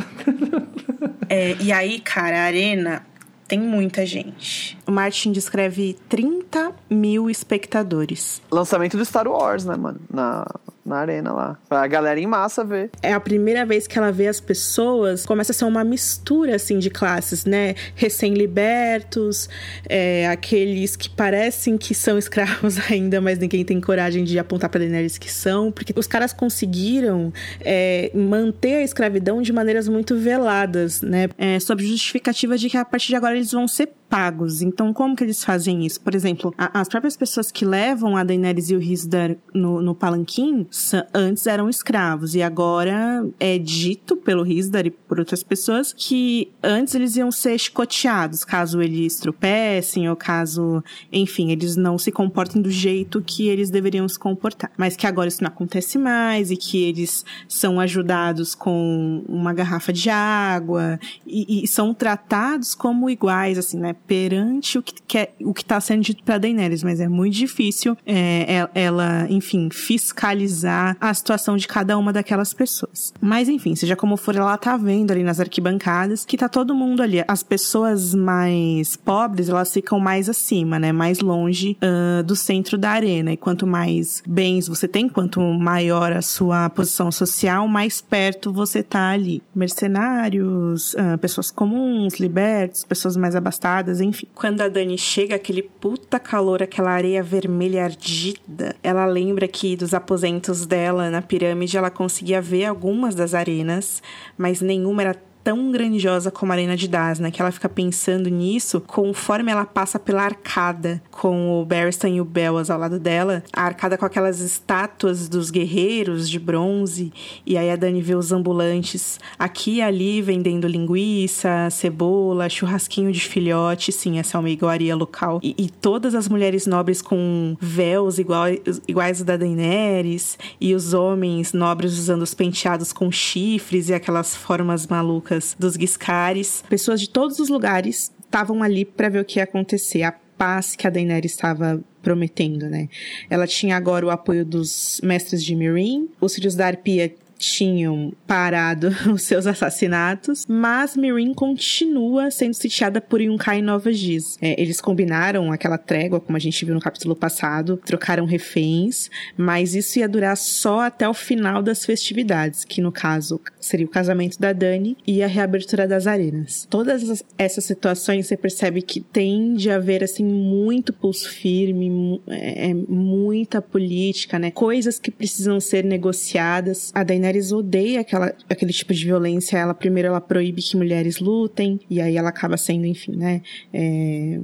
É, 1.29 1.55
e 1.61 1.71
aí, 1.71 1.99
cara, 1.99 2.37
a 2.37 2.43
arena 2.43 3.05
tem 3.47 3.59
muita 3.59 4.05
gente. 4.05 4.77
O 4.85 4.91
Martin 4.91 5.31
descreve 5.31 5.97
30 6.09 6.73
mil 6.89 7.29
espectadores. 7.29 8.41
Lançamento 8.51 8.97
do 8.97 9.05
Star 9.05 9.27
Wars, 9.27 9.63
né, 9.63 9.75
mano? 9.75 9.99
Na, 10.11 10.45
na 10.85 10.97
arena 10.97 11.31
lá. 11.31 11.57
Pra 11.69 11.87
galera 11.87 12.19
em 12.19 12.27
massa 12.27 12.63
ver. 12.63 12.89
É 13.01 13.13
a 13.13 13.19
primeira 13.19 13.65
vez 13.65 13.87
que 13.87 13.97
ela 13.97 14.11
vê 14.11 14.27
as 14.27 14.39
pessoas, 14.39 15.25
começa 15.25 15.51
a 15.51 15.55
ser 15.55 15.65
uma 15.65 15.83
mistura, 15.83 16.55
assim, 16.55 16.79
de 16.79 16.89
classes, 16.89 17.45
né? 17.45 17.75
Recém-libertos, 17.95 19.49
é, 19.87 20.27
aqueles 20.27 20.95
que 20.95 21.09
parecem 21.09 21.77
que 21.77 21.95
são 21.95 22.17
escravos 22.17 22.77
ainda, 22.91 23.21
mas 23.21 23.39
ninguém 23.39 23.63
tem 23.63 23.79
coragem 23.79 24.23
de 24.23 24.37
apontar 24.37 24.69
pra 24.69 24.79
Daenerys 24.79 25.17
que 25.17 25.31
são, 25.31 25.71
porque 25.71 25.93
os 25.95 26.07
caras 26.07 26.33
conseguiram 26.33 27.31
é, 27.61 28.11
manter 28.13 28.75
a 28.75 28.83
escravidão 28.83 29.41
de 29.41 29.53
maneiras 29.53 29.87
muito 29.87 30.17
veladas, 30.17 31.01
né? 31.01 31.29
É, 31.37 31.59
sob 31.59 31.85
justificativa 31.85 32.57
de 32.57 32.69
que 32.69 32.77
a 32.77 32.83
partir 32.83 33.07
de 33.07 33.15
agora 33.15 33.35
eles 33.35 33.51
vão 33.51 33.67
ser 33.67 33.89
pagos. 34.13 34.61
Então, 34.61 34.93
como 34.93 35.15
que 35.15 35.23
eles 35.23 35.43
fazem 35.43 35.83
isso? 35.87 35.99
Por 35.99 36.13
exemplo, 36.13 36.53
a, 36.55 36.81
as 36.81 36.87
próprias 36.87 37.17
pessoas 37.17 37.51
que 37.51 37.65
levam 37.65 38.15
a 38.15 38.23
Daenerys 38.23 38.69
e 38.69 38.75
o 38.75 38.79
Risdar 38.79 39.35
no, 39.51 39.81
no 39.81 39.95
palanquim 39.95 40.67
antes 41.11 41.47
eram 41.47 41.67
escravos 41.67 42.35
e 42.35 42.43
agora 42.43 43.27
é 43.39 43.57
dito 43.57 44.15
pelo 44.15 44.43
Risdar 44.43 44.85
e 44.85 44.91
por 44.91 45.17
outras 45.17 45.41
pessoas 45.41 45.91
que 45.91 46.51
antes 46.61 46.93
eles 46.93 47.15
iam 47.15 47.31
ser 47.31 47.57
chicoteados 47.57 48.45
caso 48.45 48.83
eles 48.83 49.15
tropecem 49.15 50.07
ou 50.07 50.15
caso, 50.15 50.83
enfim, 51.11 51.49
eles 51.49 51.75
não 51.75 51.97
se 51.97 52.11
comportem 52.11 52.61
do 52.61 52.69
jeito 52.69 53.19
que 53.19 53.47
eles 53.47 53.71
deveriam 53.71 54.07
se 54.07 54.19
comportar. 54.19 54.69
Mas 54.77 54.95
que 54.95 55.07
agora 55.07 55.27
isso 55.27 55.41
não 55.41 55.47
acontece 55.47 55.97
mais 55.97 56.51
e 56.51 56.55
que 56.55 56.83
eles 56.83 57.25
são 57.47 57.79
ajudados 57.79 58.53
com 58.53 59.23
uma 59.27 59.53
garrafa 59.53 59.91
de 59.91 60.11
água 60.11 60.99
e, 61.25 61.63
e 61.63 61.67
são 61.67 61.95
tratados 61.95 62.75
como 62.75 63.09
iguais, 63.09 63.57
assim, 63.57 63.79
né? 63.79 63.95
Perante 64.07 64.77
o 64.77 64.83
que 64.83 64.93
quer, 65.07 65.33
o 65.41 65.53
que 65.53 65.61
está 65.61 65.79
sendo 65.79 66.01
dito 66.01 66.23
para 66.23 66.37
Daenerys, 66.37 66.83
mas 66.83 66.99
é 66.99 67.07
muito 67.07 67.35
difícil 67.35 67.97
é, 68.05 68.61
é, 68.73 68.83
ela, 68.83 69.27
enfim, 69.29 69.69
fiscalizar 69.71 70.97
a 70.99 71.13
situação 71.13 71.57
de 71.57 71.67
cada 71.67 71.97
uma 71.97 72.11
daquelas 72.11 72.53
pessoas. 72.53 73.13
Mas 73.21 73.49
enfim, 73.49 73.75
seja 73.75 73.95
como 73.95 74.17
for, 74.17 74.35
ela 74.35 74.57
tá 74.57 74.77
vendo 74.77 75.11
ali 75.11 75.23
nas 75.23 75.39
arquibancadas 75.39 76.25
que 76.25 76.37
tá 76.37 76.49
todo 76.49 76.75
mundo 76.75 77.01
ali. 77.01 77.23
As 77.27 77.43
pessoas 77.43 78.13
mais 78.13 78.95
pobres, 78.95 79.49
elas 79.49 79.73
ficam 79.73 79.99
mais 79.99 80.29
acima, 80.29 80.79
né? 80.79 80.91
Mais 80.91 81.19
longe 81.19 81.77
uh, 81.81 82.23
do 82.23 82.35
centro 82.35 82.77
da 82.77 82.91
arena. 82.91 83.31
E 83.31 83.37
quanto 83.37 83.65
mais 83.65 84.21
bens 84.27 84.67
você 84.67 84.87
tem, 84.87 85.07
quanto 85.07 85.39
maior 85.41 86.11
a 86.11 86.21
sua 86.21 86.69
posição 86.69 87.11
social, 87.11 87.67
mais 87.67 88.01
perto 88.01 88.51
você 88.51 88.83
tá 88.83 89.09
ali. 89.09 89.41
Mercenários, 89.55 90.93
uh, 90.93 91.17
pessoas 91.19 91.51
comuns, 91.51 92.19
libertos, 92.19 92.83
pessoas 92.83 93.15
mais 93.15 93.35
abastadas 93.35 93.92
enfim. 93.99 94.27
Quando 94.33 94.61
a 94.61 94.69
Dani 94.69 94.97
chega, 94.97 95.35
aquele 95.35 95.61
puta 95.63 96.19
calor, 96.19 96.61
aquela 96.63 96.91
areia 96.91 97.23
vermelha 97.23 97.83
ardida, 97.85 98.75
ela 98.81 99.05
lembra 99.05 99.47
que 99.47 99.75
dos 99.75 99.93
aposentos 99.93 100.65
dela 100.65 101.09
na 101.09 101.21
pirâmide 101.21 101.77
ela 101.77 101.89
conseguia 101.89 102.41
ver 102.41 102.65
algumas 102.65 103.15
das 103.15 103.33
arenas, 103.33 104.01
mas 104.37 104.61
nenhuma 104.61 105.01
era 105.01 105.15
tão 105.43 105.71
grandiosa 105.71 106.31
como 106.31 106.51
a 106.51 106.55
Arena 106.55 106.77
de 106.77 106.87
Dasna, 106.87 107.29
que 107.29 107.41
ela 107.41 107.51
fica 107.51 107.67
pensando 107.67 108.29
nisso 108.29 108.79
conforme 108.79 109.51
ela 109.51 109.65
passa 109.65 109.99
pela 109.99 110.23
arcada 110.23 111.01
com 111.11 111.61
o 111.61 111.65
Barristan 111.65 112.09
e 112.09 112.21
o 112.21 112.25
Bellas 112.25 112.69
ao 112.69 112.79
lado 112.79 112.99
dela, 112.99 113.43
a 113.51 113.63
arcada 113.63 113.97
com 113.97 114.05
aquelas 114.05 114.39
estátuas 114.39 115.27
dos 115.27 115.51
guerreiros 115.51 116.29
de 116.29 116.39
bronze, 116.39 117.11
e 117.45 117.57
aí 117.57 117.69
a 117.69 117.75
Dani 117.75 118.01
vê 118.01 118.15
os 118.15 118.31
ambulantes 118.31 119.19
aqui 119.37 119.75
e 119.75 119.81
ali 119.81 120.21
vendendo 120.21 120.67
linguiça, 120.67 121.69
cebola, 121.69 122.49
churrasquinho 122.49 123.11
de 123.11 123.21
filhote, 123.21 123.91
sim, 123.91 124.19
essa 124.19 124.37
é 124.37 124.39
uma 124.39 124.49
iguaria 124.49 124.95
local, 124.95 125.39
e, 125.43 125.53
e 125.57 125.69
todas 125.69 126.15
as 126.15 126.29
mulheres 126.29 126.65
nobres 126.65 127.01
com 127.01 127.57
véus 127.59 128.17
iguais, 128.17 128.59
iguais 128.87 129.21
da 129.23 129.35
Daenerys, 129.35 130.37
e 130.61 130.73
os 130.73 130.93
homens 130.93 131.53
nobres 131.53 131.97
usando 131.97 132.21
os 132.21 132.33
penteados 132.33 132.93
com 132.93 133.11
chifres 133.11 133.89
e 133.89 133.93
aquelas 133.93 134.35
formas 134.35 134.87
malucas 134.87 135.32
dos 135.57 135.75
Guiscares. 135.75 136.63
Pessoas 136.69 136.99
de 136.99 137.09
todos 137.09 137.39
os 137.39 137.49
lugares 137.49 138.11
estavam 138.23 138.63
ali 138.63 138.85
para 138.85 139.09
ver 139.09 139.19
o 139.19 139.25
que 139.25 139.39
ia 139.39 139.43
acontecer. 139.43 140.03
A 140.03 140.11
paz 140.11 140.75
que 140.75 140.87
a 140.87 140.89
Daenerys 140.89 141.31
estava 141.31 141.81
prometendo, 142.01 142.69
né? 142.69 142.89
Ela 143.29 143.47
tinha 143.47 143.77
agora 143.77 144.05
o 144.05 144.09
apoio 144.09 144.45
dos 144.45 144.99
mestres 145.03 145.43
de 145.43 145.55
Meereen. 145.55 146.09
Os 146.19 146.35
filhos 146.35 146.55
da 146.55 146.67
Arpia 146.67 147.13
tinham 147.43 148.13
parado 148.25 148.89
os 149.13 149.23
seus 149.23 149.45
assassinatos, 149.45 150.45
mas 150.47 150.95
Mirin 150.95 151.33
continua 151.33 152.31
sendo 152.31 152.53
sitiada 152.53 153.01
por 153.01 153.21
Yunkai 153.21 153.59
e 153.59 153.61
Nova 153.61 153.91
Giz. 153.91 154.37
É, 154.41 154.59
eles 154.61 154.79
combinaram 154.79 155.51
aquela 155.51 155.77
trégua, 155.77 156.19
como 156.19 156.37
a 156.37 156.39
gente 156.39 156.63
viu 156.63 156.73
no 156.73 156.81
capítulo 156.81 157.15
passado, 157.15 157.77
trocaram 157.85 158.25
reféns, 158.25 159.09
mas 159.37 159.75
isso 159.75 159.99
ia 159.99 160.07
durar 160.07 160.37
só 160.37 160.81
até 160.81 161.07
o 161.07 161.13
final 161.13 161.61
das 161.61 161.85
festividades, 161.85 162.63
que 162.63 162.81
no 162.81 162.91
caso 162.91 163.39
seria 163.59 163.85
o 163.85 163.89
casamento 163.89 164.39
da 164.39 164.53
Dani 164.53 164.97
e 165.05 165.21
a 165.21 165.27
reabertura 165.27 165.87
das 165.87 166.07
arenas. 166.07 166.67
Todas 166.69 167.23
essas 167.37 167.65
situações 167.65 168.27
você 168.27 168.37
percebe 168.37 168.81
que 168.81 169.01
tende 169.01 169.69
a 169.69 169.75
haver 169.75 170.03
assim 170.03 170.23
muito 170.23 170.93
pulso 170.93 171.29
firme, 171.29 172.21
é, 172.27 172.69
é, 172.69 172.73
muita 172.73 173.61
política, 173.61 174.39
né? 174.39 174.51
Coisas 174.51 174.99
que 174.99 175.11
precisam 175.11 175.59
ser 175.59 175.83
negociadas. 175.83 176.91
A 176.93 177.03
Daenerys 177.03 177.32
mulheres 177.33 177.51
odeia 177.51 178.01
aquela, 178.01 178.33
aquele 178.49 178.71
tipo 178.71 178.93
de 178.93 179.03
violência. 179.05 179.57
Ela 179.57 179.73
primeiro 179.73 180.07
ela 180.07 180.21
proíbe 180.21 180.61
que 180.61 180.77
mulheres 180.77 181.19
lutem 181.19 181.79
e 181.89 181.99
aí 181.99 182.15
ela 182.15 182.29
acaba 182.29 182.57
sendo, 182.57 182.85
enfim, 182.85 183.15
né? 183.15 183.41
É, 183.73 184.39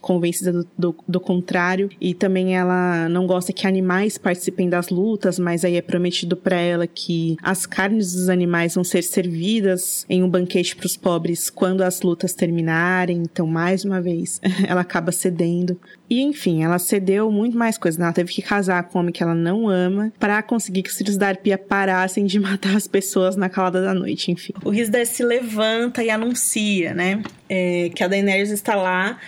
convencida 0.00 0.52
do, 0.52 0.68
do, 0.76 0.96
do, 1.06 1.20
contrário. 1.20 1.90
E 2.00 2.14
também 2.14 2.56
ela 2.56 3.08
não 3.08 3.26
gosta 3.26 3.52
que 3.52 3.66
animais 3.66 4.18
participem 4.18 4.68
das 4.68 4.88
lutas, 4.88 5.38
mas 5.38 5.64
aí 5.64 5.76
é 5.76 5.82
prometido 5.82 6.36
para 6.36 6.56
ela 6.56 6.86
que 6.86 7.36
as 7.42 7.66
carnes 7.66 8.12
dos 8.12 8.28
animais 8.28 8.74
vão 8.74 8.84
ser 8.84 9.02
servidas 9.02 10.04
em 10.08 10.22
um 10.22 10.28
banquete 10.28 10.74
para 10.74 10.86
os 10.86 10.96
pobres 10.96 11.50
quando 11.50 11.82
as 11.82 12.00
lutas 12.02 12.32
terminarem. 12.32 13.18
Então, 13.18 13.46
mais 13.46 13.84
uma 13.84 14.00
vez, 14.00 14.40
ela 14.66 14.80
acaba 14.80 15.12
cedendo. 15.12 15.78
E 16.08 16.20
enfim, 16.22 16.64
ela 16.64 16.78
cedeu 16.78 17.30
muito 17.30 17.56
mais 17.56 17.78
coisas. 17.78 17.98
Né? 17.98 18.04
Ela 18.04 18.12
teve 18.12 18.32
que 18.32 18.42
casar 18.42 18.82
com 18.84 18.98
um 18.98 19.02
homem 19.02 19.12
que 19.12 19.22
ela 19.22 19.34
não 19.34 19.68
ama 19.68 20.12
para 20.18 20.42
conseguir 20.42 20.82
que 20.82 20.90
os 20.90 20.96
filhos 20.96 21.16
da 21.16 21.28
Arpia 21.28 21.56
parassem 21.56 22.26
de 22.26 22.38
matar 22.40 22.76
as 22.76 22.88
pessoas 22.88 23.36
na 23.36 23.48
calada 23.48 23.80
da 23.82 23.94
noite, 23.94 24.32
enfim. 24.32 24.52
O 24.64 24.70
Risdar 24.70 25.06
se 25.06 25.22
levanta 25.22 26.02
e 26.02 26.10
anuncia, 26.10 26.94
né? 26.94 27.22
É, 27.48 27.90
que 27.94 28.02
a 28.02 28.08
Daenerys 28.08 28.50
está 28.50 28.74
lá 28.74 29.18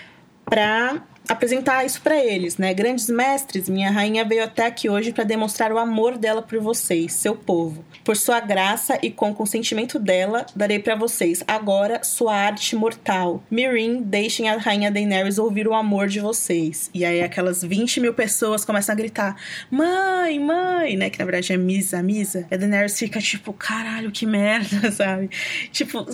para 0.44 1.04
apresentar 1.28 1.84
isso 1.84 2.00
para 2.00 2.22
eles, 2.22 2.56
né? 2.56 2.74
Grandes 2.74 3.08
mestres, 3.08 3.68
minha 3.68 3.90
rainha 3.90 4.24
veio 4.24 4.44
até 4.44 4.66
aqui 4.66 4.88
hoje 4.88 5.12
para 5.12 5.24
demonstrar 5.24 5.72
o 5.72 5.78
amor 5.78 6.18
dela 6.18 6.42
por 6.42 6.58
vocês, 6.58 7.12
seu 7.12 7.34
povo. 7.34 7.84
Por 8.04 8.16
sua 8.16 8.40
graça 8.40 8.98
e 9.02 9.10
com 9.10 9.34
consentimento 9.34 9.98
dela, 9.98 10.44
darei 10.54 10.78
para 10.78 10.96
vocês 10.96 11.42
agora 11.46 12.02
sua 12.02 12.34
arte 12.34 12.74
mortal. 12.74 13.42
Mirin, 13.50 14.02
deixem 14.02 14.48
a 14.48 14.56
rainha 14.56 14.90
Daenerys 14.90 15.38
ouvir 15.38 15.68
o 15.68 15.74
amor 15.74 16.08
de 16.08 16.20
vocês. 16.20 16.90
E 16.92 17.04
aí 17.04 17.22
aquelas 17.22 17.62
20 17.62 18.00
mil 18.00 18.14
pessoas 18.14 18.64
começam 18.64 18.92
a 18.92 18.96
gritar: 18.96 19.36
Mãe, 19.70 20.38
mãe, 20.40 20.96
né? 20.96 21.10
Que 21.10 21.18
na 21.18 21.24
verdade 21.24 21.52
é 21.52 21.56
Misa, 21.56 22.02
Misa. 22.02 22.46
E 22.50 22.54
a 22.54 22.58
Daenerys 22.58 22.98
fica 22.98 23.20
tipo: 23.20 23.52
Caralho, 23.52 24.10
que 24.10 24.26
merda, 24.26 24.90
sabe? 24.90 25.30
Tipo, 25.70 26.04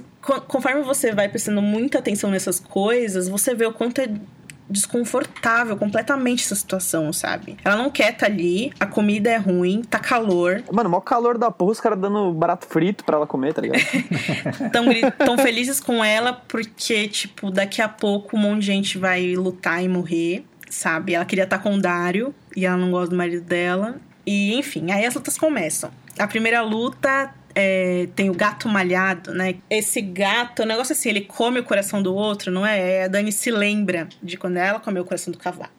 conforme 0.47 0.82
você 0.82 1.12
vai 1.12 1.28
prestando 1.28 1.62
muita 1.62 1.98
atenção 1.98 2.30
nessas 2.30 2.60
coisas, 2.60 3.28
você 3.28 3.55
vê 3.55 3.64
o 3.64 3.72
quanto 3.72 4.01
é 4.01 4.09
desconfortável 4.70 5.76
completamente 5.76 6.44
essa 6.44 6.54
situação, 6.54 7.12
sabe? 7.12 7.56
Ela 7.64 7.76
não 7.76 7.90
quer 7.90 8.12
estar 8.12 8.26
tá 8.26 8.32
ali, 8.32 8.72
a 8.78 8.86
comida 8.86 9.30
é 9.30 9.36
ruim, 9.36 9.82
tá 9.82 9.98
calor. 9.98 10.62
Mano, 10.72 10.90
maior 10.90 11.00
calor 11.00 11.38
da 11.38 11.50
porra, 11.50 11.72
os 11.72 11.80
caras 11.80 11.98
dando 11.98 12.32
barato 12.32 12.66
frito 12.66 13.04
pra 13.04 13.16
ela 13.16 13.26
comer, 13.26 13.54
tá 13.54 13.62
ligado? 13.62 13.80
tão, 14.72 14.84
tão 15.26 15.38
felizes 15.38 15.80
com 15.80 16.04
ela 16.04 16.32
porque, 16.32 17.08
tipo, 17.08 17.50
daqui 17.50 17.80
a 17.80 17.88
pouco 17.88 18.36
um 18.36 18.40
monte 18.40 18.60
de 18.60 18.66
gente 18.66 18.98
vai 18.98 19.34
lutar 19.34 19.82
e 19.82 19.88
morrer, 19.88 20.44
sabe? 20.68 21.14
Ela 21.14 21.24
queria 21.24 21.44
estar 21.44 21.58
tá 21.58 21.62
com 21.62 21.74
o 21.74 21.80
Dario 21.80 22.34
e 22.56 22.66
ela 22.66 22.76
não 22.76 22.90
gosta 22.90 23.10
do 23.10 23.16
marido 23.16 23.44
dela. 23.44 23.96
E, 24.26 24.54
enfim, 24.54 24.90
aí 24.90 25.06
as 25.06 25.14
lutas 25.14 25.38
começam. 25.38 25.90
A 26.18 26.26
primeira 26.26 26.60
luta 26.60 27.32
é, 27.54 28.08
tem 28.14 28.30
o 28.30 28.34
gato 28.34 28.68
malhado, 28.68 29.32
né? 29.32 29.56
Esse 29.68 30.00
gato, 30.00 30.62
o 30.62 30.66
negócio 30.66 30.92
assim, 30.92 31.08
ele 31.08 31.22
come 31.22 31.60
o 31.60 31.64
coração 31.64 32.02
do 32.02 32.14
outro, 32.14 32.50
não 32.50 32.66
é? 32.66 32.78
é? 32.78 33.04
A 33.04 33.08
Dani 33.08 33.32
se 33.32 33.50
lembra 33.50 34.08
de 34.22 34.36
quando 34.36 34.56
ela 34.56 34.80
comeu 34.80 35.02
o 35.02 35.06
coração 35.06 35.32
do 35.32 35.38
cavalo. 35.38 35.72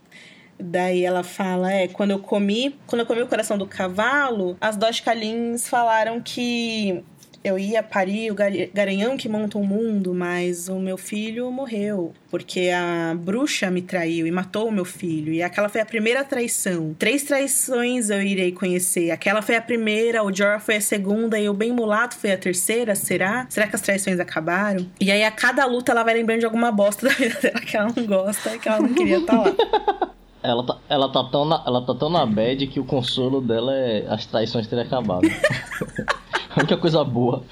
Daí 0.60 1.06
ela 1.06 1.24
fala, 1.24 1.72
é, 1.72 1.88
quando 1.88 2.12
eu 2.12 2.20
comi, 2.20 2.78
quando 2.86 3.00
eu 3.02 3.06
comi 3.06 3.22
o 3.22 3.28
coração 3.28 3.58
do 3.58 3.66
cavalo, 3.66 4.58
as 4.60 5.00
Kalins 5.00 5.70
falaram 5.70 6.20
que 6.20 7.02
eu 7.44 7.58
ia 7.58 7.82
parir 7.82 8.32
o 8.32 8.36
garanhão 8.74 9.18
que 9.18 9.30
monta 9.30 9.58
o 9.58 9.64
mundo, 9.64 10.14
mas 10.14 10.68
o 10.68 10.80
meu 10.80 10.98
filho 10.98 11.52
morreu. 11.52 12.14
Porque 12.30 12.70
a 12.70 13.16
bruxa 13.16 13.72
me 13.72 13.82
traiu 13.82 14.28
e 14.28 14.32
matou 14.32 14.68
o 14.68 14.72
meu 14.72 14.86
filho. 14.86 15.34
E 15.34 15.42
aquela 15.42 15.70
foi 15.70 15.82
a 15.82 15.86
primeira 15.86 16.24
traição. 16.24 16.96
Três 16.98 17.24
traições 17.24 18.10
eu 18.10 18.22
irei 18.22 18.52
conhecer. 18.52 19.12
Aquela 19.12 19.42
foi 19.42 19.56
a 19.56 19.62
primeira, 19.62 20.24
o 20.24 20.34
Jorah 20.34 20.60
foi 20.60 20.76
a 20.78 20.82
segunda 20.82 21.40
e 21.40 21.50
o 21.50 21.54
Bem 21.54 21.72
Mulato 21.72 22.16
foi 22.16 22.32
a 22.32 22.38
terceira. 22.38 22.94
Será? 22.96 23.46
Será 23.50 23.68
que 23.68 23.76
as 23.76 23.82
traições 23.82 24.20
acabaram? 24.20 24.86
E 25.00 25.12
aí 25.12 25.24
a 25.24 25.32
cada 25.32 25.66
luta 25.66 25.92
ela 25.92 26.04
vai 26.04 26.14
lembrando 26.14 26.40
de 26.40 26.46
alguma 26.46 26.72
bosta 26.72 27.08
da 27.10 27.14
vida 27.14 27.40
dela 27.42 27.60
que 27.62 27.76
ela 27.76 27.92
não 27.96 28.06
gosta 28.06 28.56
e 28.56 28.60
que 28.60 28.68
ela 28.68 28.82
não 28.82 28.94
queria 28.94 29.20
estar 29.20 29.38
tá 29.38 29.42
lá. 29.42 30.16
Ela 30.42 30.66
tá, 30.66 30.78
ela, 30.88 31.12
tá 31.12 31.24
tão 31.26 31.46
na, 31.46 31.64
ela 31.68 31.86
tá 31.86 31.94
tão 31.94 32.10
na 32.10 32.26
bad 32.26 32.66
que 32.68 32.80
o 32.80 32.86
consolo 32.86 33.42
dela 33.42 33.76
é 33.76 34.06
as 34.08 34.26
traições 34.26 34.68
terem 34.68 34.86
acabado. 34.86 35.28
a 36.62 36.64
única 36.64 36.78
coisa 36.78 37.04
boa. 37.04 37.44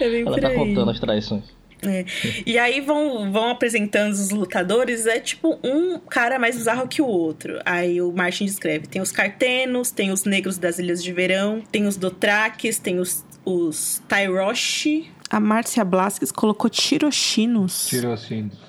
É 0.00 0.20
ela 0.20 0.40
tá 0.40 0.50
contando 0.54 0.90
as 0.90 0.98
traições. 0.98 1.44
É. 1.82 2.04
E 2.44 2.58
aí 2.58 2.80
vão, 2.80 3.30
vão 3.30 3.50
apresentando 3.50 4.12
os 4.12 4.30
lutadores, 4.30 5.06
é 5.06 5.20
tipo 5.20 5.58
um 5.62 5.98
cara 5.98 6.38
mais 6.38 6.56
bizarro 6.56 6.88
que 6.88 7.00
o 7.00 7.06
outro. 7.06 7.60
Aí 7.64 8.02
o 8.02 8.10
Martin 8.12 8.46
descreve: 8.46 8.86
tem 8.86 9.00
os 9.00 9.12
cartenos, 9.12 9.90
tem 9.90 10.10
os 10.10 10.24
negros 10.24 10.58
das 10.58 10.78
Ilhas 10.78 11.02
de 11.02 11.12
Verão, 11.12 11.62
tem 11.70 11.86
os 11.86 11.96
Dothraques, 11.96 12.78
tem 12.78 12.98
os, 12.98 13.24
os 13.44 14.02
Tyroshi. 14.08 15.10
A 15.30 15.38
Márcia 15.38 15.84
Blasques 15.84 16.32
colocou 16.32 16.68
Tirochinos. 16.68 17.86
Tirochinos. 17.88 18.68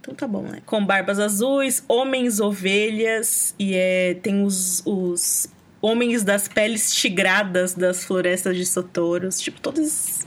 Então 0.00 0.14
tá 0.14 0.26
bom, 0.26 0.42
né? 0.42 0.60
Com 0.66 0.84
barbas 0.84 1.20
azuis, 1.20 1.84
homens 1.86 2.40
ovelhas 2.40 3.54
e 3.56 3.74
é, 3.76 4.14
tem 4.14 4.42
os, 4.42 4.82
os 4.84 5.46
homens 5.82 6.22
das 6.22 6.46
peles 6.46 6.94
tigradas 6.94 7.74
das 7.74 8.04
florestas 8.04 8.56
de 8.56 8.64
Sotoros. 8.64 9.40
Tipo, 9.40 9.60
todos 9.60 10.20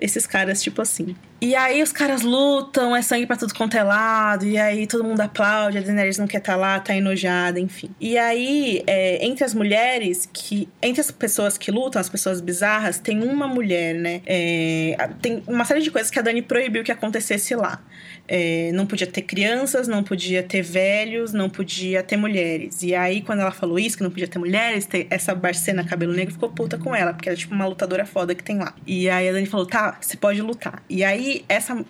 esses 0.00 0.26
caras, 0.26 0.62
tipo 0.62 0.80
assim. 0.80 1.14
E 1.40 1.54
aí 1.54 1.82
os 1.82 1.92
caras 1.92 2.22
lutam, 2.22 2.96
é 2.96 3.00
sangue 3.00 3.24
pra 3.24 3.36
tudo 3.36 3.54
quanto 3.54 3.76
é 3.76 3.82
lado, 3.82 4.44
e 4.44 4.58
aí 4.58 4.88
todo 4.88 5.04
mundo 5.04 5.20
aplaude, 5.20 5.78
a 5.78 5.80
Daenerys 5.80 6.18
não 6.18 6.26
quer 6.26 6.38
estar 6.38 6.54
tá 6.54 6.58
lá, 6.58 6.80
tá 6.80 6.96
enojada, 6.96 7.60
enfim. 7.60 7.90
E 8.00 8.18
aí, 8.18 8.82
é, 8.86 9.24
entre 9.24 9.44
as 9.44 9.54
mulheres 9.54 10.28
que. 10.32 10.68
Entre 10.82 11.00
as 11.00 11.10
pessoas 11.10 11.56
que 11.56 11.70
lutam, 11.70 12.00
as 12.00 12.08
pessoas 12.08 12.40
bizarras, 12.40 12.98
tem 12.98 13.22
uma 13.22 13.46
mulher, 13.46 13.94
né? 13.94 14.20
É, 14.26 14.96
tem 15.22 15.42
uma 15.46 15.64
série 15.64 15.80
de 15.80 15.90
coisas 15.92 16.10
que 16.10 16.18
a 16.18 16.22
Dani 16.22 16.42
proibiu 16.42 16.82
que 16.82 16.90
acontecesse 16.90 17.54
lá. 17.54 17.80
É, 18.26 18.70
não 18.72 18.84
podia 18.84 19.06
ter 19.06 19.22
crianças, 19.22 19.88
não 19.88 20.02
podia 20.02 20.42
ter 20.42 20.60
velhos, 20.60 21.32
não 21.32 21.48
podia 21.48 22.02
ter 22.02 22.16
mulheres. 22.16 22.82
E 22.82 22.94
aí, 22.94 23.22
quando 23.22 23.40
ela 23.40 23.50
falou 23.50 23.78
isso, 23.78 23.96
que 23.96 24.02
não 24.02 24.10
podia 24.10 24.28
ter 24.28 24.38
mulheres, 24.38 24.86
ter 24.86 25.06
essa 25.08 25.34
Barcena 25.34 25.84
cabelo 25.84 26.12
negro 26.12 26.34
ficou 26.34 26.50
puta 26.50 26.76
com 26.76 26.94
ela, 26.94 27.14
porque 27.14 27.28
era 27.28 27.38
tipo 27.38 27.54
uma 27.54 27.66
lutadora 27.66 28.04
foda 28.04 28.34
que 28.34 28.42
tem 28.42 28.58
lá. 28.58 28.74
E 28.86 29.08
aí 29.08 29.28
a 29.28 29.32
Dani 29.32 29.46
falou: 29.46 29.66
tá, 29.66 29.96
você 30.00 30.16
pode 30.16 30.42
lutar. 30.42 30.82
E 30.90 31.04
aí, 31.04 31.27
essa 31.48 31.84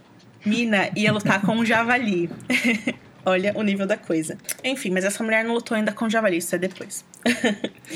mina 0.44 0.90
ia 0.96 1.12
lutar 1.12 1.40
com 1.42 1.52
um 1.56 1.64
javali. 1.64 2.30
Olha 3.24 3.52
o 3.54 3.62
nível 3.62 3.86
da 3.86 3.96
coisa. 3.96 4.38
Enfim, 4.64 4.90
mas 4.90 5.04
essa 5.04 5.22
mulher 5.22 5.44
não 5.44 5.52
lutou 5.52 5.76
ainda 5.76 5.92
com 5.92 6.06
o 6.06 6.10
javali, 6.10 6.38
isso 6.38 6.54
é 6.54 6.58
depois. 6.58 7.04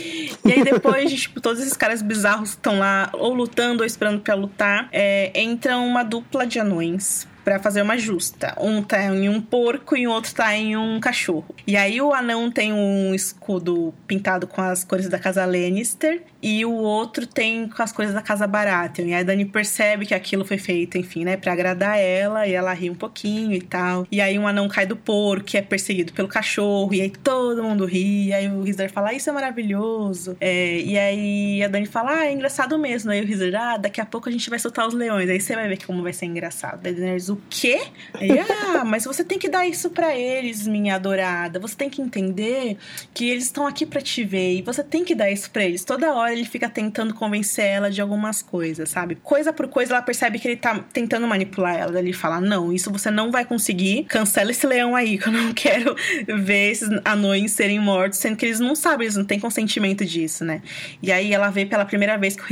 e 0.45 0.53
aí 0.53 0.63
depois, 0.63 1.11
de, 1.11 1.17
tipo, 1.17 1.41
todos 1.41 1.61
esses 1.61 1.77
caras 1.77 2.03
bizarros 2.03 2.51
estão 2.51 2.79
lá 2.79 3.09
ou 3.15 3.33
lutando 3.33 3.83
ou 3.83 3.87
esperando 3.87 4.21
para 4.21 4.35
lutar, 4.35 4.89
é, 4.93 5.33
entra 5.35 5.79
uma 5.79 6.03
dupla 6.03 6.47
de 6.47 6.59
anões 6.59 7.27
para 7.45 7.59
fazer 7.59 7.83
uma 7.83 7.97
justa. 7.97 8.55
Um 8.61 8.83
tá 8.83 9.03
em 9.03 9.29
um 9.29 9.41
porco 9.41 9.97
e 9.97 10.07
o 10.07 10.11
outro 10.11 10.35
tá 10.35 10.55
em 10.55 10.77
um 10.77 11.01
cachorro. 11.01 11.55
E 11.67 11.77
aí 11.77 12.01
o 12.01 12.13
anão 12.13 12.51
tem 12.51 12.73
um 12.73 13.15
escudo 13.15 13.95
pintado 14.07 14.47
com 14.47 14.61
as 14.61 14.85
cores 14.85 15.09
da 15.09 15.19
casa 15.19 15.45
Lannister 15.45 16.23
e 16.43 16.65
o 16.65 16.73
outro 16.73 17.27
tem 17.27 17.69
com 17.69 17.83
as 17.83 17.93
cores 17.93 18.13
da 18.13 18.21
casa 18.21 18.47
Baratheon. 18.47 19.07
E 19.07 19.15
aí 19.15 19.21
a 19.21 19.23
Dani 19.23 19.45
percebe 19.45 20.05
que 20.05 20.15
aquilo 20.15 20.45
foi 20.45 20.59
feito, 20.59 20.99
enfim, 20.99 21.25
né, 21.25 21.37
para 21.37 21.53
agradar 21.53 21.99
ela 21.99 22.47
e 22.47 22.53
ela 22.53 22.73
ri 22.73 22.91
um 22.91 22.95
pouquinho 22.95 23.53
e 23.53 23.61
tal. 23.61 24.07
E 24.11 24.21
aí 24.21 24.39
um 24.39 24.47
anão 24.47 24.69
cai 24.69 24.85
do 24.85 24.97
porco 24.97 25.57
é 25.57 25.63
perseguido 25.63 26.13
pelo 26.13 26.29
cachorro 26.29 26.93
e 26.95 27.01
aí 27.01 27.11
todo 27.11 27.63
mundo 27.63 27.85
ri. 27.85 28.29
E 28.29 28.33
aí 28.33 28.49
o 28.49 28.63
Rizdar 28.63 28.91
fala, 28.91 29.11
ah, 29.11 29.15
isso 29.15 29.31
é 29.31 29.33
maravilhoso. 29.33 30.37
É, 30.41 30.81
e 30.81 30.99
aí 30.99 31.63
a 31.63 31.69
Dani 31.69 31.87
fala, 31.87 32.19
ah, 32.19 32.27
é 32.27 32.33
engraçado 32.33 32.79
mesmo. 32.79 33.11
Aí 33.11 33.21
o 33.23 33.27
Rizdar, 33.27 33.55
ah, 33.55 33.77
daqui 33.77 34.01
a 34.01 34.07
pouco 34.07 34.29
a 34.29 34.33
gente 34.33 34.51
vai 34.51 34.59
soltar 34.59 34.89
os 34.89 34.95
leões. 34.95 35.31
Aí 35.31 35.41
você 35.41 35.55
vai 35.55 35.69
ver 35.69 35.85
como 35.87 36.03
vai 36.03 36.13
ser 36.13 36.27
engraçado. 36.27 36.83
Daí 36.83 37.17
o 37.29 37.39
quê? 37.49 37.83
Aí, 38.15 38.31
ah, 38.41 38.85
mas 38.85 39.05
você 39.05 39.23
tem 39.23 39.39
que 39.39 39.49
dar 39.49 39.67
isso 39.67 39.91
para 39.91 40.17
eles, 40.17 40.67
minha 40.67 40.97
adorada. 40.97 41.61
Você 41.61 41.77
tem 41.77 41.89
que 41.89 42.03
entender 42.03 42.77
que 43.15 43.29
eles 43.29 43.45
estão 43.45 43.67
aqui 43.67 43.87
para 43.87 44.01
te 44.01 44.25
ver 44.25 44.59
e 44.59 44.63
você 44.63 44.83
tem 44.83 45.05
que 45.05 45.15
dar 45.15 45.31
isso 45.31 45.51
para 45.51 45.65
eles. 45.65 45.85
Toda 45.85 46.15
hora 46.15 46.32
ele 46.33 46.45
fica 46.45 46.69
tentando 46.69 47.15
convencer 47.15 47.65
ela 47.65 47.91
de 47.91 48.01
algumas 48.01 48.43
coisas, 48.43 48.89
sabe? 48.89 49.17
Coisa 49.17 49.53
por 49.53 49.69
coisa 49.69 49.95
ela 49.95 50.03
percebe 50.03 50.39
que 50.39 50.49
ele 50.49 50.57
tá 50.57 50.79
tentando 50.93 51.27
manipular 51.27 51.77
ela. 51.77 51.99
Ele 51.99 52.13
fala: 52.13 52.41
"Não, 52.41 52.73
isso 52.73 52.91
você 52.91 53.11
não 53.11 53.31
vai 53.31 53.45
conseguir. 53.45 54.05
Cancela 54.05 54.51
esse 54.51 54.67
leão 54.67 54.97
aí, 54.97 55.19
que 55.19 55.29
eu 55.29 55.33
não 55.33 55.53
quero 55.53 55.95
ver 56.27 56.71
esses 56.71 56.89
anões 57.05 57.53
serem 57.53 57.79
mortos, 57.79 58.19
sendo 58.19 58.37
que 58.37 58.47
eles 58.47 58.61
não 58.61 58.75
sabem, 58.75 59.07
eles 59.07 59.17
não 59.17 59.25
têm 59.25 59.39
consentimento 59.41 60.05
disso, 60.05 60.45
né?" 60.45 60.63
E 61.03 61.13
aí 61.13 61.33
ela 61.33 61.51
vê 61.51 61.67
pela 61.67 61.85
primeira 61.85 62.17
vez 62.17 62.37
que 62.37 62.43
o 62.43 62.47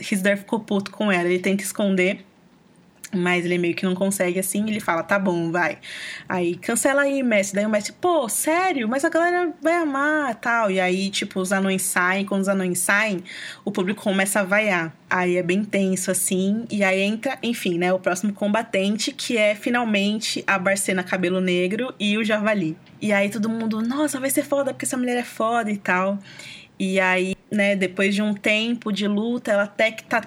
Rizdar 0.00 0.36
ficou 0.38 0.60
puto 0.60 0.90
com 0.90 1.10
ela. 1.10 1.28
Ele 1.28 1.38
tenta 1.38 1.62
esconder 1.62 2.24
mas 3.14 3.44
ele 3.44 3.58
meio 3.58 3.74
que 3.74 3.84
não 3.84 3.94
consegue 3.94 4.38
assim, 4.38 4.66
ele 4.68 4.80
fala, 4.80 5.02
tá 5.02 5.18
bom, 5.18 5.50
vai. 5.52 5.78
Aí, 6.28 6.56
cancela 6.56 7.02
aí, 7.02 7.22
mestre. 7.22 7.56
Daí 7.56 7.66
o 7.66 7.70
mestre, 7.70 7.92
pô, 8.00 8.28
sério? 8.28 8.88
Mas 8.88 9.04
a 9.04 9.10
galera 9.10 9.52
vai 9.60 9.74
amar 9.74 10.34
tal. 10.36 10.70
E 10.70 10.80
aí, 10.80 11.10
tipo, 11.10 11.40
os 11.40 11.52
anões 11.52 11.82
saem. 11.82 12.24
Quando 12.24 12.42
os 12.42 12.48
anões 12.48 12.78
saem, 12.78 13.22
o 13.64 13.70
público 13.70 14.02
começa 14.02 14.40
a 14.40 14.42
vaiar. 14.42 14.96
Aí 15.10 15.36
é 15.36 15.42
bem 15.42 15.62
tenso, 15.62 16.10
assim. 16.10 16.64
E 16.70 16.82
aí 16.82 17.02
entra, 17.02 17.38
enfim, 17.42 17.78
né, 17.78 17.92
o 17.92 17.98
próximo 17.98 18.32
combatente, 18.32 19.12
que 19.12 19.36
é 19.36 19.54
finalmente 19.54 20.42
a 20.46 20.58
Barcena 20.58 21.02
Cabelo 21.02 21.40
Negro 21.40 21.94
e 22.00 22.16
o 22.16 22.24
Javali. 22.24 22.76
E 23.00 23.12
aí 23.12 23.28
todo 23.28 23.48
mundo, 23.48 23.82
nossa, 23.82 24.18
vai 24.18 24.30
ser 24.30 24.44
foda 24.44 24.72
porque 24.72 24.86
essa 24.86 24.96
mulher 24.96 25.18
é 25.18 25.24
foda 25.24 25.70
e 25.70 25.76
tal. 25.76 26.18
E 26.78 26.98
aí, 26.98 27.34
né, 27.50 27.76
depois 27.76 28.14
de 28.14 28.22
um 28.22 28.32
tempo 28.32 28.90
de 28.90 29.06
luta, 29.06 29.52
ela 29.52 29.64
até 29.64 29.90
que 29.90 30.02
tá 30.04 30.22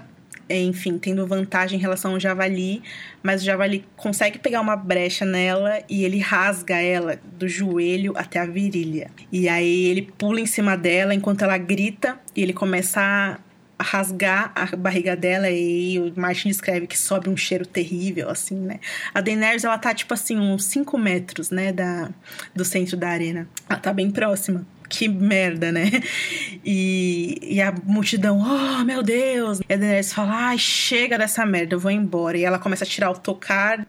enfim, 0.50 0.98
tendo 0.98 1.26
vantagem 1.26 1.78
em 1.78 1.82
relação 1.82 2.14
ao 2.14 2.20
javali, 2.20 2.84
mas 3.24 3.42
o 3.42 3.46
javali 3.46 3.84
consegue 3.96 4.38
pegar 4.38 4.62
uma 4.62 4.76
brecha 4.76 5.26
nela 5.26 5.82
e 5.90 6.04
ele 6.04 6.20
rasga 6.20 6.76
ela 6.76 7.20
do 7.38 7.48
joelho 7.48 8.14
até 8.16 8.40
a 8.40 8.46
virilha. 8.46 9.10
E 9.32 9.50
aí 9.50 9.86
ele 9.86 10.04
pula 10.04 10.40
em 10.40 10.46
cima 10.46 10.78
dela 10.78 11.14
enquanto 11.14 11.44
ela 11.44 11.58
grita 11.58 12.20
e 12.36 12.44
ele 12.44 12.54
começa 12.54 13.40
a 13.78 13.84
rasgar 13.84 14.52
a 14.56 14.76
barriga 14.76 15.16
dela 15.16 15.50
e 15.50 16.00
o 16.00 16.14
Martin 16.16 16.48
descreve 16.48 16.88
que 16.88 16.98
sobe 16.98 17.30
um 17.30 17.36
cheiro 17.36 17.66
terrível, 17.66 18.30
assim, 18.30 18.56
né? 18.56 18.80
A 19.14 19.20
Daenerys, 19.20 19.66
ela 19.66 19.78
tá, 19.78 19.94
tipo 19.94 20.14
assim, 20.14 20.38
uns 20.38 20.64
5 20.66 20.98
metros, 20.98 21.50
né, 21.50 21.74
da, 21.74 22.10
do 22.54 22.64
centro 22.64 22.96
da 22.96 23.10
arena. 23.10 23.50
Ela 23.70 23.80
tá 23.80 23.92
bem 23.92 24.10
próxima 24.10 24.66
que 24.98 25.08
merda, 25.08 25.72
né? 25.72 25.92
E, 26.64 27.38
e 27.44 27.62
a 27.62 27.72
multidão, 27.84 28.40
oh 28.40 28.84
meu 28.84 29.04
Deus! 29.04 29.60
E 29.70 29.74
a 29.74 29.78
Daenerys 29.78 30.12
fala, 30.12 30.48
ai, 30.48 30.58
chega 30.58 31.18
dessa 31.18 31.46
merda, 31.46 31.76
eu 31.76 31.80
vou 31.80 31.92
embora. 31.92 32.38
E 32.38 32.44
ela 32.44 32.58
começa 32.58 32.84
a 32.84 32.88
tirar 32.88 33.12
o 33.12 33.14
tocar 33.14 33.86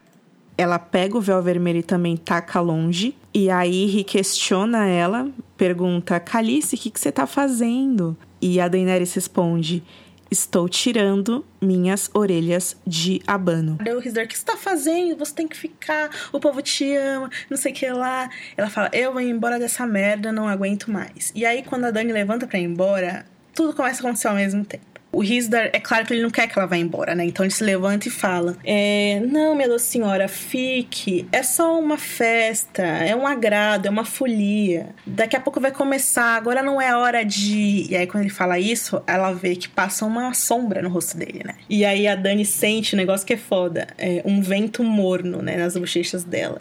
ela 0.59 0.79
pega 0.79 1.19
o 1.19 1.21
véu 1.21 1.43
vermelho 1.43 1.81
e 1.81 1.83
também 1.83 2.17
taca 2.17 2.61
longe. 2.61 3.15
E 3.35 3.51
aí 3.51 3.87
Ri 3.87 4.05
questiona 4.05 4.87
ela, 4.87 5.29
pergunta: 5.57 6.19
Calice, 6.19 6.75
o 6.75 6.79
que, 6.79 6.91
que 6.91 6.99
você 6.99 7.13
tá 7.13 7.27
fazendo? 7.27 8.17
E 8.41 8.59
a 8.61 8.69
Daenerys 8.69 9.13
responde: 9.15 9.83
Estou 10.31 10.69
tirando 10.69 11.45
minhas 11.61 12.11
orelhas 12.13 12.77
de 12.87 13.23
abano. 13.27 13.79
O 13.81 13.99
Rizdar, 14.01 14.25
o 14.25 14.29
que 14.29 14.37
você 14.37 14.45
tá 14.45 14.57
fazendo? 14.57 15.17
Você 15.19 15.35
tem 15.35 15.47
que 15.47 15.57
ficar, 15.57 16.11
o 16.33 16.41
povo 16.41 16.61
te 16.61 16.97
ama, 16.97 17.31
não 17.49 17.57
sei 17.57 17.73
o 17.73 17.75
que 17.75 17.89
lá. 17.89 18.29
Ela 18.57 18.69
fala: 18.69 18.91
Eu 18.93 19.13
vou 19.13 19.21
embora 19.21 19.59
dessa 19.59 19.87
merda, 19.87 20.33
não 20.33 20.49
aguento 20.49 20.91
mais. 20.91 21.33
E 21.35 21.47
aí, 21.47 21.63
quando 21.63 21.85
a 21.85 21.91
Dani 21.91 22.13
levanta 22.13 22.47
pra 22.47 22.59
ir 22.59 22.65
embora, 22.65 23.25
tudo 23.55 23.73
começa 23.73 24.01
a 24.01 24.01
acontecer 24.01 24.29
ao 24.29 24.35
mesmo 24.35 24.65
tempo. 24.65 24.96
O 25.17 25.23
Rizdar, 25.23 25.71
é 25.73 25.81
claro 25.81 26.05
que 26.05 26.13
ele 26.13 26.21
não 26.21 26.29
quer 26.29 26.47
que 26.47 26.59
ela 26.59 26.69
vá 26.69 26.77
embora, 26.77 27.15
né? 27.15 27.25
Então 27.25 27.43
ele 27.43 27.51
se 27.51 27.65
levanta 27.65 28.07
e 28.07 28.11
fala: 28.11 28.55
é, 28.63 29.19
Não, 29.27 29.55
minha 29.55 29.67
doce 29.67 29.87
senhora, 29.87 30.29
fique. 30.29 31.27
É 31.33 31.43
só 31.43 31.81
uma 31.81 31.97
festa, 31.97 32.83
é 32.83 33.17
um 33.17 33.27
agrado, 33.27 33.87
é 33.87 33.91
uma 33.91 34.05
folia. 34.05 34.95
Daqui 35.07 35.35
a 35.35 35.41
pouco 35.41 35.59
vai 35.59 35.71
começar, 35.71 36.37
agora 36.37 36.63
não 36.63 36.79
é 36.83 36.95
hora 36.95 37.25
de. 37.25 37.87
E 37.89 37.97
aí, 37.97 38.07
quando 38.07 38.25
ele 38.25 38.31
fala 38.31 38.59
isso, 38.59 39.03
ela 39.07 39.33
vê 39.33 39.57
que 39.57 39.71
passa 39.71 40.05
uma 40.05 40.35
sombra 40.35 40.83
no 40.83 40.91
rosto 40.91 41.17
dele, 41.17 41.41
né? 41.47 41.55
E 41.67 41.83
aí 41.87 42.07
a 42.07 42.15
Dani 42.15 42.45
sente 42.45 42.95
um 42.95 42.99
negócio 42.99 43.27
que 43.27 43.33
é 43.33 43.39
foda: 43.39 43.87
é 43.97 44.21
um 44.23 44.43
vento 44.43 44.85
morno, 44.85 45.41
né? 45.41 45.57
Nas 45.57 45.79
bochechas 45.79 46.25
dela. 46.25 46.61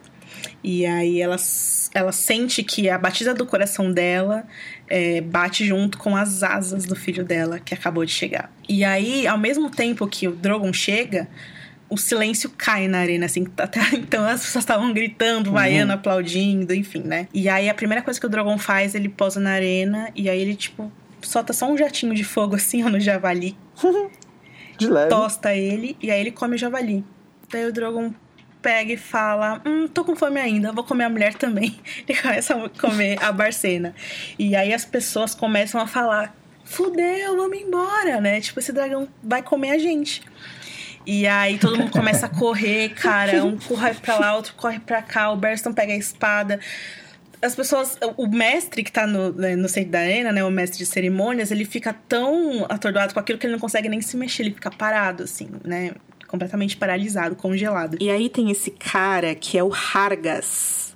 E 0.64 0.86
aí 0.86 1.22
ela, 1.22 1.36
ela 1.94 2.12
sente 2.12 2.64
que 2.64 2.90
a 2.90 2.98
batida 2.98 3.34
do 3.34 3.46
coração 3.46 3.92
dela 3.92 4.46
é, 4.88 5.22
bate 5.22 5.66
junto 5.66 5.98
com 5.98 6.16
as 6.16 6.44
asas 6.44 6.86
do 6.86 6.96
filho 6.96 7.24
dela 7.24 7.60
que 7.60 7.74
acabou 7.74 8.06
de 8.06 8.12
chegar. 8.12 8.52
E 8.68 8.84
aí, 8.84 9.28
ao 9.28 9.38
mesmo 9.38 9.70
tempo 9.70 10.08
que 10.08 10.28
o 10.28 10.32
Drogon 10.32 10.72
chega, 10.72 11.28
o 11.90 11.98
silêncio 11.98 12.50
cai 12.50 12.88
na 12.88 13.00
arena, 13.00 13.26
assim. 13.26 13.48
Até 13.58 13.80
então 13.94 14.26
as 14.26 14.42
pessoas 14.42 14.64
estavam 14.64 14.94
gritando, 14.94 15.52
vaiando, 15.52 15.92
uhum. 15.92 16.00
aplaudindo, 16.00 16.74
enfim, 16.74 17.02
né? 17.04 17.28
E 17.34 17.50
aí 17.50 17.70
a 17.70 17.74
primeira 17.74 18.02
coisa 18.02 18.20
que 18.20 18.26
o 18.26 18.30
Drogon 18.30 18.58
faz, 18.58 18.96
ele 18.96 19.10
posa 19.10 19.40
na 19.40 19.52
arena 19.52 20.10
e 20.16 20.30
aí 20.30 20.40
ele, 20.40 20.56
tipo, 20.56 20.92
solta 21.22 21.54
só 21.54 21.70
um 21.72 21.78
jatinho 21.78 22.14
de 22.14 22.24
fogo 22.24 22.56
assim 22.58 22.84
ó, 22.84 22.90
no 22.90 23.00
javali. 23.00 23.58
de 24.78 24.90
leve. 24.90 25.10
Tosta 25.10 25.54
ele 25.56 25.96
e 26.02 26.12
aí 26.12 26.20
ele 26.20 26.32
come 26.32 26.56
o 26.56 26.58
javali. 26.58 27.04
Daí 27.50 27.66
o 27.66 27.72
Drogon 27.72 28.14
pega 28.66 28.94
e 28.94 28.98
fala: 28.98 29.62
Hum, 29.64 29.88
tô 29.88 30.04
com 30.04 30.16
fome 30.16 30.40
ainda, 30.40 30.72
vou 30.72 30.84
comer 30.84 31.04
a 31.04 31.10
mulher 31.10 31.36
também. 31.36 31.80
Ele 32.10 32.20
começa 32.20 32.56
a 32.56 32.70
comer 32.70 33.24
a 33.24 33.32
Barcena. 33.32 33.94
E 34.40 34.56
aí 34.56 34.74
as 34.74 34.84
pessoas 34.84 35.36
começam 35.36 35.80
a 35.80 35.86
falar: 35.86 36.36
Fudeu, 36.64 37.38
vamos 37.38 37.60
embora, 37.60 38.20
né? 38.20 38.42
Tipo, 38.42 38.60
esse 38.60 38.74
dragão 38.74 39.08
vai 39.22 39.44
comer 39.44 39.70
a 39.70 39.78
gente. 39.78 40.24
E 41.06 41.28
aí 41.28 41.60
todo 41.60 41.78
mundo 41.78 41.92
começa 41.92 42.26
a 42.26 42.30
correr, 42.30 42.90
cara. 43.00 43.46
Um 43.46 43.56
corre 43.56 43.94
pra 43.94 44.18
lá, 44.18 44.36
outro 44.36 44.56
corre 44.56 44.80
pra 44.80 45.04
cá. 45.04 45.30
O 45.30 45.38
Berston 45.38 45.72
pega 45.72 45.94
a 45.94 45.98
espada. 45.98 46.60
As 47.40 47.54
pessoas. 47.54 48.00
O 48.18 48.26
mestre 48.26 48.84
que 48.84 48.92
tá 48.92 49.06
no, 49.06 49.32
né, 49.32 49.56
no 49.56 49.70
centro 49.70 49.92
da 49.92 50.00
arena, 50.00 50.32
né? 50.32 50.44
O 50.44 50.50
mestre 50.50 50.80
de 50.80 50.88
cerimônias, 50.88 51.52
ele 51.52 51.66
fica 51.66 51.94
tão 52.10 52.66
atordoado 52.68 53.14
com 53.14 53.20
aquilo 53.20 53.38
que 53.38 53.46
ele 53.46 53.54
não 53.54 53.60
consegue 53.60 53.88
nem 53.88 54.02
se 54.02 54.18
mexer. 54.18 54.42
Ele 54.42 54.56
fica 54.56 54.72
parado, 54.72 55.22
assim, 55.22 55.52
né? 55.64 55.92
Completamente 56.36 56.78
paralisado, 56.78 57.36
congelado. 57.36 57.98
E 58.00 58.10
aí 58.10 58.30
tem 58.30 58.52
esse 58.52 58.70
cara 58.72 59.34
que 59.34 59.58
é 59.58 59.64
o 59.64 59.72
Hargas, 59.74 60.96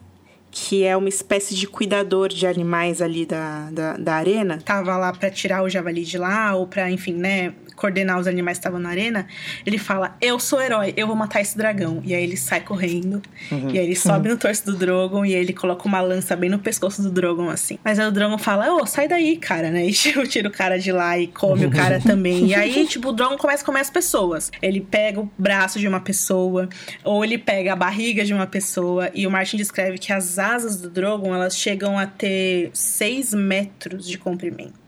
que 0.51 0.83
é 0.83 0.95
uma 0.95 1.09
espécie 1.09 1.55
de 1.55 1.65
cuidador 1.67 2.29
de 2.29 2.45
animais 2.45 3.01
ali 3.01 3.25
da, 3.25 3.69
da, 3.71 3.97
da 3.97 4.15
arena. 4.15 4.59
Tava 4.63 4.97
lá 4.97 5.11
para 5.13 5.29
tirar 5.29 5.63
o 5.63 5.69
javali 5.69 6.03
de 6.03 6.17
lá, 6.17 6.55
ou 6.55 6.67
pra, 6.67 6.91
enfim, 6.91 7.13
né, 7.13 7.53
coordenar 7.79 8.19
os 8.19 8.27
animais 8.27 8.57
que 8.57 8.59
estavam 8.59 8.79
na 8.79 8.89
arena, 8.89 9.25
ele 9.65 9.77
fala: 9.77 10.15
Eu 10.21 10.39
sou 10.39 10.61
herói, 10.61 10.93
eu 10.97 11.07
vou 11.07 11.15
matar 11.15 11.41
esse 11.41 11.57
dragão. 11.57 12.01
E 12.03 12.13
aí 12.13 12.23
ele 12.23 12.37
sai 12.37 12.61
correndo. 12.61 13.21
Uhum. 13.51 13.69
E 13.71 13.79
aí 13.79 13.85
ele 13.85 13.95
sobe 13.95 14.27
uhum. 14.27 14.35
no 14.35 14.39
torso 14.39 14.65
do 14.65 14.75
Drogon 14.75 15.25
e 15.25 15.33
ele 15.33 15.53
coloca 15.53 15.87
uma 15.87 16.01
lança 16.01 16.35
bem 16.35 16.49
no 16.49 16.59
pescoço 16.59 17.01
do 17.01 17.09
Drogon, 17.09 17.49
assim. 17.49 17.79
Mas 17.83 17.97
aí 17.97 18.07
o 18.07 18.11
Drogon 18.11 18.37
fala: 18.37 18.73
Ô, 18.73 18.81
oh, 18.81 18.85
sai 18.85 19.07
daí, 19.07 19.37
cara, 19.37 19.71
né? 19.71 19.79
E 19.89 19.93
tipo, 19.93 20.25
tira 20.27 20.47
o 20.47 20.51
cara 20.51 20.77
de 20.77 20.91
lá 20.91 21.17
e 21.17 21.25
come 21.27 21.65
o 21.65 21.71
cara 21.71 21.99
também. 22.05 22.45
E 22.45 22.53
aí, 22.53 22.85
tipo, 22.85 23.09
o 23.09 23.11
Drogon 23.11 23.37
começa 23.37 23.63
a 23.63 23.65
comer 23.65 23.79
as 23.79 23.89
pessoas. 23.89 24.51
Ele 24.61 24.81
pega 24.81 25.19
o 25.19 25.31
braço 25.37 25.79
de 25.79 25.87
uma 25.87 25.99
pessoa, 25.99 26.69
ou 27.03 27.23
ele 27.23 27.37
pega 27.37 27.73
a 27.73 27.75
barriga 27.75 28.23
de 28.23 28.33
uma 28.33 28.45
pessoa. 28.45 29.09
E 29.13 29.25
o 29.25 29.31
Martin 29.31 29.57
descreve 29.57 29.97
que 29.97 30.13
as 30.13 30.37
asas 30.37 30.79
do 30.79 30.89
Drogon 30.89 31.33
elas 31.33 31.57
chegam 31.57 31.97
a 31.97 32.05
ter 32.05 32.69
6 32.73 33.33
metros 33.33 34.07
de 34.07 34.17
comprimento. 34.17 34.78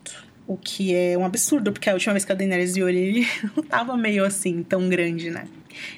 O 0.52 0.58
que 0.58 0.94
é 0.94 1.18
um 1.18 1.24
absurdo, 1.24 1.72
porque 1.72 1.90
a 1.90 1.94
última 1.94 2.12
vez 2.12 2.26
que 2.26 2.32
a 2.34 2.36
Daenerys 2.36 2.76
viu 2.76 2.90
ele, 2.90 3.00
ele 3.00 3.28
não 3.56 3.64
tava 3.64 3.96
meio 3.96 4.26
assim, 4.26 4.62
tão 4.64 4.90
grande, 4.90 5.30
né? 5.30 5.48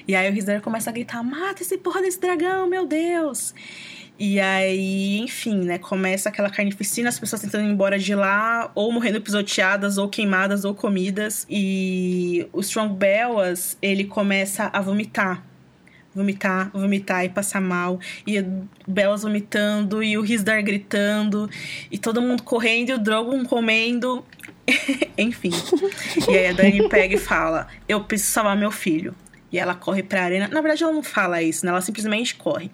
E 0.06 0.14
aí 0.14 0.30
o 0.30 0.32
Rizdar 0.32 0.60
começa 0.60 0.90
a 0.90 0.92
gritar: 0.92 1.24
mata 1.24 1.60
esse 1.60 1.76
porra 1.76 2.00
desse 2.00 2.20
dragão, 2.20 2.68
meu 2.68 2.86
Deus! 2.86 3.52
E 4.16 4.38
aí, 4.38 5.18
enfim, 5.18 5.56
né? 5.64 5.76
Começa 5.76 6.28
aquela 6.28 6.48
carnificina, 6.48 7.08
as 7.08 7.18
pessoas 7.18 7.42
tentando 7.42 7.64
ir 7.64 7.72
embora 7.72 7.98
de 7.98 8.14
lá, 8.14 8.70
ou 8.76 8.92
morrendo 8.92 9.20
pisoteadas, 9.20 9.98
ou 9.98 10.08
queimadas, 10.08 10.64
ou 10.64 10.72
comidas. 10.72 11.44
E 11.50 12.46
o 12.52 12.60
Strong 12.60 12.94
Bellas, 12.94 13.76
ele 13.82 14.04
começa 14.04 14.70
a 14.72 14.80
vomitar 14.80 15.42
vomitar, 16.14 16.70
vomitar 16.72 17.24
e 17.24 17.28
passar 17.28 17.60
mal. 17.60 17.98
E 18.26 18.42
Belas 18.86 19.22
vomitando, 19.22 20.02
e 20.02 20.16
o 20.16 20.22
Rizdar 20.22 20.62
gritando, 20.62 21.50
e 21.90 21.98
todo 21.98 22.22
mundo 22.22 22.42
correndo, 22.42 22.90
e 22.90 22.92
o 22.92 22.98
Drogon 22.98 23.44
comendo. 23.44 24.24
Enfim. 25.18 25.50
e 26.28 26.36
aí 26.36 26.46
a 26.48 26.52
Dani 26.52 26.88
pega 26.88 27.14
e 27.14 27.18
fala: 27.18 27.68
Eu 27.88 28.02
preciso 28.02 28.32
salvar 28.32 28.56
meu 28.56 28.70
filho. 28.70 29.14
E 29.52 29.58
ela 29.58 29.74
corre 29.74 30.02
pra 30.02 30.24
arena. 30.24 30.48
Na 30.48 30.60
verdade, 30.60 30.82
ela 30.82 30.92
não 30.92 31.02
fala 31.02 31.40
isso, 31.40 31.64
né? 31.64 31.70
Ela 31.70 31.80
simplesmente 31.80 32.34
corre. 32.34 32.70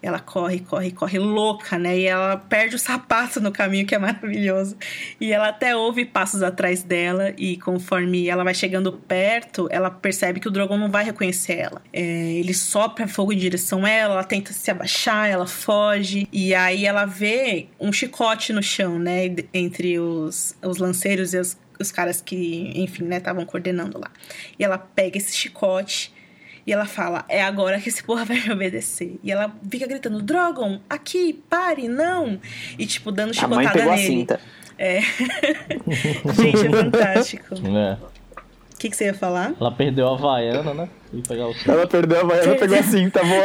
Ela 0.00 0.20
corre, 0.20 0.60
corre, 0.60 0.92
corre 0.92 1.18
louca, 1.18 1.78
né? 1.78 1.98
E 1.98 2.04
ela 2.06 2.36
perde 2.36 2.76
o 2.76 2.78
sapato 2.78 3.40
no 3.40 3.50
caminho, 3.50 3.86
que 3.86 3.94
é 3.94 3.98
maravilhoso. 3.98 4.76
E 5.20 5.32
ela 5.32 5.48
até 5.48 5.74
ouve 5.74 6.04
passos 6.04 6.42
atrás 6.42 6.82
dela, 6.82 7.34
e 7.36 7.56
conforme 7.56 8.28
ela 8.28 8.44
vai 8.44 8.54
chegando 8.54 8.92
perto, 8.92 9.68
ela 9.70 9.90
percebe 9.90 10.38
que 10.38 10.48
o 10.48 10.50
Drogon 10.50 10.76
não 10.76 10.90
vai 10.90 11.04
reconhecer 11.04 11.54
ela. 11.54 11.82
É, 11.92 12.00
ele 12.02 12.54
sopra 12.54 13.08
fogo 13.08 13.32
em 13.32 13.36
direção 13.36 13.84
a 13.84 13.90
ela, 13.90 14.14
ela 14.14 14.24
tenta 14.24 14.52
se 14.52 14.70
abaixar, 14.70 15.28
ela 15.28 15.46
foge, 15.46 16.28
e 16.32 16.54
aí 16.54 16.86
ela 16.86 17.04
vê 17.04 17.66
um 17.80 17.92
chicote 17.92 18.52
no 18.52 18.62
chão, 18.62 18.98
né? 18.98 19.34
Entre 19.52 19.98
os, 19.98 20.56
os 20.62 20.78
lanceiros 20.78 21.34
e 21.34 21.38
os, 21.38 21.56
os 21.80 21.90
caras 21.90 22.20
que, 22.20 22.72
enfim, 22.74 23.04
né, 23.04 23.16
estavam 23.18 23.44
coordenando 23.44 23.98
lá. 23.98 24.10
E 24.58 24.64
ela 24.64 24.78
pega 24.78 25.18
esse 25.18 25.34
chicote 25.34 26.12
e 26.68 26.72
ela 26.72 26.84
fala: 26.84 27.24
É 27.30 27.42
agora 27.42 27.80
que 27.80 27.88
esse 27.88 28.04
porra 28.04 28.26
vai 28.26 28.38
me 28.40 28.52
obedecer. 28.52 29.18
E 29.24 29.32
ela 29.32 29.50
fica 29.70 29.86
gritando: 29.86 30.20
Drogon, 30.20 30.78
aqui, 30.86 31.32
pare, 31.48 31.88
não! 31.88 32.38
E, 32.78 32.84
tipo, 32.84 33.10
dando 33.10 33.32
chicotada 33.32 33.54
a 33.54 33.64
mãe 33.64 33.72
pegou 33.72 33.90
nele. 33.92 34.02
A 34.02 34.06
cinta. 34.06 34.40
É. 34.76 35.00
Gente, 36.36 36.66
é 36.66 36.70
fantástico. 36.70 37.54
É. 37.54 37.96
O 38.74 38.78
que, 38.78 38.90
que 38.90 38.96
você 38.96 39.06
ia 39.06 39.14
falar? 39.14 39.54
Ela 39.58 39.72
perdeu 39.72 40.08
a 40.08 40.12
Havaiana, 40.12 40.74
né? 40.74 40.90
E 41.10 41.22
pegar 41.22 41.48
o 41.48 41.54
Ela 41.66 41.86
perdeu 41.86 42.18
a 42.18 42.20
Havaiana 42.20 42.54
e 42.54 42.58
pegou 42.58 42.78
a 42.78 42.82
cinta, 42.82 43.20
boa. 43.24 43.44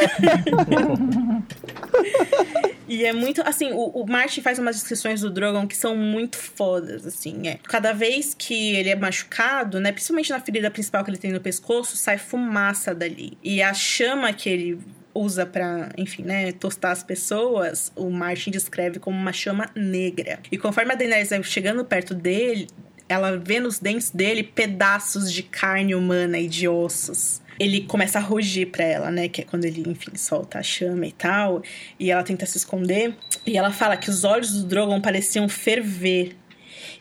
E 2.88 3.06
é 3.06 3.14
muito, 3.14 3.42
assim, 3.42 3.72
o, 3.72 3.88
o 3.90 4.06
Martin 4.10 4.42
faz 4.42 4.60
umas 4.60 4.76
descrições 4.76 5.22
do 5.22 5.30
Drogon 5.30 5.68
que 5.68 5.76
são 5.76 5.96
muito 5.96 6.38
fodas, 6.38 7.06
assim, 7.06 7.48
é. 7.48 7.60
Cada 7.64 7.94
vez 7.94 8.36
que 8.38 8.76
ele 8.76 8.90
é 8.90 8.96
machucado, 8.96 9.80
né, 9.80 9.92
principalmente 9.92 10.30
na 10.30 10.40
ferida 10.40 10.70
principal 10.70 11.04
que 11.04 11.10
ele 11.10 11.18
tem 11.18 11.32
no 11.32 11.42
pescoço, 11.42 11.96
sai 11.96 12.18
fumaça 12.18 12.94
dali. 12.94 13.38
E 13.44 13.62
a 13.62 13.74
chama 13.74 14.34
que 14.34 14.50
ele 14.50 14.80
usa 15.14 15.46
para, 15.46 15.90
enfim, 15.98 16.24
né, 16.24 16.52
tostar 16.52 16.92
as 16.92 17.04
pessoas, 17.04 17.92
o 17.96 18.10
Martin 18.10 18.52
descreve 18.52 19.00
como 19.00 19.18
uma 19.18 19.32
chama 19.32 19.70
negra. 19.76 20.40
E 20.52 20.58
conforme 20.58 20.94
a 20.94 20.96
Daenerys 20.96 21.30
vai 21.30 21.44
chegando 21.44 21.86
perto 21.86 22.16
dele, 22.16 22.68
ela 23.08 23.38
vê 23.38 23.60
nos 23.60 23.80
dentes 23.80 24.10
dele 24.10 24.44
pedaços 24.44 25.32
de 25.32 25.44
carne 25.44 25.94
humana 25.94 26.40
e 26.40 26.48
de 26.48 26.68
ossos 26.68 27.43
ele 27.60 27.82
começa 27.82 28.20
a 28.20 28.22
rugir 28.22 28.68
pra 28.68 28.84
ela, 28.84 29.12
né? 29.12 29.28
Que 29.28 29.42
é 29.42 29.44
quando 29.44 29.66
ele, 29.66 29.84
enfim, 29.88 30.16
solta 30.16 30.60
a 30.60 30.64
chama 30.64 31.06
e 31.06 31.12
tal. 31.12 31.62
E 32.00 32.12
ela 32.12 32.24
tenta 32.24 32.46
se 32.46 32.58
esconder. 32.58 33.16
E 33.46 33.58
ela 33.58 33.72
fala 33.72 33.98
que 33.98 34.10
os 34.10 34.24
olhos 34.24 34.52
do 34.54 34.68
Drogon 34.68 35.02
pareciam 35.02 35.48
ferver. 35.48 36.36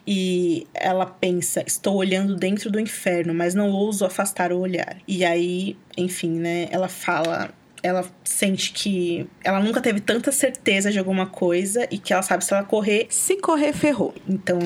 E 0.06 0.66
ela 0.74 1.06
pensa: 1.06 1.62
estou 1.66 1.96
olhando 1.96 2.36
dentro 2.36 2.70
do 2.70 2.80
inferno, 2.80 3.34
mas 3.34 3.54
não 3.54 3.70
ouso 3.70 4.04
afastar 4.04 4.52
o 4.52 4.58
olhar. 4.58 4.98
E 5.06 5.24
aí, 5.24 5.76
enfim, 5.96 6.30
né? 6.30 6.68
Ela 6.70 6.88
fala 6.88 7.52
ela 7.82 8.04
sente 8.22 8.72
que 8.72 9.26
ela 9.42 9.59
nunca 9.60 9.80
teve 9.80 10.00
tanta 10.00 10.30
certeza 10.30 10.90
de 10.90 10.98
alguma 10.98 11.26
coisa 11.26 11.86
e 11.90 11.98
que 11.98 12.12
ela 12.12 12.22
sabe 12.22 12.44
se 12.44 12.54
ela 12.54 12.62
correr, 12.62 13.06
se 13.10 13.36
correr, 13.36 13.72
ferrou. 13.72 14.14
Então 14.28 14.59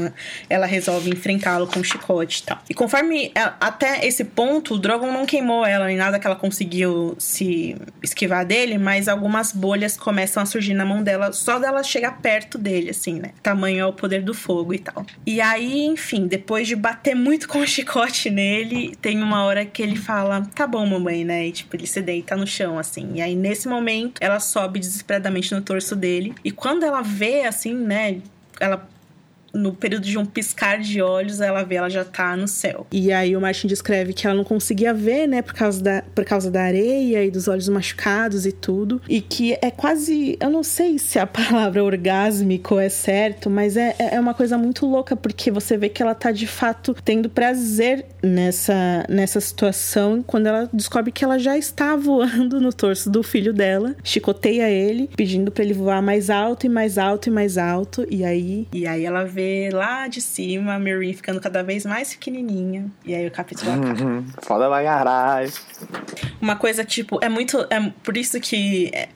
ela 0.50 0.66
resolve 0.66 1.10
enfrentá-lo 1.10 1.66
com 1.66 1.80
um 1.80 1.84
chicote 1.84 2.42
e 2.42 2.42
tal. 2.44 2.58
E 2.68 2.74
conforme 2.74 3.32
ela, 3.34 3.56
até 3.60 4.06
esse 4.06 4.24
ponto, 4.24 4.74
o 4.74 4.78
Drogon 4.78 5.10
não 5.12 5.24
queimou 5.24 5.64
ela 5.64 5.86
nem 5.86 5.96
nada 5.96 6.18
que 6.18 6.26
ela 6.26 6.36
conseguiu 6.36 7.16
se 7.18 7.76
esquivar 8.02 8.44
dele, 8.44 8.76
mas 8.76 9.08
algumas 9.08 9.52
bolhas 9.52 9.96
começam 9.96 10.42
a 10.42 10.46
surgir 10.46 10.74
na 10.74 10.84
mão 10.84 11.02
dela 11.02 11.32
só 11.32 11.58
dela 11.58 11.82
chegar 11.82 12.20
perto 12.20 12.58
dele, 12.58 12.90
assim, 12.90 13.14
né? 13.18 13.30
Tamanho 13.42 13.80
é 13.80 13.86
o 13.86 13.92
poder 13.92 14.22
do 14.22 14.34
fogo 14.34 14.74
e 14.74 14.78
tal. 14.78 15.06
E 15.24 15.40
aí, 15.40 15.86
enfim, 15.86 16.26
depois 16.26 16.68
de 16.68 16.76
bater 16.76 17.14
muito 17.14 17.48
com 17.48 17.60
o 17.60 17.66
chicote 17.66 18.28
nele, 18.28 18.94
tem 19.00 19.22
uma 19.22 19.44
hora 19.44 19.64
que 19.64 19.82
ele 19.82 19.96
fala: 19.96 20.42
Tá 20.54 20.66
bom, 20.66 20.84
mamãe, 20.84 21.24
né? 21.24 21.46
E 21.46 21.52
tipo, 21.52 21.74
ele 21.76 21.86
se 21.86 22.02
deita 22.02 22.36
no 22.36 22.46
chão, 22.46 22.78
assim. 22.78 23.05
Assim. 23.06 23.14
E 23.14 23.20
aí, 23.20 23.34
nesse 23.34 23.68
momento, 23.68 24.18
ela 24.20 24.40
sobe 24.40 24.78
desesperadamente 24.78 25.54
no 25.54 25.60
torso 25.60 25.94
dele. 25.94 26.34
E 26.44 26.50
quando 26.50 26.84
ela 26.84 27.02
vê, 27.02 27.44
assim, 27.44 27.74
né? 27.74 28.20
Ela 28.60 28.88
no 29.56 29.74
período 29.74 30.04
de 30.04 30.18
um 30.18 30.24
piscar 30.24 30.78
de 30.78 31.00
olhos, 31.00 31.40
ela 31.40 31.64
vê, 31.64 31.76
ela 31.76 31.88
já 31.88 32.04
tá 32.04 32.36
no 32.36 32.46
céu. 32.46 32.86
E 32.92 33.12
aí 33.12 33.36
o 33.36 33.40
Martin 33.40 33.66
descreve 33.66 34.12
que 34.12 34.26
ela 34.26 34.36
não 34.36 34.44
conseguia 34.44 34.92
ver, 34.92 35.26
né, 35.26 35.42
por 35.42 35.54
causa 35.54 35.82
da, 35.82 36.02
por 36.14 36.24
causa 36.24 36.50
da 36.50 36.62
areia 36.62 37.24
e 37.24 37.30
dos 37.30 37.48
olhos 37.48 37.68
machucados 37.68 38.46
e 38.46 38.52
tudo. 38.52 39.00
E 39.08 39.20
que 39.20 39.56
é 39.62 39.70
quase. 39.70 40.36
Eu 40.40 40.50
não 40.50 40.62
sei 40.62 40.98
se 40.98 41.18
a 41.18 41.26
palavra 41.26 41.82
orgásmico 41.82 42.78
é 42.78 42.88
certo, 42.88 43.48
mas 43.48 43.76
é, 43.76 43.96
é 43.98 44.20
uma 44.20 44.34
coisa 44.34 44.58
muito 44.58 44.86
louca, 44.86 45.16
porque 45.16 45.50
você 45.50 45.76
vê 45.76 45.88
que 45.88 46.02
ela 46.02 46.14
tá 46.14 46.30
de 46.30 46.46
fato 46.46 46.94
tendo 47.04 47.30
prazer 47.30 48.04
nessa, 48.22 49.04
nessa 49.08 49.40
situação 49.40 50.22
quando 50.26 50.46
ela 50.46 50.68
descobre 50.72 51.10
que 51.12 51.24
ela 51.24 51.38
já 51.38 51.56
está 51.56 51.96
voando 51.96 52.60
no 52.60 52.72
torso 52.72 53.08
do 53.08 53.22
filho 53.22 53.52
dela, 53.52 53.96
chicoteia 54.04 54.68
ele, 54.68 55.08
pedindo 55.16 55.50
para 55.50 55.64
ele 55.64 55.74
voar 55.74 56.02
mais 56.02 56.28
alto 56.28 56.66
e 56.66 56.68
mais 56.68 56.98
alto 56.98 57.28
e 57.28 57.30
mais 57.30 57.56
alto. 57.56 58.06
E 58.10 58.24
aí, 58.24 58.68
e 58.72 58.86
aí 58.86 59.04
ela 59.04 59.24
vê 59.24 59.45
lá 59.72 60.08
de 60.08 60.20
cima 60.20 60.74
a 60.74 60.78
Marie 60.78 61.14
ficando 61.14 61.40
cada 61.40 61.62
vez 61.62 61.84
mais 61.84 62.12
pequenininha. 62.14 62.90
E 63.04 63.14
aí 63.14 63.26
o 63.26 63.30
capítulo 63.30 63.70
acaba. 63.72 64.02
Uhum. 64.02 64.26
Foda 64.42 64.68
pra 64.68 64.82
caralho. 64.82 65.52
Uma 66.40 66.56
coisa, 66.56 66.84
tipo, 66.84 67.18
é 67.22 67.28
muito. 67.28 67.66
É 67.70 67.92
por 68.02 68.16
isso 68.16 68.40
que 68.40 68.90
é, 68.94 69.08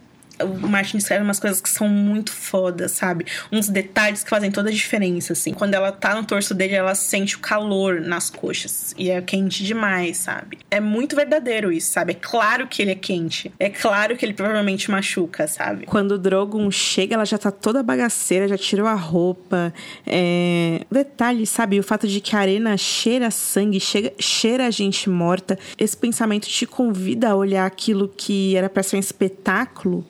o 0.45 0.69
Martin 0.69 0.97
escreve 0.99 1.25
umas 1.25 1.39
coisas 1.39 1.61
que 1.61 1.69
são 1.69 1.89
muito 1.89 2.33
fodas, 2.33 2.93
sabe? 2.93 3.27
Uns 3.51 3.69
detalhes 3.69 4.23
que 4.23 4.31
fazem 4.31 4.51
toda 4.51 4.69
a 4.69 4.73
diferença, 4.73 5.33
assim. 5.33 5.53
Quando 5.53 5.75
ela 5.75 5.93
tá 5.93 6.15
no 6.15 6.25
torso 6.25 6.55
dele, 6.55 6.75
ela 6.75 6.95
sente 6.95 7.37
o 7.37 7.41
calor 7.41 8.01
nas 8.01 8.31
coxas. 8.31 8.95
E 8.97 9.11
é 9.11 9.21
quente 9.21 9.65
demais, 9.65 10.19
sabe? 10.19 10.59
É 10.71 10.81
muito 10.81 11.17
verdadeiro 11.17 11.73
isso, 11.73 11.93
sabe? 11.93 12.13
É 12.13 12.17
claro 12.21 12.67
que 12.67 12.83
ele 12.83 12.93
é 12.93 12.95
quente. 12.95 13.53
É 13.59 13.69
claro 13.69 14.17
que 14.17 14.25
ele 14.25 14.33
provavelmente 14.33 14.91
machuca, 14.91 15.47
sabe? 15.47 15.87
Quando 15.87 16.13
o 16.13 16.19
Drogon 16.19 16.71
chega, 16.71 17.15
ela 17.15 17.25
já 17.25 17.39
tá 17.39 17.51
toda 17.51 17.83
bagaceira, 17.83 18.49
já 18.49 18.59
tirou 18.59 18.87
a 18.87 18.95
roupa. 18.95 19.73
É... 20.07 20.83
Detalhe, 20.91 21.47
sabe? 21.47 21.79
O 21.79 21.83
fato 21.83 22.07
de 22.07 22.21
que 22.21 22.35
a 22.37 22.41
arena 22.41 22.77
cheira 22.77 23.31
sangue, 23.31 23.81
chega, 23.81 24.13
cheira 24.19 24.67
a 24.67 24.71
gente 24.71 25.09
morta. 25.09 25.59
Esse 25.79 25.97
pensamento 25.97 26.49
te 26.49 26.67
convida 26.67 27.31
a 27.31 27.37
olhar 27.37 27.67
aquilo 27.67 28.09
que 28.09 28.57
era 28.57 28.69
para 28.69 28.83
ser 28.83 28.97
um 28.97 29.01
espetáculo 29.01 30.05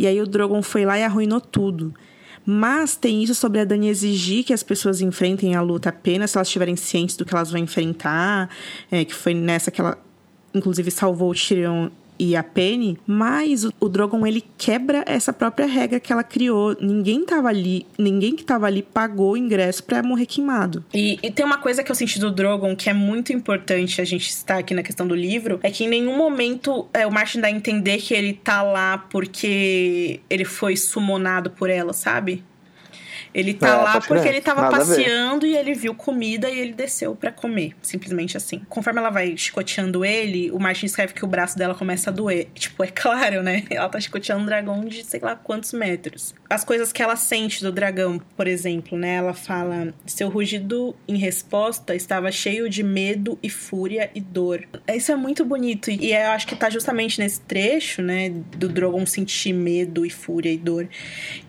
e 0.00 0.06
aí 0.06 0.18
o 0.18 0.26
Drogon 0.26 0.62
foi 0.62 0.86
lá 0.86 0.98
e 0.98 1.04
arruinou 1.04 1.42
tudo. 1.42 1.94
Mas 2.46 2.96
tem 2.96 3.22
isso 3.22 3.34
sobre 3.34 3.60
a 3.60 3.66
Dani 3.66 3.90
exigir 3.90 4.44
que 4.44 4.54
as 4.54 4.62
pessoas 4.62 5.02
enfrentem 5.02 5.54
a 5.54 5.60
luta 5.60 5.90
apenas 5.90 6.30
se 6.30 6.38
elas 6.38 6.48
estiverem 6.48 6.74
cientes 6.74 7.14
do 7.14 7.24
que 7.26 7.34
elas 7.34 7.50
vão 7.50 7.60
enfrentar. 7.60 8.48
É, 8.90 9.04
que 9.04 9.14
foi 9.14 9.34
nessa 9.34 9.70
que 9.70 9.78
ela, 9.78 9.98
inclusive, 10.54 10.90
salvou 10.90 11.30
o 11.30 11.34
Tyrion 11.34 11.90
e 12.20 12.36
a 12.36 12.42
Penny, 12.42 12.98
mas 13.06 13.64
o, 13.64 13.72
o 13.80 13.88
Drogon 13.88 14.26
ele 14.26 14.44
quebra 14.58 15.02
essa 15.06 15.32
própria 15.32 15.66
regra 15.66 15.98
que 15.98 16.12
ela 16.12 16.22
criou. 16.22 16.76
Ninguém 16.78 17.24
tava 17.24 17.48
ali, 17.48 17.86
ninguém 17.98 18.36
que 18.36 18.44
tava 18.44 18.66
ali 18.66 18.82
pagou 18.82 19.32
o 19.32 19.36
ingresso 19.38 19.82
para 19.82 20.02
morrer 20.02 20.26
queimado. 20.26 20.84
E, 20.92 21.18
e, 21.22 21.30
tem 21.30 21.46
uma 21.46 21.56
coisa 21.56 21.82
que 21.82 21.90
eu 21.90 21.94
senti 21.94 22.20
do 22.20 22.30
Drogon 22.30 22.76
que 22.76 22.90
é 22.90 22.92
muito 22.92 23.32
importante 23.32 24.02
a 24.02 24.04
gente 24.04 24.28
estar 24.28 24.58
aqui 24.58 24.74
na 24.74 24.82
questão 24.82 25.06
do 25.06 25.14
livro, 25.14 25.58
é 25.62 25.70
que 25.70 25.84
em 25.84 25.88
nenhum 25.88 26.16
momento 26.16 26.86
é, 26.92 27.06
o 27.06 27.10
Martin 27.10 27.40
dá 27.40 27.48
a 27.48 27.50
entender 27.50 27.96
que 27.98 28.12
ele 28.12 28.34
tá 28.34 28.62
lá 28.62 28.98
porque 28.98 30.20
ele 30.28 30.44
foi 30.44 30.76
sumonado 30.76 31.50
por 31.50 31.70
ela, 31.70 31.94
sabe? 31.94 32.44
Ele 33.32 33.54
tá 33.54 33.68
é, 33.68 33.74
lá 33.74 34.00
porque 34.00 34.28
ele 34.28 34.40
tava 34.40 34.62
Nada 34.62 34.78
passeando 34.78 35.46
e 35.46 35.56
ele 35.56 35.74
viu 35.74 35.94
comida 35.94 36.48
e 36.48 36.58
ele 36.58 36.72
desceu 36.72 37.14
para 37.14 37.30
comer. 37.30 37.74
Simplesmente 37.82 38.36
assim. 38.36 38.62
Conforme 38.68 39.00
ela 39.00 39.10
vai 39.10 39.36
chicoteando 39.36 40.04
ele, 40.04 40.50
o 40.50 40.58
Martin 40.58 40.86
escreve 40.86 41.14
que 41.14 41.24
o 41.24 41.28
braço 41.28 41.56
dela 41.56 41.74
começa 41.74 42.10
a 42.10 42.12
doer. 42.12 42.48
Tipo, 42.60 42.84
é 42.84 42.88
claro, 42.88 43.42
né? 43.42 43.64
Ela 43.70 43.88
tá 43.88 43.98
chicoteando 43.98 44.42
um 44.42 44.46
dragão 44.46 44.84
de 44.84 45.02
sei 45.04 45.20
lá 45.20 45.34
quantos 45.34 45.72
metros. 45.72 46.34
As 46.48 46.64
coisas 46.64 46.92
que 46.92 47.02
ela 47.02 47.16
sente 47.16 47.62
do 47.62 47.72
dragão, 47.72 48.20
por 48.36 48.46
exemplo, 48.46 48.98
né? 48.98 49.14
Ela 49.14 49.32
fala: 49.32 49.94
seu 50.04 50.28
rugido 50.28 50.94
em 51.08 51.16
resposta 51.16 51.94
estava 51.94 52.30
cheio 52.30 52.68
de 52.68 52.82
medo 52.82 53.38
e 53.42 53.48
fúria 53.48 54.10
e 54.14 54.20
dor. 54.20 54.66
Isso 54.88 55.12
é 55.12 55.16
muito 55.16 55.44
bonito. 55.44 55.90
E 55.90 56.12
eu 56.12 56.30
acho 56.30 56.46
que 56.46 56.56
tá 56.56 56.68
justamente 56.68 57.18
nesse 57.18 57.40
trecho, 57.40 58.02
né? 58.02 58.30
Do 58.30 58.68
Drogon 58.68 59.06
sentir 59.06 59.52
medo 59.52 60.04
e 60.04 60.10
fúria 60.10 60.52
e 60.52 60.58
dor. 60.58 60.88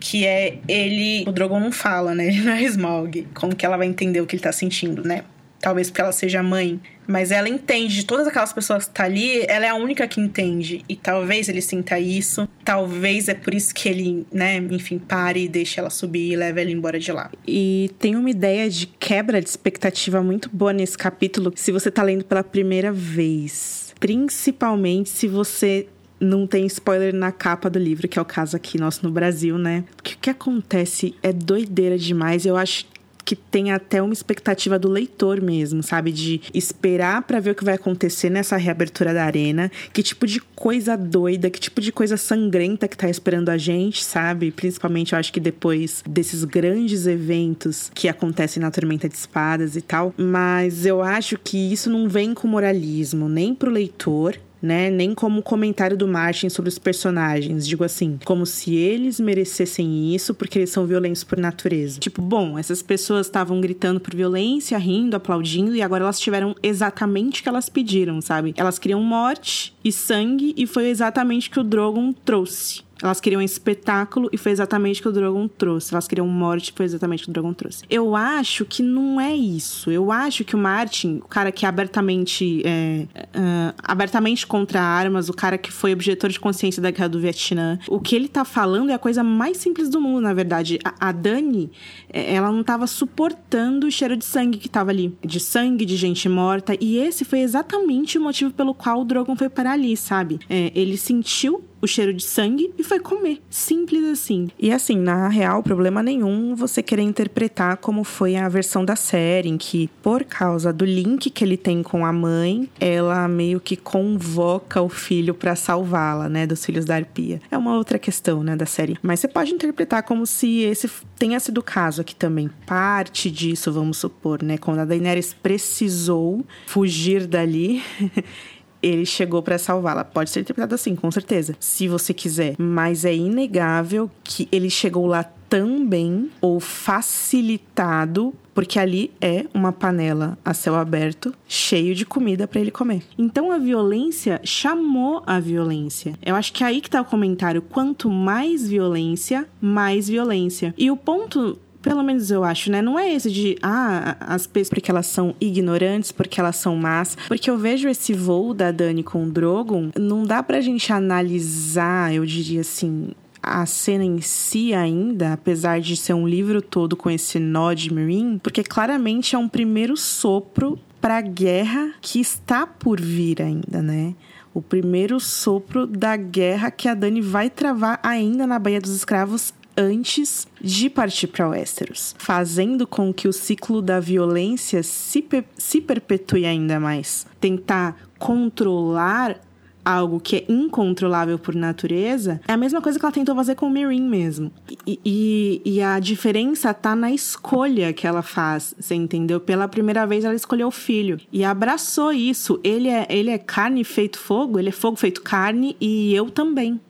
Que 0.00 0.26
é 0.26 0.58
ele. 0.68 1.24
O 1.26 1.32
Drogon 1.32 1.60
não 1.60 1.71
fala, 1.72 2.14
né? 2.14 2.26
Ele 2.28 2.40
não 2.42 2.52
é 2.52 2.62
Smaug. 2.62 3.28
Como 3.34 3.54
que 3.54 3.64
ela 3.64 3.76
vai 3.76 3.86
entender 3.86 4.20
o 4.20 4.26
que 4.26 4.36
ele 4.36 4.42
tá 4.42 4.52
sentindo, 4.52 5.02
né? 5.02 5.24
Talvez 5.62 5.88
porque 5.88 6.00
ela 6.00 6.10
seja 6.10 6.42
mãe. 6.42 6.80
Mas 7.06 7.30
ela 7.30 7.48
entende 7.48 7.94
de 7.94 8.04
todas 8.04 8.26
aquelas 8.26 8.52
pessoas 8.52 8.86
que 8.86 8.94
tá 8.94 9.04
ali, 9.04 9.44
ela 9.46 9.64
é 9.64 9.68
a 9.68 9.74
única 9.76 10.08
que 10.08 10.20
entende. 10.20 10.84
E 10.88 10.96
talvez 10.96 11.48
ele 11.48 11.60
sinta 11.60 12.00
isso. 12.00 12.48
Talvez 12.64 13.28
é 13.28 13.34
por 13.34 13.54
isso 13.54 13.72
que 13.72 13.88
ele, 13.88 14.26
né, 14.32 14.56
enfim, 14.56 14.98
pare 14.98 15.44
e 15.44 15.48
deixe 15.48 15.78
ela 15.78 15.90
subir 15.90 16.32
e 16.32 16.36
leve 16.36 16.60
ela 16.60 16.70
embora 16.70 16.98
de 16.98 17.12
lá. 17.12 17.30
E 17.46 17.90
tem 18.00 18.16
uma 18.16 18.30
ideia 18.30 18.68
de 18.68 18.86
quebra 18.86 19.40
de 19.40 19.48
expectativa 19.48 20.20
muito 20.20 20.50
boa 20.52 20.72
nesse 20.72 20.98
capítulo, 20.98 21.52
se 21.54 21.70
você 21.70 21.90
tá 21.90 22.02
lendo 22.02 22.24
pela 22.24 22.42
primeira 22.42 22.90
vez. 22.92 23.94
Principalmente 24.00 25.10
se 25.10 25.28
você 25.28 25.86
não 26.22 26.46
tem 26.46 26.64
spoiler 26.66 27.12
na 27.12 27.32
capa 27.32 27.68
do 27.68 27.78
livro, 27.78 28.06
que 28.06 28.18
é 28.18 28.22
o 28.22 28.24
caso 28.24 28.56
aqui 28.56 28.78
nosso 28.78 29.04
no 29.04 29.10
Brasil, 29.10 29.58
né? 29.58 29.84
O 29.98 30.02
que 30.02 30.30
acontece 30.30 31.14
é 31.22 31.32
doideira 31.32 31.98
demais. 31.98 32.46
Eu 32.46 32.56
acho 32.56 32.86
que 33.24 33.36
tem 33.36 33.70
até 33.72 34.02
uma 34.02 34.12
expectativa 34.12 34.78
do 34.78 34.88
leitor 34.88 35.40
mesmo, 35.40 35.82
sabe? 35.82 36.12
De 36.12 36.40
esperar 36.52 37.22
para 37.22 37.40
ver 37.40 37.50
o 37.50 37.54
que 37.54 37.64
vai 37.64 37.74
acontecer 37.74 38.30
nessa 38.30 38.56
reabertura 38.56 39.14
da 39.14 39.24
arena, 39.24 39.70
que 39.92 40.02
tipo 40.02 40.26
de 40.26 40.40
coisa 40.40 40.96
doida, 40.96 41.50
que 41.50 41.60
tipo 41.60 41.80
de 41.80 41.92
coisa 41.92 42.16
sangrenta 42.16 42.88
que 42.88 42.96
tá 42.96 43.08
esperando 43.08 43.48
a 43.48 43.58
gente, 43.58 44.02
sabe? 44.02 44.50
Principalmente 44.50 45.12
eu 45.12 45.18
acho 45.18 45.32
que 45.32 45.40
depois 45.40 46.02
desses 46.08 46.44
grandes 46.44 47.06
eventos 47.06 47.90
que 47.94 48.08
acontecem 48.08 48.60
na 48.60 48.70
Tormenta 48.70 49.08
de 49.08 49.14
Espadas 49.14 49.76
e 49.76 49.80
tal. 49.80 50.14
Mas 50.16 50.86
eu 50.86 51.02
acho 51.02 51.38
que 51.38 51.72
isso 51.72 51.90
não 51.90 52.08
vem 52.08 52.34
com 52.34 52.48
moralismo 52.48 53.28
nem 53.28 53.54
pro 53.54 53.70
leitor, 53.70 54.36
né? 54.62 54.88
Nem 54.88 55.14
como 55.14 55.42
comentário 55.42 55.96
do 55.96 56.06
Martin 56.06 56.48
sobre 56.48 56.68
os 56.68 56.78
personagens. 56.78 57.66
Digo 57.66 57.82
assim, 57.82 58.18
como 58.24 58.46
se 58.46 58.74
eles 58.74 59.18
merecessem 59.18 60.14
isso 60.14 60.32
porque 60.32 60.60
eles 60.60 60.70
são 60.70 60.86
violentos 60.86 61.24
por 61.24 61.36
natureza. 61.36 61.98
Tipo, 61.98 62.22
bom, 62.22 62.58
essas 62.58 62.80
pessoas 62.80 63.26
estavam 63.26 63.60
gritando 63.60 63.98
por 63.98 64.14
violência, 64.14 64.78
rindo, 64.78 65.16
aplaudindo, 65.16 65.74
e 65.74 65.82
agora 65.82 66.04
elas 66.04 66.20
tiveram 66.20 66.54
exatamente 66.62 67.40
o 67.40 67.42
que 67.42 67.48
elas 67.48 67.68
pediram, 67.68 68.20
sabe? 68.20 68.54
Elas 68.56 68.78
queriam 68.78 69.02
morte 69.02 69.74
e 69.84 69.90
sangue, 69.90 70.54
e 70.56 70.66
foi 70.66 70.88
exatamente 70.88 71.48
o 71.48 71.50
que 71.50 71.60
o 71.60 71.64
Drogon 71.64 72.12
trouxe. 72.12 72.82
Elas 73.02 73.20
queriam 73.20 73.42
espetáculo 73.42 74.28
e 74.32 74.38
foi 74.38 74.52
exatamente 74.52 75.00
o 75.00 75.02
que 75.02 75.08
o 75.08 75.12
Drogon 75.12 75.48
trouxe. 75.48 75.92
Elas 75.92 76.06
queriam 76.06 76.26
morte 76.26 76.72
foi 76.74 76.86
exatamente 76.86 77.22
o 77.22 77.24
que 77.24 77.30
o 77.30 77.32
Drogon 77.32 77.52
trouxe. 77.52 77.84
Eu 77.90 78.14
acho 78.14 78.64
que 78.64 78.82
não 78.82 79.20
é 79.20 79.34
isso. 79.34 79.90
Eu 79.90 80.12
acho 80.12 80.44
que 80.44 80.54
o 80.54 80.58
Martin, 80.58 81.20
o 81.24 81.28
cara 81.28 81.50
que 81.50 81.66
é 81.66 81.68
abertamente, 81.68 82.62
é, 82.64 83.06
uh, 83.14 83.74
abertamente 83.82 84.46
contra 84.46 84.80
armas, 84.80 85.28
o 85.28 85.32
cara 85.32 85.58
que 85.58 85.72
foi 85.72 85.92
objetor 85.92 86.30
de 86.30 86.38
consciência 86.38 86.80
da 86.80 86.90
guerra 86.90 87.08
do 87.08 87.20
Vietnã, 87.20 87.78
o 87.88 88.00
que 88.00 88.14
ele 88.14 88.28
tá 88.28 88.44
falando 88.44 88.90
é 88.90 88.94
a 88.94 88.98
coisa 88.98 89.22
mais 89.22 89.56
simples 89.56 89.88
do 89.88 90.00
mundo, 90.00 90.20
na 90.20 90.32
verdade. 90.32 90.78
A, 90.84 91.08
a 91.08 91.12
Dani, 91.12 91.70
é, 92.08 92.34
ela 92.34 92.52
não 92.52 92.62
tava 92.62 92.86
suportando 92.86 93.86
o 93.86 93.90
cheiro 93.90 94.16
de 94.16 94.24
sangue 94.24 94.58
que 94.58 94.68
tava 94.68 94.90
ali. 94.90 95.16
De 95.24 95.40
sangue, 95.40 95.84
de 95.84 95.96
gente 95.96 96.28
morta. 96.28 96.76
E 96.80 96.98
esse 96.98 97.24
foi 97.24 97.40
exatamente 97.40 98.18
o 98.18 98.20
motivo 98.20 98.52
pelo 98.52 98.74
qual 98.74 99.00
o 99.00 99.04
Drogon 99.04 99.34
foi 99.34 99.48
para 99.48 99.72
ali, 99.72 99.96
sabe? 99.96 100.38
É, 100.48 100.70
ele 100.74 100.96
sentiu 100.96 101.64
o 101.82 101.86
cheiro 101.86 102.14
de 102.14 102.22
sangue 102.22 102.72
e 102.78 102.84
foi 102.84 103.00
comer. 103.00 103.42
Simples 103.50 104.04
assim. 104.04 104.48
E 104.58 104.70
assim, 104.70 104.96
na 104.96 105.26
real, 105.26 105.62
problema 105.64 106.00
nenhum 106.02 106.54
você 106.54 106.80
querer 106.80 107.02
interpretar 107.02 107.76
como 107.78 108.04
foi 108.04 108.36
a 108.36 108.48
versão 108.48 108.84
da 108.84 108.94
série, 108.94 109.48
em 109.48 109.58
que, 109.58 109.90
por 110.00 110.24
causa 110.24 110.72
do 110.72 110.84
link 110.84 111.28
que 111.28 111.44
ele 111.44 111.56
tem 111.56 111.82
com 111.82 112.06
a 112.06 112.12
mãe, 112.12 112.68
ela 112.78 113.26
meio 113.26 113.58
que 113.58 113.76
convoca 113.76 114.80
o 114.80 114.88
filho 114.88 115.34
para 115.34 115.56
salvá-la, 115.56 116.28
né? 116.28 116.46
Dos 116.46 116.64
filhos 116.64 116.84
da 116.84 116.94
arpia. 116.94 117.40
É 117.50 117.58
uma 117.58 117.76
outra 117.76 117.98
questão, 117.98 118.44
né, 118.44 118.54
da 118.54 118.66
série. 118.66 118.96
Mas 119.02 119.18
você 119.18 119.26
pode 119.26 119.52
interpretar 119.52 120.04
como 120.04 120.24
se 120.24 120.60
esse 120.60 120.88
tenha 121.18 121.40
sido 121.40 121.58
o 121.58 121.62
caso 121.62 122.00
aqui 122.00 122.14
também. 122.14 122.48
Parte 122.64 123.30
disso, 123.30 123.72
vamos 123.72 123.96
supor, 123.98 124.42
né? 124.42 124.56
Quando 124.56 124.78
a 124.78 124.84
Daenerys 124.84 125.34
precisou 125.34 126.44
fugir 126.66 127.26
dali. 127.26 127.82
ele 128.82 129.06
chegou 129.06 129.42
para 129.42 129.58
salvá-la. 129.58 130.04
Pode 130.04 130.30
ser 130.30 130.40
interpretado 130.40 130.74
assim, 130.74 130.96
com 130.96 131.10
certeza, 131.10 131.56
se 131.60 131.88
você 131.88 132.12
quiser. 132.12 132.54
Mas 132.58 133.04
é 133.04 133.14
inegável 133.14 134.10
que 134.24 134.48
ele 134.50 134.68
chegou 134.68 135.06
lá 135.06 135.24
também 135.48 136.30
ou 136.40 136.58
facilitado 136.58 138.34
porque 138.54 138.78
ali 138.78 139.10
é 139.20 139.46
uma 139.52 139.72
panela 139.72 140.38
a 140.44 140.54
céu 140.54 140.74
aberto, 140.74 141.34
cheio 141.48 141.94
de 141.94 142.04
comida 142.04 142.46
para 142.46 142.60
ele 142.60 142.70
comer. 142.70 143.02
Então 143.16 143.50
a 143.50 143.58
violência 143.58 144.40
chamou 144.44 145.22
a 145.26 145.40
violência. 145.40 146.14
Eu 146.24 146.34
acho 146.34 146.52
que 146.52 146.62
é 146.62 146.66
aí 146.66 146.80
que 146.80 146.90
tá 146.90 147.00
o 147.00 147.04
comentário. 147.04 147.62
Quanto 147.62 148.10
mais 148.10 148.68
violência, 148.68 149.46
mais 149.60 150.08
violência. 150.08 150.74
E 150.76 150.90
o 150.90 150.96
ponto 150.96 151.58
Pelo 151.82 152.02
menos 152.02 152.30
eu 152.30 152.44
acho, 152.44 152.70
né? 152.70 152.80
Não 152.80 152.98
é 152.98 153.12
esse 153.12 153.30
de, 153.30 153.58
ah, 153.60 154.16
as 154.20 154.46
pessoas 154.46 154.68
porque 154.68 154.90
elas 154.90 155.06
são 155.06 155.34
ignorantes, 155.40 156.12
porque 156.12 156.38
elas 156.38 156.56
são 156.56 156.76
más. 156.76 157.16
Porque 157.26 157.50
eu 157.50 157.58
vejo 157.58 157.88
esse 157.88 158.14
voo 158.14 158.54
da 158.54 158.70
Dani 158.70 159.02
com 159.02 159.24
o 159.24 159.30
Drogon, 159.30 159.90
não 159.98 160.22
dá 160.22 160.42
pra 160.42 160.60
gente 160.60 160.92
analisar, 160.92 162.14
eu 162.14 162.24
diria 162.24 162.60
assim, 162.60 163.10
a 163.42 163.66
cena 163.66 164.04
em 164.04 164.20
si 164.20 164.72
ainda, 164.72 165.32
apesar 165.32 165.80
de 165.80 165.96
ser 165.96 166.14
um 166.14 166.28
livro 166.28 166.62
todo 166.62 166.96
com 166.96 167.10
esse 167.10 167.40
nó 167.40 167.72
de 167.72 167.92
Meereen, 167.92 168.38
porque 168.38 168.62
claramente 168.62 169.34
é 169.34 169.38
um 169.38 169.48
primeiro 169.48 169.96
sopro 169.96 170.78
para 171.00 171.18
a 171.18 171.20
guerra 171.20 171.94
que 172.00 172.20
está 172.20 172.64
por 172.64 173.00
vir 173.00 173.42
ainda, 173.42 173.82
né? 173.82 174.14
O 174.54 174.62
primeiro 174.62 175.18
sopro 175.18 175.86
da 175.86 176.14
guerra 176.14 176.70
que 176.70 176.86
a 176.86 176.94
Dani 176.94 177.20
vai 177.20 177.50
travar 177.50 177.98
ainda 178.02 178.46
na 178.46 178.58
Baía 178.58 178.80
dos 178.80 178.94
Escravos 178.94 179.52
antes 179.76 180.46
de 180.60 180.88
partir 180.90 181.28
para 181.28 181.48
Westeros, 181.48 182.14
fazendo 182.18 182.86
com 182.86 183.12
que 183.12 183.28
o 183.28 183.32
ciclo 183.32 183.80
da 183.80 184.00
violência 184.00 184.82
se, 184.82 185.24
se 185.56 185.80
perpetue 185.80 186.44
ainda 186.44 186.78
mais. 186.78 187.26
Tentar 187.40 187.96
controlar 188.18 189.40
algo 189.84 190.20
que 190.20 190.36
é 190.36 190.44
incontrolável 190.48 191.38
por 191.38 191.54
natureza, 191.54 192.40
é 192.46 192.52
a 192.52 192.56
mesma 192.56 192.80
coisa 192.80 192.98
que 192.98 193.04
ela 193.04 193.12
tentou 193.12 193.34
fazer 193.34 193.54
com 193.54 193.66
o 193.66 193.70
Mirin 193.70 194.08
mesmo. 194.08 194.52
E, 194.86 195.00
e, 195.04 195.62
e, 195.64 195.82
a 195.82 195.98
diferença 195.98 196.72
tá 196.72 196.94
na 196.94 197.10
escolha 197.10 197.92
que 197.92 198.06
ela 198.06 198.22
faz, 198.22 198.74
você 198.78 198.94
entendeu? 198.94 199.40
Pela 199.40 199.68
primeira 199.68 200.06
vez 200.06 200.24
ela 200.24 200.34
escolheu 200.34 200.68
o 200.68 200.72
filho 200.72 201.18
e 201.32 201.44
abraçou 201.44 202.12
isso. 202.12 202.60
Ele 202.62 202.88
é, 202.88 203.06
ele 203.10 203.30
é 203.30 203.38
carne 203.38 203.84
feito 203.84 204.18
fogo, 204.18 204.58
ele 204.58 204.68
é 204.68 204.72
fogo 204.72 204.96
feito 204.96 205.22
carne 205.22 205.76
e 205.80 206.14
eu 206.14 206.30
também. 206.30 206.80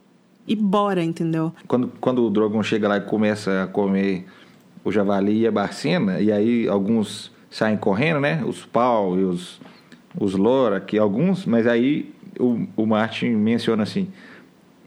E 0.47 0.55
bora, 0.55 1.03
entendeu? 1.03 1.53
Quando, 1.67 1.91
quando 2.01 2.25
o 2.25 2.29
Drogon 2.29 2.61
chega 2.63 2.87
lá 2.87 2.97
e 2.97 3.01
começa 3.01 3.63
a 3.63 3.67
comer 3.67 4.25
o 4.83 4.91
javali 4.91 5.41
e 5.41 5.47
a 5.47 5.51
barcena, 5.51 6.19
e 6.19 6.31
aí 6.31 6.67
alguns 6.67 7.31
saem 7.49 7.77
correndo, 7.77 8.19
né? 8.19 8.43
Os 8.45 8.65
pau 8.65 9.17
e 9.17 9.23
os, 9.23 9.61
os 10.19 10.33
lora, 10.33 10.81
que 10.81 10.97
alguns, 10.97 11.45
mas 11.45 11.65
aí 11.65 12.13
o, 12.39 12.67
o 12.75 12.85
Martin 12.85 13.29
menciona 13.29 13.83
assim: 13.83 14.09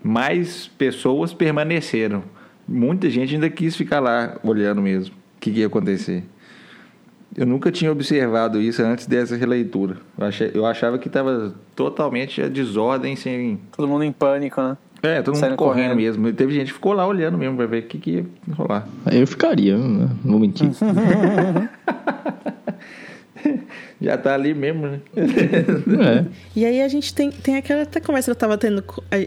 mais 0.03 0.67
pessoas 0.67 1.33
permaneceram. 1.33 2.23
Muita 2.69 3.09
gente 3.09 3.35
ainda 3.35 3.49
quis 3.49 3.77
ficar 3.77 4.01
lá 4.01 4.37
olhando 4.43 4.83
mesmo 4.83 5.15
o 5.15 5.41
que, 5.41 5.53
que 5.53 5.61
ia 5.61 5.67
acontecer. 5.67 6.25
Eu 7.37 7.47
nunca 7.47 7.71
tinha 7.71 7.93
observado 7.93 8.61
isso 8.61 8.83
antes 8.83 9.07
dessa 9.07 9.37
releitura. 9.37 9.99
Eu, 10.19 10.27
achei, 10.27 10.51
eu 10.55 10.67
achava 10.67 10.99
que 10.99 11.07
estava 11.07 11.55
totalmente 11.75 12.41
a 12.43 12.49
desordem 12.49 13.15
sem. 13.15 13.61
Todo 13.77 13.87
mundo 13.87 14.05
em 14.05 14.13
pânico, 14.13 14.61
né? 14.61 14.77
É, 15.07 15.23
todo 15.23 15.35
mundo 15.35 15.57
correndo, 15.57 15.57
correndo, 15.57 15.97
mesmo. 15.97 16.33
Teve 16.33 16.53
gente 16.53 16.69
que 16.69 16.75
ficou 16.75 16.93
lá 16.93 17.07
olhando 17.07 17.39
mesmo 17.39 17.57
para 17.57 17.67
ver 17.67 17.85
o 17.85 17.87
que, 17.87 17.99
que 17.99 18.11
ia 18.11 18.27
rolar. 18.55 18.89
Eu 19.11 19.27
ficaria, 19.27 19.77
não 19.77 20.09
vou 20.25 20.41
mentir. 20.41 20.71
já 24.01 24.17
tá 24.17 24.35
ali 24.35 24.55
mesmo, 24.55 24.87
né? 24.87 25.01
é. 25.17 26.25
E 26.55 26.65
aí 26.65 26.83
a 26.83 26.89
gente 26.89 27.15
tem, 27.15 27.31
tem 27.31 27.57
aquela 27.57 27.83
até 27.83 28.01
conversa 28.01 28.27
que 28.27 28.31
eu 28.33 28.37
tava 28.37 28.59
tendo, 28.59 28.85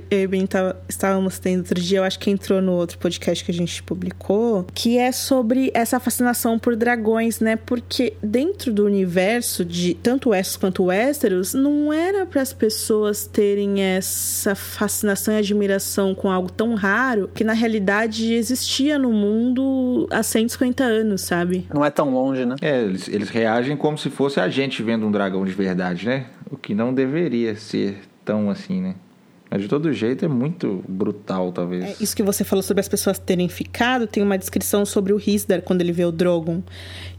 eu 0.09 0.23
e 0.23 0.27
Ben 0.27 0.45
tava, 0.45 0.79
estávamos 0.87 1.39
tendo 1.39 1.59
outro 1.59 1.79
dia, 1.79 1.99
eu 1.99 2.03
acho 2.03 2.19
que 2.19 2.29
entrou 2.29 2.61
no 2.61 2.73
outro 2.73 2.97
podcast 2.97 3.43
que 3.43 3.51
a 3.51 3.53
gente 3.53 3.81
publicou, 3.83 4.65
que 4.73 4.97
é 4.97 5.11
sobre 5.11 5.71
essa 5.73 5.99
fascinação 5.99 6.59
por 6.59 6.75
dragões, 6.75 7.39
né? 7.39 7.55
Porque 7.55 8.13
dentro 8.21 8.71
do 8.73 8.85
universo 8.85 9.65
de 9.65 9.93
tanto 9.95 10.29
Westeros 10.29 10.57
quanto 10.57 10.83
Westeros, 10.85 11.53
não 11.53 11.91
era 11.91 12.25
para 12.25 12.41
as 12.41 12.53
pessoas 12.53 13.25
terem 13.25 13.81
essa 13.81 14.55
fascinação 14.55 15.33
e 15.33 15.37
admiração 15.37 16.13
com 16.13 16.29
algo 16.29 16.51
tão 16.51 16.75
raro 16.75 17.29
que 17.33 17.43
na 17.43 17.53
realidade 17.53 18.33
existia 18.33 18.97
no 18.97 19.11
mundo 19.11 20.07
há 20.11 20.23
150 20.23 20.83
anos, 20.83 21.21
sabe? 21.21 21.67
Não 21.73 21.83
é 21.83 21.89
tão 21.89 22.13
longe, 22.13 22.45
né? 22.45 22.55
É, 22.61 22.81
eles, 22.81 23.07
eles 23.07 23.29
reagem 23.29 23.75
como 23.77 23.97
se 23.97 24.08
fosse 24.09 24.39
a 24.39 24.49
gente 24.49 24.81
vendo 24.83 25.05
um 25.05 25.11
dragão 25.11 25.45
de 25.45 25.51
verdade, 25.51 26.05
né? 26.05 26.27
O 26.49 26.57
que 26.57 26.73
não 26.73 26.93
deveria 26.93 27.55
ser 27.55 27.99
tão 28.25 28.49
assim, 28.49 28.81
né? 28.81 28.95
Mas 29.49 29.63
de 29.63 29.67
todo 29.67 29.91
jeito 29.91 30.23
é 30.23 30.27
muito 30.27 30.83
brutal, 30.87 31.51
talvez. 31.51 31.83
É 31.83 31.95
isso 31.99 32.15
que 32.15 32.21
você 32.21 32.43
falou 32.43 32.61
sobre 32.61 32.81
as 32.81 32.87
pessoas 32.87 33.17
terem 33.17 33.49
ficado, 33.49 34.05
tem 34.05 34.21
uma 34.21 34.37
descrição 34.37 34.85
sobre 34.85 35.11
o 35.11 35.17
Risdar 35.17 35.63
quando 35.63 35.81
ele 35.81 35.91
vê 35.91 36.05
o 36.05 36.11
Drogon, 36.11 36.61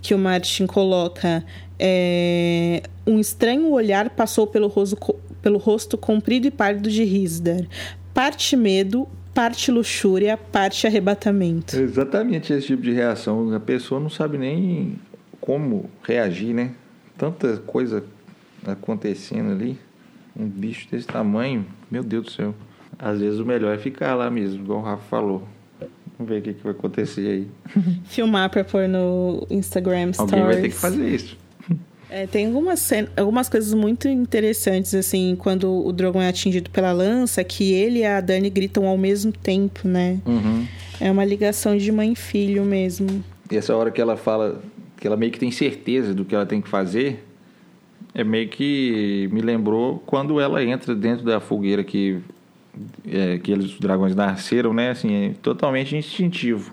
que 0.00 0.14
o 0.14 0.18
Martin 0.18 0.66
coloca. 0.66 1.44
É, 1.76 2.82
um 3.04 3.18
estranho 3.18 3.68
olhar 3.70 4.10
passou 4.10 4.46
pelo 4.46 4.68
rosto, 4.68 4.96
pelo 5.42 5.58
rosto 5.58 5.98
comprido 5.98 6.46
e 6.46 6.50
pálido 6.52 6.88
de 6.88 7.02
Risdar. 7.02 7.66
Parte 8.14 8.54
medo, 8.56 9.08
parte 9.34 9.72
luxúria, 9.72 10.36
parte 10.36 10.86
arrebatamento. 10.86 11.76
exatamente 11.76 12.52
esse 12.52 12.68
tipo 12.68 12.82
de 12.82 12.92
reação. 12.92 13.52
A 13.52 13.60
pessoa 13.60 14.00
não 14.00 14.10
sabe 14.10 14.38
nem 14.38 14.96
como 15.40 15.90
reagir, 16.02 16.54
né? 16.54 16.72
Tanta 17.20 17.59
coisa 17.59 18.02
acontecendo 18.66 19.52
ali. 19.52 19.78
Um 20.34 20.48
bicho 20.48 20.88
desse 20.90 21.06
tamanho, 21.06 21.66
meu 21.90 22.02
Deus 22.02 22.24
do 22.24 22.30
céu. 22.30 22.55
Às 22.98 23.20
vezes 23.20 23.38
o 23.38 23.44
melhor 23.44 23.74
é 23.74 23.78
ficar 23.78 24.14
lá 24.14 24.30
mesmo, 24.30 24.62
igual 24.62 24.78
o 24.78 24.82
Rafa 24.82 25.02
falou. 25.05 25.42
Vamos 26.16 26.32
ver 26.32 26.38
o 26.38 26.42
que, 26.42 26.55
que 26.55 26.62
vai 26.62 26.72
acontecer 26.72 27.28
aí. 27.28 27.48
Filmar 28.05 28.48
pra 28.48 28.64
pôr 28.64 28.88
no 28.88 29.47
Instagram 29.51 30.14
Stories. 30.14 30.32
Alguém 30.32 30.47
vai 30.47 30.62
ter 30.62 30.68
que 30.70 30.74
fazer 30.74 31.09
isso. 31.09 31.36
É, 32.09 32.26
tem 32.26 32.47
algumas, 32.47 32.90
algumas 33.16 33.48
coisas 33.48 33.72
muito 33.74 34.09
interessantes, 34.09 34.94
assim, 34.94 35.36
quando 35.38 35.86
o 35.86 35.92
Drogon 35.92 36.20
é 36.20 36.28
atingido 36.28 36.68
pela 36.70 36.90
lança, 36.90 37.44
que 37.44 37.72
ele 37.72 38.01
e 38.01 38.05
a 38.05 38.20
Dani 38.20 38.51
gritam 38.51 38.86
ao 38.86 38.98
mesmo 38.98 39.30
tempo, 39.30 39.86
né? 39.86 40.18
Uhum. 40.26 40.66
É 40.98 41.10
uma 41.10 41.24
ligação 41.24 41.76
de 41.76 41.92
mãe 41.92 42.12
e 42.12 42.16
filho 42.16 42.64
mesmo. 42.64 43.22
E 43.51 43.56
essa 43.56 43.76
hora 43.76 43.90
que 43.90 44.01
ela 44.01 44.16
fala 44.16 44.60
que 45.01 45.06
ela 45.06 45.16
meio 45.16 45.32
que 45.32 45.39
tem 45.39 45.51
certeza 45.51 46.14
do 46.14 46.24
que 46.24 46.35
ela 46.35 46.44
tem 46.44 46.60
que 46.60 46.68
fazer, 46.68 47.24
é 48.14 48.22
meio 48.22 48.48
que 48.48 49.28
me 49.32 49.40
lembrou 49.40 49.98
quando 50.05 50.39
ela 50.39 50.62
entra 50.62 50.94
dentro 50.94 51.24
da 51.24 51.40
fogueira 51.40 51.82
que 51.82 52.20
é, 53.06 53.39
que 53.39 53.51
eles, 53.51 53.72
os 53.72 53.81
dragões 53.81 54.14
nasceram, 54.14 54.72
né? 54.72 54.90
Assim, 54.90 55.12
é 55.14 55.35
totalmente 55.43 55.97
instintivo. 55.97 56.72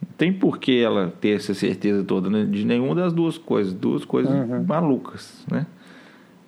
Não 0.00 0.12
tem 0.16 0.32
por 0.32 0.58
que 0.58 0.80
ela 0.80 1.12
ter 1.20 1.36
essa 1.36 1.52
certeza 1.52 2.02
toda 2.04 2.30
né? 2.30 2.44
de 2.44 2.64
nenhuma 2.64 2.94
das 2.94 3.12
duas 3.12 3.36
coisas, 3.36 3.72
duas 3.74 4.04
coisas 4.04 4.32
uhum. 4.32 4.64
malucas, 4.64 5.44
né? 5.50 5.66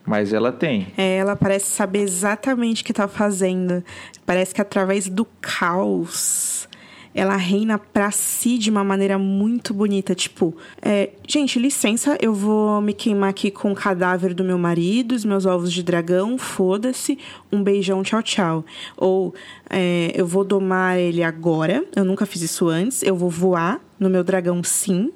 Mas 0.07 0.33
ela 0.33 0.51
tem. 0.51 0.87
É, 0.97 1.19
ela 1.19 1.37
parece 1.37 1.67
saber 1.67 2.01
exatamente 2.01 2.83
o 2.83 2.85
que 2.85 2.93
está 2.93 3.07
fazendo. 3.07 3.85
Parece 4.25 4.55
que 4.55 4.61
através 4.61 5.07
do 5.07 5.27
caos 5.39 6.67
ela 7.15 7.37
reina 7.37 7.79
pra 7.79 8.11
si 8.11 8.59
de 8.59 8.71
uma 8.71 8.85
maneira 8.85 9.19
muito 9.19 9.73
bonita. 9.75 10.15
Tipo, 10.15 10.57
é, 10.81 11.11
gente, 11.27 11.59
licença, 11.59 12.17
eu 12.21 12.33
vou 12.33 12.81
me 12.81 12.93
queimar 12.93 13.31
aqui 13.31 13.51
com 13.51 13.73
o 13.73 13.75
cadáver 13.75 14.35
do 14.35 14.45
meu 14.45 14.59
marido, 14.59 15.13
os 15.13 15.25
meus 15.25 15.47
ovos 15.47 15.73
de 15.73 15.83
dragão, 15.83 16.39
foda-se, 16.39 17.19
um 17.51 17.63
beijão, 17.63 18.03
tchau, 18.03 18.23
tchau. 18.23 18.65
Ou 18.97 19.35
é, 19.69 20.13
eu 20.15 20.27
vou 20.27 20.45
domar 20.45 20.99
ele 20.99 21.23
agora, 21.23 21.85
eu 21.95 22.05
nunca 22.05 22.27
fiz 22.27 22.43
isso 22.43 22.69
antes, 22.69 23.03
eu 23.03 23.17
vou 23.17 23.31
voar 23.31 23.81
no 23.99 24.09
meu 24.09 24.23
dragão 24.23 24.63
sim. 24.63 25.13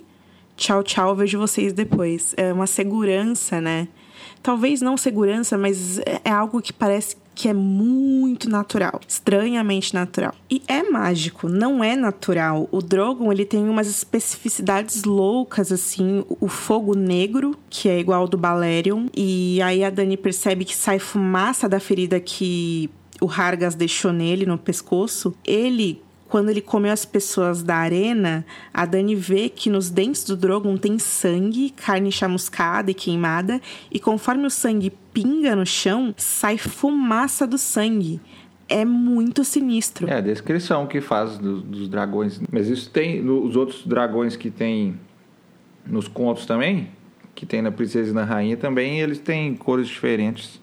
Tchau, 0.57 0.83
tchau, 0.83 1.17
vejo 1.17 1.39
vocês 1.39 1.73
depois. 1.73 2.35
É 2.37 2.53
uma 2.53 2.67
segurança, 2.67 3.61
né? 3.61 3.89
Talvez 4.43 4.81
não 4.81 4.97
segurança, 4.97 5.57
mas 5.57 5.99
é, 6.01 6.21
é 6.25 6.31
algo 6.31 6.61
que 6.61 6.73
parece 6.73 7.17
que 7.35 7.49
é 7.49 7.53
muito 7.53 8.49
natural, 8.49 9.01
estranhamente 9.07 9.95
natural. 9.95 10.35
E 10.51 10.63
é 10.69 10.83
mágico, 10.83 11.49
não 11.49 11.83
é 11.83 11.97
natural. 11.97 12.69
O 12.71 12.83
Drogon, 12.83 13.33
ele 13.33 13.45
tem 13.45 13.69
umas 13.69 13.89
especificidades 13.89 15.05
loucas 15.05 15.73
assim, 15.73 16.25
o 16.29 16.49
fogo 16.49 16.95
negro, 16.95 17.57
que 17.71 17.89
é 17.89 17.99
igual 17.99 18.23
ao 18.23 18.29
do 18.29 18.37
Balerion, 18.37 19.07
e 19.17 19.61
aí 19.63 19.83
a 19.83 19.91
Dani 19.91 20.17
percebe 20.17 20.65
que 20.65 20.77
sai 20.77 20.99
fumaça 20.99 21.69
da 21.69 21.81
ferida 21.81 22.21
que 22.21 22.91
o 23.21 23.31
Hargas 23.31 23.75
deixou 23.75 24.13
nele 24.13 24.45
no 24.45 24.59
pescoço. 24.59 25.35
Ele 25.45 26.03
quando 26.33 26.49
ele 26.49 26.63
comeu 26.63 26.91
as 26.91 27.05
pessoas 27.05 27.63
da 27.63 27.77
arena, 27.77 28.43
a 28.73 28.87
Dani 28.87 29.15
vê 29.15 29.51
que 29.51 29.69
nos 29.69 29.91
dentes 29.91 30.25
do 30.25 30.35
Drogon 30.35 30.79
tem 30.79 30.99
sangue, 30.99 31.69
carne 31.69 32.11
chamuscada 32.11 32.91
e 32.91 32.95
queimada, 32.95 33.61
e 33.91 34.01
conforme 34.01 34.47
o 34.47 34.51
sangue 34.51 34.95
pinga 35.13 35.55
no 35.55 35.67
chão, 35.67 36.15
sai 36.17 36.59
fumaça 36.59 37.47
do 37.47 37.59
sangue 37.59 38.21
é 38.73 38.85
muito 38.87 39.45
sinistro. 39.45 40.09
É 40.09 40.15
a 40.15 40.21
descrição 40.21 40.87
que 40.87 41.01
faz 41.01 41.37
do, 41.37 41.61
dos 41.61 41.89
dragões. 41.89 42.41
Mas 42.51 42.69
isso 42.69 42.91
tem 42.91 43.21
os 43.29 43.55
outros 43.55 43.87
dragões 43.87 44.35
que 44.35 44.51
tem 44.51 44.99
nos 45.87 46.09
contos 46.09 46.47
também, 46.47 46.89
que 47.35 47.45
tem 47.45 47.61
na 47.61 47.71
Princesa 47.71 48.11
e 48.11 48.15
na 48.15 48.25
Rainha 48.25 48.57
também, 48.57 49.01
eles 49.01 49.19
têm 49.19 49.55
cores 49.55 49.89
diferentes. 49.89 50.61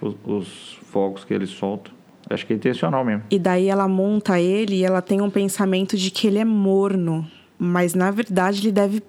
Os, 0.00 0.14
os 0.24 0.78
fogos 0.84 1.24
que 1.24 1.32
eles 1.32 1.50
soltam. 1.50 1.92
Acho 2.28 2.46
que 2.46 2.52
é 2.52 2.56
intencional 2.56 3.04
mesmo. 3.04 3.24
E 3.30 3.38
daí 3.38 3.68
ela 3.68 3.86
monta 3.86 4.40
ele 4.40 4.76
e 4.76 4.84
ela 4.84 5.00
tem 5.00 5.20
um 5.20 5.30
pensamento 5.30 5.96
de 5.96 6.10
que 6.10 6.26
ele 6.26 6.38
é 6.38 6.44
morno. 6.44 7.26
Mas 7.58 7.94
na 7.94 8.10
verdade 8.10 8.62
ele 8.62 8.72
deve. 8.72 9.02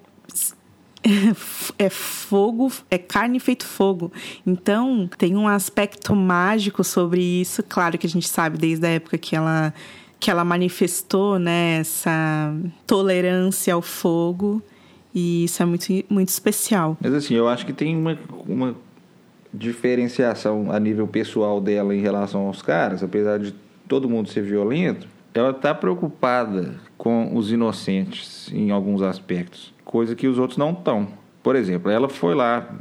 É 1.78 1.88
fogo, 1.88 2.70
é 2.90 2.98
carne 2.98 3.38
feito 3.40 3.64
fogo. 3.64 4.12
Então 4.46 5.08
tem 5.18 5.36
um 5.36 5.48
aspecto 5.48 6.14
mágico 6.14 6.82
sobre 6.82 7.22
isso. 7.22 7.62
Claro 7.62 7.98
que 7.98 8.06
a 8.06 8.10
gente 8.10 8.28
sabe 8.28 8.58
desde 8.58 8.86
a 8.86 8.90
época 8.90 9.18
que 9.18 9.36
ela 9.36 9.72
que 10.20 10.32
ela 10.32 10.42
manifestou, 10.42 11.38
né, 11.38 11.78
essa 11.78 12.52
tolerância 12.86 13.72
ao 13.72 13.80
fogo. 13.80 14.60
E 15.14 15.44
isso 15.44 15.62
é 15.62 15.66
muito, 15.66 15.86
muito 16.10 16.28
especial. 16.28 16.96
Mas 17.00 17.14
assim, 17.14 17.34
eu 17.34 17.48
acho 17.48 17.64
que 17.64 17.72
tem 17.72 17.96
uma, 17.96 18.18
uma 18.46 18.74
diferenciação 19.52 20.70
a 20.70 20.78
nível 20.78 21.06
pessoal 21.06 21.60
dela 21.60 21.94
em 21.94 22.00
relação 22.00 22.46
aos 22.46 22.60
caras, 22.60 23.02
apesar 23.02 23.38
de 23.38 23.54
todo 23.86 24.08
mundo 24.08 24.28
ser 24.28 24.42
violento, 24.42 25.08
ela 25.32 25.50
está 25.50 25.74
preocupada 25.74 26.74
com 26.96 27.36
os 27.36 27.50
inocentes 27.52 28.50
em 28.52 28.70
alguns 28.70 29.02
aspectos, 29.02 29.72
coisa 29.88 30.14
que 30.14 30.28
os 30.28 30.38
outros 30.38 30.58
não 30.58 30.70
estão. 30.72 31.08
Por 31.42 31.56
exemplo, 31.56 31.90
ela 31.90 32.10
foi 32.10 32.34
lá, 32.34 32.78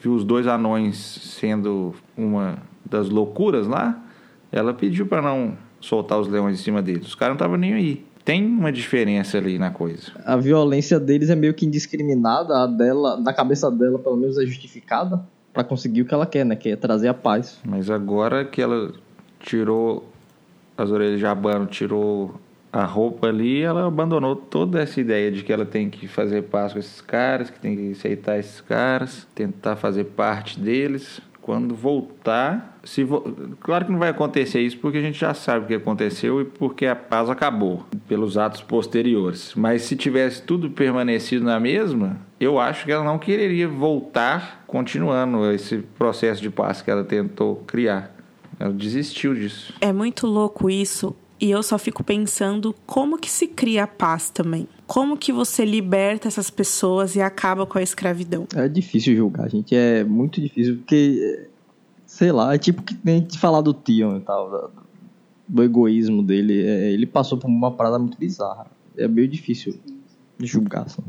viu 0.00 0.14
os 0.14 0.24
dois 0.24 0.46
anões 0.46 0.96
sendo 0.96 1.94
uma 2.16 2.56
das 2.84 3.10
loucuras 3.10 3.66
lá, 3.66 4.02
ela 4.50 4.72
pediu 4.72 5.06
para 5.06 5.20
não 5.20 5.56
soltar 5.78 6.18
os 6.18 6.26
leões 6.26 6.58
em 6.58 6.62
cima 6.62 6.80
deles. 6.80 7.06
Os 7.06 7.14
caras 7.14 7.32
não 7.32 7.36
estavam 7.36 7.58
nem 7.58 7.74
aí. 7.74 8.06
Tem 8.24 8.44
uma 8.44 8.72
diferença 8.72 9.36
ali 9.36 9.58
na 9.58 9.70
coisa. 9.70 10.12
A 10.24 10.36
violência 10.36 10.98
deles 10.98 11.28
é 11.28 11.36
meio 11.36 11.52
que 11.52 11.66
indiscriminada, 11.66 12.62
a 12.62 12.66
dela, 12.66 13.18
na 13.20 13.32
cabeça 13.32 13.70
dela, 13.70 13.98
pelo 13.98 14.16
menos, 14.16 14.38
é 14.38 14.46
justificada 14.46 15.22
para 15.52 15.64
conseguir 15.64 16.02
o 16.02 16.06
que 16.06 16.14
ela 16.14 16.26
quer, 16.26 16.44
né? 16.44 16.56
Que 16.56 16.70
é 16.70 16.76
trazer 16.76 17.08
a 17.08 17.14
paz. 17.14 17.58
Mas 17.64 17.90
agora 17.90 18.44
que 18.44 18.60
ela 18.62 18.92
tirou 19.40 20.08
as 20.76 20.90
orelhas 20.90 21.18
de 21.18 21.26
abano, 21.26 21.66
tirou 21.66 22.34
a 22.72 22.84
roupa 22.84 23.28
ali, 23.28 23.62
ela 23.62 23.86
abandonou 23.86 24.36
toda 24.36 24.80
essa 24.80 25.00
ideia 25.00 25.30
de 25.30 25.42
que 25.42 25.52
ela 25.52 25.64
tem 25.64 25.88
que 25.88 26.06
fazer 26.06 26.42
paz 26.42 26.72
com 26.72 26.78
esses 26.78 27.00
caras, 27.00 27.50
que 27.50 27.58
tem 27.58 27.76
que 27.76 27.92
aceitar 27.92 28.38
esses 28.38 28.60
caras, 28.60 29.26
tentar 29.34 29.76
fazer 29.76 30.04
parte 30.04 30.58
deles. 30.60 31.20
Quando 31.40 31.74
voltar, 31.74 32.78
se 32.84 33.02
vo... 33.02 33.22
claro 33.60 33.86
que 33.86 33.90
não 33.92 33.98
vai 33.98 34.10
acontecer 34.10 34.60
isso 34.60 34.76
porque 34.76 34.98
a 34.98 35.00
gente 35.00 35.18
já 35.18 35.32
sabe 35.32 35.64
o 35.64 35.68
que 35.68 35.74
aconteceu 35.74 36.42
e 36.42 36.44
porque 36.44 36.84
a 36.84 36.94
paz 36.94 37.30
acabou 37.30 37.86
pelos 38.06 38.36
atos 38.36 38.60
posteriores. 38.60 39.54
Mas 39.56 39.80
se 39.82 39.96
tivesse 39.96 40.42
tudo 40.42 40.68
permanecido 40.68 41.46
na 41.46 41.58
mesma, 41.58 42.18
eu 42.38 42.58
acho 42.58 42.84
que 42.84 42.92
ela 42.92 43.02
não 43.02 43.18
quereria 43.18 43.66
voltar 43.66 44.62
continuando 44.66 45.50
esse 45.50 45.78
processo 45.78 46.42
de 46.42 46.50
paz 46.50 46.82
que 46.82 46.90
ela 46.90 47.02
tentou 47.02 47.56
criar. 47.66 48.14
Ela 48.60 48.72
desistiu 48.72 49.34
disso. 49.34 49.72
É 49.80 49.90
muito 49.90 50.26
louco 50.26 50.68
isso. 50.68 51.16
E 51.40 51.50
eu 51.50 51.62
só 51.62 51.78
fico 51.78 52.02
pensando 52.02 52.74
como 52.84 53.16
que 53.16 53.30
se 53.30 53.46
cria 53.46 53.84
a 53.84 53.86
paz 53.86 54.28
também. 54.28 54.66
Como 54.86 55.16
que 55.16 55.32
você 55.32 55.64
liberta 55.64 56.26
essas 56.26 56.50
pessoas 56.50 57.14
e 57.14 57.20
acaba 57.20 57.64
com 57.64 57.78
a 57.78 57.82
escravidão? 57.82 58.46
É 58.56 58.66
difícil 58.68 59.14
julgar, 59.14 59.48
gente. 59.48 59.74
É 59.74 60.02
muito 60.02 60.40
difícil, 60.40 60.78
porque, 60.78 61.48
sei 62.06 62.32
lá, 62.32 62.54
é 62.54 62.58
tipo 62.58 62.82
que 62.82 62.96
nem 63.04 63.20
te 63.20 63.38
falar 63.38 63.60
do 63.60 63.72
Tion 63.72 64.16
e 64.16 64.20
tal, 64.20 64.72
do 65.46 65.62
egoísmo 65.62 66.22
dele. 66.22 66.66
É, 66.66 66.90
ele 66.90 67.06
passou 67.06 67.38
por 67.38 67.46
uma 67.46 67.70
parada 67.70 67.98
muito 67.98 68.18
bizarra. 68.18 68.66
É 68.96 69.06
meio 69.06 69.28
difícil 69.28 69.78
de 70.36 70.46
julgar, 70.46 70.82
assim. 70.82 71.02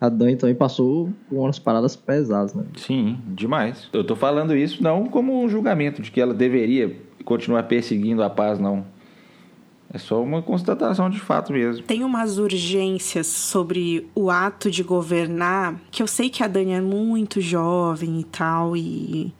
A 0.00 0.08
Dani 0.08 0.34
também 0.34 0.56
passou 0.56 1.12
por 1.28 1.38
umas 1.38 1.60
paradas 1.60 1.94
pesadas, 1.94 2.54
né? 2.54 2.64
Sim, 2.76 3.18
demais. 3.28 3.88
Eu 3.92 4.02
tô 4.02 4.16
falando 4.16 4.56
isso 4.56 4.82
não 4.82 5.06
como 5.06 5.44
um 5.44 5.48
julgamento 5.48 6.02
de 6.02 6.10
que 6.10 6.20
ela 6.20 6.34
deveria 6.34 6.96
continuar 7.24 7.64
perseguindo 7.64 8.22
a 8.22 8.30
paz, 8.30 8.58
não. 8.58 8.84
É 9.92 9.98
só 9.98 10.22
uma 10.22 10.40
constatação 10.40 11.10
de 11.10 11.20
fato 11.20 11.52
mesmo. 11.52 11.82
Tem 11.82 12.02
umas 12.02 12.38
urgências 12.38 13.26
sobre 13.26 14.08
o 14.14 14.30
ato 14.30 14.70
de 14.70 14.82
governar, 14.82 15.78
que 15.90 16.02
eu 16.02 16.06
sei 16.06 16.30
que 16.30 16.42
a 16.42 16.46
Dani 16.46 16.72
é 16.72 16.80
muito 16.80 17.42
jovem 17.42 18.20
e 18.20 18.24
tal, 18.24 18.74
e 18.74 19.34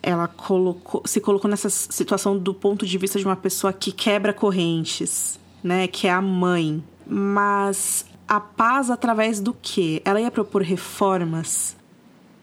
ela 0.00 0.28
colocou, 0.28 1.02
se 1.04 1.20
colocou 1.20 1.50
nessa 1.50 1.68
situação 1.68 2.38
do 2.38 2.54
ponto 2.54 2.86
de 2.86 2.96
vista 2.96 3.18
de 3.18 3.24
uma 3.24 3.34
pessoa 3.34 3.72
que 3.72 3.90
quebra 3.90 4.32
correntes, 4.32 5.38
né? 5.64 5.88
Que 5.88 6.06
é 6.06 6.12
a 6.12 6.22
mãe. 6.22 6.82
Mas 7.04 8.06
a 8.28 8.38
paz 8.38 8.90
através 8.90 9.40
do 9.40 9.52
quê? 9.52 10.00
Ela 10.04 10.20
ia 10.20 10.30
propor 10.30 10.62
reformas? 10.62 11.76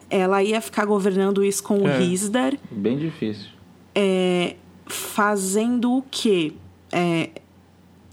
Ela 0.10 0.44
ia 0.44 0.60
ficar 0.60 0.86
governando 0.86 1.44
isso 1.44 1.64
com 1.64 1.84
o 1.84 1.88
é, 1.88 2.00
Risdar? 2.00 2.54
Bem 2.70 2.98
difícil. 2.98 3.50
É, 3.94 4.56
fazendo 4.86 5.98
o 5.98 6.04
quê? 6.10 6.54
É, 6.92 7.30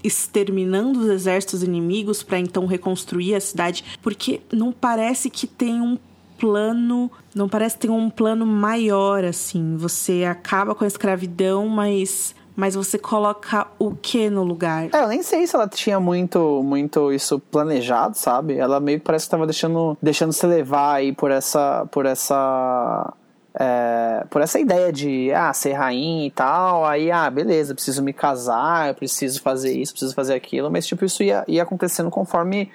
exterminando 0.03 0.99
os 0.99 1.09
exércitos 1.09 1.63
inimigos 1.63 2.21
para 2.21 2.37
então 2.37 2.65
reconstruir 2.65 3.35
a 3.35 3.41
cidade? 3.41 3.83
Porque 4.01 4.41
não 4.51 4.71
parece 4.71 5.29
que 5.29 5.47
tem 5.47 5.79
um 5.81 5.97
plano, 6.37 7.09
não 7.33 7.47
parece 7.47 7.77
ter 7.77 7.89
um 7.89 8.09
plano 8.09 8.45
maior 8.45 9.23
assim. 9.23 9.77
Você 9.77 10.25
acaba 10.25 10.75
com 10.75 10.83
a 10.83 10.87
escravidão, 10.87 11.67
mas 11.67 12.35
mas 12.55 12.75
você 12.75 12.99
coloca 12.99 13.67
o 13.79 13.95
que 13.95 14.29
no 14.29 14.43
lugar? 14.43 14.89
É, 14.93 15.03
eu 15.03 15.07
nem 15.07 15.23
sei 15.23 15.47
se 15.47 15.55
ela 15.55 15.67
tinha 15.67 15.99
muito, 15.99 16.61
muito 16.63 17.11
isso 17.11 17.39
planejado, 17.39 18.15
sabe? 18.17 18.57
Ela 18.57 18.79
meio 18.79 18.99
que 18.99 19.05
parece 19.05 19.25
que 19.25 19.31
tava 19.31 19.45
deixando, 19.45 19.97
deixando 20.01 20.31
se 20.31 20.45
levar 20.45 20.95
aí 20.95 21.11
por 21.11 21.31
essa, 21.31 21.87
por 21.91 22.05
essa, 22.05 23.11
é, 23.55 24.25
por 24.29 24.41
essa 24.41 24.59
ideia 24.59 24.91
de 24.91 25.31
ah, 25.31 25.53
ser 25.53 25.73
rainha 25.73 26.25
e 26.25 26.31
tal, 26.31 26.85
aí, 26.85 27.11
ah, 27.11 27.29
beleza, 27.29 27.75
preciso 27.75 28.01
me 28.01 28.11
casar, 28.11 28.93
preciso 28.95 29.41
fazer 29.41 29.73
isso, 29.73 29.93
preciso 29.93 30.15
fazer 30.15 30.33
aquilo, 30.33 30.71
mas 30.71 30.87
tipo, 30.87 31.05
isso 31.05 31.21
ia, 31.23 31.43
ia 31.47 31.61
acontecendo 31.61 32.09
conforme 32.09 32.71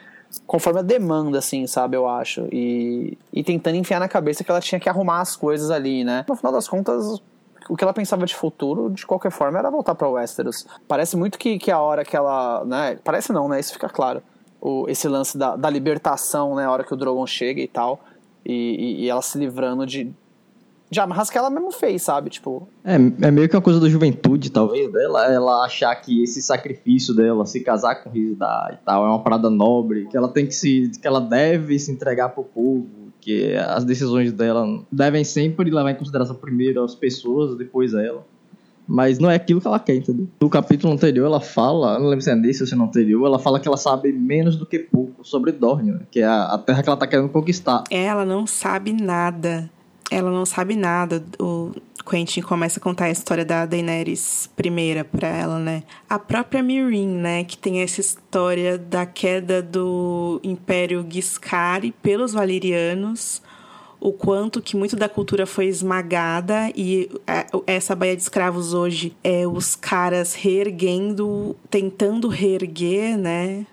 conforme 0.47 0.81
a 0.81 0.83
demanda, 0.83 1.39
assim, 1.39 1.67
sabe, 1.67 1.97
eu 1.97 2.07
acho. 2.07 2.47
E, 2.53 3.17
e 3.33 3.43
tentando 3.43 3.77
enfiar 3.77 3.99
na 3.99 4.09
cabeça 4.09 4.45
que 4.45 4.51
ela 4.51 4.61
tinha 4.61 4.79
que 4.79 4.89
arrumar 4.89 5.21
as 5.21 5.35
coisas 5.35 5.71
ali, 5.71 6.05
né? 6.05 6.25
No 6.29 6.37
final 6.37 6.53
das 6.53 6.69
contas, 6.69 7.23
o 7.69 7.77
que 7.77 7.83
ela 7.83 7.95
pensava 7.95 8.27
de 8.27 8.35
futuro, 8.35 8.91
de 8.91 9.07
qualquer 9.07 9.31
forma, 9.31 9.59
era 9.59 9.71
voltar 9.71 9.95
para 9.95 10.09
Westeros. 10.09 10.67
Parece 10.87 11.17
muito 11.17 11.39
que, 11.39 11.59
que 11.59 11.71
a 11.71 11.81
hora 11.81 12.05
que 12.05 12.17
ela. 12.17 12.65
Né, 12.65 12.99
parece 13.03 13.33
não, 13.33 13.49
né? 13.49 13.59
Isso 13.59 13.73
fica 13.73 13.89
claro. 13.89 14.23
O, 14.61 14.87
esse 14.89 15.09
lance 15.09 15.39
da, 15.39 15.57
da 15.57 15.71
libertação, 15.71 16.55
né? 16.55 16.65
A 16.65 16.71
hora 16.71 16.85
que 16.85 16.93
o 16.93 16.97
Drogon 16.97 17.27
chega 17.27 17.61
e 17.61 17.69
tal. 17.69 18.01
E, 18.45 18.53
e, 18.53 19.05
e 19.05 19.09
ela 19.09 19.23
se 19.23 19.39
livrando 19.39 19.87
de, 19.87 20.13
de 20.91 21.01
amarras 21.01 21.29
que 21.29 21.37
ela 21.37 21.51
mesmo 21.51 21.71
fez, 21.71 22.03
sabe? 22.03 22.31
Tipo. 22.31 22.69
É, 22.85 22.95
é 22.95 23.31
meio 23.31 23.49
que 23.49 23.57
uma 23.57 23.63
coisa 23.63 23.81
da 23.81 23.89
juventude, 23.89 24.51
talvez, 24.51 24.91
dela. 24.91 25.27
Ela 25.27 25.65
achar 25.65 25.95
que 25.97 26.23
esse 26.23 26.41
sacrifício 26.41 27.15
dela, 27.15 27.45
se 27.47 27.61
casar 27.61 27.97
com 27.97 28.09
o 28.09 28.13
Rizda 28.13 28.71
e 28.73 28.85
tal, 28.85 29.05
é 29.05 29.09
uma 29.09 29.23
parada 29.23 29.51
nobre, 29.51 30.07
que 30.07 30.17
ela 30.17 30.29
tem 30.29 30.47
que 30.47 30.55
se. 30.55 30.91
que 31.01 31.07
ela 31.07 31.21
deve 31.21 31.79
se 31.79 31.93
entregar 31.93 32.31
pro 32.31 32.45
povo 32.45 32.87
que 33.21 33.55
as 33.57 33.85
decisões 33.85 34.33
dela 34.33 34.83
devem 34.91 35.25
sempre 35.25 35.71
levar 35.71 35.91
em 35.91 35.95
consideração 35.97 36.35
primeiro 36.37 36.83
as 36.83 36.95
pessoas, 36.95 37.57
depois 37.57 37.93
ela. 37.93 38.25
Mas 38.87 39.19
não 39.19 39.31
é 39.31 39.35
aquilo 39.35 39.61
que 39.61 39.67
ela 39.67 39.79
quer, 39.79 39.97
entendeu? 39.97 40.27
No 40.41 40.49
capítulo 40.49 40.95
anterior 40.95 41.27
ela 41.27 41.41
fala, 41.41 41.99
não 41.99 42.07
lembro 42.07 42.23
se 42.23 42.31
é 42.31 42.35
nesse 42.35 42.63
ou 42.63 42.67
se 42.67 42.73
é 42.73 42.77
no 42.77 42.85
anterior, 42.85 43.27
ela 43.27 43.39
fala 43.39 43.61
que 43.61 43.69
ela 43.69 43.77
sabe 43.77 44.11
menos 44.13 44.57
do 44.57 44.65
que 44.65 44.79
pouco 44.79 45.23
sobre 45.23 45.53
Dorne, 45.53 45.93
né? 45.93 46.01
que 46.11 46.21
é 46.21 46.25
a, 46.25 46.55
a 46.55 46.59
terra 46.59 46.83
que 46.83 46.89
ela 46.89 46.97
tá 46.97 47.07
querendo 47.07 47.29
conquistar. 47.29 47.85
Ela 47.91 48.25
não 48.25 48.47
sabe 48.47 48.95
nada. 48.95 49.69
Ela 50.11 50.31
não 50.31 50.47
sabe 50.47 50.75
nada. 50.75 51.23
O, 51.39 51.73
Quentin 52.09 52.41
começa 52.41 52.81
a 52.81 52.83
contar 52.83 53.07
a 53.07 53.11
história 53.11 53.45
da 53.45 53.67
Daenerys 53.67 54.49
primeira 54.57 55.05
para 55.05 55.29
ela, 55.29 55.59
né? 55.59 55.83
A 56.09 56.19
própria 56.19 56.63
Meereen, 56.63 57.09
né, 57.09 57.45
que 57.45 57.57
tem 57.57 57.83
essa 57.83 58.01
história 58.01 58.79
da 58.79 59.05
queda 59.05 59.61
do 59.61 60.41
Império 60.43 61.07
Giscari 61.09 61.93
pelos 62.03 62.33
Valerianos, 62.33 63.43
o 64.01 64.13
quanto 64.13 64.63
que 64.63 64.77
muito 64.77 64.97
da 64.97 65.09
cultura 65.09 65.45
foi 65.45 65.67
esmagada 65.67 66.71
e 66.75 67.11
é, 67.27 67.47
essa 67.67 67.95
baía 67.95 68.17
de 68.17 68.23
escravos 68.23 68.73
hoje 68.73 69.15
é 69.23 69.47
os 69.47 69.75
caras 69.75 70.35
reerguendo, 70.35 71.57
tentando 71.69 72.29
reerguer, 72.29 73.19
né? 73.19 73.67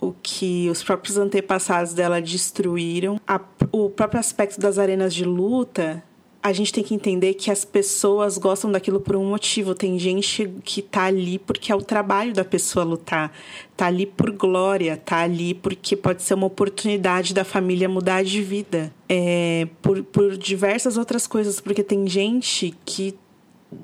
O 0.00 0.12
que 0.22 0.68
os 0.68 0.82
próprios 0.82 1.16
antepassados 1.16 1.94
dela 1.94 2.20
destruíram. 2.20 3.20
A, 3.26 3.40
o 3.72 3.88
próprio 3.88 4.20
aspecto 4.20 4.60
das 4.60 4.78
arenas 4.78 5.14
de 5.14 5.24
luta 5.24 6.02
a 6.44 6.52
gente 6.52 6.74
tem 6.74 6.84
que 6.84 6.94
entender 6.94 7.32
que 7.32 7.50
as 7.50 7.64
pessoas 7.64 8.36
gostam 8.36 8.70
daquilo 8.70 9.00
por 9.00 9.16
um 9.16 9.24
motivo. 9.24 9.74
Tem 9.74 9.98
gente 9.98 10.46
que 10.62 10.82
tá 10.82 11.04
ali 11.04 11.38
porque 11.38 11.72
é 11.72 11.74
o 11.74 11.80
trabalho 11.80 12.34
da 12.34 12.44
pessoa 12.44 12.84
lutar, 12.84 13.32
tá 13.74 13.86
ali 13.86 14.04
por 14.04 14.30
glória, 14.30 14.94
tá 14.94 15.20
ali 15.20 15.54
porque 15.54 15.96
pode 15.96 16.22
ser 16.22 16.34
uma 16.34 16.46
oportunidade 16.46 17.32
da 17.32 17.44
família 17.44 17.88
mudar 17.88 18.22
de 18.22 18.42
vida, 18.42 18.92
é, 19.08 19.66
por, 19.80 20.02
por 20.02 20.36
diversas 20.36 20.98
outras 20.98 21.26
coisas, 21.26 21.60
porque 21.60 21.82
tem 21.82 22.06
gente 22.06 22.74
que 22.84 23.14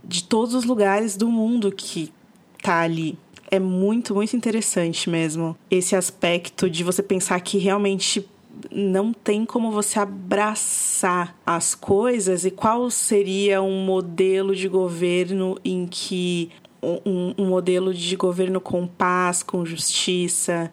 de 0.05 0.23
todos 0.24 0.55
os 0.55 0.65
lugares 0.65 1.16
do 1.16 1.28
mundo 1.28 1.73
que 1.73 2.12
tá 2.62 2.81
ali. 2.81 3.19
É 3.51 3.59
muito, 3.59 4.14
muito 4.14 4.36
interessante 4.36 5.10
mesmo 5.10 5.56
esse 5.70 5.97
aspecto 5.97 6.70
de 6.70 6.85
você 6.85 7.02
pensar 7.02 7.40
que 7.40 7.59
realmente 7.59 8.28
não 8.70 9.12
tem 9.12 9.44
como 9.44 9.70
você 9.70 9.98
abraçar 9.98 11.36
as 11.44 11.74
coisas 11.74 12.44
e 12.44 12.51
qual 12.51 12.90
seria 12.90 13.62
um 13.62 13.85
modelo 13.85 14.55
de 14.55 14.68
governo 14.68 15.59
em 15.64 15.86
que 15.86 16.51
um, 16.82 17.35
um 17.36 17.47
modelo 17.47 17.93
de 17.93 18.16
governo 18.16 18.60
com 18.60 18.86
paz, 18.86 19.43
com 19.43 19.64
justiça, 19.64 20.72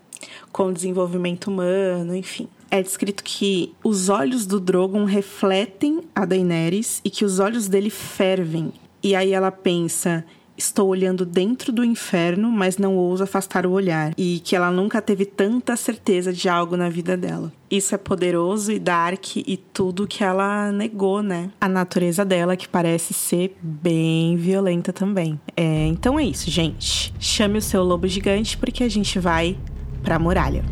com 0.51 0.71
desenvolvimento 0.71 1.47
humano, 1.47 2.15
enfim. 2.15 2.47
É 2.69 2.81
descrito 2.81 3.23
que 3.23 3.73
os 3.83 4.09
olhos 4.09 4.45
do 4.45 4.59
Drogon 4.59 5.05
refletem 5.05 6.01
a 6.13 6.25
Daenerys 6.25 7.01
e 7.03 7.09
que 7.09 7.23
os 7.23 7.39
olhos 7.39 7.67
dele 7.67 7.89
fervem. 7.89 8.73
E 9.01 9.15
aí 9.15 9.31
ela 9.31 9.51
pensa 9.51 10.25
Estou 10.57 10.89
olhando 10.89 11.25
dentro 11.25 11.71
do 11.71 11.83
inferno, 11.83 12.51
mas 12.51 12.77
não 12.77 12.95
ouso 12.95 13.23
afastar 13.23 13.65
o 13.65 13.71
olhar. 13.71 14.13
E 14.17 14.39
que 14.43 14.55
ela 14.55 14.71
nunca 14.71 15.01
teve 15.01 15.25
tanta 15.25 15.75
certeza 15.75 16.33
de 16.33 16.49
algo 16.49 16.75
na 16.75 16.89
vida 16.89 17.15
dela. 17.15 17.53
Isso 17.69 17.93
é 17.93 17.97
poderoso 17.97 18.71
e 18.71 18.79
dark 18.79 19.35
e 19.35 19.57
tudo 19.57 20.07
que 20.07 20.23
ela 20.23 20.71
negou, 20.71 21.21
né? 21.21 21.51
A 21.59 21.69
natureza 21.69 22.25
dela, 22.25 22.55
que 22.55 22.67
parece 22.67 23.13
ser 23.13 23.55
bem 23.61 24.35
violenta 24.35 24.91
também. 24.91 25.39
É, 25.55 25.85
então 25.87 26.17
é 26.19 26.23
isso, 26.23 26.49
gente. 26.49 27.13
Chame 27.19 27.59
o 27.59 27.61
seu 27.61 27.83
lobo 27.83 28.07
gigante 28.07 28.57
porque 28.57 28.83
a 28.83 28.89
gente 28.89 29.19
vai 29.19 29.57
pra 30.01 30.17
muralha. 30.17 30.63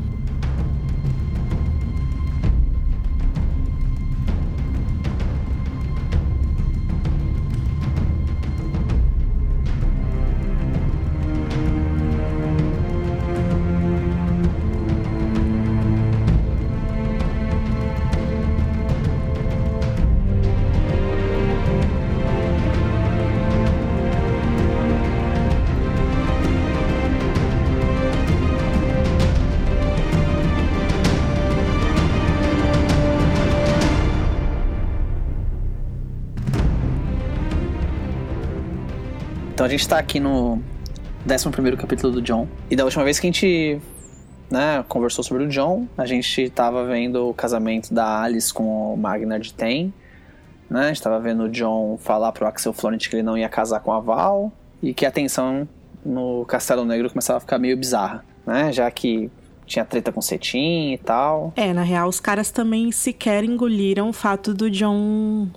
Gente 39.76 39.88
tá 39.89 39.99
aqui 39.99 40.19
no 40.19 40.61
11 41.30 41.76
capítulo 41.77 42.14
do 42.14 42.22
John. 42.22 42.47
E 42.69 42.76
da 42.76 42.85
última 42.85 43.03
vez 43.03 43.19
que 43.19 43.27
a 43.27 43.30
gente 43.30 43.81
né, 44.49 44.84
conversou 44.88 45.23
sobre 45.23 45.43
o 45.43 45.47
John, 45.47 45.88
a 45.97 46.06
gente 46.06 46.49
tava 46.49 46.85
vendo 46.85 47.30
o 47.30 47.34
casamento 47.34 47.93
da 47.93 48.22
Alice 48.22 48.53
com 48.53 48.93
o 48.93 48.97
Magnard 48.97 49.53
Ten. 49.53 49.93
Né? 50.69 50.85
A 50.85 50.88
gente 50.88 51.02
tava 51.02 51.19
vendo 51.19 51.43
o 51.43 51.49
John 51.49 51.97
falar 51.97 52.31
pro 52.31 52.47
Axel 52.47 52.73
Florent 52.73 53.10
que 53.10 53.15
ele 53.15 53.23
não 53.23 53.38
ia 53.38 53.49
casar 53.49 53.81
com 53.81 53.91
a 53.91 53.99
Val. 53.99 54.52
E 54.81 54.93
que 54.93 55.06
a 55.06 55.11
tensão 55.11 55.68
no 56.06 56.45
Castelo 56.45 56.85
Negro 56.85 57.10
começava 57.10 57.38
a 57.38 57.41
ficar 57.41 57.57
meio 57.57 57.76
bizarra. 57.76 58.23
Né? 58.45 58.72
Já 58.72 58.89
que 58.89 59.30
tinha 59.65 59.84
treta 59.84 60.11
com 60.11 60.22
cetim 60.22 60.93
e 60.93 60.97
tal. 60.99 61.52
É, 61.56 61.73
na 61.73 61.81
real, 61.81 62.07
os 62.07 62.19
caras 62.19 62.49
também 62.52 62.91
sequer 62.91 63.43
engoliram 63.43 64.10
o 64.10 64.14
fato 64.14 64.53
do 64.53 64.69
John 64.69 65.49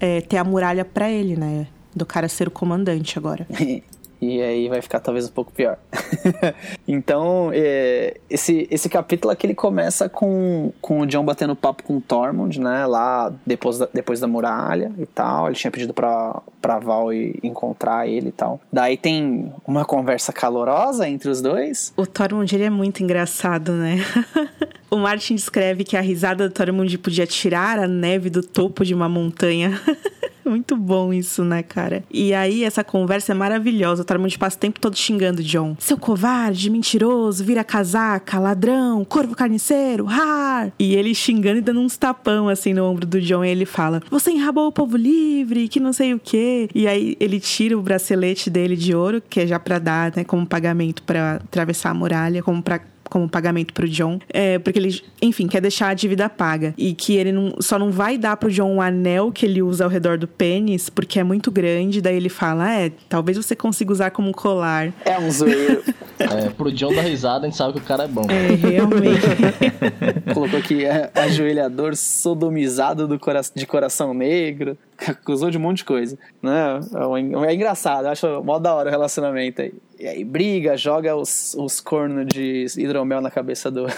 é, 0.00 0.22
ter 0.22 0.38
a 0.38 0.44
muralha 0.44 0.84
para 0.84 1.10
ele, 1.10 1.36
né? 1.36 1.66
Do 1.94 2.06
cara 2.06 2.28
ser 2.28 2.48
o 2.48 2.50
comandante 2.50 3.18
agora. 3.18 3.46
e 4.24 4.40
aí 4.40 4.68
vai 4.68 4.80
ficar 4.80 5.00
talvez 5.00 5.28
um 5.28 5.32
pouco 5.32 5.52
pior. 5.52 5.76
então, 6.88 7.50
é, 7.52 8.18
esse, 8.28 8.66
esse 8.70 8.88
capítulo 8.88 9.32
aqui 9.32 9.46
ele 9.46 9.54
começa 9.54 10.08
com, 10.08 10.72
com 10.80 11.00
o 11.00 11.06
John 11.06 11.24
batendo 11.24 11.54
papo 11.54 11.82
com 11.82 11.98
o 11.98 12.00
Tormund, 12.00 12.58
né? 12.58 12.86
Lá 12.86 13.32
depois 13.44 13.78
da, 13.78 13.88
depois 13.92 14.20
da 14.20 14.26
muralha 14.26 14.92
e 14.98 15.06
tal. 15.06 15.46
Ele 15.46 15.56
tinha 15.56 15.70
pedido 15.70 15.92
pra, 15.92 16.40
pra 16.60 16.78
Val 16.78 17.12
encontrar 17.12 18.08
ele 18.08 18.28
e 18.28 18.32
tal. 18.32 18.60
Daí 18.72 18.96
tem 18.96 19.52
uma 19.66 19.84
conversa 19.84 20.32
calorosa 20.32 21.08
entre 21.08 21.28
os 21.28 21.42
dois. 21.42 21.92
O 21.96 22.06
Tormund 22.06 22.52
ele 22.54 22.64
é 22.64 22.70
muito 22.70 23.02
engraçado, 23.02 23.72
né? 23.72 23.98
o 24.90 24.96
Martin 24.96 25.34
descreve 25.34 25.84
que 25.84 25.96
a 25.96 26.00
risada 26.00 26.48
do 26.48 26.52
Tormund 26.52 26.96
podia 26.98 27.26
tirar 27.26 27.78
a 27.78 27.86
neve 27.86 28.30
do 28.30 28.42
topo 28.42 28.84
de 28.84 28.94
uma 28.94 29.08
montanha. 29.08 29.80
Muito 30.54 30.76
bom 30.76 31.12
isso, 31.12 31.44
né, 31.44 31.62
cara? 31.62 32.04
E 32.10 32.34
aí, 32.34 32.64
essa 32.64 32.84
conversa 32.84 33.32
é 33.32 33.34
maravilhosa. 33.34 34.02
O 34.02 34.04
Tormund 34.04 34.38
passa 34.38 34.56
o 34.56 34.60
tempo 34.60 34.78
todo 34.78 34.96
xingando 34.96 35.42
John. 35.42 35.76
Seu 35.78 35.96
covarde, 35.96 36.70
mentiroso, 36.70 37.44
vira 37.44 37.64
casaca, 37.64 38.38
ladrão, 38.38 39.04
corvo 39.04 39.34
carniceiro, 39.34 40.06
har! 40.08 40.72
E 40.78 40.94
ele 40.94 41.14
xingando 41.14 41.58
e 41.58 41.62
dando 41.62 41.80
uns 41.80 41.96
tapão, 41.96 42.48
assim, 42.48 42.74
no 42.74 42.84
ombro 42.84 43.06
do 43.06 43.20
John. 43.20 43.44
E 43.44 43.48
ele 43.48 43.64
fala, 43.64 44.02
você 44.10 44.30
enrabou 44.30 44.68
o 44.68 44.72
povo 44.72 44.96
livre, 44.96 45.68
que 45.68 45.80
não 45.80 45.92
sei 45.92 46.14
o 46.14 46.20
quê. 46.20 46.68
E 46.74 46.86
aí, 46.86 47.16
ele 47.18 47.40
tira 47.40 47.76
o 47.76 47.82
bracelete 47.82 48.50
dele 48.50 48.76
de 48.76 48.94
ouro, 48.94 49.22
que 49.28 49.40
é 49.40 49.46
já 49.46 49.58
pra 49.58 49.78
dar, 49.78 50.12
né, 50.14 50.24
como 50.24 50.46
pagamento 50.46 51.02
para 51.02 51.36
atravessar 51.36 51.90
a 51.90 51.94
muralha, 51.94 52.42
como 52.42 52.62
pra 52.62 52.80
como 53.08 53.28
pagamento 53.28 53.72
pro 53.72 53.88
John. 53.88 54.18
É, 54.32 54.58
porque 54.58 54.78
ele, 54.78 55.02
enfim, 55.20 55.46
quer 55.46 55.60
deixar 55.60 55.88
a 55.88 55.94
dívida 55.94 56.28
paga. 56.28 56.74
E 56.76 56.94
que 56.94 57.16
ele 57.16 57.32
não, 57.32 57.54
só 57.60 57.78
não 57.78 57.90
vai 57.90 58.18
dar 58.18 58.36
pro 58.36 58.50
John 58.50 58.76
o 58.76 58.80
anel 58.80 59.30
que 59.32 59.46
ele 59.46 59.62
usa 59.62 59.84
ao 59.84 59.90
redor 59.90 60.18
do 60.18 60.26
pênis, 60.26 60.88
porque 60.88 61.18
é 61.18 61.24
muito 61.24 61.50
grande. 61.50 62.00
Daí 62.00 62.16
ele 62.16 62.28
fala: 62.28 62.72
É, 62.72 62.90
talvez 63.08 63.36
você 63.36 63.54
consiga 63.54 63.92
usar 63.92 64.10
como 64.10 64.32
colar. 64.32 64.92
É 65.04 65.18
um 65.18 65.30
zoeiro. 65.30 65.82
é, 66.18 66.48
pro 66.50 66.72
John 66.72 66.94
dar 66.94 67.02
risada, 67.02 67.46
a 67.46 67.48
gente 67.48 67.56
sabe 67.56 67.74
que 67.74 67.78
o 67.80 67.82
cara 67.82 68.04
é 68.04 68.08
bom. 68.08 68.26
É, 68.28 68.54
realmente. 68.54 69.22
Colocou 70.32 70.58
aqui 70.58 70.84
é, 70.84 71.10
ajoelhador 71.14 71.96
sodomizado 71.96 73.06
do 73.06 73.18
cora 73.18 73.40
de 73.54 73.66
coração 73.66 74.14
negro. 74.14 74.76
Acusou 75.08 75.50
de 75.50 75.58
um 75.58 75.60
monte 75.60 75.78
de 75.78 75.84
coisa. 75.84 76.18
Né? 76.42 76.80
É, 77.44 77.50
é 77.50 77.54
engraçado, 77.54 78.06
eu 78.06 78.10
acho 78.10 78.42
mó 78.42 78.58
da 78.58 78.74
hora 78.74 78.88
o 78.88 78.92
relacionamento 78.92 79.62
aí. 79.62 79.74
E 79.98 80.08
aí 80.08 80.24
briga, 80.24 80.76
joga 80.76 81.14
os, 81.16 81.54
os 81.54 81.80
cornos 81.80 82.26
de 82.26 82.66
hidromel 82.76 83.20
na 83.20 83.30
cabeça 83.30 83.70
do. 83.70 83.86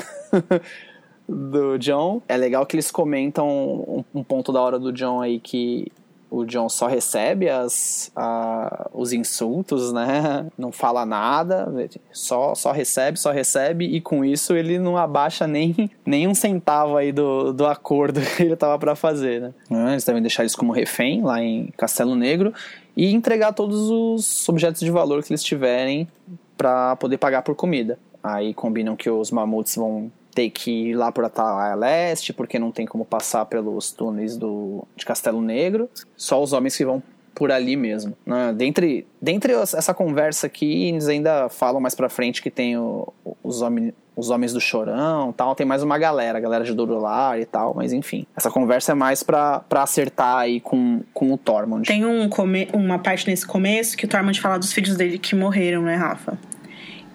do 1.29 1.77
John. 1.79 2.23
É 2.29 2.37
legal 2.37 2.65
que 2.65 2.77
eles 2.77 2.91
comentam 2.91 3.49
um, 3.49 4.05
um, 4.15 4.23
ponto 4.23 4.53
da 4.53 4.61
hora 4.61 4.79
do 4.79 4.93
John 4.93 5.21
aí 5.21 5.41
que 5.41 5.91
o 6.31 6.45
John 6.45 6.69
só 6.69 6.87
recebe 6.87 7.49
as, 7.49 8.11
a, 8.15 8.89
os 8.93 9.13
insultos, 9.13 9.93
né? 9.93 10.47
Não 10.59 10.73
fala 10.73 11.07
nada, 11.07 11.69
só, 12.13 12.55
só 12.55 12.73
recebe, 12.73 13.19
só 13.19 13.31
recebe, 13.31 13.85
e 13.85 14.01
com 14.01 14.25
isso 14.25 14.55
ele 14.55 14.79
não 14.79 14.97
abaixa 14.97 15.47
nem, 15.47 15.91
nem 16.05 16.27
um 16.27 16.35
centavo 16.35 16.97
aí 16.97 17.13
do, 17.13 17.53
do 17.53 17.67
acordo 17.67 18.21
que 18.37 18.43
ele 18.43 18.57
tava 18.57 18.79
para 18.79 18.95
fazer, 18.95 19.41
né? 19.71 19.93
Eles 19.93 20.05
devem 20.05 20.23
deixar 20.23 20.43
eles 20.43 20.55
como 20.55 20.73
refém 20.73 21.23
lá 21.23 21.43
em 21.43 21.73
Castelo 21.77 22.15
Negro 22.15 22.53
e 22.97 23.13
entregar 23.15 23.53
todos 23.53 23.91
os 23.91 24.49
objetos 24.49 24.81
de 24.81 24.91
valor 24.91 25.23
que 25.23 25.33
eles 25.33 25.43
tiverem 25.43 26.09
para 26.57 26.97
poder 26.97 27.19
pagar 27.19 27.43
por 27.43 27.55
comida. 27.55 27.99
Aí 28.23 28.55
combinam 28.55 28.97
que 28.97 29.09
os 29.09 29.31
mamuts 29.31 29.77
vão 29.77 30.11
ter 30.37 30.51
que 30.51 30.91
ir 30.91 30.95
lá 30.95 31.11
por 31.11 31.25
Atalaia 31.25 31.75
Leste, 31.75 32.31
porque 32.31 32.59
não 32.59 32.71
tem 32.71 32.85
como 32.85 33.07
passar 33.07 33.47
pelos 33.47 33.91
túneis 33.91 34.37
do, 34.37 34.87
de 34.95 35.07
Castelo 35.07 35.41
Negro. 35.41 35.89
Só 36.15 36.43
os 36.43 36.53
homens 36.53 36.77
que 36.77 36.85
vão 36.85 37.03
por 37.35 37.51
ali 37.51 37.75
mesmo. 37.75 38.15
Né? 38.25 38.53
Dentre, 38.55 39.07
dentre 39.21 39.55
essa 39.55 39.95
conversa 39.95 40.47
aqui, 40.47 40.91
eles 40.91 41.09
ainda 41.09 41.49
falam 41.49 41.81
mais 41.81 41.95
pra 41.95 42.11
frente 42.11 42.43
que 42.43 42.51
tem 42.51 42.77
o, 42.77 43.11
os, 43.43 43.63
homens, 43.63 43.95
os 44.15 44.29
homens 44.29 44.53
do 44.53 44.61
Chorão 44.61 45.33
tal. 45.33 45.55
Tem 45.55 45.67
mais 45.67 45.83
uma 45.83 45.97
galera, 45.97 46.37
a 46.37 46.41
galera 46.41 46.65
de 46.65 46.75
Dorular 46.75 47.41
e 47.41 47.47
tal, 47.47 47.73
mas 47.75 47.95
enfim. 47.95 48.27
Essa 48.37 48.51
conversa 48.51 48.93
é 48.93 48.95
mais 48.95 49.23
pra, 49.23 49.61
pra 49.61 49.85
acertar 49.85 50.37
aí 50.37 50.61
com, 50.61 51.01
com 51.15 51.33
o 51.33 51.39
Tormund. 51.39 51.89
Tem 51.89 52.05
um 52.05 52.29
come, 52.29 52.69
uma 52.75 52.99
parte 52.99 53.27
nesse 53.27 53.47
começo 53.47 53.97
que 53.97 54.05
o 54.05 54.09
Tormund 54.09 54.39
fala 54.39 54.59
dos 54.59 54.71
filhos 54.71 54.97
dele 54.97 55.19
que 55.19 55.35
morreram, 55.35 55.81
né, 55.81 55.97
Rafa? 55.97 56.39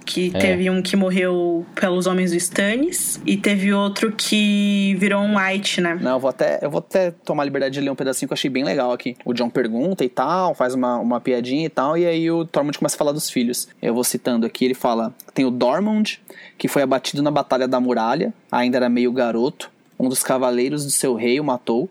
Que 0.06 0.32
é. 0.34 0.40
teve 0.40 0.70
um 0.70 0.82
que 0.82 0.96
morreu 0.96 1.66
pelos 1.76 2.08
homens 2.08 2.32
do 2.32 2.38
Stannis 2.38 3.22
e 3.26 3.38
teve 3.38 3.74
outro 3.74 4.12
que 4.12 4.96
virou 5.00 5.22
um 5.22 5.38
White, 5.38 5.82
né? 5.82 5.98
Não, 6.02 6.12
eu 6.12 6.20
vou 6.20 6.30
até, 6.30 6.60
eu 6.62 6.70
vou 6.70 6.80
até 6.80 7.12
tomar 7.12 7.44
a 7.44 7.46
liberdade 7.46 7.74
de 7.74 7.82
ler 7.82 7.90
um 7.90 7.96
pedacinho 7.96 8.28
que 8.28 8.34
eu 8.34 8.36
achei 8.36 8.50
bem 8.50 8.64
legal 8.64 8.92
aqui. 8.92 9.16
O 9.24 9.34
John 9.34 9.50
pergunta 9.50 10.04
e 10.04 10.10
tal, 10.10 10.54
faz 10.54 10.74
uma, 10.74 10.98
uma 10.98 11.22
piadinha 11.22 11.66
e 11.66 11.70
tal, 11.70 11.98
e 11.98 12.06
aí 12.06 12.30
o 12.30 12.46
Tormund 12.46 12.78
começa 12.78 12.96
a 12.96 12.98
falar 12.98 13.12
dos 13.12 13.30
filhos. 13.30 13.68
Eu 13.82 13.94
vou 13.94 14.04
citando 14.04 14.46
aqui, 14.46 14.66
ele 14.66 14.74
fala: 14.74 15.14
tem 15.34 15.46
o 15.46 15.52
Dormund, 15.52 16.22
que 16.58 16.68
foi 16.68 16.82
abatido 16.82 17.22
na 17.22 17.32
Batalha 17.32 17.68
da 17.68 17.80
Muralha, 17.80 18.34
ainda 18.52 18.78
era 18.78 18.90
meio 18.90 19.12
garoto. 19.12 19.72
Um 20.00 20.10
dos 20.10 20.24
cavaleiros 20.24 20.84
do 20.84 20.92
seu 20.92 21.14
rei 21.16 21.40
o 21.40 21.44
matou. 21.44 21.90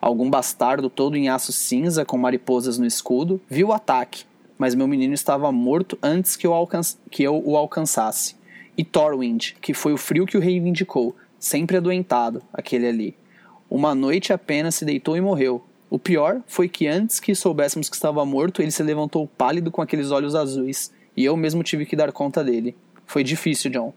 Algum 0.00 0.28
bastardo 0.28 0.90
todo 0.90 1.16
em 1.16 1.30
aço 1.30 1.50
cinza 1.52 2.04
com 2.04 2.18
mariposas 2.18 2.78
no 2.78 2.84
escudo 2.84 3.40
viu 3.48 3.68
o 3.68 3.72
ataque 3.72 4.24
mas 4.58 4.74
meu 4.74 4.86
menino 4.86 5.14
estava 5.14 5.50
morto 5.50 5.98
antes 6.02 6.36
que 6.36 6.46
eu, 6.46 6.52
alcance, 6.52 6.96
que 7.10 7.22
eu 7.22 7.42
o 7.44 7.56
alcançasse. 7.56 8.36
E 8.76 8.84
Thorwind, 8.84 9.52
que 9.60 9.74
foi 9.74 9.92
o 9.92 9.98
frio 9.98 10.26
que 10.26 10.36
o 10.36 10.40
reivindicou, 10.40 11.14
sempre 11.38 11.76
adoentado, 11.76 12.42
aquele 12.52 12.86
ali. 12.86 13.16
Uma 13.70 13.94
noite 13.94 14.32
apenas 14.32 14.74
se 14.74 14.84
deitou 14.84 15.16
e 15.16 15.20
morreu. 15.20 15.62
O 15.90 15.98
pior 15.98 16.40
foi 16.46 16.68
que 16.68 16.86
antes 16.86 17.20
que 17.20 17.34
soubéssemos 17.34 17.88
que 17.88 17.94
estava 17.94 18.24
morto, 18.24 18.62
ele 18.62 18.70
se 18.70 18.82
levantou 18.82 19.28
pálido 19.28 19.70
com 19.70 19.82
aqueles 19.82 20.10
olhos 20.10 20.34
azuis, 20.34 20.92
e 21.16 21.24
eu 21.24 21.36
mesmo 21.36 21.62
tive 21.62 21.86
que 21.86 21.94
dar 21.94 22.10
conta 22.12 22.42
dele. 22.42 22.76
Foi 23.06 23.22
difícil, 23.22 23.70
John. 23.70 23.92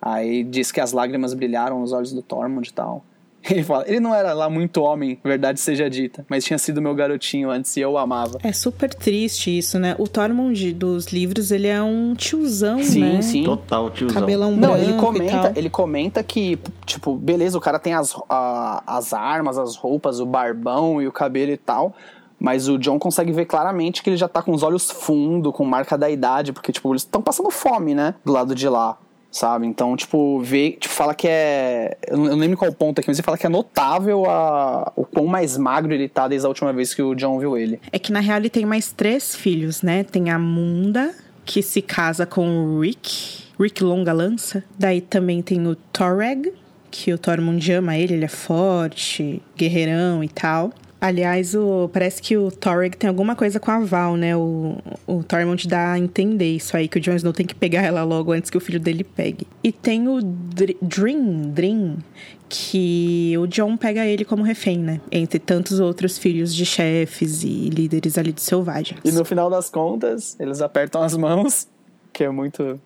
Aí 0.00 0.44
diz 0.44 0.70
que 0.70 0.80
as 0.80 0.92
lágrimas 0.92 1.34
brilharam 1.34 1.80
nos 1.80 1.92
olhos 1.92 2.12
do 2.12 2.22
Tormund 2.22 2.68
e 2.68 2.72
tal. 2.72 3.04
Ele 3.48 3.62
fala, 3.62 3.84
ele 3.86 4.00
não 4.00 4.14
era 4.14 4.32
lá 4.34 4.50
muito 4.50 4.82
homem, 4.82 5.18
verdade 5.24 5.60
seja 5.60 5.88
dita, 5.88 6.24
mas 6.28 6.44
tinha 6.44 6.58
sido 6.58 6.82
meu 6.82 6.94
garotinho 6.94 7.50
antes 7.50 7.74
e 7.76 7.80
eu 7.80 7.92
o 7.92 7.98
amava. 7.98 8.38
É 8.42 8.52
super 8.52 8.92
triste 8.92 9.56
isso, 9.56 9.78
né? 9.78 9.94
O 9.98 10.06
Tormund 10.06 10.74
dos 10.74 11.06
livros, 11.06 11.50
ele 11.50 11.66
é 11.66 11.82
um 11.82 12.14
tiozão, 12.14 12.82
sim, 12.82 13.00
né? 13.00 13.22
Sim, 13.22 13.22
sim. 13.22 13.44
Total 13.44 13.90
tiozão. 13.90 14.20
Cabelão 14.20 14.50
não, 14.50 14.72
branco 14.72 14.84
ele 14.84 14.92
comenta, 14.94 15.52
ele 15.56 15.70
comenta 15.70 16.22
que, 16.22 16.58
tipo, 16.84 17.14
beleza, 17.14 17.56
o 17.56 17.60
cara 17.60 17.78
tem 17.78 17.94
as, 17.94 18.14
a, 18.28 18.82
as 18.86 19.12
armas, 19.14 19.56
as 19.56 19.76
roupas, 19.76 20.20
o 20.20 20.26
barbão 20.26 21.00
e 21.00 21.06
o 21.06 21.12
cabelo 21.12 21.52
e 21.52 21.56
tal, 21.56 21.94
Mas 22.38 22.68
o 22.68 22.78
John 22.78 22.98
consegue 22.98 23.32
ver 23.32 23.46
claramente 23.46 24.02
que 24.02 24.10
ele 24.10 24.16
já 24.16 24.28
tá 24.28 24.42
com 24.42 24.52
os 24.52 24.62
olhos 24.62 24.90
fundo, 24.90 25.52
com 25.52 25.64
marca 25.64 25.96
da 25.96 26.08
idade, 26.10 26.52
porque, 26.52 26.70
tipo, 26.70 26.92
eles 26.92 27.02
estão 27.02 27.20
passando 27.20 27.50
fome, 27.50 27.94
né? 27.94 28.14
Do 28.24 28.32
lado 28.32 28.54
de 28.54 28.68
lá 28.68 28.98
sabe? 29.30 29.66
Então, 29.66 29.96
tipo, 29.96 30.40
vê, 30.40 30.72
tipo, 30.72 30.92
fala 30.92 31.14
que 31.14 31.28
é. 31.28 31.96
Eu 32.06 32.16
não 32.16 32.36
lembro 32.36 32.56
qual 32.56 32.72
ponto 32.72 32.98
aqui, 32.98 33.08
mas 33.08 33.18
ele 33.18 33.24
fala 33.24 33.38
que 33.38 33.46
é 33.46 33.48
notável 33.48 34.28
a, 34.28 34.92
o 34.96 35.04
quão 35.04 35.26
mais 35.26 35.56
magro 35.56 35.92
ele 35.92 36.08
tá 36.08 36.28
desde 36.28 36.46
a 36.46 36.48
última 36.48 36.72
vez 36.72 36.94
que 36.94 37.02
o 37.02 37.14
John 37.14 37.38
viu 37.38 37.56
ele. 37.56 37.80
É 37.92 37.98
que 37.98 38.12
na 38.12 38.20
real 38.20 38.38
ele 38.38 38.50
tem 38.50 38.64
mais 38.64 38.92
três 38.92 39.34
filhos, 39.34 39.82
né? 39.82 40.04
Tem 40.04 40.30
a 40.30 40.38
Munda, 40.38 41.14
que 41.44 41.62
se 41.62 41.82
casa 41.82 42.26
com 42.26 42.48
o 42.48 42.80
Rick, 42.80 43.44
Rick 43.58 43.82
Longa 43.82 44.12
Lança. 44.12 44.64
Daí 44.78 45.00
também 45.00 45.42
tem 45.42 45.66
o 45.66 45.74
Torreg, 45.74 46.52
que 46.90 47.12
o 47.12 47.18
Tormund 47.18 47.72
ama 47.72 47.96
ele, 47.96 48.14
ele 48.14 48.24
é 48.24 48.28
forte, 48.28 49.42
guerreirão 49.56 50.24
e 50.24 50.28
tal. 50.28 50.72
Aliás, 51.00 51.54
o, 51.54 51.88
parece 51.92 52.20
que 52.20 52.36
o 52.36 52.50
Torrig 52.50 52.96
tem 52.96 53.08
alguma 53.08 53.36
coisa 53.36 53.60
com 53.60 53.70
a 53.70 53.78
Val, 53.78 54.16
né? 54.16 54.36
O, 54.36 54.78
o 55.06 55.22
Tormund 55.22 55.68
dá 55.68 55.92
a 55.92 55.98
entender 55.98 56.56
isso 56.56 56.76
aí, 56.76 56.88
que 56.88 56.98
o 56.98 57.00
Jon 57.00 57.14
Snow 57.14 57.32
tem 57.32 57.46
que 57.46 57.54
pegar 57.54 57.82
ela 57.82 58.02
logo 58.02 58.32
antes 58.32 58.50
que 58.50 58.56
o 58.56 58.60
filho 58.60 58.80
dele 58.80 59.04
pegue. 59.04 59.46
E 59.62 59.70
tem 59.70 60.08
o 60.08 60.20
Dream, 60.20 61.50
Dream, 61.50 61.98
que 62.48 63.34
o 63.38 63.46
John 63.46 63.76
pega 63.76 64.04
ele 64.04 64.24
como 64.24 64.42
refém, 64.42 64.78
né? 64.78 65.00
Entre 65.12 65.38
tantos 65.38 65.78
outros 65.78 66.18
filhos 66.18 66.52
de 66.52 66.66
chefes 66.66 67.44
e 67.44 67.68
líderes 67.68 68.18
ali 68.18 68.32
de 68.32 68.42
selvagens. 68.42 69.00
E 69.04 69.12
no 69.12 69.24
final 69.24 69.48
das 69.48 69.70
contas, 69.70 70.36
eles 70.40 70.60
apertam 70.60 71.02
as 71.02 71.16
mãos, 71.16 71.68
que 72.12 72.24
é 72.24 72.30
muito. 72.30 72.80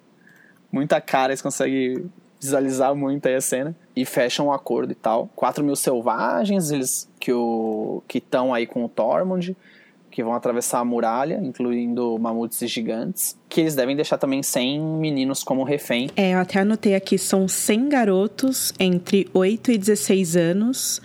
Muita 0.70 1.01
cara, 1.01 1.32
eles 1.32 1.43
conseguem 1.43 2.10
visualizar 2.43 2.93
muito 2.94 3.27
aí 3.27 3.36
a 3.36 3.40
cena 3.40 3.74
e 3.94 4.05
fecham 4.05 4.48
um 4.48 4.52
acordo 4.52 4.90
e 4.90 4.97
tal. 4.97 5.31
4 5.36 5.62
mil 5.62 5.77
selvagens, 5.77 6.73
eles 6.73 7.09
que 7.20 7.32
o 7.32 8.02
que 8.09 8.19
estão 8.19 8.52
aí 8.52 8.66
com 8.66 8.85
o 8.85 8.89
Tormund, 8.89 9.56
que 10.10 10.24
vão 10.24 10.35
atravessar 10.35 10.81
a 10.81 10.85
muralha, 10.85 11.40
incluindo 11.43 12.19
mamutes 12.19 12.60
e 12.60 12.66
gigantes, 12.66 13.39
que 13.48 13.60
eles 13.60 13.77
devem 13.77 13.94
deixar 13.94 14.19
também 14.19 14.43
100 14.43 14.81
meninos 14.81 15.44
como 15.44 15.62
refém. 15.62 16.10
É, 16.16 16.35
eu 16.35 16.39
até 16.39 16.59
anotei 16.59 16.97
aqui, 16.97 17.16
são 17.16 17.47
100 17.47 17.89
garotos 17.89 18.74
entre 18.78 19.28
8 19.32 19.70
e 19.70 19.78
16 19.78 20.36
anos, 20.36 21.01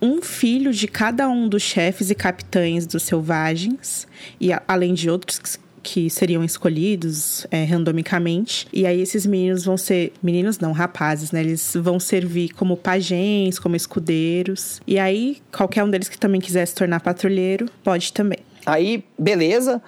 um 0.00 0.22
filho 0.22 0.72
de 0.72 0.86
cada 0.86 1.28
um 1.28 1.48
dos 1.48 1.62
chefes 1.62 2.10
e 2.10 2.14
capitães 2.14 2.86
dos 2.86 3.02
selvagens, 3.02 4.06
e 4.40 4.50
além 4.68 4.94
de 4.94 5.10
outros 5.10 5.58
que 5.86 6.10
seriam 6.10 6.42
escolhidos 6.42 7.46
é, 7.48 7.62
randomicamente. 7.62 8.66
E 8.72 8.84
aí 8.84 9.00
esses 9.00 9.24
meninos 9.24 9.64
vão 9.64 9.76
ser. 9.76 10.12
Meninos 10.20 10.58
não, 10.58 10.72
rapazes, 10.72 11.30
né? 11.30 11.40
Eles 11.40 11.74
vão 11.76 12.00
servir 12.00 12.48
como 12.54 12.76
pajens, 12.76 13.60
como 13.60 13.76
escudeiros. 13.76 14.80
E 14.84 14.98
aí, 14.98 15.38
qualquer 15.56 15.84
um 15.84 15.88
deles 15.90 16.08
que 16.08 16.18
também 16.18 16.40
quiser 16.40 16.66
se 16.66 16.74
tornar 16.74 16.98
patrulheiro, 16.98 17.70
pode 17.84 18.12
também. 18.12 18.40
Aí, 18.66 19.04
beleza. 19.16 19.80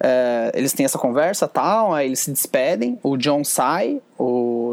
É, 0.00 0.50
eles 0.54 0.72
têm 0.72 0.86
essa 0.86 0.98
conversa 0.98 1.46
tal, 1.46 1.94
aí 1.94 2.08
eles 2.08 2.20
se 2.20 2.32
despedem, 2.32 2.98
o 3.04 3.16
John 3.16 3.44
sai, 3.44 4.00
o, 4.18 4.24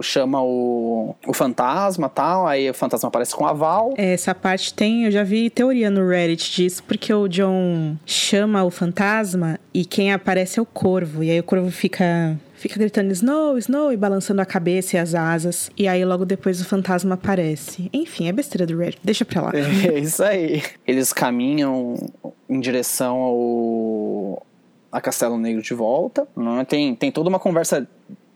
chama 0.02 0.42
o, 0.42 1.16
o 1.28 1.34
fantasma 1.34 2.10
tal, 2.10 2.48
aí 2.48 2.70
o 2.70 2.74
fantasma 2.74 3.08
aparece 3.08 3.36
com 3.36 3.46
a 3.46 3.54
Val. 3.54 3.94
Essa 3.98 4.34
parte 4.34 4.74
tem, 4.74 5.06
eu 5.06 5.12
já 5.12 5.24
vi 5.24 5.50
teoria 5.50 5.90
no 5.90 6.08
Reddit 6.08 6.56
disso, 6.56 6.84
porque 6.84 7.14
o 7.14 7.28
John 7.28 7.96
chama 8.06 8.64
o 8.64 8.70
fantasma 8.70 9.60
e 9.74 9.86
quem 9.86 10.14
aparece 10.14 10.60
é 10.60 10.62
o 10.62 10.66
corvo, 10.66 11.24
e 11.24 11.32
aí 11.32 11.40
o 11.40 11.44
corvo 11.44 11.72
fica 11.72 12.38
fica 12.60 12.78
gritando 12.78 13.12
Snow, 13.14 13.58
Snow 13.58 13.92
e 13.92 13.98
balançando 13.98 14.42
a 14.42 14.46
cabeça 14.46 14.98
e 14.98 15.00
as 15.00 15.16
asas. 15.16 15.72
E 15.78 15.88
aí 15.88 16.04
logo 16.04 16.26
depois 16.26 16.60
o 16.60 16.66
fantasma 16.66 17.16
aparece. 17.16 17.90
Enfim, 17.94 18.28
é 18.28 18.34
besteira 18.34 18.66
do 18.66 18.78
Reddit. 18.78 19.00
Deixa 19.04 19.24
pra 19.24 19.42
lá. 19.42 19.52
É 19.90 19.98
isso 19.98 20.22
aí. 20.22 20.62
Eles 20.86 21.14
caminham 21.14 21.96
em 22.50 22.60
direção 22.60 23.18
ao, 23.18 24.46
a 24.92 25.00
Castelo 25.00 25.38
Negro 25.38 25.62
de 25.62 25.74
volta. 25.74 26.28
Né? 26.36 26.66
Tem, 26.66 26.94
tem 26.96 27.12
toda 27.12 27.30
uma 27.30 27.40
conversa 27.40 27.88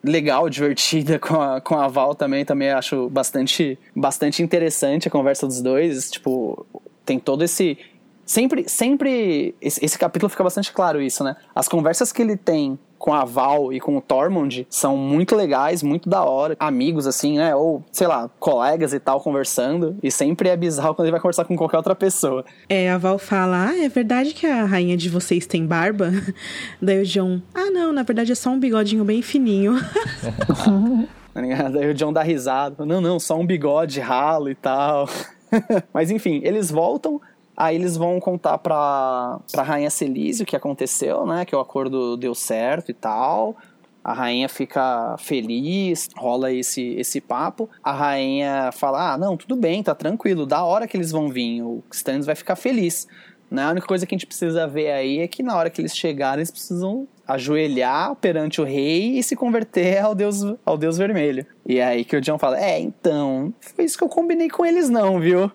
legal, 0.03 0.49
divertida 0.49 1.17
com 1.17 1.41
a, 1.41 1.61
com 1.61 1.75
a 1.75 1.87
Val 1.87 2.13
também. 2.13 2.43
Também 2.43 2.71
acho 2.71 3.09
bastante, 3.09 3.77
bastante 3.95 4.43
interessante 4.43 5.07
a 5.07 5.11
conversa 5.11 5.47
dos 5.47 5.61
dois. 5.61 6.11
Tipo, 6.11 6.65
tem 7.05 7.19
todo 7.19 7.43
esse. 7.43 7.77
Sempre, 8.25 8.67
sempre. 8.67 9.55
Esse, 9.61 9.83
esse 9.83 9.97
capítulo 9.97 10.29
fica 10.29 10.43
bastante 10.43 10.71
claro 10.71 11.01
isso, 11.01 11.23
né? 11.23 11.35
As 11.55 11.67
conversas 11.67 12.11
que 12.11 12.21
ele 12.21 12.35
tem 12.35 12.77
com 13.03 13.13
a 13.13 13.25
Val 13.25 13.73
e 13.73 13.81
com 13.81 13.97
o 13.97 14.01
Tormund 14.01 14.65
são 14.69 14.95
muito 14.95 15.35
legais, 15.35 15.83
muito 15.83 16.07
da 16.07 16.23
hora. 16.23 16.55
Amigos, 16.57 17.05
assim, 17.05 17.37
né? 17.37 17.53
Ou, 17.53 17.83
sei 17.91 18.07
lá, 18.07 18.29
colegas 18.39 18.93
e 18.93 18.99
tal 18.99 19.19
conversando. 19.19 19.97
E 20.01 20.09
sempre 20.09 20.47
é 20.47 20.55
bizarro 20.55 20.95
quando 20.95 21.07
ele 21.07 21.11
vai 21.11 21.19
conversar 21.19 21.43
com 21.43 21.57
qualquer 21.57 21.75
outra 21.75 21.93
pessoa. 21.95 22.45
É, 22.69 22.89
a 22.89 22.97
Val 22.97 23.19
fala: 23.19 23.71
Ah, 23.71 23.77
é 23.77 23.89
verdade 23.89 24.33
que 24.33 24.47
a 24.47 24.63
rainha 24.63 24.95
de 24.95 25.09
vocês 25.09 25.45
tem 25.45 25.65
barba? 25.65 26.11
Daí 26.81 27.01
o 27.01 27.05
John: 27.05 27.41
Ah, 27.53 27.69
não, 27.69 27.91
na 27.91 28.03
verdade 28.03 28.31
é 28.31 28.35
só 28.35 28.51
um 28.51 28.59
bigodinho 28.59 29.03
bem 29.03 29.21
fininho. 29.21 29.75
Tá 31.33 31.41
Daí 31.41 31.89
o 31.89 31.93
John 31.95 32.13
dá 32.13 32.21
risada: 32.21 32.85
Não, 32.85 33.01
não, 33.01 33.19
só 33.19 33.35
um 33.37 33.45
bigode 33.45 33.99
ralo 33.99 34.49
e 34.49 34.55
tal. 34.55 35.09
Mas 35.93 36.11
enfim, 36.11 36.39
eles 36.43 36.71
voltam 36.71 37.19
Aí 37.55 37.75
eles 37.75 37.95
vão 37.95 38.19
contar 38.19 38.57
pra, 38.57 39.39
pra 39.51 39.63
Rainha 39.63 39.89
Celísio 39.89 40.43
o 40.43 40.45
que 40.45 40.55
aconteceu, 40.55 41.25
né? 41.25 41.45
Que 41.45 41.55
o 41.55 41.59
acordo 41.59 42.17
deu 42.17 42.33
certo 42.33 42.89
e 42.89 42.93
tal. 42.93 43.55
A 44.03 44.11
rainha 44.11 44.49
fica 44.49 45.15
feliz, 45.17 46.09
rola 46.17 46.51
esse, 46.51 46.95
esse 46.95 47.21
papo. 47.21 47.69
A 47.81 47.93
rainha 47.93 48.71
fala: 48.73 49.13
Ah, 49.13 49.17
não, 49.17 49.37
tudo 49.37 49.55
bem, 49.55 49.81
tá 49.81 49.95
tranquilo, 49.95 50.45
da 50.45 50.63
hora 50.63 50.87
que 50.87 50.97
eles 50.97 51.11
vão 51.11 51.29
vir, 51.29 51.61
o 51.61 51.81
Stannis 51.89 52.25
vai 52.25 52.35
ficar 52.35 52.57
feliz. 52.57 53.07
Né? 53.49 53.63
A 53.63 53.69
única 53.69 53.87
coisa 53.87 54.05
que 54.05 54.13
a 54.13 54.17
gente 54.17 54.25
precisa 54.25 54.67
ver 54.67 54.91
aí 54.91 55.19
é 55.19 55.27
que 55.27 55.43
na 55.43 55.55
hora 55.55 55.69
que 55.69 55.79
eles 55.79 55.95
chegarem, 55.95 56.39
eles 56.39 56.51
precisam 56.51 57.07
ajoelhar 57.25 58.15
perante 58.15 58.59
o 58.59 58.65
rei 58.65 59.17
e 59.17 59.23
se 59.23 59.35
converter 59.35 59.99
ao 59.99 60.13
deus, 60.13 60.43
ao 60.65 60.77
deus 60.77 60.97
vermelho. 60.97 61.45
E 61.65 61.77
é 61.77 61.85
aí 61.85 62.03
que 62.03 62.17
o 62.17 62.21
John 62.21 62.37
fala: 62.37 62.59
É, 62.59 62.79
então, 62.79 63.53
foi 63.61 63.85
isso 63.85 63.97
que 63.97 64.03
eu 64.03 64.09
combinei 64.09 64.49
com 64.49 64.65
eles, 64.65 64.89
não, 64.89 65.17
viu? 65.17 65.49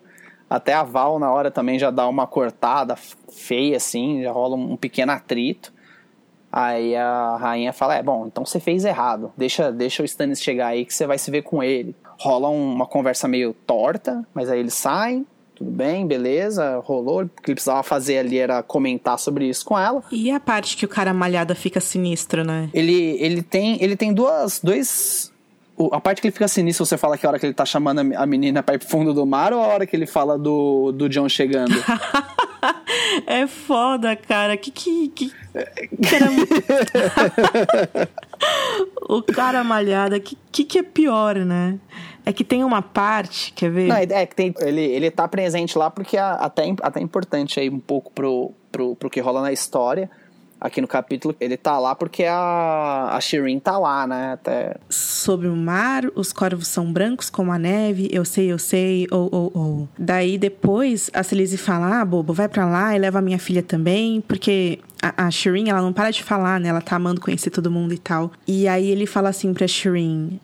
Até 0.49 0.73
a 0.73 0.83
Val 0.83 1.19
na 1.19 1.31
hora 1.31 1.51
também 1.51 1.77
já 1.77 1.91
dá 1.91 2.07
uma 2.07 2.25
cortada 2.25 2.95
feia 2.95 3.77
assim, 3.77 4.23
já 4.23 4.31
rola 4.31 4.55
um 4.55 4.75
pequeno 4.75 5.11
atrito. 5.11 5.71
Aí 6.51 6.95
a 6.95 7.37
rainha 7.37 7.71
fala: 7.71 7.95
É, 7.95 8.01
bom, 8.01 8.25
então 8.25 8.43
você 8.43 8.59
fez 8.59 8.83
errado. 8.83 9.31
Deixa, 9.37 9.71
deixa 9.71 10.01
o 10.01 10.05
Stannis 10.05 10.41
chegar 10.41 10.67
aí 10.67 10.83
que 10.85 10.93
você 10.93 11.05
vai 11.05 11.17
se 11.17 11.29
ver 11.29 11.43
com 11.43 11.61
ele. 11.61 11.95
Rola 12.19 12.49
uma 12.49 12.87
conversa 12.87 13.27
meio 13.27 13.53
torta, 13.53 14.25
mas 14.33 14.49
aí 14.49 14.59
eles 14.59 14.73
saem. 14.73 15.25
Tudo 15.53 15.71
bem, 15.71 16.07
beleza, 16.07 16.79
rolou. 16.79 17.23
O 17.23 17.27
que 17.27 17.49
ele 17.49 17.55
precisava 17.55 17.83
fazer 17.83 18.19
ali 18.19 18.37
era 18.37 18.63
comentar 18.63 19.19
sobre 19.19 19.45
isso 19.45 19.65
com 19.65 19.77
ela. 19.77 20.01
E 20.09 20.31
a 20.31 20.39
parte 20.39 20.77
que 20.77 20.85
o 20.85 20.87
cara 20.87 21.13
malhada 21.13 21.53
fica 21.53 21.81
sinistro, 21.81 22.45
né? 22.45 22.69
Ele, 22.73 23.17
ele 23.19 23.43
tem, 23.43 23.77
ele 23.83 23.97
tem 23.97 24.13
duas, 24.13 24.61
dois 24.63 25.33
a 25.91 26.01
parte 26.01 26.21
que 26.21 26.27
ele 26.27 26.33
fica 26.33 26.47
sinistro, 26.47 26.85
você 26.85 26.97
fala 26.97 27.17
que 27.17 27.25
a 27.25 27.29
hora 27.29 27.39
que 27.39 27.45
ele 27.45 27.53
tá 27.53 27.65
chamando 27.65 27.99
a 28.15 28.25
menina 28.25 28.61
pra 28.61 28.75
ir 28.75 28.79
pro 28.79 28.89
fundo 28.89 29.13
do 29.13 29.25
mar 29.25 29.53
ou 29.53 29.61
a 29.61 29.67
hora 29.67 29.85
que 29.85 29.95
ele 29.95 30.05
fala 30.05 30.37
do, 30.37 30.91
do 30.91 31.07
John 31.07 31.29
chegando? 31.29 31.73
é 33.25 33.47
foda, 33.47 34.15
cara. 34.15 34.57
Que 34.57 34.71
que. 34.71 35.07
que... 35.09 35.31
O 39.09 39.21
cara 39.21 39.63
malhada, 39.63 40.19
que, 40.19 40.37
que 40.51 40.63
que 40.63 40.79
é 40.79 40.83
pior, 40.83 41.35
né? 41.35 41.77
É 42.25 42.31
que 42.31 42.43
tem 42.43 42.63
uma 42.63 42.81
parte, 42.81 43.51
quer 43.53 43.71
ver? 43.71 43.87
Não, 43.87 43.95
é 43.95 44.25
que 44.25 44.35
tem, 44.35 44.53
ele, 44.59 44.81
ele 44.81 45.11
tá 45.11 45.27
presente 45.27 45.77
lá 45.77 45.89
porque 45.89 46.15
é 46.15 46.21
até, 46.21 46.63
até 46.81 47.01
importante 47.01 47.59
aí 47.59 47.69
um 47.69 47.79
pouco 47.79 48.11
pro, 48.11 48.53
pro, 48.71 48.95
pro 48.95 49.09
que 49.09 49.19
rola 49.19 49.41
na 49.41 49.51
história 49.51 50.09
aqui 50.59 50.81
no 50.81 50.87
capítulo, 50.87 51.35
ele 51.39 51.57
tá 51.57 51.77
lá 51.79 51.95
porque 51.95 52.25
a, 52.25 53.09
a 53.11 53.21
Shirin 53.21 53.59
tá 53.59 53.77
lá, 53.77 54.05
né? 54.05 54.33
Até... 54.33 54.75
Sob 54.89 55.47
o 55.47 55.55
mar, 55.55 56.03
os 56.15 56.33
corvos 56.33 56.67
são 56.67 56.91
brancos 56.91 57.29
como 57.29 57.51
a 57.51 57.59
neve, 57.59 58.09
eu 58.11 58.25
sei, 58.25 58.51
eu 58.51 58.59
sei, 58.59 59.07
ou, 59.11 59.29
ou, 59.31 59.51
ou. 59.53 59.89
Daí 59.97 60.37
depois 60.37 61.09
a 61.13 61.23
Celise 61.23 61.57
fala, 61.57 62.01
ah, 62.01 62.05
bobo, 62.05 62.33
vai 62.33 62.47
pra 62.47 62.65
lá 62.65 62.95
e 62.95 62.99
leva 62.99 63.19
a 63.19 63.21
minha 63.21 63.39
filha 63.39 63.63
também, 63.63 64.21
porque 64.21 64.79
a, 65.01 65.27
a 65.27 65.31
Shirin, 65.31 65.69
ela 65.69 65.81
não 65.81 65.93
para 65.93 66.11
de 66.11 66.23
falar, 66.23 66.59
né? 66.59 66.69
Ela 66.69 66.81
tá 66.81 66.95
amando 66.95 67.21
conhecer 67.21 67.49
todo 67.49 67.71
mundo 67.71 67.93
e 67.93 67.97
tal. 67.97 68.31
E 68.47 68.67
aí 68.67 68.89
ele 68.89 69.05
fala 69.05 69.29
assim 69.29 69.53
pra 69.53 69.67
Shirin, 69.67 70.39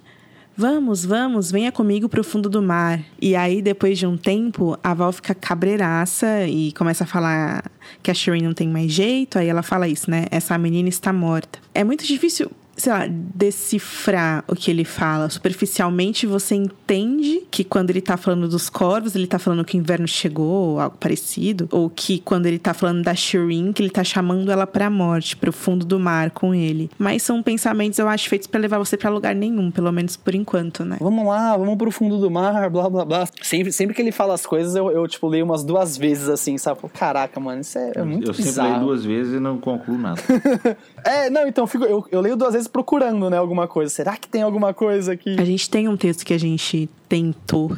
Vamos, 0.57 1.03
vamos, 1.03 1.51
venha 1.51 1.69
comigo 1.69 2.07
pro 2.07 2.23
fundo 2.23 2.49
do 2.49 2.61
mar. 2.61 3.01
E 3.21 3.35
aí, 3.35 3.61
depois 3.61 3.99
de 3.99 4.07
um 4.07 4.15
tempo, 4.15 4.77
a 4.81 4.93
Val 4.93 5.11
fica 5.11 5.35
cabreiraça 5.35 6.47
e 6.47 6.71
começa 6.71 7.03
a 7.03 7.07
falar 7.07 7.69
que 8.01 8.09
a 8.09 8.13
Shireen 8.13 8.43
não 8.43 8.53
tem 8.53 8.69
mais 8.69 8.89
jeito. 8.89 9.37
Aí 9.37 9.47
ela 9.47 9.61
fala 9.61 9.85
isso, 9.85 10.09
né? 10.09 10.27
Essa 10.31 10.57
menina 10.57 10.87
está 10.87 11.11
morta. 11.11 11.59
É 11.73 11.83
muito 11.83 12.05
difícil 12.05 12.49
sei 12.75 12.91
lá, 12.91 13.07
decifrar 13.09 14.43
o 14.47 14.55
que 14.55 14.69
ele 14.69 14.83
fala. 14.83 15.29
Superficialmente, 15.29 16.27
você 16.27 16.55
entende 16.55 17.43
que 17.49 17.63
quando 17.63 17.89
ele 17.89 18.01
tá 18.01 18.17
falando 18.17 18.47
dos 18.47 18.69
corvos, 18.69 19.15
ele 19.15 19.27
tá 19.27 19.39
falando 19.39 19.63
que 19.63 19.77
o 19.77 19.79
inverno 19.79 20.07
chegou, 20.07 20.73
ou 20.73 20.79
algo 20.79 20.97
parecido. 20.97 21.67
Ou 21.71 21.89
que 21.89 22.19
quando 22.19 22.45
ele 22.45 22.59
tá 22.59 22.73
falando 22.73 23.01
da 23.03 23.15
Shireen, 23.15 23.71
que 23.71 23.81
ele 23.81 23.89
tá 23.89 24.03
chamando 24.03 24.51
ela 24.51 24.67
pra 24.67 24.89
morte, 24.89 25.37
pro 25.37 25.53
fundo 25.53 25.85
do 25.85 25.99
mar 25.99 26.31
com 26.31 26.53
ele. 26.53 26.89
Mas 26.97 27.23
são 27.23 27.41
pensamentos, 27.41 27.97
eu 27.97 28.07
acho, 28.07 28.29
feitos 28.29 28.47
para 28.47 28.59
levar 28.59 28.77
você 28.77 28.97
para 28.97 29.09
lugar 29.09 29.33
nenhum, 29.33 29.71
pelo 29.71 29.91
menos 29.91 30.17
por 30.17 30.35
enquanto, 30.35 30.83
né? 30.83 30.97
Vamos 30.99 31.25
lá, 31.25 31.55
vamos 31.55 31.77
pro 31.77 31.91
fundo 31.91 32.17
do 32.17 32.29
mar, 32.29 32.69
blá 32.69 32.89
blá 32.89 33.05
blá. 33.05 33.27
Sempre, 33.41 33.71
sempre 33.71 33.95
que 33.95 34.01
ele 34.01 34.11
fala 34.11 34.33
as 34.33 34.45
coisas, 34.45 34.75
eu, 34.75 34.91
eu 34.91 35.07
tipo, 35.07 35.27
leio 35.27 35.45
umas 35.45 35.63
duas 35.63 35.97
vezes 35.97 36.27
assim, 36.27 36.57
sabe? 36.57 36.79
Caraca, 36.93 37.39
mano, 37.39 37.61
isso 37.61 37.77
é, 37.77 37.93
é 37.95 38.03
muito 38.03 38.29
eu 38.29 38.33
bizarro. 38.33 38.39
Eu 38.39 38.53
sempre 38.53 38.63
leio 38.63 38.79
duas 38.79 39.05
vezes 39.05 39.33
e 39.33 39.39
não 39.39 39.57
concluo 39.57 39.97
nada. 39.97 40.21
é, 41.03 41.29
não, 41.29 41.47
então, 41.47 41.63
eu, 41.63 41.67
fico, 41.67 41.85
eu, 41.85 42.05
eu 42.11 42.21
leio 42.21 42.35
duas 42.35 42.53
vezes 42.53 42.64
procurando, 42.67 43.29
né, 43.29 43.37
alguma 43.37 43.67
coisa. 43.67 43.93
Será 43.93 44.17
que 44.17 44.27
tem 44.27 44.41
alguma 44.41 44.73
coisa 44.73 45.13
aqui? 45.13 45.35
A 45.39 45.45
gente 45.45 45.69
tem 45.69 45.87
um 45.87 45.97
texto 45.97 46.25
que 46.25 46.33
a 46.33 46.39
gente 46.39 46.89
tentou 47.07 47.77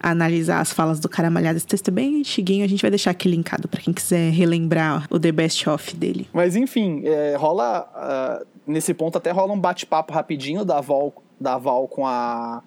analisar 0.00 0.60
as 0.60 0.72
falas 0.72 1.00
do 1.00 1.08
cara 1.08 1.30
malhado. 1.30 1.56
Esse 1.56 1.66
texto 1.66 1.88
é 1.88 1.90
bem 1.90 2.20
antiguinho, 2.20 2.64
a 2.64 2.68
gente 2.68 2.82
vai 2.82 2.90
deixar 2.90 3.10
aqui 3.10 3.28
linkado 3.28 3.68
para 3.68 3.80
quem 3.80 3.92
quiser 3.92 4.30
relembrar 4.30 5.06
o 5.10 5.18
The 5.18 5.32
Best 5.32 5.68
Of 5.68 5.96
dele. 5.96 6.28
Mas 6.32 6.56
enfim, 6.56 7.02
é, 7.04 7.36
rola. 7.36 8.42
Uh, 8.42 8.46
nesse 8.66 8.92
ponto 8.92 9.16
até 9.16 9.30
rola 9.30 9.52
um 9.52 9.60
bate-papo 9.60 10.12
rapidinho 10.12 10.64
da 10.64 10.80
Val, 10.80 11.14
da 11.40 11.56
Val 11.56 11.86
com 11.88 12.06
a. 12.06 12.62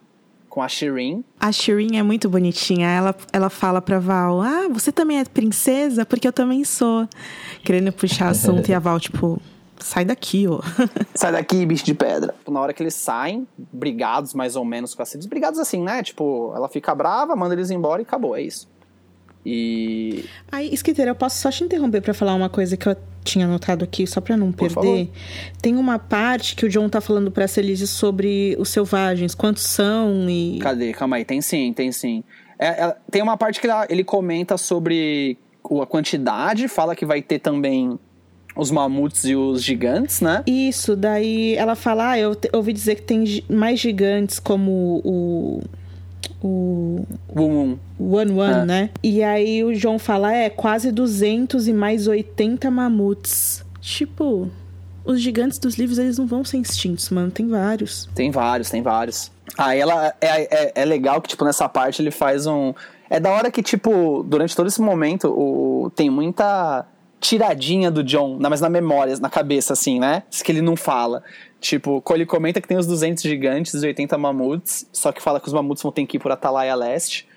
Com 0.47 0.63
a 0.63 0.67
Shireen. 0.67 1.23
A 1.39 1.51
Shireen 1.51 1.99
é 1.99 2.03
muito 2.03 2.27
bonitinha. 2.27 2.89
Ela, 2.89 3.15
ela 3.31 3.51
fala 3.51 3.79
pra 3.79 3.99
Val: 3.99 4.41
Ah, 4.41 4.67
você 4.67 4.91
também 4.91 5.19
é 5.19 5.25
princesa? 5.25 6.07
Porque 6.07 6.27
eu 6.27 6.33
também 6.33 6.63
sou. 6.63 7.07
Querendo 7.63 7.91
puxar 7.91 8.29
assunto 8.29 8.67
e 8.67 8.73
a 8.73 8.79
Val, 8.79 8.99
tipo, 8.99 9.39
sai 9.79 10.05
daqui, 10.05 10.47
ó. 10.47 10.59
sai 11.15 11.31
daqui, 11.31 11.65
bicho 11.65 11.85
de 11.85 11.93
pedra. 11.93 12.35
Na 12.47 12.59
hora 12.59 12.73
que 12.73 12.83
eles 12.83 12.93
saem, 12.93 13.47
brigados 13.57 14.33
mais 14.33 14.55
ou 14.55 14.65
menos 14.65 14.93
com 14.93 15.01
a 15.01 15.05
Cidis, 15.05 15.27
brigados 15.27 15.59
assim, 15.59 15.81
né? 15.81 16.03
Tipo, 16.03 16.53
ela 16.55 16.67
fica 16.69 16.93
brava, 16.93 17.35
manda 17.35 17.53
eles 17.53 17.71
embora 17.71 18.01
e 18.01 18.03
acabou, 18.03 18.35
é 18.35 18.41
isso. 18.41 18.67
E. 19.45 20.25
Aí, 20.51 20.73
Esquiteira, 20.73 21.11
eu 21.11 21.15
posso 21.15 21.37
só 21.37 21.49
te 21.49 21.63
interromper 21.63 22.01
para 22.01 22.13
falar 22.13 22.35
uma 22.35 22.49
coisa 22.49 22.75
que 22.75 22.87
eu 22.87 22.95
tinha 23.23 23.45
anotado 23.45 23.83
aqui, 23.83 24.05
só 24.05 24.19
para 24.19 24.35
não 24.35 24.51
Por 24.51 24.67
perder. 24.67 25.07
Favor. 25.07 25.07
Tem 25.61 25.75
uma 25.75 25.97
parte 25.97 26.55
que 26.55 26.65
o 26.65 26.69
John 26.69 26.89
tá 26.89 26.99
falando 26.99 27.31
pra 27.31 27.47
Celise 27.47 27.87
sobre 27.87 28.55
os 28.59 28.69
selvagens, 28.69 29.33
quantos 29.33 29.63
são 29.63 30.29
e. 30.29 30.59
Cadê? 30.59 30.93
Calma 30.93 31.17
aí, 31.17 31.25
tem 31.25 31.41
sim, 31.41 31.73
tem 31.73 31.91
sim. 31.91 32.23
É, 32.57 32.67
é, 32.67 32.95
tem 33.09 33.21
uma 33.21 33.37
parte 33.37 33.61
que 33.61 33.67
ele 33.89 34.03
comenta 34.03 34.57
sobre 34.57 35.37
a 35.81 35.85
quantidade, 35.85 36.67
fala 36.67 36.95
que 36.95 37.05
vai 37.05 37.21
ter 37.21 37.39
também 37.39 37.97
os 38.59 38.71
mamutes 38.71 39.23
e 39.23 39.35
os 39.35 39.63
gigantes, 39.63 40.21
né? 40.21 40.43
Isso, 40.45 40.95
daí 40.95 41.55
ela 41.55 41.75
fala, 41.75 42.11
ah, 42.11 42.19
eu 42.19 42.35
ouvi 42.53 42.73
dizer 42.73 42.95
que 42.95 43.01
tem 43.01 43.43
mais 43.49 43.79
gigantes 43.79 44.39
como 44.39 45.01
o 45.03 45.61
o 46.41 47.05
One 47.35 47.77
One, 47.99 48.31
One 48.31 48.53
é. 48.53 48.65
né? 48.65 48.89
E 49.03 49.23
aí 49.23 49.63
o 49.63 49.73
João 49.73 49.99
fala, 49.99 50.33
é, 50.33 50.49
quase 50.49 50.91
200 50.91 51.67
e 51.67 51.73
mais 51.73 52.07
80 52.07 52.69
mamutes. 52.71 53.65
Tipo, 53.81 54.49
os 55.03 55.21
gigantes 55.21 55.57
dos 55.57 55.75
livros, 55.75 55.97
eles 55.97 56.17
não 56.17 56.25
vão 56.25 56.43
ser 56.43 56.57
extintos, 56.57 57.09
mano. 57.09 57.31
Tem 57.31 57.47
vários. 57.47 58.09
Tem 58.15 58.31
vários, 58.31 58.69
tem 58.69 58.81
vários. 58.81 59.31
Aí 59.57 59.79
ela 59.79 60.13
é, 60.21 60.41
é, 60.43 60.71
é 60.75 60.85
legal 60.85 61.21
que, 61.21 61.29
tipo, 61.29 61.43
nessa 61.43 61.67
parte 61.67 62.01
ele 62.01 62.11
faz 62.11 62.45
um... 62.45 62.73
É 63.09 63.19
da 63.19 63.31
hora 63.31 63.49
que, 63.49 63.63
tipo, 63.63 64.23
durante 64.23 64.55
todo 64.55 64.67
esse 64.67 64.79
momento, 64.79 65.27
o... 65.27 65.89
tem 65.95 66.09
muita 66.09 66.85
tiradinha 67.19 67.91
do 67.91 68.03
John, 68.03 68.37
mas 68.39 68.61
na 68.61 68.69
memória, 68.69 69.17
na 69.19 69.29
cabeça, 69.29 69.73
assim, 69.73 69.99
né? 69.99 70.23
Isso 70.29 70.43
que 70.43 70.51
ele 70.51 70.61
não 70.61 70.75
fala. 70.75 71.23
Tipo, 71.59 72.01
ele 72.11 72.25
comenta 72.25 72.61
que 72.61 72.67
tem 72.67 72.77
os 72.77 72.87
200 72.87 73.21
gigantes 73.23 73.73
e 73.73 73.85
80 73.85 74.17
mamutes, 74.17 74.87
só 74.93 75.11
que 75.11 75.21
fala 75.21 75.39
que 75.39 75.47
os 75.47 75.53
mamutes 75.53 75.83
vão 75.83 75.91
ter 75.91 76.05
que 76.05 76.17
ir 76.17 76.19
por 76.19 76.31
Atalaia 76.31 76.73
Leste. 76.75 77.27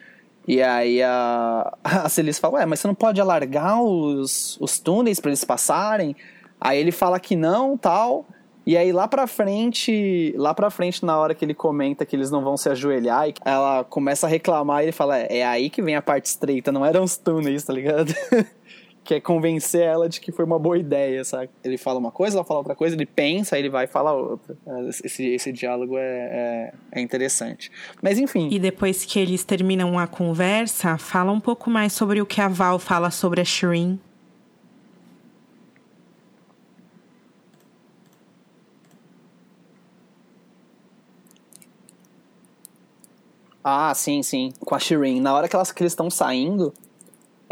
E 0.46 0.62
aí 0.62 1.02
a, 1.02 1.76
a 1.82 2.08
Celis 2.08 2.38
fala, 2.38 2.54
ué, 2.54 2.66
mas 2.66 2.80
você 2.80 2.86
não 2.86 2.94
pode 2.94 3.20
alargar 3.20 3.82
os, 3.82 4.58
os 4.60 4.78
túneis 4.78 5.18
para 5.18 5.30
eles 5.30 5.44
passarem? 5.44 6.16
Aí 6.60 6.78
ele 6.78 6.92
fala 6.92 7.18
que 7.18 7.34
não, 7.34 7.76
tal. 7.76 8.24
E 8.64 8.76
aí 8.76 8.92
lá 8.92 9.08
pra 9.08 9.26
frente, 9.26 10.32
lá 10.36 10.54
pra 10.54 10.70
frente, 10.70 11.04
na 11.04 11.18
hora 11.18 11.34
que 11.34 11.44
ele 11.44 11.54
comenta 11.54 12.06
que 12.06 12.14
eles 12.14 12.30
não 12.30 12.44
vão 12.44 12.56
se 12.56 12.68
ajoelhar, 12.68 13.24
ela 13.44 13.82
começa 13.82 14.28
a 14.28 14.30
reclamar 14.30 14.82
e 14.82 14.84
ele 14.84 14.92
fala, 14.92 15.18
é, 15.18 15.38
é 15.38 15.46
aí 15.46 15.68
que 15.68 15.82
vem 15.82 15.96
a 15.96 16.02
parte 16.02 16.26
estreita, 16.26 16.70
não 16.70 16.86
eram 16.86 17.02
os 17.02 17.16
túneis, 17.16 17.64
tá 17.64 17.72
ligado? 17.72 18.14
quer 19.04 19.20
convencer 19.20 19.82
ela 19.82 20.08
de 20.08 20.20
que 20.20 20.30
foi 20.30 20.44
uma 20.44 20.58
boa 20.58 20.78
ideia, 20.78 21.24
sabe? 21.24 21.50
Ele 21.64 21.76
fala 21.76 21.98
uma 21.98 22.10
coisa, 22.10 22.36
ela 22.36 22.44
fala 22.44 22.60
outra 22.60 22.74
coisa, 22.74 22.94
ele 22.94 23.06
pensa, 23.06 23.58
ele 23.58 23.68
vai 23.68 23.84
e 23.84 23.88
fala 23.88 24.12
outra. 24.12 24.56
Esse, 25.04 25.26
esse 25.26 25.52
diálogo 25.52 25.98
é, 25.98 26.02
é, 26.02 26.72
é, 26.92 27.00
interessante. 27.00 27.70
Mas 28.00 28.18
enfim. 28.18 28.48
E 28.50 28.58
depois 28.58 29.04
que 29.04 29.18
eles 29.18 29.44
terminam 29.44 29.98
a 29.98 30.06
conversa, 30.06 30.96
fala 30.98 31.32
um 31.32 31.40
pouco 31.40 31.68
mais 31.68 31.92
sobre 31.92 32.20
o 32.20 32.26
que 32.26 32.40
a 32.40 32.48
Val 32.48 32.78
fala 32.78 33.10
sobre 33.10 33.40
a 33.40 33.44
Shireen. 33.44 33.98
Ah, 43.64 43.94
sim, 43.94 44.22
sim. 44.22 44.52
Com 44.60 44.74
a 44.74 44.78
Shireen. 44.78 45.20
Na 45.20 45.34
hora 45.34 45.48
que, 45.48 45.54
elas, 45.54 45.70
que 45.70 45.82
eles 45.82 45.92
estão 45.92 46.10
saindo, 46.10 46.74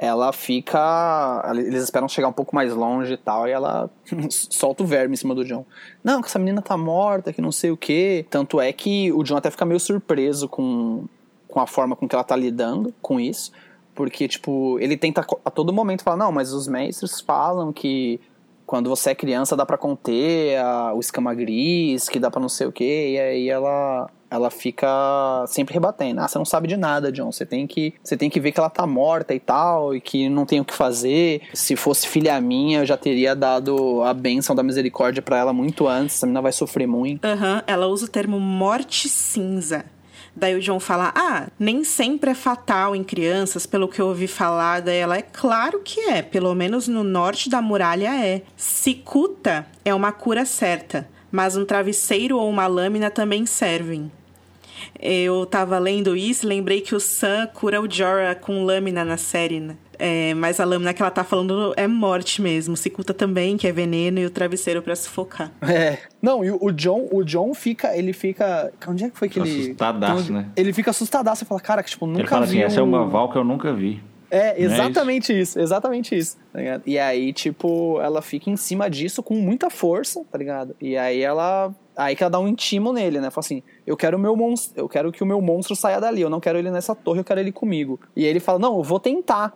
ela 0.03 0.33
fica. 0.33 1.43
Eles 1.55 1.85
esperam 1.85 2.09
chegar 2.09 2.27
um 2.27 2.33
pouco 2.33 2.55
mais 2.55 2.73
longe 2.73 3.13
e 3.13 3.17
tal, 3.19 3.47
e 3.47 3.51
ela 3.51 3.91
solta 4.31 4.83
o 4.83 4.87
verme 4.87 5.13
em 5.13 5.17
cima 5.17 5.35
do 5.35 5.45
John. 5.45 5.67
Não, 6.03 6.23
que 6.23 6.27
essa 6.27 6.39
menina 6.39 6.63
tá 6.63 6.75
morta, 6.75 7.35
que 7.35 7.43
não 7.43 7.53
sei 7.53 7.71
o 7.71 7.77
quê. 7.77 8.25
Tanto 8.31 8.59
é 8.59 8.73
que 8.73 9.13
o 9.13 9.23
John 9.23 9.37
até 9.37 9.51
fica 9.51 9.67
meio 9.67 9.79
surpreso 9.79 10.49
com, 10.49 11.05
com 11.47 11.61
a 11.61 11.67
forma 11.67 11.95
com 11.95 12.09
que 12.09 12.15
ela 12.15 12.25
tá 12.25 12.35
lidando 12.35 12.95
com 13.03 13.21
isso. 13.21 13.53
Porque, 13.95 14.27
tipo, 14.27 14.79
ele 14.81 14.97
tenta 14.97 15.23
a 15.45 15.51
todo 15.51 15.71
momento 15.71 16.03
falar: 16.03 16.17
não, 16.17 16.33
mas 16.33 16.51
os 16.55 16.67
mestres 16.67 17.21
falam 17.21 17.71
que 17.71 18.19
quando 18.65 18.89
você 18.89 19.11
é 19.11 19.15
criança 19.15 19.55
dá 19.55 19.67
para 19.67 19.77
conter 19.77 20.57
a, 20.57 20.95
o 20.95 21.01
escama 21.01 21.35
gris, 21.35 22.09
que 22.09 22.19
dá 22.19 22.31
para 22.31 22.41
não 22.41 22.49
sei 22.49 22.67
o 22.67 22.73
quê. 22.73 23.11
E 23.11 23.21
aí 23.21 23.51
ela 23.51 24.09
ela 24.31 24.51
fica 24.51 25.44
sempre 25.48 25.74
rebatendo. 25.74 26.20
Ah, 26.20 26.28
você 26.28 26.39
não 26.39 26.44
sabe 26.44 26.69
de 26.69 26.77
nada, 26.77 27.11
John. 27.11 27.32
Você 27.32 27.44
tem 27.44 27.66
que, 27.66 27.94
você 28.02 28.16
tem 28.16 28.31
que 28.31 28.39
ver 28.40 28.52
que 28.52 28.61
ela 28.61 28.70
tá 28.70 28.86
morta 28.86 29.35
e 29.35 29.40
tal, 29.40 29.94
e 29.94 30.01
que 30.01 30.28
não 30.28 30.47
tem 30.47 30.61
o 30.61 30.65
que 30.65 30.74
fazer. 30.74 31.43
Se 31.52 31.74
fosse 31.77 32.07
filha 32.07 32.40
minha, 32.40 32.81
eu 32.81 32.86
já 32.86 32.97
teria 32.97 33.35
dado 33.35 34.02
a 34.02 34.15
bênção 34.15 34.55
da 34.55 34.62
misericórdia 34.62 35.23
para 35.23 35.39
ela 35.39 35.52
muito 35.52 35.89
antes. 35.89 36.16
Essa 36.16 36.27
menina 36.27 36.43
vai 36.43 36.52
sofrer 36.52 36.86
muito. 36.86 37.24
Aham, 37.24 37.57
uhum, 37.57 37.62
ela 37.66 37.86
usa 37.86 38.07
o 38.07 38.09
termo 38.09 38.39
morte 38.39 39.09
cinza. 39.09 39.85
Daí 40.35 40.55
o 40.55 40.61
John 40.61 40.78
fala: 40.78 41.12
Ah, 41.15 41.48
nem 41.59 41.82
sempre 41.85 42.31
é 42.31 42.35
fatal 42.35 42.94
em 42.94 43.02
crianças, 43.02 43.66
pelo 43.66 43.89
que 43.89 44.01
eu 44.01 44.07
ouvi 44.07 44.27
falar. 44.27 44.81
Daí 44.81 44.98
ela 44.98 45.16
é 45.16 45.23
claro 45.23 45.81
que 45.81 46.01
é, 46.01 46.23
pelo 46.23 46.55
menos 46.55 46.86
no 46.89 47.02
norte 47.02 47.51
da 47.51 47.61
muralha 47.61 48.15
é. 48.15 48.43
Cicuta 48.57 49.66
é 49.85 49.93
uma 49.94 50.12
cura 50.12 50.44
certa, 50.44 51.09
mas 51.31 51.57
um 51.57 51.65
travesseiro 51.65 52.39
ou 52.39 52.48
uma 52.48 52.66
lâmina 52.66 53.11
também 53.11 53.44
servem. 53.44 54.11
Eu 55.03 55.47
tava 55.47 55.79
lendo 55.79 56.15
isso 56.15 56.47
lembrei 56.47 56.81
que 56.81 56.95
o 56.95 57.01
Sam 57.01 57.49
cura 57.55 57.81
o 57.81 57.91
Jorah 57.91 58.35
com 58.35 58.65
lâmina 58.65 59.05
na 59.05 59.17
série, 59.17 59.59
né? 59.59 59.77
É, 59.99 60.33
mas 60.35 60.59
a 60.59 60.65
lâmina 60.65 60.95
que 60.95 61.03
ela 61.03 61.11
tá 61.11 61.23
falando 61.23 61.75
é 61.77 61.87
morte 61.87 62.41
mesmo. 62.41 62.77
Cicuta 62.77 63.13
também, 63.13 63.57
que 63.57 63.67
é 63.67 63.73
veneno, 63.73 64.19
e 64.19 64.27
o 64.27 64.31
travesseiro 64.31 64.81
para 64.83 64.97
sufocar. 64.97 65.53
É. 65.63 65.99
Não, 66.23 66.45
e 66.45 66.51
o 66.51 66.71
John, 66.73 67.07
o 67.13 67.23
John 67.23 67.53
fica, 67.55 67.97
ele 67.97 68.13
fica. 68.13 68.73
Onde 68.89 69.05
é 69.05 69.11
que 69.11 69.19
foi 69.19 69.29
que 69.29 69.39
ele. 69.39 69.63
Assustadaço, 69.63 70.33
né? 70.33 70.47
Ele 70.57 70.73
fica 70.73 70.91
assustadaço 70.91 71.45
e 71.45 71.47
fala, 71.47 71.61
cara, 71.61 71.83
que 71.83 71.91
tipo, 71.91 72.07
nunca 72.07 72.21
ele 72.21 72.29
fala 72.29 72.47
vi. 72.47 72.59
Assim, 72.59 72.65
essa 72.65 72.81
é 72.81 72.83
uma 72.83 73.07
Val 73.07 73.31
que 73.31 73.37
eu 73.37 73.45
nunca 73.45 73.73
vi. 73.75 74.03
É, 74.31 74.63
exatamente 74.63 75.33
é 75.33 75.41
isso? 75.41 75.59
isso? 75.59 75.61
exatamente 75.61 76.17
isso, 76.17 76.39
tá 76.53 76.61
ligado? 76.61 76.83
E 76.87 76.99
aí, 76.99 77.33
tipo, 77.33 78.01
ela 78.01 78.23
fica 78.23 78.49
em 78.49 78.57
cima 78.57 78.89
disso 78.89 79.23
com 79.23 79.35
muita 79.35 79.69
força, 79.69 80.23
tá 80.31 80.39
ligado? 80.39 80.75
E 80.81 80.97
aí 80.97 81.21
ela. 81.21 81.75
Aí 82.01 82.17
que 82.17 82.23
ela 82.23 82.31
dá 82.31 82.41
um 82.41 82.49
intimo 82.49 82.95
nele, 82.95 83.21
né? 83.21 83.31
Fala 83.31 83.45
assim, 83.45 83.63
eu 83.87 83.95
quero 83.95 84.17
o 84.17 84.21
meu 84.21 84.35
monstro, 84.35 84.81
eu 84.81 84.89
quero 84.89 85.13
que 85.13 85.23
o 85.23 85.27
meu 85.27 85.39
monstro 85.43 85.77
saia 85.77 86.01
dali, 86.01 86.23
eu 86.23 86.31
não 86.31 86.41
quero 86.41 86.59
ele 86.59 86.71
nessa 86.71 86.95
torre, 86.95 87.21
eu 87.21 87.25
quero 87.25 87.41
ele 87.41 87.53
comigo. 87.53 88.01
E 88.17 88.25
aí 88.25 88.31
ele 88.31 88.41
fala, 88.41 88.59
não, 88.59 88.79
eu 88.79 88.83
vou 88.83 88.99
tentar. 88.99 89.53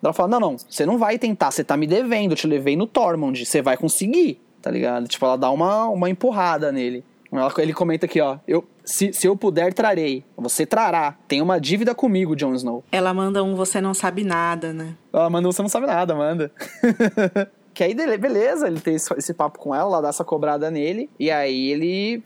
Ela 0.00 0.12
fala, 0.12 0.28
não, 0.28 0.40
não, 0.40 0.56
você 0.56 0.86
não 0.86 0.96
vai 0.96 1.18
tentar, 1.18 1.50
você 1.50 1.64
tá 1.64 1.76
me 1.76 1.88
devendo, 1.88 2.30
eu 2.30 2.36
te 2.36 2.46
levei 2.46 2.76
no 2.76 2.86
Tormund, 2.86 3.44
você 3.44 3.60
vai 3.60 3.76
conseguir, 3.76 4.40
tá 4.62 4.70
ligado? 4.70 5.08
Tipo, 5.08 5.26
ela 5.26 5.36
dá 5.36 5.50
uma, 5.50 5.88
uma 5.88 6.08
empurrada 6.08 6.70
nele. 6.70 7.04
Ela, 7.32 7.52
ele 7.58 7.72
comenta 7.72 8.06
aqui, 8.06 8.20
ó, 8.20 8.38
eu, 8.46 8.64
se, 8.84 9.12
se 9.12 9.26
eu 9.26 9.36
puder, 9.36 9.74
trarei. 9.74 10.24
Você 10.36 10.64
trará. 10.64 11.16
Tem 11.26 11.42
uma 11.42 11.60
dívida 11.60 11.92
comigo, 11.92 12.36
Jon 12.36 12.54
Snow. 12.54 12.84
Ela 12.92 13.12
manda 13.12 13.42
um 13.42 13.56
você 13.56 13.80
não 13.80 13.94
sabe 13.94 14.22
nada, 14.22 14.72
né? 14.72 14.96
Ela 15.12 15.28
manda 15.28 15.48
um 15.48 15.52
você 15.52 15.62
não 15.62 15.68
sabe 15.68 15.86
nada, 15.86 16.14
manda. 16.14 16.52
que 17.72 17.84
aí, 17.84 17.94
beleza, 17.94 18.66
ele 18.66 18.80
tem 18.80 18.94
esse, 18.94 19.34
papo 19.34 19.58
com 19.58 19.74
ela, 19.74 19.84
ela 19.84 20.00
dá 20.00 20.08
essa 20.08 20.24
cobrada 20.24 20.70
nele. 20.70 21.08
E 21.18 21.30
aí 21.30 21.70
ele, 21.70 22.22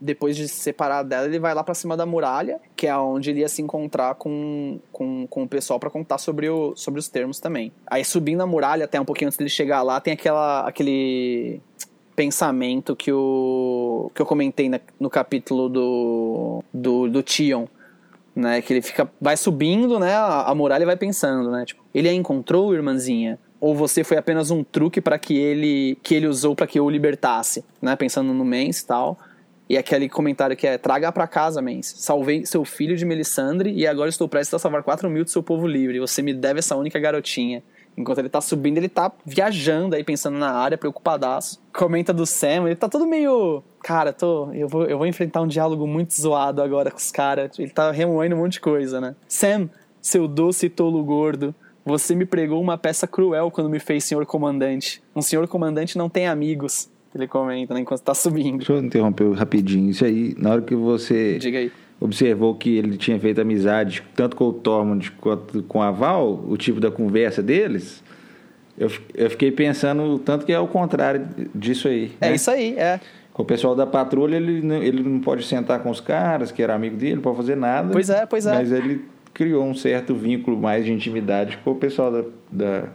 depois 0.00 0.36
de 0.36 0.48
se 0.48 0.60
separar 0.60 1.02
dela, 1.02 1.26
ele 1.26 1.38
vai 1.38 1.54
lá 1.54 1.62
para 1.62 1.74
cima 1.74 1.96
da 1.96 2.06
muralha, 2.06 2.60
que 2.76 2.86
é 2.86 2.96
onde 2.96 3.30
ele 3.30 3.40
ia 3.40 3.48
se 3.48 3.60
encontrar 3.60 4.14
com, 4.14 4.78
com, 4.92 5.26
com 5.26 5.42
o 5.42 5.48
pessoal 5.48 5.78
para 5.78 5.90
contar 5.90 6.18
sobre, 6.18 6.48
o, 6.48 6.74
sobre 6.76 7.00
os 7.00 7.08
termos 7.08 7.40
também. 7.40 7.72
Aí 7.86 8.04
subindo 8.04 8.40
a 8.40 8.46
muralha, 8.46 8.84
até 8.84 9.00
um 9.00 9.04
pouquinho 9.04 9.28
antes 9.28 9.38
dele 9.38 9.50
chegar 9.50 9.82
lá, 9.82 10.00
tem 10.00 10.14
aquela, 10.14 10.66
aquele 10.66 11.60
pensamento 12.16 12.96
que, 12.96 13.12
o, 13.12 14.10
que 14.14 14.22
eu 14.22 14.26
comentei 14.26 14.68
na, 14.68 14.80
no 14.98 15.10
capítulo 15.10 15.68
do, 15.68 16.64
do, 16.72 17.08
do 17.08 17.22
Tion. 17.22 17.66
Né, 18.36 18.62
que 18.62 18.72
ele 18.72 18.82
fica, 18.82 19.10
vai 19.20 19.36
subindo, 19.36 19.98
né, 19.98 20.14
a, 20.14 20.42
a 20.42 20.54
muralha 20.54 20.86
vai 20.86 20.96
pensando, 20.96 21.50
né, 21.50 21.64
tipo, 21.64 21.82
ele 21.92 22.08
a 22.08 22.14
encontrou, 22.14 22.72
irmãzinha? 22.72 23.36
Ou 23.60 23.74
você 23.74 24.04
foi 24.04 24.16
apenas 24.16 24.50
um 24.50 24.62
truque 24.62 25.00
para 25.00 25.18
que 25.18 25.36
ele 25.36 25.98
que 26.02 26.14
ele 26.14 26.26
usou 26.26 26.54
para 26.54 26.66
que 26.66 26.78
eu 26.78 26.84
o 26.84 26.90
libertasse, 26.90 27.64
né, 27.82 27.96
pensando 27.96 28.32
no 28.32 28.44
Mens 28.44 28.80
e 28.80 28.86
tal. 28.86 29.18
E 29.68 29.76
aquele 29.76 30.08
comentário 30.08 30.56
que 30.56 30.66
é: 30.66 30.78
traga 30.78 31.12
para 31.12 31.26
casa, 31.26 31.60
Mens. 31.60 31.94
Salvei 31.98 32.46
seu 32.46 32.64
filho 32.64 32.96
de 32.96 33.04
Melisandre 33.04 33.72
e 33.72 33.86
agora 33.86 34.08
estou 34.08 34.28
prestes 34.28 34.54
a 34.54 34.58
salvar 34.58 34.82
4 34.82 35.10
mil 35.10 35.24
do 35.24 35.30
seu 35.30 35.42
povo 35.42 35.66
livre. 35.66 36.00
Você 36.00 36.22
me 36.22 36.32
deve 36.32 36.60
essa 36.60 36.74
única 36.76 36.98
garotinha. 36.98 37.62
Enquanto 37.96 38.18
ele 38.18 38.28
tá 38.28 38.40
subindo, 38.40 38.78
ele 38.78 38.88
tá 38.88 39.10
viajando 39.26 39.96
aí, 39.96 40.04
pensando 40.04 40.38
na 40.38 40.52
área, 40.52 40.78
preocupadaço. 40.78 41.60
Comenta 41.72 42.12
do 42.12 42.24
Sam, 42.24 42.66
ele 42.66 42.76
tá 42.76 42.88
todo 42.88 43.04
meio. 43.08 43.62
Cara, 43.82 44.12
tô, 44.12 44.52
eu, 44.52 44.68
vou, 44.68 44.84
eu 44.84 44.96
vou 44.96 45.06
enfrentar 45.06 45.42
um 45.42 45.48
diálogo 45.48 45.84
muito 45.84 46.14
zoado 46.14 46.62
agora 46.62 46.92
com 46.92 46.96
os 46.96 47.10
caras. 47.10 47.58
Ele 47.58 47.70
tá 47.70 47.90
remoendo 47.90 48.36
um 48.36 48.38
monte 48.38 48.52
de 48.52 48.60
coisa, 48.60 49.00
né? 49.00 49.16
Sam, 49.26 49.68
seu 50.00 50.28
doce 50.28 50.68
tolo 50.68 51.02
gordo. 51.04 51.52
Você 51.88 52.14
me 52.14 52.26
pregou 52.26 52.60
uma 52.60 52.76
peça 52.76 53.06
cruel 53.06 53.50
quando 53.50 53.70
me 53.70 53.80
fez 53.80 54.04
senhor 54.04 54.24
comandante. 54.26 55.02
Um 55.16 55.22
senhor 55.22 55.48
comandante 55.48 55.96
não 55.96 56.08
tem 56.08 56.28
amigos. 56.28 56.90
Ele 57.14 57.26
comenta, 57.26 57.72
né, 57.72 57.80
enquanto 57.80 58.02
tá 58.02 58.14
subindo. 58.14 58.58
Deixa 58.58 58.74
eu 58.74 58.84
interromper 58.84 59.32
rapidinho. 59.32 59.90
Isso 59.90 60.04
aí, 60.04 60.34
na 60.36 60.50
hora 60.50 60.62
que 60.62 60.74
você. 60.74 61.38
Diga 61.38 61.58
aí 61.58 61.72
observou 62.00 62.54
que 62.54 62.76
ele 62.76 62.96
tinha 62.96 63.18
feito 63.18 63.40
amizade 63.40 64.04
tanto 64.14 64.36
com 64.36 64.44
o 64.44 64.52
Tormund 64.52 65.10
quanto 65.20 65.62
com 65.64 65.82
a 65.82 65.90
Val, 65.90 66.44
o 66.48 66.56
tipo 66.56 66.80
da 66.80 66.90
conversa 66.90 67.42
deles, 67.42 68.02
eu, 68.76 68.90
eu 69.14 69.28
fiquei 69.30 69.50
pensando 69.50 70.18
tanto 70.20 70.46
que 70.46 70.52
é 70.52 70.60
o 70.60 70.68
contrário 70.68 71.26
disso 71.54 71.88
aí. 71.88 72.12
É 72.20 72.28
né? 72.28 72.36
isso 72.36 72.50
aí, 72.50 72.76
é. 72.78 73.00
Com 73.32 73.42
o 73.42 73.44
pessoal 73.44 73.74
da 73.74 73.86
patrulha, 73.86 74.36
ele, 74.36 74.64
ele 74.84 75.02
não 75.02 75.20
pode 75.20 75.44
sentar 75.44 75.80
com 75.80 75.90
os 75.90 76.00
caras, 76.00 76.50
que 76.50 76.62
era 76.62 76.74
amigo 76.74 76.96
dele, 76.96 77.16
não 77.16 77.22
pode 77.22 77.36
fazer 77.36 77.56
nada. 77.56 77.92
Pois 77.92 78.10
é, 78.10 78.26
pois 78.26 78.46
é. 78.46 78.52
Mas 78.52 78.72
ele 78.72 79.04
criou 79.38 79.64
um 79.64 79.72
certo 79.72 80.16
vínculo 80.16 80.58
mais 80.58 80.84
de 80.84 80.92
intimidade 80.92 81.58
com 81.58 81.70
o 81.70 81.74
pessoal 81.76 82.10
da, 82.10 82.24
da 82.50 82.88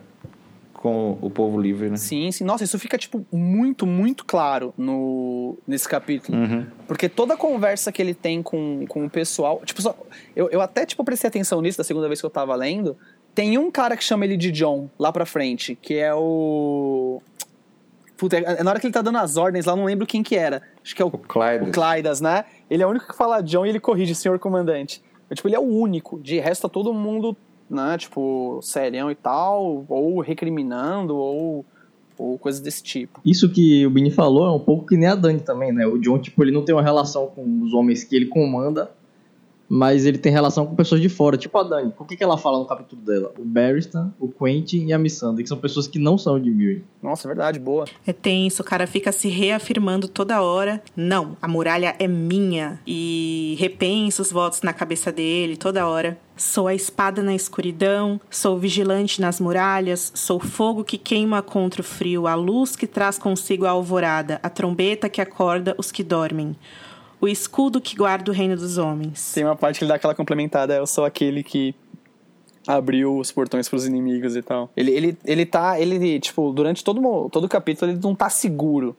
com 0.74 1.18
o 1.22 1.30
povo 1.30 1.58
livre, 1.58 1.90
né? 1.90 1.96
Sim, 1.96 2.30
sim. 2.34 2.44
Nossa, 2.44 2.66
isso 2.66 2.78
fica, 2.78 2.98
tipo, 2.98 3.26
muito, 3.32 3.88
muito 3.88 4.26
claro 4.26 4.74
no, 4.78 5.58
nesse 5.66 5.88
capítulo. 5.88 6.38
Uhum. 6.38 6.66
Porque 6.86 7.08
toda 7.08 7.36
a 7.36 7.38
conversa 7.38 7.94
que 7.94 8.02
ele 8.02 8.14
tem 8.14 8.44
com, 8.44 8.86
com 8.90 9.06
o 9.06 9.10
pessoal... 9.10 9.62
Tipo, 9.64 9.82
só, 9.82 9.98
eu, 10.36 10.50
eu 10.50 10.60
até, 10.60 10.86
tipo, 10.86 11.02
prestei 11.06 11.30
atenção 11.30 11.62
nisso 11.62 11.78
da 11.78 11.84
segunda 11.86 12.10
vez 12.10 12.20
que 12.20 12.26
eu 12.26 12.30
tava 12.30 12.54
lendo. 12.54 12.98
Tem 13.34 13.58
um 13.58 13.72
cara 13.72 13.96
que 13.96 14.04
chama 14.04 14.26
ele 14.26 14.36
de 14.36 14.52
John, 14.52 14.90
lá 15.00 15.14
pra 15.14 15.26
frente, 15.26 15.78
que 15.82 15.96
é 15.96 16.14
o... 16.14 17.22
Puta, 18.18 18.36
é, 18.36 18.62
na 18.62 18.70
hora 18.70 18.82
que 18.82 18.86
ele 18.86 18.94
tá 18.94 19.02
dando 19.02 19.20
as 19.20 19.38
ordens 19.38 19.66
lá, 19.66 19.72
eu 19.72 19.78
não 19.78 19.86
lembro 19.86 20.06
quem 20.06 20.22
que 20.22 20.36
era. 20.36 20.62
Acho 20.84 20.94
que 20.94 21.02
é 21.02 21.06
o, 21.06 21.08
o 21.08 21.18
Clydas. 21.18 21.70
O 21.70 21.72
Clydas, 21.72 22.20
né? 22.20 22.44
Ele 22.70 22.84
é 22.84 22.86
o 22.86 22.90
único 22.90 23.08
que 23.08 23.16
fala 23.16 23.42
John 23.42 23.66
e 23.66 23.70
ele 23.70 23.80
corrige, 23.80 24.14
senhor 24.14 24.38
comandante. 24.38 25.02
Tipo, 25.36 25.48
ele 25.48 25.56
é 25.56 25.60
o 25.60 25.64
único. 25.64 26.20
De 26.20 26.40
resto, 26.40 26.64
tá 26.64 26.70
todo 26.70 26.94
mundo 26.94 27.36
né? 27.70 27.98
Tipo, 27.98 28.60
serião 28.62 29.12
e 29.12 29.16
tal, 29.16 29.86
ou 29.90 30.20
recriminando, 30.22 31.16
ou, 31.16 31.66
ou 32.18 32.38
coisas 32.38 32.62
desse 32.62 32.84
tipo. 32.84 33.20
Isso 33.26 33.50
que 33.50 33.86
o 33.86 33.90
Bini 33.90 34.12
falou 34.12 34.46
é 34.46 34.52
um 34.52 34.60
pouco 34.60 34.86
que 34.86 34.96
nem 34.96 35.10
a 35.10 35.16
Dani 35.16 35.40
também, 35.40 35.72
né? 35.72 35.86
O 35.86 35.98
John, 35.98 36.20
tipo, 36.20 36.44
ele 36.44 36.52
não 36.52 36.64
tem 36.64 36.74
uma 36.74 36.84
relação 36.84 37.28
com 37.28 37.62
os 37.62 37.74
homens 37.74 38.04
que 38.04 38.16
ele 38.16 38.28
comanda, 38.28 38.92
mas 39.74 40.06
ele 40.06 40.20
tem 40.20 40.32
relação 40.32 40.68
com 40.68 40.76
pessoas 40.76 41.02
de 41.02 41.10
fora, 41.10 41.36
tipo 41.36 41.58
a 41.58 41.64
Dani. 41.64 41.92
O 41.98 42.06
que, 42.06 42.16
que 42.16 42.24
ela 42.24 42.38
fala 42.38 42.60
no 42.60 42.66
capítulo 42.66 43.02
dela? 43.02 43.34
O 43.40 43.44
Barristan, 43.44 44.14
o 44.20 44.28
Quentin 44.28 44.86
e 44.86 44.94
a 44.94 45.00
Missandei, 45.00 45.42
que 45.42 45.50
são 45.50 45.58
pessoas 45.58 45.88
que 45.88 45.98
não 45.98 46.16
são 46.16 46.40
de 46.40 46.52
Mirren. 46.52 46.84
Nossa, 47.02 47.28
é 47.28 47.30
verdade, 47.30 47.58
boa. 47.58 47.86
É 48.06 48.14
tenso, 48.14 48.62
o 48.62 48.66
cara 48.66 48.86
fica 48.86 49.12
se 49.12 49.30
reafirmando 49.30 50.08
toda 50.08 50.44
hora. 50.44 50.80
Não, 50.96 51.36
a 51.42 51.48
muralha 51.48 51.96
é 51.98 52.08
minha. 52.08 52.80
E 52.86 53.56
repensa 53.58 54.22
os 54.22 54.32
votos 54.32 54.62
na 54.62 54.74
cabeça 54.74 55.12
dele 55.12 55.58
toda 55.58 55.88
hora. 55.88 56.20
Sou 56.38 56.68
a 56.68 56.76
espada 56.76 57.24
na 57.24 57.34
escuridão, 57.34 58.22
sou 58.30 58.60
vigilante 58.60 59.20
nas 59.20 59.40
muralhas, 59.40 60.12
sou 60.14 60.40
fogo 60.40 60.84
que 60.84 61.00
queima 61.00 61.42
contra 61.42 61.82
o 61.82 61.84
frio, 61.84 62.28
a 62.28 62.36
luz 62.36 62.76
que 62.76 62.86
traz 62.86 63.18
consigo 63.18 63.66
a 63.66 63.72
alvorada, 63.72 64.40
a 64.44 64.50
trombeta 64.50 65.10
que 65.10 65.22
acorda 65.22 65.76
os 65.80 65.92
que 65.92 66.04
dormem 66.04 66.56
o 67.24 67.28
escudo 67.28 67.80
que 67.80 67.96
guarda 67.96 68.30
o 68.30 68.34
reino 68.34 68.58
dos 68.58 68.78
homens. 68.78 69.32
Tem 69.34 69.46
uma 69.46 69.56
parte 69.56 69.78
que 69.78 69.86
ele 69.86 69.90
dá 69.90 69.96
aquela 69.96 70.14
complementada, 70.14 70.76
eu 70.76 70.86
sou 70.86 71.06
aquele 71.06 71.42
que 71.42 71.74
abriu 72.68 73.18
os 73.18 73.32
portões 73.32 73.70
para 73.70 73.78
os 73.78 73.86
inimigos 73.86 74.36
e 74.36 74.42
tal. 74.42 74.70
Ele, 74.76 74.92
ele, 74.92 75.18
ele 75.24 75.46
tá, 75.46 75.80
ele, 75.80 76.20
tipo, 76.20 76.52
durante 76.52 76.84
todo, 76.84 77.30
todo 77.30 77.46
o 77.46 77.50
capítulo 77.50 77.92
ele 77.92 78.00
não 78.04 78.14
tá 78.14 78.30
seguro, 78.30 78.94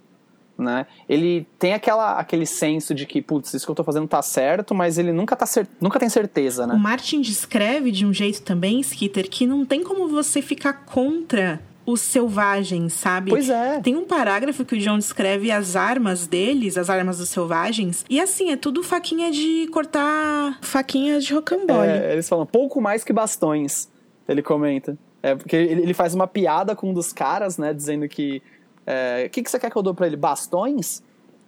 né? 0.56 0.86
Ele 1.06 1.46
tem 1.59 1.74
aquela, 1.74 2.18
aquele 2.18 2.46
senso 2.46 2.94
de 2.94 3.05
que, 3.05 3.20
putz, 3.20 3.52
isso 3.52 3.66
que 3.66 3.70
eu 3.70 3.76
tô 3.76 3.84
fazendo 3.84 4.09
tá 4.09 4.22
certo, 4.22 4.74
mas 4.74 4.96
ele 4.96 5.12
nunca, 5.12 5.36
tá 5.36 5.44
cer 5.44 5.68
nunca 5.78 5.98
tem 5.98 6.09
certeza, 6.09 6.66
né? 6.66 6.74
O 6.74 6.78
Martin 6.78 7.20
descreve 7.20 7.90
de 7.90 8.06
um 8.06 8.12
jeito 8.12 8.40
também, 8.40 8.80
Skitter, 8.80 9.28
que 9.28 9.46
não 9.46 9.66
tem 9.66 9.84
como 9.84 10.09
você 10.09 10.40
ficar 10.40 10.72
contra 10.86 11.60
os 11.86 12.01
selvagens, 12.01 12.93
sabe? 12.94 13.31
Pois 13.31 13.48
é. 13.48 13.81
Tem 13.81 13.97
um 13.97 14.05
parágrafo 14.05 14.65
que 14.65 14.74
o 14.74 14.78
John 14.78 14.98
descreve 14.98 15.51
as 15.51 15.77
armas 15.77 16.27
deles, 16.27 16.78
as 16.78 16.89
armas 16.89 17.19
dos 17.19 17.28
selvagens, 17.28 18.05
e 18.09 18.20
assim, 18.20 18.51
é 18.51 18.56
tudo 18.56 18.82
faquinha 18.82 19.31
de 19.31 19.69
cortar, 19.69 20.59
faquinha 20.62 21.20
de 21.20 21.32
rocambole. 21.35 21.89
É, 21.89 22.12
eles 22.12 22.28
falam 22.28 22.47
pouco 22.47 22.81
mais 22.81 23.05
que 23.05 23.12
bastões, 23.12 23.89
ele 24.28 24.43
comenta. 24.43 24.97
É, 25.23 25.35
porque 25.35 25.56
ele, 25.56 25.94
faz 25.94 26.15
uma 26.15 26.27
piada 26.27 26.77
com 26.77 26.90
um 26.90 26.93
dos 26.93 27.11
caras, 27.12 27.56
né, 27.56 27.73
dizendo 27.73 28.06
que 28.06 28.43
é, 28.86 29.24
o 29.27 29.31
que, 29.31 29.43
que 29.43 29.51
você 29.51 29.59
quer 29.59 29.70
que 29.70 29.77
eu 29.77 29.82
dou 29.82 29.94
pra 29.94 30.06
ele? 30.06 30.16
Bastões? 30.16 31.02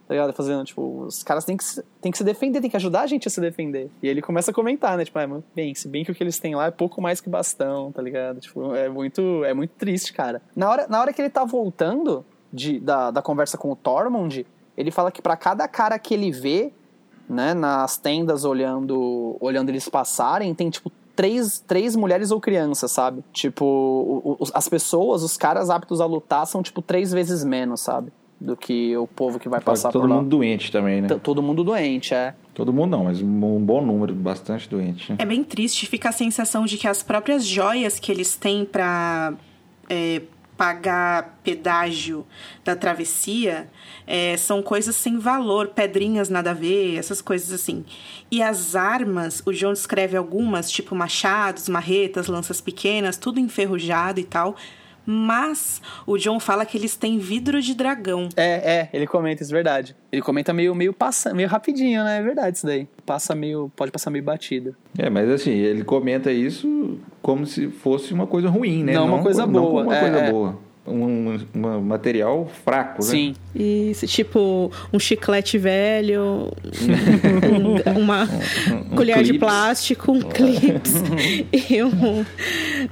Tá 0.07 0.15
ligado? 0.15 0.33
Fazendo, 0.33 0.65
tipo, 0.65 1.05
os 1.05 1.23
caras 1.23 1.45
têm 1.45 1.57
que, 1.57 1.65
têm 2.01 2.13
que 2.13 2.19
se 2.19 2.25
defender, 2.25 2.61
têm 2.61 2.71
que 2.71 2.77
ajudar 2.77 3.03
a 3.03 3.07
gente 3.07 3.27
a 3.27 3.31
se 3.31 3.41
defender. 3.41 3.91
E 4.03 4.09
ele 4.09 4.23
começa 4.23 4.51
a 4.51 4.55
comentar, 4.55 4.97
né? 4.97 5.05
Tipo, 5.05 5.19
ah, 5.19 5.43
bem, 5.55 5.75
se 5.75 5.89
bem 5.89 6.05
que 6.05 6.13
o 6.13 6.15
que 6.15 6.23
eles 6.23 6.39
têm 6.39 6.55
lá 6.55 6.67
é 6.67 6.71
pouco 6.71 7.03
mais 7.03 7.21
que 7.21 7.29
bastão, 7.29 7.91
tá 7.91 8.01
ligado? 8.01 8.41
Tipo, 8.41 8.75
é 8.75 8.89
muito, 8.89 9.45
é 9.45 9.53
muito 9.53 9.73
triste, 9.73 10.13
cara. 10.13 10.41
Na 10.55 10.71
hora, 10.71 10.87
na 10.89 11.01
hora 11.01 11.13
que 11.13 11.21
ele 11.21 11.31
tá 11.31 11.45
voltando 11.45 12.25
de, 12.53 12.79
da, 12.79 13.11
da 13.11 13.21
conversa 13.21 13.59
com 13.59 13.71
o 13.71 13.77
Tormund, 13.77 14.47
ele 14.77 14.91
fala 14.91 15.11
que 15.11 15.21
para 15.21 15.37
cada 15.37 15.67
cara 15.67 15.99
que 15.99 16.15
ele 16.15 16.31
vê, 16.31 16.73
né, 17.29 17.53
nas 17.53 17.97
tendas 17.97 18.45
olhando, 18.45 19.37
olhando 19.41 19.71
eles 19.71 19.89
passarem, 19.89 20.55
tem, 20.55 20.71
tipo, 20.71 20.93
três, 21.17 21.59
três 21.67 21.97
mulheres 21.97 22.31
ou 22.31 22.41
crianças, 22.41 22.93
sabe? 22.93 23.25
Tipo, 23.33 23.65
o, 23.65 24.33
o, 24.33 24.45
as 24.55 24.69
pessoas, 24.69 25.25
os 25.25 25.37
caras 25.37 25.69
aptos 25.69 26.01
a 26.01 26.07
lutar 26.07 26.47
são, 26.47 26.63
tipo, 26.63 26.81
três 26.81 27.11
vezes 27.11 27.43
menos, 27.43 27.81
sabe? 27.81 28.13
Do 28.41 28.57
que 28.57 28.97
o 28.97 29.07
povo 29.07 29.39
que 29.39 29.49
vai 29.49 29.61
passar 29.61 29.91
todo 29.91 30.03
por 30.03 30.09
lá. 30.09 30.17
Todo 30.17 30.25
mundo 30.25 30.31
doente 30.31 30.71
também, 30.71 31.01
né? 31.01 31.09
Todo 31.23 31.43
mundo 31.43 31.65
doente, 31.65 32.15
é. 32.15 32.35
Todo 32.55 32.73
mundo 32.73 32.91
não, 32.91 33.05
mas 33.05 33.21
um 33.23 33.61
bom 33.61 33.85
número, 33.85 34.15
bastante 34.15 34.69
doente. 34.69 35.13
Né? 35.13 35.19
É 35.21 35.25
bem 35.25 35.43
triste, 35.43 35.87
fica 35.87 36.11
a 36.11 36.13
sensação 36.13 36.65
de 36.65 36.77
que 36.77 36.87
as 36.87 37.03
próprias 37.03 37.45
joias 37.45 37.99
que 37.99 38.13
eles 38.13 38.37
têm 38.37 38.65
para 38.65 39.35
é, 39.89 40.23
pagar 40.57 41.39
pedágio 41.43 42.27
da 42.65 42.75
travessia 42.75 43.69
é, 44.07 44.37
são 44.37 44.63
coisas 44.63 44.97
sem 44.97 45.19
valor, 45.19 45.69
pedrinhas 45.69 46.29
nada 46.29 46.51
a 46.51 46.55
ver, 46.55 46.97
essas 46.97 47.23
coisas 47.23 47.53
assim. 47.53 47.85
E 48.31 48.43
as 48.43 48.77
armas, 48.77 49.43
o 49.47 49.53
João 49.53 49.73
descreve 49.73 50.17
algumas, 50.17 50.71
tipo 50.71 50.95
machados, 50.95 51.69
marretas, 51.69 52.27
lanças 52.27 52.61
pequenas, 52.61 53.17
tudo 53.17 53.41
enferrujado 53.41 54.21
e 54.21 54.25
tal 54.25 54.57
mas 55.07 55.81
o 56.07 56.19
John 56.19 56.41
fala 56.41 56.67
que 56.67 56.77
eles 56.77 56.97
têm 56.97 57.19
vidro 57.19 57.63
de 57.63 57.75
dragão. 57.75 58.29
É, 58.37 58.75
é, 58.75 58.89
ele 58.93 59.07
comenta 59.07 59.43
isso, 59.43 59.53
é 59.53 59.55
verdade. 59.55 59.97
Ele 60.11 60.21
comenta 60.21 60.53
meio, 60.53 60.75
meio, 60.75 60.93
passa, 60.93 61.33
meio 61.33 61.49
rapidinho, 61.49 62.03
né? 62.03 62.19
É 62.19 62.23
verdade 62.23 62.57
isso 62.57 62.67
daí. 62.67 62.89
Passa 63.05 63.35
meio, 63.35 63.71
pode 63.77 63.93
passar 63.93 64.11
meio 64.11 64.25
batido. 64.25 64.75
É, 64.99 65.09
mas 65.09 65.31
assim, 65.31 65.53
ele 65.53 65.85
comenta 65.85 66.33
isso 66.33 66.99
como 67.23 67.47
se 67.47 67.69
fosse 67.69 68.13
uma 68.13 68.27
coisa 68.27 68.49
ruim, 68.49 68.83
né? 68.83 68.95
Não, 68.95 69.07
não 69.07 69.15
uma 69.15 69.23
coisa 69.23 69.47
boa. 69.47 69.85
Não 69.85 69.91
uma 69.91 69.97
é, 69.97 70.01
coisa 70.01 70.19
é. 70.19 70.31
boa 70.31 70.66
um, 70.87 71.39
um, 71.55 71.81
material 71.81 72.49
fraco, 72.65 73.05
né? 73.05 73.11
Sim. 73.11 73.35
Isso, 73.55 74.07
tipo 74.07 74.71
um 74.93 74.99
chiclete 74.99 75.59
velho, 75.59 76.53
um, 77.95 77.99
uma 78.01 78.25
um, 78.25 78.97
colher 78.97 79.17
clips. 79.17 79.33
de 79.33 79.39
plástico, 79.39 80.13
um 80.13 80.21
clips 80.21 80.95
e 81.53 81.83
um 81.83 82.25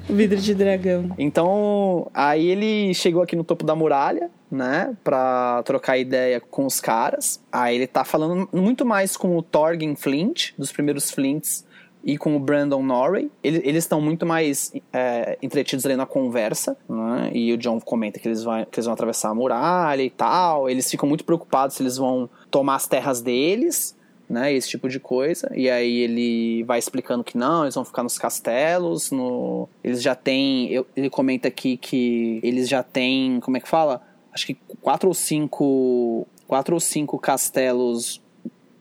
vidro 0.09 0.39
de 0.39 0.55
dragão. 0.55 1.11
Então, 1.19 2.11
aí 2.13 2.47
ele 2.47 2.95
chegou 2.95 3.23
aqui 3.23 3.37
no 3.37 3.45
topo 3.45 3.65
da 3.65 3.75
muralha, 3.75 4.31
né, 4.51 4.97
pra 5.03 5.63
trocar 5.65 5.99
ideia 5.99 6.41
com 6.41 6.67
os 6.67 6.81
caras. 6.81 7.43
Aí 7.53 7.77
ele 7.77 7.87
tá 7.87 8.05
falando 8.05 8.49
muito 8.53 8.85
mais 8.85 9.17
com 9.17 9.37
o 9.37 9.43
Thorgen 9.43 9.95
Flint, 9.97 10.53
dos 10.57 10.73
primeiros 10.73 11.11
Flints 11.11 11.65
e 12.05 12.19
com 12.19 12.37
o 12.37 12.39
Brandon 12.39 12.83
Norrie. 12.83 13.31
Eles 13.43 13.85
estão 13.85 14.01
muito 14.01 14.27
mais 14.27 14.73
é, 14.93 15.39
entretidos 15.43 15.85
ali 15.87 15.97
na 15.97 16.07
conversa, 16.07 16.77
né? 16.89 17.31
E 17.33 17.53
o 17.53 17.57
John 17.57 17.81
comenta 17.81 18.19
que 18.19 18.29
eles, 18.29 18.43
vão, 18.43 18.65
que 18.65 18.79
eles 18.79 18.85
vão 18.85 18.95
atravessar 18.95 19.31
a 19.31 19.35
muralha 19.35 20.03
e 20.03 20.11
tal. 20.11 20.69
Eles 20.69 20.91
ficam 20.91 21.09
muito 21.09 21.25
preocupados 21.25 21.77
se 21.77 21.83
eles 21.83 21.97
vão 21.97 22.29
tomar 22.51 22.77
as 22.77 22.87
terras 22.87 23.23
deles, 23.23 23.97
né? 24.29 24.53
Esse 24.53 24.69
tipo 24.69 24.89
de 24.89 25.01
coisa. 25.01 25.51
E 25.55 25.71
aí 25.71 26.01
ele 26.01 26.63
vai 26.65 26.79
explicando 26.79 27.25
que 27.25 27.39
não, 27.39 27.65
eles 27.65 27.75
vão 27.75 27.85
ficar 27.85 28.03
nos 28.03 28.19
castelos, 28.19 29.11
no... 29.11 29.69
eles 29.83 30.03
já 30.03 30.15
têm... 30.15 30.71
Eu, 30.71 30.87
ele 30.95 31.09
comenta 31.09 31.49
aqui 31.49 31.77
que 31.77 32.41
eles 32.43 32.69
já 32.69 32.83
têm... 32.83 33.41
Como 33.41 33.57
é 33.57 33.61
que 33.61 33.69
fala? 33.69 34.03
acho 34.35 34.47
que 34.47 34.57
quatro 34.83 35.09
ou 35.09 35.15
cinco, 35.15 36.27
quatro 36.47 36.75
ou 36.75 36.81
cinco 36.81 37.19
castelos 37.19 38.21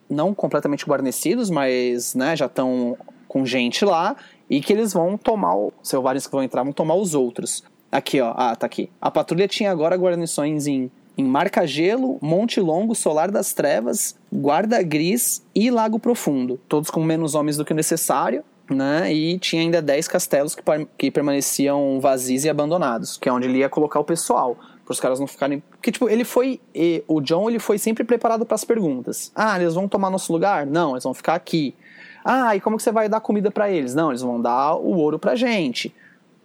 não 0.10 0.34
completamente 0.34 0.86
guarnecidos, 0.86 1.50
mas 1.50 2.16
né, 2.16 2.36
já 2.36 2.48
estão 2.48 2.98
com 3.34 3.44
gente 3.44 3.84
lá 3.84 4.16
e 4.48 4.62
que 4.62 4.72
eles 4.72 4.94
vão 4.94 5.18
tomar, 5.18 5.58
os 5.58 5.74
selvagens 5.82 6.28
que 6.28 6.32
vão 6.32 6.44
entrar 6.44 6.62
vão 6.62 6.72
tomar 6.72 6.94
os 6.94 7.16
outros. 7.16 7.64
Aqui, 7.92 8.22
ó, 8.22 8.32
ah, 8.38 8.56
tá 8.56 8.68
aqui. 8.68 8.92
A 9.02 9.10
patrulha 9.10 9.48
tinha 9.48 9.72
agora 9.72 9.96
guarnições 9.96 10.68
em, 10.68 10.92
em 11.18 11.24
Marcagelo, 11.24 12.20
Monte 12.22 12.60
Longo, 12.60 12.94
Solar 12.94 13.32
das 13.32 13.54
Trevas, 13.54 14.16
Guarda 14.32 14.84
Gris 14.84 15.44
e 15.56 15.72
Lago 15.72 16.00
Profundo, 16.00 16.60
todos 16.70 16.92
com 16.92 17.04
menos 17.04 17.34
homens 17.34 17.58
do 17.58 17.66
que 17.66 17.74
necessário. 17.74 18.44
Né? 18.70 19.14
E 19.14 19.38
tinha 19.40 19.62
ainda 19.62 19.82
10 19.82 20.08
castelos 20.08 20.56
que, 20.56 20.64
que 20.98 21.12
permaneciam 21.12 22.00
vazios 22.00 22.46
e 22.46 22.50
abandonados, 22.50 23.18
que 23.18 23.28
é 23.28 23.34
onde 23.34 23.46
ele 23.46 23.58
ia 23.58 23.68
colocar 23.68 24.00
o 24.00 24.06
pessoal 24.06 24.58
para 24.86 24.92
os 24.92 25.00
caras 25.00 25.20
não 25.20 25.28
ficarem. 25.28 25.62
Porque, 25.72 25.92
tipo, 25.92 26.10
ele 26.10 26.24
foi. 26.24 26.62
o 27.08 27.20
John 27.22 27.50
ele 27.50 27.60
foi 27.60 27.78
sempre 27.78 28.04
preparado 28.04 28.46
para 28.46 28.56
as 28.56 28.64
perguntas. 28.64 29.32
Ah, 29.36 29.60
eles 29.60 29.74
vão 29.74 29.88
tomar 29.88 30.10
nosso 30.10 30.32
lugar? 30.32 30.66
Não, 30.66 30.92
eles 30.92 31.04
vão 31.04 31.14
ficar 31.14 31.36
aqui. 31.36 31.76
Ah, 32.24 32.56
e 32.56 32.62
como 32.62 32.78
que 32.78 32.84
você 32.84 32.92
vai 32.92 33.10
dar 33.10 33.20
comida 33.20 33.52
para 33.52 33.70
eles? 33.70 33.94
Não, 33.94 34.10
eles 34.10 34.22
vão 34.22 34.42
dar 34.42 34.76
o 34.76 34.98
ouro 34.98 35.20
pra 35.20 35.36
gente. 35.36 35.94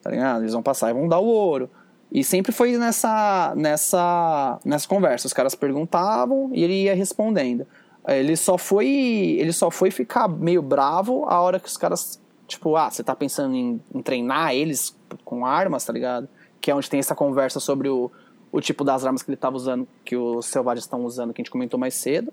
Tá 0.02 0.10
ligado? 0.10 0.42
Eles 0.42 0.52
vão 0.52 0.62
passar 0.62 0.90
e 0.90 0.94
vão 0.94 1.08
dar 1.08 1.18
o 1.18 1.26
ouro. 1.26 1.70
E 2.10 2.24
sempre 2.24 2.52
foi 2.52 2.76
nessa, 2.78 3.52
nessa, 3.56 4.58
nessa 4.64 4.88
conversa. 4.88 5.26
Os 5.26 5.32
caras 5.32 5.54
perguntavam 5.54 6.50
e 6.52 6.64
ele 6.64 6.84
ia 6.84 6.94
respondendo. 6.94 7.66
Ele 8.06 8.36
só 8.36 8.56
foi. 8.56 8.86
Ele 9.38 9.52
só 9.52 9.70
foi 9.70 9.90
ficar 9.90 10.26
meio 10.26 10.62
bravo 10.62 11.26
a 11.28 11.40
hora 11.40 11.60
que 11.60 11.68
os 11.68 11.76
caras. 11.76 12.20
Tipo, 12.46 12.76
ah, 12.76 12.90
você 12.90 13.04
tá 13.04 13.14
pensando 13.14 13.54
em, 13.54 13.78
em 13.94 14.00
treinar 14.00 14.54
eles 14.54 14.96
com 15.22 15.44
armas, 15.44 15.84
tá 15.84 15.92
ligado? 15.92 16.26
Que 16.60 16.70
é 16.70 16.74
onde 16.74 16.88
tem 16.88 16.98
essa 16.98 17.14
conversa 17.14 17.60
sobre 17.60 17.90
o, 17.90 18.10
o 18.50 18.60
tipo 18.60 18.84
das 18.84 19.04
armas 19.04 19.22
que 19.22 19.30
ele 19.30 19.34
estava 19.34 19.54
usando, 19.54 19.86
que 20.02 20.16
os 20.16 20.46
selvagens 20.46 20.84
estão 20.84 21.04
usando, 21.04 21.34
que 21.34 21.42
a 21.42 21.44
gente 21.44 21.50
comentou 21.50 21.78
mais 21.78 21.92
cedo, 21.92 22.32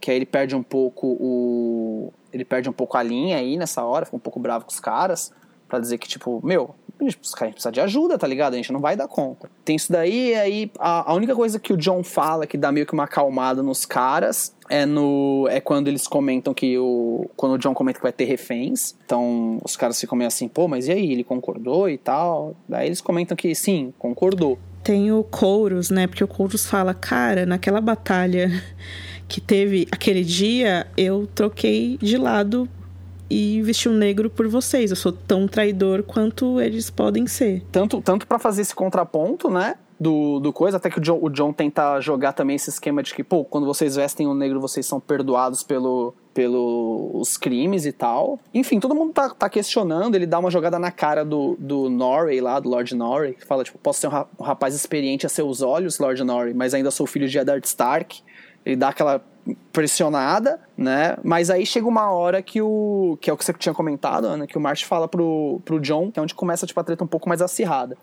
que 0.00 0.10
aí 0.10 0.16
ele 0.16 0.26
perde 0.26 0.56
um 0.56 0.64
pouco 0.64 1.06
o 1.06 2.12
ele 2.32 2.44
perde 2.44 2.68
um 2.68 2.72
pouco 2.72 2.96
a 2.96 3.02
linha 3.02 3.36
aí 3.36 3.56
nessa 3.56 3.84
hora, 3.84 4.04
fica 4.04 4.16
um 4.16 4.20
pouco 4.20 4.40
bravo 4.40 4.64
com 4.64 4.70
os 4.70 4.80
caras, 4.80 5.32
para 5.68 5.78
dizer 5.78 5.98
que 5.98 6.08
tipo, 6.08 6.40
meu, 6.44 6.74
os 7.00 7.34
caras 7.34 7.54
precisam 7.54 7.72
de 7.72 7.80
ajuda, 7.80 8.18
tá 8.18 8.26
ligado? 8.26 8.54
A 8.54 8.56
gente 8.56 8.72
não 8.72 8.80
vai 8.80 8.96
dar 8.96 9.08
conta. 9.08 9.50
Tem 9.64 9.74
isso 9.74 9.90
daí, 9.90 10.34
aí 10.34 10.70
a, 10.78 11.10
a, 11.10 11.14
única 11.14 11.34
coisa 11.34 11.58
que 11.58 11.72
o 11.72 11.76
John 11.76 12.02
fala 12.02 12.46
que 12.46 12.56
dá 12.56 12.70
meio 12.70 12.86
que 12.86 12.92
uma 12.92 13.04
acalmada 13.04 13.62
nos 13.62 13.84
caras 13.84 14.54
é 14.68 14.86
no 14.86 15.46
é 15.50 15.60
quando 15.60 15.88
eles 15.88 16.06
comentam 16.06 16.54
que 16.54 16.78
o 16.78 17.28
quando 17.36 17.54
o 17.54 17.58
John 17.58 17.74
comenta 17.74 17.98
que 17.98 18.02
vai 18.02 18.12
ter 18.12 18.24
reféns. 18.24 18.94
Então 19.04 19.58
os 19.64 19.76
caras 19.76 20.00
ficam 20.00 20.16
meio 20.16 20.28
assim, 20.28 20.48
pô, 20.48 20.68
mas 20.68 20.88
e 20.88 20.92
aí, 20.92 21.12
ele 21.12 21.24
concordou 21.24 21.88
e 21.88 21.98
tal? 21.98 22.54
Daí 22.68 22.86
eles 22.86 23.00
comentam 23.00 23.36
que 23.36 23.54
sim, 23.54 23.92
concordou 23.98 24.58
tem 24.82 25.12
o 25.12 25.22
Couros, 25.22 25.90
né? 25.90 26.08
Porque 26.08 26.24
o 26.24 26.26
Couros 26.28 26.66
fala, 26.66 26.92
cara, 26.92 27.46
naquela 27.46 27.80
batalha 27.80 28.50
que 29.32 29.40
teve 29.40 29.88
aquele 29.90 30.22
dia, 30.22 30.86
eu 30.94 31.26
troquei 31.34 31.96
de 32.02 32.18
lado 32.18 32.68
e 33.30 33.62
vesti 33.62 33.88
um 33.88 33.94
negro 33.94 34.28
por 34.28 34.46
vocês. 34.46 34.90
Eu 34.90 34.96
sou 34.96 35.10
tão 35.10 35.48
traidor 35.48 36.02
quanto 36.02 36.60
eles 36.60 36.90
podem 36.90 37.26
ser. 37.26 37.64
Tanto, 37.72 38.02
tanto 38.02 38.26
para 38.26 38.38
fazer 38.38 38.60
esse 38.60 38.74
contraponto, 38.74 39.48
né? 39.48 39.76
Do, 39.98 40.38
do 40.38 40.52
coisa, 40.52 40.76
até 40.76 40.90
que 40.90 40.98
o 40.98 41.00
John, 41.00 41.18
o 41.22 41.30
John 41.30 41.50
tenta 41.50 41.98
jogar 42.00 42.34
também 42.34 42.56
esse 42.56 42.68
esquema 42.68 43.02
de 43.02 43.14
que, 43.14 43.24
pô, 43.24 43.42
quando 43.42 43.64
vocês 43.64 43.96
vestem 43.96 44.26
o 44.26 44.34
negro, 44.34 44.60
vocês 44.60 44.84
são 44.84 45.00
perdoados 45.00 45.62
pelo, 45.62 46.12
pelos 46.34 47.38
crimes 47.38 47.86
e 47.86 47.92
tal. 47.92 48.38
Enfim, 48.52 48.80
todo 48.80 48.94
mundo 48.94 49.14
tá, 49.14 49.30
tá, 49.30 49.48
questionando, 49.48 50.14
ele 50.14 50.26
dá 50.26 50.38
uma 50.38 50.50
jogada 50.50 50.78
na 50.78 50.90
cara 50.90 51.24
do, 51.24 51.56
do 51.58 51.88
Norrie 51.88 52.40
lá, 52.40 52.60
do 52.60 52.68
Lord 52.68 52.94
Norrie, 52.94 53.32
que 53.32 53.46
fala, 53.46 53.64
tipo, 53.64 53.78
posso 53.78 54.00
ser 54.00 54.08
um, 54.08 54.24
um 54.40 54.42
rapaz 54.42 54.74
experiente 54.74 55.24
a 55.24 55.28
seus 55.30 55.62
olhos, 55.62 55.98
Lord 55.98 56.22
Norrie, 56.22 56.52
mas 56.52 56.74
ainda 56.74 56.90
sou 56.90 57.06
filho 57.06 57.28
de 57.28 57.38
Eddard 57.38 57.66
Stark. 57.66 58.22
Ele 58.64 58.76
dá 58.76 58.88
aquela 58.88 59.22
pressionada, 59.72 60.60
né? 60.76 61.16
Mas 61.22 61.50
aí 61.50 61.66
chega 61.66 61.86
uma 61.86 62.10
hora 62.10 62.42
que 62.42 62.60
o. 62.62 63.18
que 63.20 63.28
é 63.28 63.32
o 63.32 63.36
que 63.36 63.44
você 63.44 63.52
tinha 63.52 63.74
comentado, 63.74 64.26
Ana, 64.26 64.46
que 64.46 64.56
o 64.56 64.60
Marsh 64.60 64.82
fala 64.82 65.08
pro, 65.08 65.60
pro 65.64 65.80
John, 65.80 66.10
que 66.10 66.18
é 66.18 66.22
onde 66.22 66.34
começa 66.34 66.66
tipo, 66.66 66.78
a 66.78 66.84
treta 66.84 67.02
um 67.02 67.08
pouco 67.08 67.28
mais 67.28 67.42
acirrada. 67.42 67.96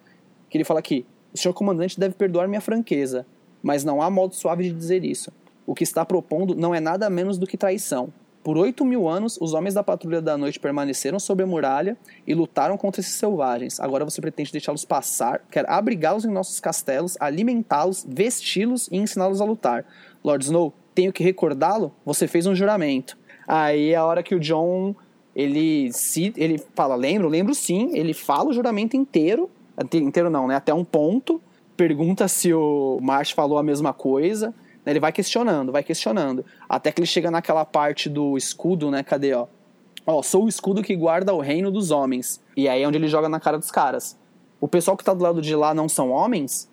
Que 0.50 0.58
ele 0.58 0.66
fala 0.66 0.80
aqui: 0.80 1.06
o 1.34 1.38
senhor 1.38 1.54
comandante 1.54 2.00
deve 2.00 2.16
perdoar 2.16 2.48
minha 2.48 2.62
franqueza, 2.62 3.26
mas 3.64 3.84
não 3.84 4.02
há 4.02 4.10
modo 4.10 4.36
suave 4.36 4.64
de 4.64 4.74
dizer 4.74 5.04
isso. 5.06 5.32
O 5.66 5.76
que 5.76 5.84
está 5.84 6.04
propondo 6.04 6.56
não 6.56 6.74
é 6.74 6.80
nada 6.80 7.10
menos 7.10 7.38
do 7.38 7.46
que 7.46 7.56
traição. 7.56 8.12
Por 8.44 8.58
oito 8.58 8.86
mil 8.86 9.08
anos, 9.08 9.38
os 9.40 9.54
homens 9.54 9.74
da 9.74 9.84
Patrulha 9.84 10.22
da 10.22 10.38
Noite 10.38 10.60
permaneceram 10.60 11.20
sobre 11.20 11.44
a 11.44 11.48
muralha 11.48 11.98
e 12.26 12.34
lutaram 12.34 12.78
contra 12.78 13.02
esses 13.02 13.14
selvagens. 13.14 13.80
Agora 13.80 14.06
você 14.06 14.22
pretende 14.22 14.52
deixá-los 14.52 14.86
passar, 14.86 15.42
quer 15.52 15.70
abrigá-los 15.70 16.24
em 16.24 16.32
nossos 16.32 16.60
castelos, 16.60 17.18
alimentá-los, 17.20 18.06
vesti-los 18.08 18.88
e 18.88 18.98
ensiná-los 18.98 19.42
a 19.42 19.46
lutar. 19.46 19.86
Lord 20.24 20.46
Snow, 20.46 20.74
tenho 20.94 21.14
que 21.14 21.24
recordá-lo? 21.24 21.94
Você 22.06 22.28
fez 22.28 22.46
um 22.46 22.56
juramento. 22.56 23.18
Aí 23.48 23.94
é 23.94 23.96
a 23.96 24.06
hora 24.06 24.22
que 24.22 24.36
o 24.36 24.40
John 24.40 24.96
ele 25.36 25.92
se 25.94 26.34
ele 26.36 26.58
fala, 26.76 26.96
lembro, 26.96 27.28
lembro 27.28 27.56
sim, 27.56 27.92
ele 27.94 28.14
fala 28.14 28.50
o 28.50 28.54
juramento 28.54 28.98
inteiro, 28.98 29.50
inteiro 29.94 30.30
não, 30.30 30.48
né, 30.48 30.56
até 30.56 30.74
um 30.74 30.84
ponto, 30.84 31.42
pergunta 31.78 32.28
se 32.28 32.54
o 32.54 33.00
Marsh 33.02 33.32
falou 33.32 33.58
a 33.58 33.64
mesma 33.64 33.94
coisa. 33.94 34.54
Né, 34.86 34.92
ele 34.92 35.00
vai 35.00 35.12
questionando, 35.12 35.72
vai 35.72 35.84
questionando. 35.84 36.44
Até 36.68 36.92
que 36.92 37.00
ele 37.00 37.08
chega 37.08 37.32
naquela 37.32 37.64
parte 37.64 38.10
do 38.10 38.38
escudo, 38.38 38.92
né? 38.92 39.04
Cadê, 39.04 39.34
ó? 39.34 39.48
Ó, 40.06 40.22
sou 40.22 40.46
o 40.46 40.50
escudo 40.50 40.82
que 40.82 40.96
guarda 40.96 41.34
o 41.34 41.40
reino 41.40 41.72
dos 41.72 41.92
homens. 41.92 42.42
E 42.56 42.68
aí 42.68 42.84
é 42.84 42.88
onde 42.88 42.98
ele 42.98 43.08
joga 43.08 43.30
na 43.30 43.40
cara 43.40 43.58
dos 43.58 43.72
caras. 43.72 44.18
O 44.60 44.68
pessoal 44.68 44.98
que 44.98 45.04
tá 45.04 45.14
do 45.14 45.24
lado 45.24 45.42
de 45.42 45.56
lá 45.56 45.74
não 45.74 45.88
são 45.88 46.10
homens? 46.12 46.69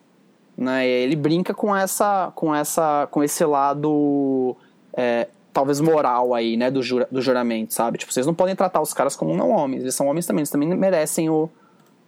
Né? 0.57 0.87
Ele 0.87 1.17
brinca 1.17 1.53
com 1.53 1.75
essa, 1.75 2.33
com 2.35 2.55
essa, 2.55 3.07
com 3.11 3.23
esse 3.23 3.45
lado, 3.45 4.57
é, 4.95 5.29
talvez 5.53 5.81
moral 5.81 6.35
aí, 6.35 6.57
né, 6.57 6.71
do, 6.71 6.83
jura, 6.83 7.07
do 7.11 7.21
juramento, 7.21 7.75
sabe? 7.75 7.99
Tipo, 7.99 8.13
vocês 8.13 8.27
não 8.27 8.35
podem 8.35 8.57
tratar 8.57 8.81
os 8.81 8.95
caras 8.95 9.15
como 9.15 9.37
não 9.37 9.51
homens. 9.51 9.83
Eles 9.83 9.95
são 9.95 10.07
homens 10.07 10.27
também, 10.27 10.41
eles 10.41 10.51
também 10.51 10.69
merecem 10.75 11.29
o, 11.29 11.51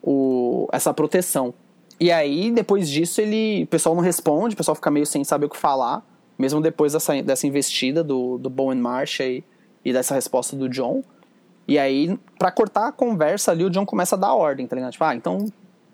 o, 0.03 0.69
essa 0.73 0.95
proteção. 0.95 1.53
E 2.01 2.13
aí, 2.13 2.51
depois 2.51 2.89
disso, 2.89 3.21
ele. 3.21 3.65
O 3.65 3.67
pessoal 3.67 3.95
não 3.95 4.03
responde, 4.03 4.55
o 4.55 4.57
pessoal 4.57 4.75
fica 4.75 4.91
meio 4.91 5.05
sem 5.05 5.25
saber 5.25 5.47
o 5.47 5.49
que 5.49 5.57
falar. 5.57 6.03
Mesmo 6.39 6.61
depois 6.61 6.93
dessa, 6.93 7.21
dessa 7.21 7.47
investida 7.47 8.05
do, 8.05 8.39
do 8.39 8.49
Bowen 8.49 8.79
Marsh 8.79 9.21
e, 9.21 9.45
e 9.85 9.93
dessa 9.93 10.15
resposta 10.15 10.55
do 10.55 10.69
John. 10.69 11.03
E 11.67 11.79
aí, 11.79 12.19
para 12.39 12.53
cortar 12.53 12.89
a 12.89 12.93
conversa 12.93 13.51
ali, 13.51 13.65
o 13.65 13.71
John 13.71 13.85
começa 13.85 14.15
a 14.15 14.19
dar 14.19 14.33
ordem, 14.35 14.67
tá 14.67 14.77
ligado? 14.77 14.93
Tipo, 14.93 15.05
ah, 15.05 15.15
então, 15.17 15.47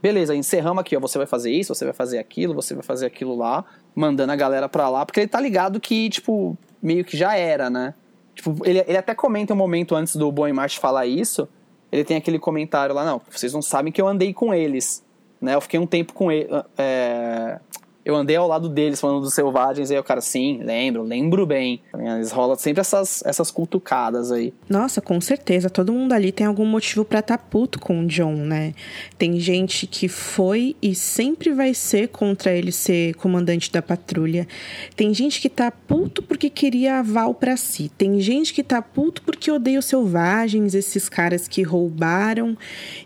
beleza, 0.04 0.36
encerramos 0.36 0.82
aqui, 0.82 0.94
ó. 0.94 1.00
Você 1.00 1.16
vai 1.16 1.26
fazer 1.26 1.50
isso, 1.50 1.74
você 1.74 1.82
vai 1.82 1.94
fazer 1.94 2.18
aquilo, 2.18 2.52
você 2.52 2.74
vai 2.74 2.82
fazer 2.82 3.06
aquilo 3.06 3.34
lá, 3.34 3.64
mandando 3.94 4.32
a 4.32 4.36
galera 4.36 4.68
pra 4.68 4.90
lá, 4.90 5.06
porque 5.06 5.20
ele 5.20 5.28
tá 5.28 5.40
ligado 5.40 5.80
que, 5.80 6.10
tipo, 6.10 6.58
meio 6.82 7.02
que 7.06 7.16
já 7.16 7.34
era, 7.34 7.70
né? 7.70 7.94
Tipo, 8.34 8.54
ele, 8.66 8.84
ele 8.86 8.98
até 8.98 9.14
comenta 9.14 9.54
um 9.54 9.56
momento 9.56 9.94
antes 9.94 10.14
do 10.16 10.30
Bowen 10.30 10.52
Marsh 10.52 10.74
falar 10.74 11.06
isso. 11.06 11.48
Ele 11.90 12.04
tem 12.04 12.18
aquele 12.18 12.38
comentário 12.38 12.94
lá, 12.94 13.02
não, 13.02 13.18
vocês 13.30 13.54
não 13.54 13.62
sabem 13.62 13.90
que 13.90 13.98
eu 13.98 14.06
andei 14.06 14.34
com 14.34 14.52
eles. 14.52 15.02
Né? 15.40 15.54
Eu 15.54 15.60
fiquei 15.62 15.80
um 15.80 15.86
tempo 15.86 16.12
com 16.12 16.30
ele. 16.30 16.50
É, 16.76 17.58
eu 18.04 18.14
andei 18.14 18.36
ao 18.36 18.46
lado 18.46 18.68
deles 18.68 19.00
falando 19.00 19.22
dos 19.22 19.32
selvagens, 19.32 19.90
aí 19.90 19.98
o 19.98 20.04
cara, 20.04 20.20
sim, 20.20 20.60
lembro, 20.62 21.02
lembro 21.02 21.46
bem. 21.46 21.80
Eles 21.94 22.32
rolam 22.32 22.54
sempre 22.54 22.82
essas, 22.82 23.22
essas 23.24 23.50
cutucadas 23.50 24.30
aí. 24.30 24.52
Nossa, 24.68 25.00
com 25.00 25.18
certeza. 25.22 25.70
Todo 25.70 25.92
mundo 25.92 26.12
ali 26.12 26.30
tem 26.30 26.46
algum 26.46 26.66
motivo 26.66 27.02
para 27.02 27.20
estar 27.20 27.38
tá 27.38 27.42
puto 27.42 27.80
com 27.80 28.02
o 28.02 28.06
John, 28.06 28.34
né? 28.34 28.74
Tem 29.16 29.40
gente 29.40 29.86
que 29.86 30.06
foi 30.06 30.76
e 30.82 30.94
sempre 30.94 31.50
vai 31.52 31.72
ser 31.72 32.08
contra 32.08 32.52
ele 32.52 32.72
ser 32.72 33.14
comandante 33.14 33.72
da 33.72 33.80
patrulha. 33.80 34.46
Tem 34.94 35.14
gente 35.14 35.40
que 35.40 35.48
tá 35.48 35.70
puto 35.70 36.22
porque 36.22 36.50
queria 36.50 36.98
aval 36.98 37.32
para 37.32 37.56
si. 37.56 37.90
Tem 37.96 38.20
gente 38.20 38.52
que 38.52 38.62
tá 38.62 38.82
puto 38.82 39.22
porque 39.22 39.50
odeia 39.50 39.78
os 39.78 39.86
selvagens, 39.86 40.74
esses 40.74 41.08
caras 41.08 41.48
que 41.48 41.62
roubaram 41.62 42.54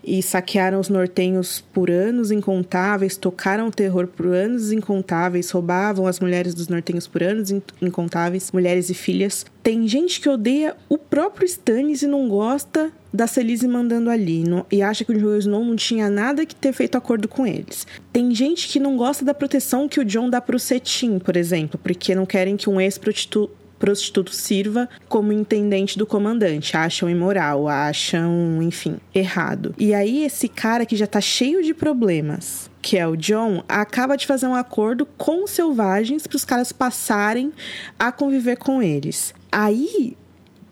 e 0.03 0.21
saquearam 0.21 0.77
os 0.77 0.89
nortenhos 0.89 1.63
por 1.71 1.89
anos 1.89 2.31
incontáveis, 2.31 3.15
tocaram 3.15 3.67
o 3.67 3.71
terror 3.71 4.05
por 4.05 4.27
anos 4.27 4.73
incontáveis 4.73 4.88
incontáveis, 4.89 5.51
roubavam 5.51 6.07
as 6.07 6.19
mulheres 6.19 6.55
dos 6.55 6.67
nortenhos 6.67 7.05
por 7.05 7.21
anos 7.21 7.51
incontáveis, 7.81 8.51
mulheres 8.51 8.89
e 8.89 8.93
filhas. 8.95 9.45
Tem 9.61 9.87
gente 9.87 10.19
que 10.19 10.27
odeia 10.27 10.75
o 10.87 10.97
próprio 10.97 11.45
Stannis 11.45 12.01
e 12.01 12.07
não 12.07 12.27
gosta 12.27 12.91
da 13.13 13.27
Celise 13.27 13.67
mandando 13.67 14.09
ali 14.09 14.43
no, 14.43 14.65
e 14.71 14.81
acha 14.81 15.03
que 15.03 15.11
o 15.11 15.19
Jon 15.19 15.35
Snow 15.37 15.65
não 15.65 15.75
tinha 15.75 16.09
nada 16.09 16.45
que 16.45 16.55
ter 16.55 16.73
feito 16.73 16.97
acordo 16.97 17.27
com 17.27 17.45
eles. 17.45 17.85
Tem 18.13 18.33
gente 18.33 18.67
que 18.67 18.79
não 18.79 18.97
gosta 18.97 19.25
da 19.25 19.33
proteção 19.33 19.87
que 19.87 19.99
o 19.99 20.05
John 20.05 20.29
dá 20.29 20.39
pro 20.39 20.59
Cetim, 20.59 21.19
por 21.19 21.35
exemplo, 21.35 21.79
porque 21.81 22.13
não 22.13 22.25
querem 22.25 22.55
que 22.55 22.69
um 22.69 22.79
ex-prostituto 22.79 23.58
prostituto 23.79 24.33
sirva 24.33 24.87
como 25.07 25.33
intendente 25.33 25.97
do 25.97 26.05
comandante. 26.05 26.75
Acham 26.75 27.09
imoral, 27.09 27.67
acham, 27.67 28.61
enfim, 28.61 28.97
errado. 29.15 29.73
E 29.77 29.93
aí, 29.93 30.23
esse 30.23 30.47
cara 30.47 30.85
que 30.85 30.95
já 30.95 31.07
tá 31.07 31.21
cheio 31.21 31.63
de 31.63 31.73
problemas, 31.73 32.69
que 32.81 32.97
é 32.97 33.07
o 33.07 33.15
John, 33.15 33.63
acaba 33.67 34.15
de 34.15 34.27
fazer 34.27 34.45
um 34.45 34.55
acordo 34.55 35.05
com 35.05 35.45
os 35.45 35.51
selvagens 35.51 36.27
para 36.27 36.35
os 36.35 36.45
caras 36.45 36.71
passarem 36.71 37.51
a 37.97 38.11
conviver 38.11 38.57
com 38.57 38.83
eles. 38.83 39.33
Aí 39.51 40.15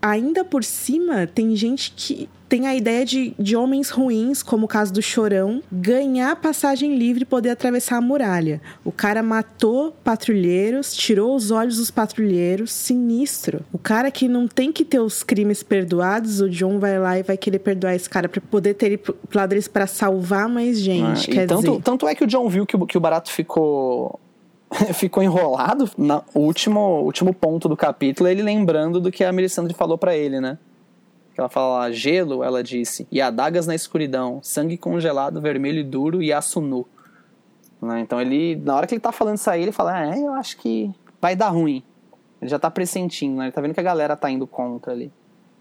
ainda 0.02 0.44
por 0.44 0.64
cima, 0.64 1.28
tem 1.28 1.56
gente 1.56 1.92
que 1.96 2.30
tem 2.48 2.68
a 2.68 2.76
ideia 2.76 3.06
de, 3.06 3.34
de 3.38 3.56
homens 3.56 3.90
ruins, 3.90 4.42
como 4.42 4.66
o 4.66 4.68
caso 4.68 4.94
do 4.94 5.02
Chorão, 5.02 5.62
ganhar 5.72 6.36
passagem 6.38 6.98
livre 6.98 7.24
e 7.24 7.26
poder 7.26 7.50
atravessar 7.50 7.98
a 7.98 8.02
muralha. 8.02 8.62
O 8.84 8.92
cara 8.92 9.22
matou 9.22 9.92
patrulheiros, 10.04 10.96
tirou 10.96 11.36
os 11.36 11.52
olhos 11.52 11.78
dos 11.78 11.92
patrulheiros, 11.92 12.72
sinistro. 12.72 13.62
O 13.72 13.78
cara 13.78 14.10
que 14.10 14.28
não 14.28 14.48
tem 14.48 14.72
que 14.72 14.86
ter 14.86 15.00
os 15.00 15.24
crimes 15.24 15.62
perdoados, 15.62 16.40
o 16.40 16.50
John 16.50 16.80
vai 16.80 16.98
lá 17.00 17.20
e 17.20 17.24
vai 17.24 17.38
querer 17.38 17.60
perdoar 17.60 17.96
esse 17.96 18.10
cara 18.10 18.30
para 18.30 18.42
poder 18.42 18.74
ter 18.74 18.88
ele 18.88 18.98
pro 18.98 19.16
lado 19.34 19.50
deles 19.50 19.68
pra 19.68 19.86
salvar 19.86 20.48
mais 20.48 20.80
gente. 20.80 21.30
Ah, 21.30 21.34
quer 21.34 21.48
tanto, 21.48 21.62
dizer... 21.62 21.82
tanto 21.82 22.08
é 22.08 22.16
que 22.16 22.24
o 22.24 22.28
John 22.28 22.48
viu 22.48 22.66
que 22.66 22.76
o, 22.76 22.86
que 22.86 22.98
o 22.98 23.02
barato 23.02 23.30
ficou 23.32 24.20
ficou 24.94 25.24
enrolado 25.24 25.90
no 25.98 26.24
último, 26.34 27.02
último 27.02 27.34
ponto 27.34 27.70
do 27.70 27.76
capítulo, 27.76 28.30
ele 28.30 28.42
lembrando 28.42 29.00
do 29.00 29.12
que 29.12 29.24
a 29.24 29.32
Melisandre 29.32 29.74
falou 29.74 29.98
para 29.98 30.16
ele, 30.16 30.40
né? 30.40 30.58
Ela 31.38 31.50
fala 31.50 31.92
gelo, 31.92 32.44
ela 32.44 32.64
disse, 32.64 33.08
e 33.12 33.22
adagas 33.22 33.68
na 33.68 33.76
escuridão, 33.76 34.40
sangue 34.42 34.78
congelado, 34.78 35.40
vermelho 35.40 35.80
e 35.80 35.84
duro 35.84 36.22
e 36.22 36.34
aço 36.34 36.60
nu. 36.60 36.86
Né? 37.82 38.00
Então 38.02 38.20
ele, 38.20 38.56
na 38.56 38.76
hora 38.76 38.88
que 38.88 38.96
ele 38.96 39.02
tá 39.02 39.12
falando 39.12 39.38
isso 39.38 39.50
aí, 39.50 39.62
ele 39.62 39.72
fala, 39.72 40.16
é, 40.16 40.20
eu 40.20 40.34
acho 40.34 40.58
que 40.58 40.92
vai 41.22 41.36
dar 41.36 41.50
ruim. 41.50 41.84
Ele 42.42 42.50
já 42.50 42.58
tá 42.58 42.70
pressentindo, 42.70 43.38
né? 43.38 43.46
Ele 43.46 43.52
tá 43.52 43.62
vendo 43.62 43.74
que 43.74 43.80
a 43.80 43.84
galera 43.84 44.16
tá 44.16 44.30
indo 44.30 44.46
contra 44.46 44.92
ali. 44.92 45.12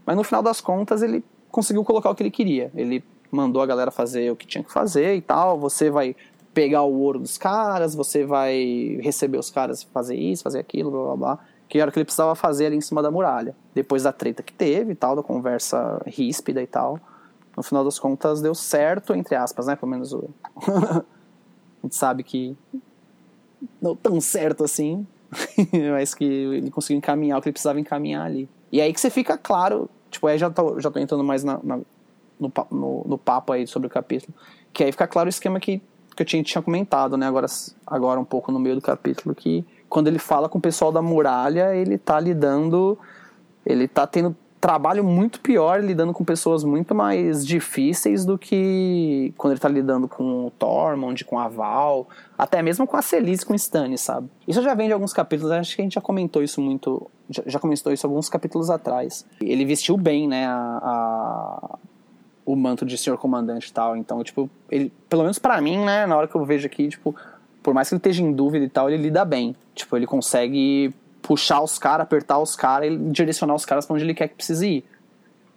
Mas 0.04 0.16
no 0.16 0.22
final 0.22 0.42
das 0.42 0.60
contas, 0.60 1.02
ele 1.02 1.24
conseguiu 1.50 1.82
colocar 1.84 2.10
o 2.10 2.14
que 2.14 2.22
ele 2.22 2.30
queria. 2.30 2.70
Ele 2.74 3.02
mandou 3.30 3.62
a 3.62 3.66
galera 3.66 3.90
fazer 3.90 4.30
o 4.30 4.36
que 4.36 4.46
tinha 4.46 4.62
que 4.62 4.72
fazer 4.72 5.14
e 5.16 5.20
tal. 5.20 5.58
Você 5.58 5.90
vai 5.90 6.14
pegar 6.52 6.82
o 6.82 7.00
ouro 7.00 7.18
dos 7.18 7.36
caras, 7.36 7.94
você 7.94 8.24
vai 8.24 8.98
receber 9.02 9.38
os 9.38 9.50
caras 9.50 9.82
fazer 9.82 10.16
isso, 10.16 10.42
fazer 10.42 10.58
aquilo, 10.58 10.90
blá 10.90 11.04
blá 11.04 11.16
blá 11.16 11.38
que 11.68 11.78
era 11.78 11.88
o 11.88 11.93
que 11.93 11.98
ele 11.98 12.05
precisava 12.05 12.34
fazer 12.34 12.66
ali 12.66 12.76
em 12.76 12.80
cima 12.80 13.02
da 13.02 13.10
muralha. 13.10 13.55
Depois 13.74 14.05
da 14.05 14.12
treta 14.12 14.43
que 14.43 14.52
teve 14.52 14.93
e 14.93 14.94
tal, 14.94 15.16
da 15.16 15.22
conversa 15.22 16.01
ríspida 16.06 16.62
e 16.62 16.66
tal, 16.66 17.01
no 17.56 17.62
final 17.62 17.84
das 17.84 17.98
contas 17.98 18.40
deu 18.40 18.55
certo, 18.55 19.14
entre 19.14 19.34
aspas, 19.34 19.66
né? 19.66 19.74
Pelo 19.74 19.90
menos 19.90 20.12
o... 20.12 20.28
a 20.66 21.02
gente 21.82 21.97
sabe 21.97 22.22
que 22.22 22.56
não 23.80 23.97
tão 23.97 24.20
certo 24.20 24.64
assim, 24.64 25.06
mas 25.93 26.14
que 26.14 26.24
ele 26.24 26.70
conseguiu 26.70 26.98
encaminhar 26.98 27.38
o 27.38 27.43
que 27.43 27.48
ele 27.48 27.55
precisava 27.55 27.80
encaminhar 27.80 28.24
ali. 28.24 28.48
E 28.70 28.80
aí 28.80 28.93
que 28.93 29.01
você 29.01 29.10
fica 29.10 29.38
claro, 29.38 29.88
tipo, 30.10 30.26
aí 30.26 30.38
já 30.38 30.51
tô, 30.51 30.78
já 30.80 30.90
tô 30.90 30.98
entrando 30.98 31.24
mais 31.24 31.43
na, 31.43 31.59
na 31.62 31.80
no, 32.38 32.52
no, 32.70 33.05
no, 33.06 33.18
papo 33.18 33.52
aí 33.52 33.66
sobre 33.66 33.86
o 33.86 33.90
capítulo, 33.90 34.34
que 34.72 34.84
aí 34.84 34.93
fica 34.93 35.06
claro 35.06 35.26
o 35.26 35.30
esquema 35.30 35.59
que, 35.59 35.80
que 36.14 36.22
eu 36.22 36.26
tinha, 36.26 36.43
tinha 36.43 36.60
comentado, 36.60 37.16
né? 37.16 37.26
Agora, 37.26 37.47
agora 37.86 38.20
um 38.20 38.24
pouco 38.24 38.52
no 38.52 38.59
meio 38.59 38.74
do 38.74 38.82
capítulo, 38.82 39.34
que 39.34 39.64
quando 39.88 40.08
ele 40.08 40.18
fala 40.18 40.48
com 40.48 40.58
o 40.58 40.60
pessoal 40.60 40.92
da 40.92 41.02
muralha, 41.02 41.74
ele 41.74 41.98
tá 41.98 42.18
lidando. 42.20 42.98
Ele 43.64 43.88
tá 43.88 44.06
tendo 44.06 44.36
trabalho 44.60 45.04
muito 45.04 45.40
pior 45.40 45.82
lidando 45.82 46.12
com 46.12 46.24
pessoas 46.24 46.64
muito 46.64 46.94
mais 46.94 47.46
difíceis 47.46 48.24
do 48.24 48.38
que 48.38 49.32
quando 49.36 49.52
ele 49.52 49.60
tá 49.60 49.68
lidando 49.68 50.08
com 50.08 50.46
o 50.46 50.50
Tormund, 50.50 51.24
com 51.24 51.38
a 51.38 51.46
Val, 51.46 52.08
até 52.36 52.62
mesmo 52.62 52.86
com 52.86 52.96
a 52.96 53.02
Celis, 53.02 53.44
com 53.44 53.52
o 53.52 53.56
Stannis, 53.56 54.00
sabe? 54.00 54.28
Isso 54.48 54.62
já 54.62 54.74
vem 54.74 54.88
de 54.88 54.92
alguns 54.92 55.12
capítulos, 55.12 55.52
acho 55.52 55.76
que 55.76 55.82
a 55.82 55.84
gente 55.84 55.94
já 55.94 56.00
comentou 56.00 56.42
isso 56.42 56.60
muito, 56.60 57.08
já, 57.30 57.42
já 57.46 57.58
comentou 57.60 57.92
isso 57.92 58.06
alguns 58.06 58.28
capítulos 58.28 58.70
atrás. 58.70 59.24
Ele 59.40 59.64
vestiu 59.64 59.96
bem, 59.96 60.26
né, 60.26 60.46
a, 60.46 60.80
a 60.82 61.78
o 62.44 62.54
manto 62.54 62.86
de 62.86 62.96
senhor 62.96 63.18
comandante 63.18 63.68
e 63.68 63.72
tal, 63.72 63.96
então, 63.96 64.22
tipo, 64.22 64.48
ele, 64.70 64.92
pelo 65.08 65.22
menos 65.22 65.36
para 65.36 65.60
mim, 65.60 65.78
né, 65.84 66.06
na 66.06 66.16
hora 66.16 66.28
que 66.28 66.34
eu 66.36 66.44
vejo 66.44 66.64
aqui, 66.66 66.88
tipo, 66.88 67.14
por 67.66 67.74
mais 67.74 67.88
que 67.88 67.97
ele 67.97 67.98
esteja 67.98 68.22
em 68.22 68.30
dúvida 68.30 68.64
e 68.64 68.68
tal, 68.68 68.88
ele 68.88 69.02
lida 69.02 69.24
bem. 69.24 69.56
Tipo, 69.74 69.97
ele 69.97 70.06
consegue 70.06 70.94
puxar 71.20 71.60
os 71.60 71.80
caras, 71.80 72.05
apertar 72.05 72.38
os 72.38 72.55
caras 72.55 72.93
e 72.93 72.97
direcionar 72.97 73.56
os 73.56 73.64
caras 73.64 73.84
para 73.84 73.94
onde 73.94 74.05
ele 74.05 74.14
quer 74.14 74.28
que 74.28 74.36
precise 74.36 74.68
ir. 74.68 74.84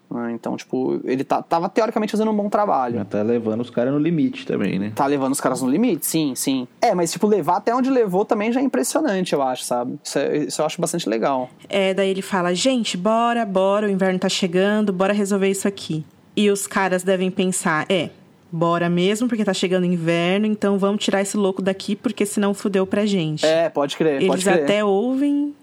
Né? 0.10 0.32
Então, 0.32 0.58
tipo, 0.58 1.00
ele 1.04 1.24
tá, 1.24 1.44
tava 1.44 1.70
teoricamente 1.70 2.10
fazendo 2.10 2.32
um 2.32 2.36
bom 2.36 2.50
trabalho. 2.50 2.96
Mas 2.98 3.08
tá 3.10 3.22
levando 3.22 3.62
os 3.62 3.70
caras 3.70 3.94
no 3.94 4.00
limite 4.00 4.44
também, 4.48 4.80
né? 4.80 4.92
Tá 4.96 5.06
levando 5.06 5.34
os 5.34 5.40
caras 5.40 5.62
no 5.62 5.70
limite, 5.70 6.04
sim, 6.08 6.34
sim. 6.34 6.68
É, 6.82 6.96
mas, 6.96 7.12
tipo, 7.12 7.28
levar 7.28 7.58
até 7.58 7.76
onde 7.76 7.92
levou 7.92 8.26
também 8.26 8.52
já 8.52 8.60
é 8.60 8.64
impressionante, 8.64 9.34
eu 9.34 9.44
acho, 9.44 9.64
sabe? 9.64 10.00
Isso, 10.04 10.18
é, 10.18 10.38
isso 10.38 10.62
eu 10.64 10.66
acho 10.66 10.82
bastante 10.82 11.08
legal. 11.08 11.48
É, 11.70 11.94
daí 11.94 12.10
ele 12.10 12.24
fala: 12.24 12.56
gente, 12.56 12.98
bora, 12.98 13.46
bora, 13.46 13.86
o 13.86 13.90
inverno 13.92 14.18
tá 14.18 14.30
chegando, 14.30 14.92
bora 14.92 15.14
resolver 15.14 15.52
isso 15.52 15.68
aqui. 15.68 16.04
E 16.36 16.50
os 16.50 16.66
caras 16.66 17.04
devem 17.04 17.30
pensar: 17.30 17.86
é, 17.88 18.10
Bora 18.52 18.90
mesmo, 18.90 19.28
porque 19.28 19.46
tá 19.46 19.54
chegando 19.54 19.86
inverno, 19.86 20.46
então 20.46 20.78
vamos 20.78 21.04
tirar 21.04 21.22
esse 21.22 21.38
louco 21.38 21.62
daqui, 21.62 21.96
porque 21.96 22.26
senão 22.26 22.54
fudeu 22.54 22.88
pra 22.88 23.06
gente. 23.06 23.46
É, 23.46 23.70
pode 23.70 23.96
crer, 23.96 24.16
Eles 24.16 24.28
pode 24.28 24.44
crer. 24.44 24.64
até 24.64 24.84
ouvem, 24.84 25.54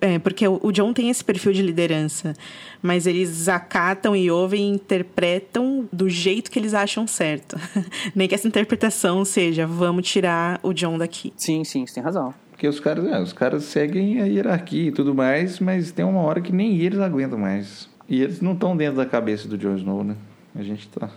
é, 0.00 0.18
porque 0.18 0.46
o 0.46 0.70
John 0.70 0.92
tem 0.92 1.08
esse 1.08 1.24
perfil 1.24 1.52
de 1.52 1.62
liderança, 1.62 2.34
mas 2.82 3.06
eles 3.06 3.48
acatam 3.48 4.14
e 4.14 4.30
ouvem 4.30 4.70
e 4.70 4.74
interpretam 4.74 5.88
do 5.90 6.08
jeito 6.08 6.50
que 6.50 6.58
eles 6.58 6.74
acham 6.74 7.06
certo. 7.06 7.56
Nem 8.14 8.28
que 8.28 8.34
essa 8.34 8.46
interpretação 8.46 9.24
seja, 9.24 9.66
vamos 9.66 10.06
tirar 10.08 10.60
o 10.62 10.74
John 10.74 10.98
daqui. 10.98 11.32
Sim, 11.36 11.64
sim, 11.64 11.86
você 11.86 11.94
tem 11.94 12.02
razão. 12.02 12.34
Porque 12.50 12.68
os 12.68 12.78
caras, 12.78 13.06
é, 13.06 13.20
os 13.20 13.32
caras 13.32 13.64
seguem 13.64 14.20
a 14.20 14.26
hierarquia 14.26 14.88
e 14.88 14.92
tudo 14.92 15.14
mais, 15.14 15.58
mas 15.58 15.90
tem 15.90 16.04
uma 16.04 16.20
hora 16.20 16.40
que 16.40 16.52
nem 16.52 16.78
eles 16.78 17.00
aguentam 17.00 17.38
mais. 17.38 17.88
E 18.08 18.20
eles 18.22 18.40
não 18.40 18.52
estão 18.52 18.76
dentro 18.76 18.96
da 18.96 19.06
cabeça 19.06 19.48
do 19.48 19.56
Jon 19.56 19.76
Snow, 19.76 20.04
né? 20.04 20.14
A 20.54 20.62
gente 20.62 20.86
tá. 20.88 21.10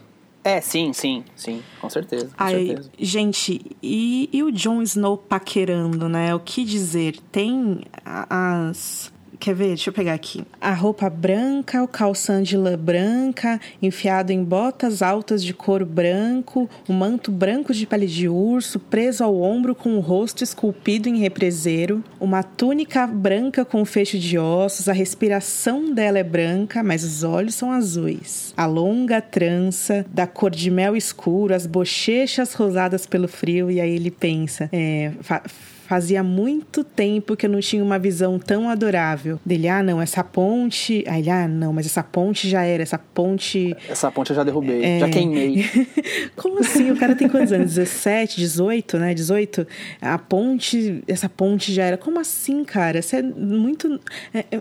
É, 0.47 0.61
sim, 0.61 0.93
sim, 0.93 1.25
sim, 1.35 1.61
com 1.81 1.89
certeza. 1.89 2.27
Com 2.27 2.33
Ai, 2.37 2.67
certeza. 2.67 2.89
Gente, 2.97 3.77
e, 3.83 4.29
e 4.31 4.41
o 4.43 4.49
Jon 4.49 4.81
Snow 4.81 5.17
paquerando, 5.17 6.07
né? 6.07 6.33
O 6.33 6.39
que 6.39 6.63
dizer? 6.63 7.17
Tem 7.33 7.81
as 8.05 9.11
Quer 9.39 9.53
ver? 9.53 9.67
Deixa 9.67 9.89
eu 9.89 9.93
pegar 9.93 10.13
aqui. 10.13 10.43
A 10.59 10.73
roupa 10.73 11.09
branca, 11.09 11.83
o 11.83 11.87
calção 11.87 12.41
de 12.41 12.57
lã 12.57 12.77
branca, 12.77 13.59
enfiado 13.81 14.31
em 14.31 14.43
botas 14.43 15.01
altas 15.01 15.43
de 15.43 15.53
couro 15.53 15.85
branco, 15.85 16.69
o 16.87 16.93
manto 16.93 17.31
branco 17.31 17.73
de 17.73 17.85
pele 17.85 18.07
de 18.07 18.27
urso, 18.27 18.79
preso 18.79 19.23
ao 19.23 19.39
ombro 19.39 19.75
com 19.75 19.95
o 19.95 19.99
rosto 19.99 20.43
esculpido 20.43 21.07
em 21.07 21.17
represeiro, 21.19 22.03
uma 22.19 22.41
túnica 22.41 23.05
branca 23.05 23.63
com 23.63 23.85
fecho 23.85 24.17
de 24.17 24.37
ossos, 24.37 24.89
a 24.89 24.93
respiração 24.93 25.93
dela 25.93 26.19
é 26.19 26.23
branca, 26.23 26.83
mas 26.83 27.03
os 27.03 27.23
olhos 27.23 27.55
são 27.55 27.71
azuis. 27.71 28.53
A 28.57 28.65
longa 28.65 29.21
trança, 29.21 30.05
da 30.09 30.25
cor 30.25 30.51
de 30.51 30.71
mel 30.71 30.95
escuro, 30.95 31.53
as 31.53 31.65
bochechas 31.65 32.53
rosadas 32.53 33.05
pelo 33.05 33.27
frio, 33.27 33.69
e 33.69 33.79
aí 33.79 33.95
ele 33.95 34.11
pensa, 34.11 34.69
é, 34.71 35.11
Fazia 35.87 36.21
muito 36.21 36.83
tempo 36.83 37.33
que 37.37 37.45
eu 37.45 37.49
não 37.49 37.61
tinha 37.61 37.81
uma 37.81 37.97
visão 37.97 38.37
tão 38.37 38.69
adorável. 38.69 39.39
Dele, 39.45 39.69
ah, 39.69 39.81
não, 39.81 40.01
essa 40.01 40.21
ponte. 40.21 41.01
Aí 41.07 41.21
ele, 41.21 41.29
ah, 41.29 41.47
não, 41.47 41.71
mas 41.71 41.85
essa 41.85 42.03
ponte 42.03 42.49
já 42.49 42.63
era, 42.63 42.83
essa 42.83 42.97
ponte. 42.97 43.73
Essa 43.87 44.11
ponte 44.11 44.31
eu 44.31 44.35
já 44.35 44.43
derrubei, 44.43 44.83
é... 44.83 44.99
já 44.99 45.09
queimei. 45.09 45.65
Como 46.35 46.59
assim? 46.59 46.91
O 46.91 46.97
cara 46.97 47.15
tem 47.15 47.29
quantos 47.29 47.53
anos? 47.53 47.75
17, 47.75 48.35
18, 48.35 48.97
né? 48.99 49.13
18? 49.13 49.65
A 50.01 50.17
ponte, 50.17 51.01
essa 51.07 51.29
ponte 51.29 51.73
já 51.73 51.85
era. 51.85 51.97
Como 51.97 52.19
assim, 52.19 52.65
cara? 52.65 53.01
Você 53.01 53.17
é 53.17 53.21
muito. 53.21 53.97
É, 54.33 54.39
é... 54.39 54.59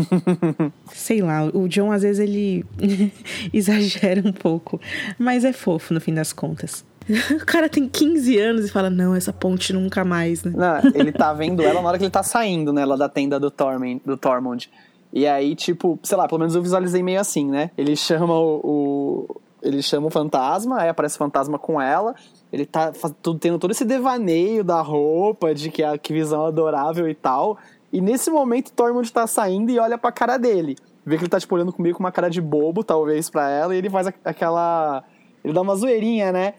Sei 0.94 1.20
lá, 1.20 1.44
o 1.44 1.68
John 1.68 1.92
às 1.92 2.00
vezes 2.00 2.20
ele 2.20 2.64
exagera 3.52 4.22
um 4.24 4.32
pouco, 4.32 4.80
mas 5.18 5.44
é 5.44 5.52
fofo 5.52 5.92
no 5.92 6.00
fim 6.00 6.14
das 6.14 6.32
contas. 6.32 6.82
O 7.42 7.46
cara 7.46 7.68
tem 7.68 7.88
15 7.88 8.38
anos 8.38 8.66
e 8.66 8.68
fala: 8.70 8.90
Não, 8.90 9.14
essa 9.14 9.32
ponte 9.32 9.72
nunca 9.72 10.04
mais, 10.04 10.42
né? 10.42 10.52
Não, 10.54 10.90
ele 10.94 11.12
tá 11.12 11.32
vendo 11.32 11.62
ela 11.62 11.80
na 11.82 11.88
hora 11.88 11.98
que 11.98 12.04
ele 12.04 12.10
tá 12.10 12.22
saindo, 12.22 12.72
né? 12.72 12.84
Lá 12.84 12.96
da 12.96 13.08
tenda 13.08 13.38
do 13.38 13.50
Tormund. 13.50 14.00
Do 14.04 14.16
Tormund. 14.16 14.70
E 15.12 15.26
aí, 15.26 15.54
tipo, 15.54 15.98
sei 16.02 16.16
lá, 16.16 16.26
pelo 16.26 16.40
menos 16.40 16.54
eu 16.54 16.62
visualizei 16.62 17.02
meio 17.02 17.20
assim, 17.20 17.48
né? 17.48 17.70
Ele 17.78 17.94
chama 17.94 18.34
o, 18.34 18.60
o 18.64 19.40
ele 19.62 19.80
chama 19.80 20.08
o 20.08 20.10
fantasma, 20.10 20.80
aí 20.80 20.88
aparece 20.88 21.14
o 21.16 21.18
fantasma 21.18 21.58
com 21.58 21.80
ela. 21.80 22.14
Ele 22.52 22.66
tá 22.66 22.92
tendo 23.40 23.58
todo 23.58 23.70
esse 23.70 23.84
devaneio 23.84 24.62
da 24.62 24.80
roupa, 24.80 25.54
de 25.54 25.70
que 25.70 25.82
a 25.82 25.96
que 25.96 26.12
visão 26.12 26.44
adorável 26.44 27.08
e 27.08 27.14
tal. 27.14 27.58
E 27.92 28.00
nesse 28.00 28.30
momento, 28.30 28.72
Tormund 28.72 29.10
tá 29.10 29.26
saindo 29.26 29.70
e 29.70 29.78
olha 29.78 29.96
pra 29.96 30.12
cara 30.12 30.36
dele. 30.36 30.76
Vê 31.06 31.16
que 31.16 31.22
ele 31.22 31.30
tá, 31.30 31.40
tipo, 31.40 31.54
olhando 31.54 31.72
comigo 31.72 31.96
com 31.96 32.02
uma 32.02 32.12
cara 32.12 32.28
de 32.28 32.40
bobo, 32.40 32.84
talvez, 32.84 33.30
pra 33.30 33.48
ela, 33.48 33.74
e 33.74 33.78
ele 33.78 33.88
faz 33.88 34.06
aquela. 34.24 35.02
Ele 35.42 35.52
dá 35.52 35.60
uma 35.60 35.76
zoeirinha, 35.76 36.32
né? 36.32 36.54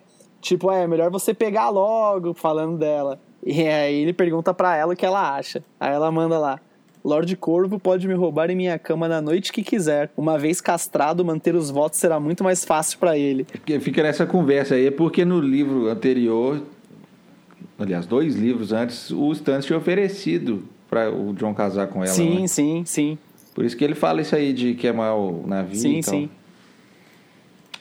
Tipo, 0.46 0.72
é 0.72 0.86
melhor 0.86 1.10
você 1.10 1.34
pegar 1.34 1.70
logo, 1.70 2.32
falando 2.36 2.78
dela. 2.78 3.20
E 3.44 3.64
aí 3.64 3.96
ele 4.04 4.14
pergunta 4.14 4.54
pra 4.54 4.78
ela 4.78 4.94
o 4.94 4.96
que 4.96 5.04
ela 5.04 5.36
acha. 5.36 5.64
Aí 5.80 5.92
ela 5.92 6.12
manda 6.12 6.38
lá. 6.38 6.60
Lorde 7.04 7.36
Corvo 7.36 7.80
pode 7.80 8.08
me 8.08 8.14
roubar 8.14 8.52
em 8.52 8.56
minha 8.56 8.78
cama 8.78 9.08
na 9.08 9.20
noite 9.20 9.52
que 9.52 9.64
quiser. 9.64 10.12
Uma 10.16 10.38
vez 10.38 10.62
castrado, 10.62 11.26
manter 11.26 11.56
os 11.56 11.72
votos 11.72 11.98
será 11.98 12.20
muito 12.20 12.44
mais 12.44 12.64
fácil 12.64 13.00
para 13.00 13.18
ele. 13.18 13.48
Fica 13.82 14.04
nessa 14.04 14.28
conversa 14.28 14.76
aí, 14.76 14.86
é 14.86 14.92
porque 14.92 15.26
no 15.26 15.40
livro 15.40 15.88
anterior, 15.88 16.62
aliás, 17.80 18.06
dois 18.06 18.36
livros 18.36 18.72
antes, 18.72 19.10
o 19.10 19.32
Stannis 19.32 19.66
tinha 19.66 19.80
oferecido 19.80 20.64
para 20.88 21.12
o 21.12 21.34
John 21.34 21.56
casar 21.56 21.88
com 21.88 22.04
ela. 22.04 22.14
Sim, 22.14 22.42
né? 22.42 22.48
sim, 22.48 22.84
sim. 22.86 23.18
Por 23.56 23.66
isso 23.66 23.76
que 23.76 23.84
ele 23.84 23.96
fala 23.96 24.22
isso 24.22 24.36
aí 24.36 24.54
de 24.54 24.76
queimar 24.76 25.18
o 25.18 25.44
navio. 25.48 25.76
Sim, 25.76 26.04
sim. 26.04 26.30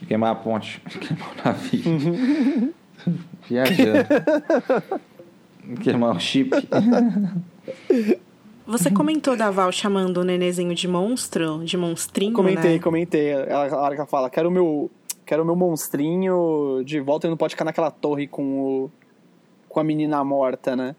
Queimar 0.06 0.32
a 0.32 0.34
ponte. 0.34 0.80
Queimar 1.00 1.32
o 1.32 1.44
navio. 1.44 2.74
Viajando. 3.48 4.06
Queimar 5.82 6.16
o 6.16 6.20
chip. 6.20 6.50
Você 8.66 8.90
comentou 8.90 9.36
da 9.36 9.50
Val 9.50 9.70
chamando 9.70 10.18
o 10.18 10.24
nenezinho 10.24 10.74
de 10.74 10.88
monstro, 10.88 11.62
de 11.64 11.76
monstrinho, 11.76 12.32
Comentei, 12.32 12.74
né? 12.74 12.78
comentei. 12.78 13.28
Ela, 13.30 13.68
a 13.68 13.80
hora 13.80 13.94
que 13.94 14.00
ela 14.00 14.08
fala, 14.08 14.30
quero 14.30 14.48
o 14.48 14.52
meu, 14.52 14.90
quero 15.26 15.42
o 15.42 15.46
meu 15.46 15.56
monstrinho 15.56 16.82
de 16.84 16.98
volta, 17.00 17.26
ele 17.26 17.32
não 17.32 17.36
pode 17.36 17.54
ficar 17.54 17.64
naquela 17.64 17.90
torre 17.90 18.26
com 18.26 18.60
o 18.60 18.90
com 19.68 19.80
a 19.80 19.84
menina 19.84 20.22
morta, 20.22 20.76
né? 20.76 20.94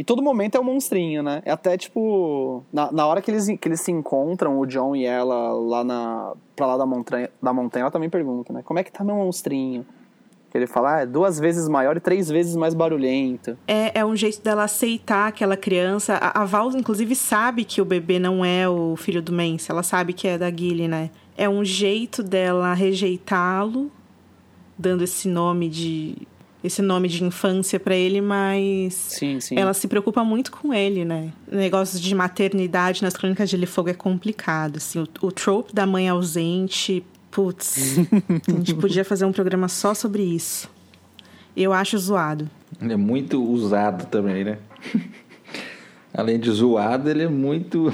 E 0.00 0.02
todo 0.02 0.22
momento 0.22 0.54
é 0.54 0.60
um 0.60 0.64
monstrinho, 0.64 1.22
né? 1.22 1.42
É 1.44 1.50
até 1.50 1.76
tipo. 1.76 2.64
Na, 2.72 2.90
na 2.90 3.06
hora 3.06 3.20
que 3.20 3.30
eles, 3.30 3.46
que 3.46 3.68
eles 3.68 3.82
se 3.82 3.92
encontram, 3.92 4.58
o 4.58 4.64
John 4.64 4.96
e 4.96 5.04
ela 5.04 5.52
lá 5.52 5.84
na. 5.84 6.32
pra 6.56 6.64
lá 6.68 6.78
da 6.78 6.86
montanha, 6.86 7.28
da 7.42 7.52
montanha, 7.52 7.82
ela 7.82 7.90
também 7.90 8.08
pergunta, 8.08 8.50
né? 8.50 8.62
Como 8.64 8.78
é 8.78 8.82
que 8.82 8.90
tá 8.90 9.04
meu 9.04 9.16
monstrinho? 9.16 9.84
Ele 10.54 10.66
fala, 10.66 10.96
ah, 10.96 11.00
é 11.02 11.06
duas 11.06 11.38
vezes 11.38 11.68
maior 11.68 11.98
e 11.98 12.00
três 12.00 12.30
vezes 12.30 12.56
mais 12.56 12.72
barulhento. 12.72 13.58
É, 13.68 14.00
é 14.00 14.02
um 14.02 14.16
jeito 14.16 14.42
dela 14.42 14.64
aceitar 14.64 15.28
aquela 15.28 15.54
criança. 15.54 16.14
A, 16.14 16.40
a 16.40 16.44
Val, 16.46 16.70
inclusive, 16.70 17.14
sabe 17.14 17.62
que 17.62 17.82
o 17.82 17.84
bebê 17.84 18.18
não 18.18 18.42
é 18.42 18.66
o 18.66 18.96
filho 18.96 19.20
do 19.20 19.34
Mance. 19.34 19.70
Ela 19.70 19.82
sabe 19.82 20.14
que 20.14 20.26
é 20.26 20.38
da 20.38 20.50
Gilly, 20.50 20.88
né? 20.88 21.10
É 21.36 21.46
um 21.46 21.62
jeito 21.62 22.22
dela 22.22 22.72
rejeitá-lo, 22.72 23.92
dando 24.78 25.04
esse 25.04 25.28
nome 25.28 25.68
de 25.68 26.26
esse 26.62 26.82
nome 26.82 27.08
de 27.08 27.24
infância 27.24 27.80
para 27.80 27.94
ele, 27.94 28.20
mas 28.20 28.94
sim, 28.94 29.40
sim. 29.40 29.58
ela 29.58 29.72
se 29.72 29.88
preocupa 29.88 30.22
muito 30.22 30.52
com 30.52 30.74
ele, 30.74 31.04
né? 31.04 31.32
Negócios 31.50 32.00
de 32.00 32.14
maternidade 32.14 33.02
nas 33.02 33.14
Crônicas 33.14 33.48
de 33.48 33.56
Gelo 33.56 33.64
e 33.64 33.66
Fogo 33.66 33.88
é 33.88 33.94
complicado, 33.94 34.76
assim, 34.76 34.98
o, 34.98 35.08
o 35.22 35.32
trope 35.32 35.74
da 35.74 35.86
mãe 35.86 36.08
ausente, 36.08 37.04
putz, 37.30 37.96
a 38.48 38.52
gente 38.52 38.74
podia 38.74 39.04
fazer 39.04 39.24
um 39.24 39.32
programa 39.32 39.68
só 39.68 39.94
sobre 39.94 40.22
isso. 40.22 40.68
Eu 41.56 41.72
acho 41.72 41.98
zoado. 41.98 42.48
Ele 42.80 42.92
é 42.92 42.96
muito 42.96 43.42
usado 43.42 44.06
também, 44.06 44.44
né? 44.44 44.58
Além 46.12 46.38
de 46.38 46.50
zoado, 46.50 47.08
ele 47.08 47.22
é 47.22 47.28
muito 47.28 47.86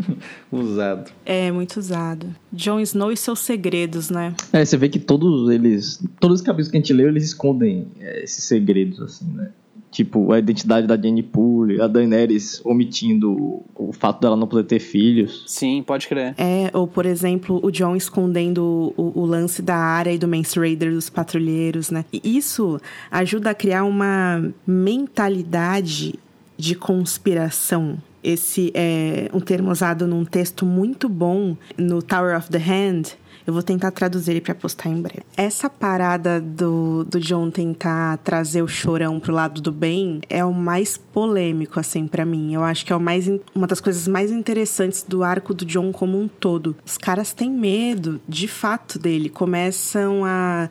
usado. 0.50 1.10
É, 1.24 1.50
muito 1.52 1.76
usado. 1.76 2.26
Jon 2.52 2.80
Snow 2.80 3.12
e 3.12 3.16
seus 3.16 3.40
segredos, 3.40 4.08
né? 4.08 4.34
É, 4.52 4.64
você 4.64 4.76
vê 4.76 4.88
que 4.88 4.98
todos 4.98 5.50
eles. 5.50 6.02
Todos 6.18 6.40
os 6.40 6.46
capítulos 6.46 6.70
que 6.70 6.76
a 6.76 6.80
gente 6.80 6.92
leu, 6.92 7.08
eles 7.08 7.24
escondem 7.24 7.86
é, 8.00 8.24
esses 8.24 8.44
segredos, 8.44 9.00
assim, 9.00 9.26
né? 9.32 9.50
Tipo, 9.90 10.32
a 10.32 10.38
identidade 10.38 10.86
da 10.86 10.96
Jenny 10.96 11.22
Poole, 11.22 11.80
a 11.80 11.86
Daenerys 11.86 12.60
omitindo 12.64 13.62
o 13.74 13.90
fato 13.92 14.20
dela 14.20 14.36
não 14.36 14.46
poder 14.46 14.64
ter 14.64 14.80
filhos. 14.80 15.44
Sim, 15.46 15.82
pode 15.82 16.06
crer. 16.06 16.34
É, 16.36 16.70
ou 16.74 16.86
por 16.86 17.06
exemplo, 17.06 17.58
o 17.62 17.70
John 17.70 17.96
escondendo 17.96 18.92
o, 18.96 19.20
o 19.20 19.24
lance 19.24 19.62
da 19.62 19.76
área 19.76 20.12
e 20.12 20.18
do 20.18 20.28
Mance 20.28 20.58
Raider 20.58 20.92
dos 20.92 21.08
patrulheiros, 21.08 21.90
né? 21.90 22.04
E 22.12 22.36
isso 22.36 22.78
ajuda 23.10 23.50
a 23.50 23.54
criar 23.54 23.84
uma 23.84 24.52
mentalidade 24.66 26.18
de 26.58 26.74
conspiração. 26.74 27.96
Esse 28.22 28.72
é 28.74 29.30
um 29.32 29.40
termo 29.40 29.70
usado 29.70 30.06
num 30.06 30.24
texto 30.24 30.66
muito 30.66 31.08
bom 31.08 31.56
no 31.78 32.02
Tower 32.02 32.36
of 32.36 32.50
the 32.50 32.58
Hand. 32.58 33.16
Eu 33.46 33.54
vou 33.54 33.62
tentar 33.62 33.90
traduzir 33.92 34.32
ele 34.32 34.40
para 34.42 34.54
postar 34.54 34.90
em 34.90 35.00
breve. 35.00 35.22
Essa 35.34 35.70
parada 35.70 36.38
do, 36.38 37.04
do 37.04 37.18
John 37.18 37.50
tentar 37.50 38.18
trazer 38.18 38.60
o 38.60 38.68
chorão 38.68 39.18
pro 39.18 39.32
lado 39.32 39.62
do 39.62 39.72
bem 39.72 40.20
é 40.28 40.44
o 40.44 40.52
mais 40.52 40.98
polêmico, 40.98 41.80
assim, 41.80 42.06
para 42.06 42.26
mim. 42.26 42.52
Eu 42.52 42.62
acho 42.62 42.84
que 42.84 42.92
é 42.92 42.96
o 42.96 43.00
mais, 43.00 43.26
uma 43.54 43.66
das 43.66 43.80
coisas 43.80 44.06
mais 44.06 44.30
interessantes 44.30 45.02
do 45.02 45.24
arco 45.24 45.54
do 45.54 45.64
John 45.64 45.92
como 45.92 46.20
um 46.20 46.28
todo. 46.28 46.76
Os 46.84 46.98
caras 46.98 47.32
têm 47.32 47.50
medo, 47.50 48.20
de 48.28 48.46
fato, 48.46 48.98
dele. 48.98 49.30
Começam 49.30 50.26
a 50.26 50.68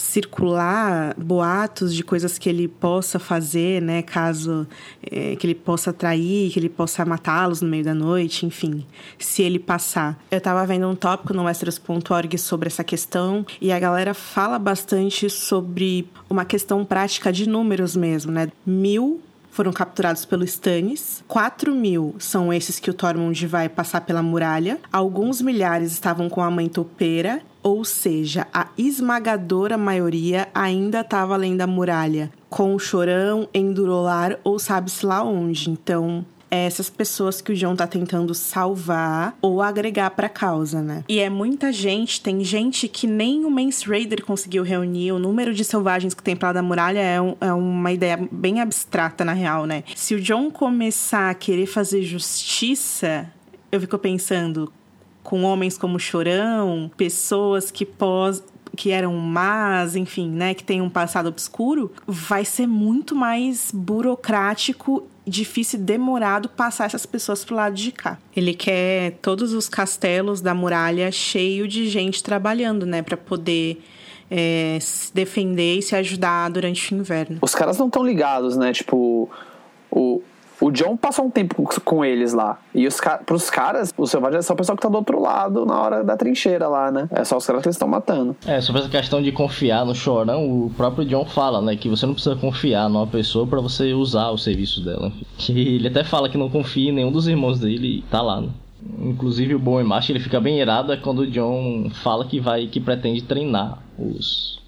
circular 0.00 1.14
boatos 1.16 1.94
de 1.94 2.02
coisas 2.02 2.38
que 2.38 2.48
ele 2.48 2.66
possa 2.66 3.18
fazer, 3.18 3.82
né? 3.82 4.02
Caso 4.02 4.66
é, 5.02 5.36
que 5.36 5.46
ele 5.46 5.54
possa 5.54 5.90
atrair, 5.90 6.50
que 6.50 6.58
ele 6.58 6.68
possa 6.68 7.04
matá-los 7.04 7.60
no 7.60 7.68
meio 7.68 7.84
da 7.84 7.94
noite, 7.94 8.46
enfim, 8.46 8.84
se 9.18 9.42
ele 9.42 9.58
passar. 9.58 10.18
Eu 10.30 10.40
tava 10.40 10.64
vendo 10.66 10.88
um 10.88 10.94
tópico 10.94 11.34
no 11.34 11.44
Westeros.org 11.44 12.38
sobre 12.38 12.68
essa 12.68 12.82
questão 12.82 13.44
e 13.60 13.70
a 13.70 13.78
galera 13.78 14.14
fala 14.14 14.58
bastante 14.58 15.28
sobre 15.28 16.08
uma 16.28 16.44
questão 16.44 16.84
prática 16.84 17.32
de 17.32 17.48
números 17.48 17.94
mesmo, 17.94 18.32
né? 18.32 18.50
Mil 18.66 19.20
foram 19.50 19.72
capturados 19.72 20.24
pelo 20.24 20.44
Stannis. 20.44 21.22
4 21.28 21.74
mil 21.74 22.14
são 22.18 22.52
esses 22.52 22.78
que 22.78 22.90
o 22.90 22.94
Tormund 22.94 23.46
vai 23.46 23.68
passar 23.68 24.00
pela 24.02 24.22
muralha. 24.22 24.78
Alguns 24.92 25.42
milhares 25.42 25.92
estavam 25.92 26.28
com 26.28 26.40
a 26.40 26.50
mãe 26.50 26.68
topeira. 26.68 27.42
Ou 27.62 27.84
seja, 27.84 28.46
a 28.54 28.68
esmagadora 28.78 29.76
maioria 29.76 30.48
ainda 30.54 31.00
estava 31.00 31.34
além 31.34 31.58
da 31.58 31.66
muralha, 31.66 32.30
com 32.48 32.74
o 32.74 32.78
chorão, 32.78 33.46
endurolar 33.52 34.38
ou 34.42 34.58
sabe-se 34.58 35.04
lá 35.04 35.22
onde. 35.22 35.68
Então, 35.68 36.24
essas 36.50 36.90
pessoas 36.90 37.40
que 37.40 37.52
o 37.52 37.54
John 37.54 37.76
tá 37.76 37.86
tentando 37.86 38.34
salvar 38.34 39.36
ou 39.40 39.62
agregar 39.62 40.10
pra 40.10 40.28
causa, 40.28 40.82
né? 40.82 41.04
E 41.08 41.18
é 41.20 41.30
muita 41.30 41.72
gente, 41.72 42.20
tem 42.20 42.42
gente 42.42 42.88
que 42.88 43.06
nem 43.06 43.44
o 43.44 43.50
Mance 43.50 43.86
Raider 43.86 44.24
conseguiu 44.24 44.62
reunir. 44.62 45.12
O 45.12 45.18
número 45.18 45.54
de 45.54 45.64
selvagens 45.64 46.14
que 46.14 46.22
tem 46.22 46.34
pra 46.34 46.48
lá 46.48 46.54
da 46.54 46.62
muralha 46.62 47.00
é, 47.00 47.20
um, 47.20 47.36
é 47.40 47.52
uma 47.52 47.92
ideia 47.92 48.28
bem 48.30 48.60
abstrata, 48.60 49.24
na 49.24 49.32
real, 49.32 49.66
né? 49.66 49.84
Se 49.94 50.14
o 50.14 50.20
John 50.20 50.50
começar 50.50 51.30
a 51.30 51.34
querer 51.34 51.66
fazer 51.66 52.02
justiça, 52.02 53.30
eu 53.70 53.80
fico 53.80 53.96
pensando, 53.98 54.72
com 55.22 55.42
homens 55.42 55.78
como 55.78 55.98
Chorão, 55.98 56.90
pessoas 56.96 57.70
que 57.70 57.84
pós 57.84 58.42
que 58.76 58.90
eram 58.90 59.14
más, 59.14 59.96
enfim, 59.96 60.30
né, 60.30 60.54
que 60.54 60.64
tem 60.64 60.80
um 60.80 60.88
passado 60.88 61.28
obscuro, 61.28 61.92
vai 62.06 62.44
ser 62.44 62.66
muito 62.66 63.14
mais 63.14 63.70
burocrático, 63.74 65.06
difícil 65.26 65.78
e 65.78 65.82
demorado 65.82 66.48
passar 66.48 66.86
essas 66.86 67.06
pessoas 67.06 67.44
pro 67.44 67.54
lado 67.54 67.74
de 67.74 67.92
cá. 67.92 68.18
Ele 68.34 68.54
quer 68.54 69.12
todos 69.22 69.52
os 69.52 69.68
castelos 69.68 70.40
da 70.40 70.54
muralha 70.54 71.10
cheio 71.12 71.68
de 71.68 71.88
gente 71.88 72.22
trabalhando, 72.22 72.86
né, 72.86 73.02
para 73.02 73.16
poder 73.16 73.82
é, 74.30 74.78
se 74.80 75.12
defender 75.12 75.78
e 75.78 75.82
se 75.82 75.94
ajudar 75.96 76.48
durante 76.50 76.94
o 76.94 76.98
inverno. 76.98 77.38
Os 77.42 77.54
caras 77.54 77.78
não 77.78 77.86
estão 77.86 78.04
ligados, 78.04 78.56
né? 78.56 78.72
Tipo, 78.72 79.28
o, 79.90 80.22
o 80.60 80.70
John 80.70 80.96
passou 80.96 81.24
um 81.24 81.30
tempo 81.30 81.68
com 81.84 82.04
eles 82.04 82.32
lá. 82.32 82.58
E 82.74 82.86
os 82.86 83.00
pros 83.24 83.48
caras, 83.48 83.92
o 83.96 84.06
selvagem 84.06 84.38
é 84.38 84.42
só 84.42 84.52
o 84.52 84.56
pessoal 84.56 84.76
que 84.76 84.82
tá 84.82 84.88
do 84.88 84.96
outro 84.96 85.20
lado 85.20 85.64
na 85.64 85.80
hora 85.80 86.04
da 86.04 86.16
trincheira 86.16 86.68
lá, 86.68 86.90
né? 86.90 87.08
É 87.10 87.24
só 87.24 87.36
os 87.36 87.46
caras 87.46 87.62
que 87.62 87.68
eles 87.68 87.76
estão 87.76 87.88
matando. 87.88 88.36
É, 88.46 88.60
sobre 88.60 88.82
essa 88.82 88.90
questão 88.90 89.22
de 89.22 89.32
confiar 89.32 89.84
no 89.86 89.94
chorão, 89.94 90.44
o 90.44 90.70
próprio 90.76 91.04
John 91.04 91.24
fala, 91.24 91.62
né? 91.62 91.76
Que 91.76 91.88
você 91.88 92.04
não 92.04 92.12
precisa 92.12 92.36
confiar 92.36 92.88
numa 92.88 93.06
pessoa 93.06 93.46
para 93.46 93.60
você 93.60 93.92
usar 93.94 94.30
o 94.30 94.38
serviço 94.38 94.84
dela. 94.84 95.10
Que 95.38 95.52
ele 95.52 95.88
até 95.88 96.04
fala 96.04 96.28
que 96.28 96.36
não 96.36 96.50
confia 96.50 96.90
em 96.90 96.94
nenhum 96.94 97.10
dos 97.10 97.26
irmãos 97.26 97.58
dele 97.58 97.98
e 97.98 98.02
tá 98.02 98.20
lá, 98.20 98.40
né? 98.40 98.50
Inclusive 98.98 99.54
o 99.54 99.58
bom 99.58 99.80
e 99.80 99.84
macho 99.84 100.12
ele 100.12 100.20
fica 100.20 100.40
bem 100.40 100.58
irado 100.58 100.92
é 100.92 100.96
quando 100.96 101.20
o 101.20 101.26
John 101.26 101.90
fala 102.02 102.24
que 102.24 102.40
vai 102.40 102.66
que 102.66 102.80
pretende 102.80 103.22
treinar 103.22 103.78
os 103.98 104.58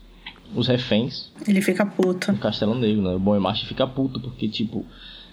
os 0.55 0.69
reféns. 0.69 1.31
Ele 1.49 1.63
fica 1.63 1.87
puto. 1.87 2.31
No 2.31 2.37
Castelo 2.37 2.75
Negro, 2.75 3.03
né? 3.03 3.15
O 3.15 3.19
bom 3.19 3.35
e 3.35 3.39
macho 3.39 3.67
fica 3.67 3.87
puto 3.87 4.21
porque 4.21 4.49
tipo 4.49 4.85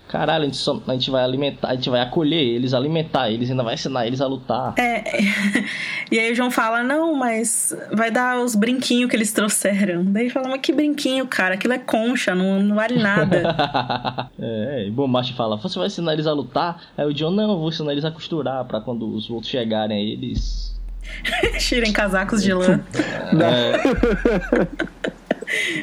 Caralho, 0.10 0.42
a 0.42 0.46
gente, 0.46 0.58
só, 0.58 0.82
a 0.88 0.94
gente 0.94 1.12
vai 1.12 1.24
alimentar, 1.24 1.68
a 1.68 1.76
gente 1.76 1.88
vai 1.88 2.02
acolher 2.02 2.42
eles, 2.42 2.74
alimentar 2.74 3.30
eles, 3.30 3.52
ainda 3.52 3.62
vai 3.62 3.76
ensinar 3.76 4.08
eles 4.08 4.20
a 4.20 4.28
lutar. 4.28 4.74
É. 4.78 5.04
E 6.12 6.18
aí 6.18 6.32
o 6.32 6.36
João 6.36 6.50
fala: 6.50 6.82
não, 6.82 7.14
mas 7.14 7.72
vai 7.92 8.10
dar 8.10 8.40
os 8.40 8.56
brinquinhos 8.56 9.12
que 9.12 9.16
eles 9.16 9.32
trouxeram. 9.32 10.04
Daí 10.04 10.24
ele 10.24 10.30
fala: 10.32 10.48
mas 10.48 10.62
que 10.62 10.74
brinquinho, 10.74 11.28
cara? 11.28 11.54
Aquilo 11.54 11.74
é 11.74 11.78
concha, 11.78 12.34
não, 12.34 12.64
não 12.64 12.76
vale 12.76 12.98
nada. 12.98 14.30
é, 14.40 14.88
e 14.88 14.90
Bomachi 14.90 15.36
fala: 15.36 15.58
você 15.58 15.78
vai 15.78 15.86
ensinar 15.86 16.14
eles 16.14 16.26
a 16.26 16.34
lutar? 16.34 16.82
Aí 16.98 17.06
o 17.06 17.14
John: 17.14 17.30
não, 17.30 17.52
eu 17.52 17.60
vou 17.60 17.70
ensinar 17.70 17.92
eles 17.92 18.04
a 18.04 18.10
costurar 18.10 18.66
pra 18.66 18.82
quando 18.82 19.08
os 19.08 19.30
outros 19.30 19.52
chegarem 19.52 20.10
eles. 20.10 20.69
Tirem 21.60 21.92
casacos 21.92 22.44
de 22.44 22.54
lã. 22.54 22.80
é. 23.42 25.00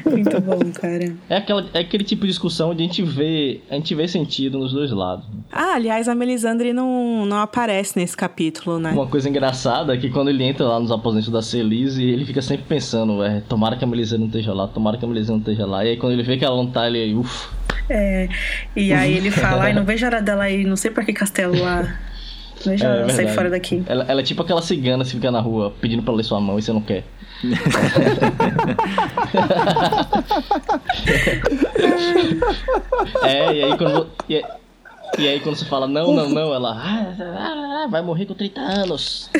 Muito 0.09 0.41
bom, 0.41 0.61
cara. 0.73 1.13
É, 1.29 1.37
aquela, 1.37 1.69
é 1.75 1.81
aquele 1.81 2.05
tipo 2.05 2.23
de 2.23 2.29
discussão 2.29 2.71
onde 2.71 2.83
a 2.83 2.87
gente 2.87 3.03
vê, 3.03 3.61
a 3.69 3.75
gente 3.75 3.95
vê 3.95 4.07
sentido 4.07 4.59
nos 4.59 4.73
dois 4.73 4.93
lados. 4.93 5.25
Ah, 5.51 5.75
aliás, 5.75 6.09
a 6.09 6.15
Melisandre 6.15 6.73
não, 6.73 7.27
não 7.27 7.39
aparece 7.39 7.99
nesse 7.99 8.17
capítulo, 8.17 8.79
né? 8.79 8.93
Uma 8.93 9.07
coisa 9.07 9.29
engraçada 9.29 9.95
é 9.95 9.97
que 9.97 10.09
quando 10.09 10.29
ele 10.29 10.45
entra 10.45 10.65
lá 10.67 10.79
nos 10.79 10.93
aposentos 10.93 11.31
da 11.31 11.43
Celise, 11.43 12.05
ele 12.05 12.25
fica 12.25 12.41
sempre 12.41 12.65
pensando, 12.69 13.23
é, 13.25 13.41
tomara 13.49 13.77
que 13.77 13.85
a 13.85 13.87
Melisandre 13.87 14.21
não 14.21 14.29
esteja 14.29 14.55
lá, 14.55 14.69
tomara 14.69 14.97
que 14.97 15.05
a 15.05 15.09
Melisandre 15.09 15.43
não 15.45 15.53
esteja 15.53 15.67
lá. 15.67 15.85
E 15.85 15.91
aí 15.91 15.97
quando 15.97 16.13
ele 16.13 16.23
vê 16.23 16.37
que 16.37 16.45
ela 16.45 16.57
não 16.57 16.71
tá, 16.71 16.87
ele, 16.87 17.15
ufa. 17.15 17.57
É, 17.89 18.29
e 18.75 18.93
aí 18.93 19.17
ele 19.17 19.31
fala, 19.31 19.65
ai, 19.65 19.73
não 19.73 19.85
vejo 19.85 20.05
a 20.05 20.09
hora 20.09 20.23
dela 20.23 20.45
aí, 20.45 20.65
não 20.65 20.77
sei 20.77 20.91
pra 20.91 21.05
que 21.05 21.13
castelo 21.13 21.61
lá. 21.61 21.99
Veja 22.65 22.87
é, 22.87 23.03
ela 23.03 23.11
sair 23.11 23.29
fora 23.29 23.51
daqui. 23.51 23.85
Ela, 23.87 24.07
ela, 24.09 24.21
é 24.21 24.25
tipo 24.25 24.41
aquela 24.43 24.63
cigana 24.63 25.05
que 25.05 25.11
fica 25.11 25.31
na 25.31 25.41
rua 25.41 25.73
pedindo 25.81 26.03
pra 26.03 26.15
ler 26.15 26.25
sua 26.25 26.41
mão 26.41 26.59
e 26.59 26.63
você 26.63 26.73
não 26.73 26.81
quer. 26.81 27.05
é, 33.23 33.55
e 33.55 33.63
aí 33.63 33.77
quando. 33.77 34.09
E, 34.29 34.43
e, 35.19 35.29
aí 35.29 35.39
quando 35.41 35.57
você 35.57 35.67
fala 35.67 35.87
não, 35.87 36.15
não, 36.15 36.31
não, 36.31 36.55
ela 36.55 36.73
ah, 36.73 37.15
ah, 37.21 37.87
vai 37.89 38.01
morrer 38.03 38.27
com 38.27 38.35
30 38.35 38.61
anos. 38.61 39.31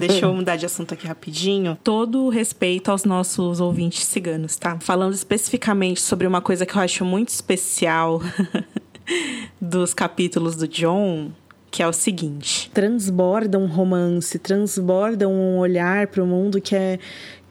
Deixa 0.00 0.24
eu 0.24 0.34
mudar 0.34 0.56
de 0.56 0.66
assunto 0.66 0.94
aqui 0.94 1.06
rapidinho. 1.06 1.78
Todo 1.84 2.30
respeito 2.30 2.90
aos 2.90 3.04
nossos 3.04 3.60
ouvintes 3.60 4.04
ciganos, 4.04 4.56
tá? 4.56 4.78
Falando 4.80 5.12
especificamente 5.12 6.00
sobre 6.00 6.26
uma 6.26 6.40
coisa 6.40 6.64
que 6.64 6.74
eu 6.74 6.80
acho 6.80 7.04
muito 7.04 7.28
especial 7.28 8.22
dos 9.60 9.94
capítulos 9.94 10.56
do 10.56 10.68
John, 10.68 11.30
que 11.70 11.82
é 11.82 11.86
o 11.86 11.92
seguinte: 11.92 12.70
transborda 12.72 13.58
um 13.58 13.66
romance, 13.66 14.38
transborda 14.38 15.28
um 15.28 15.58
olhar 15.58 16.06
para 16.06 16.22
o 16.22 16.26
mundo 16.26 16.60
que 16.60 16.74
é 16.74 16.98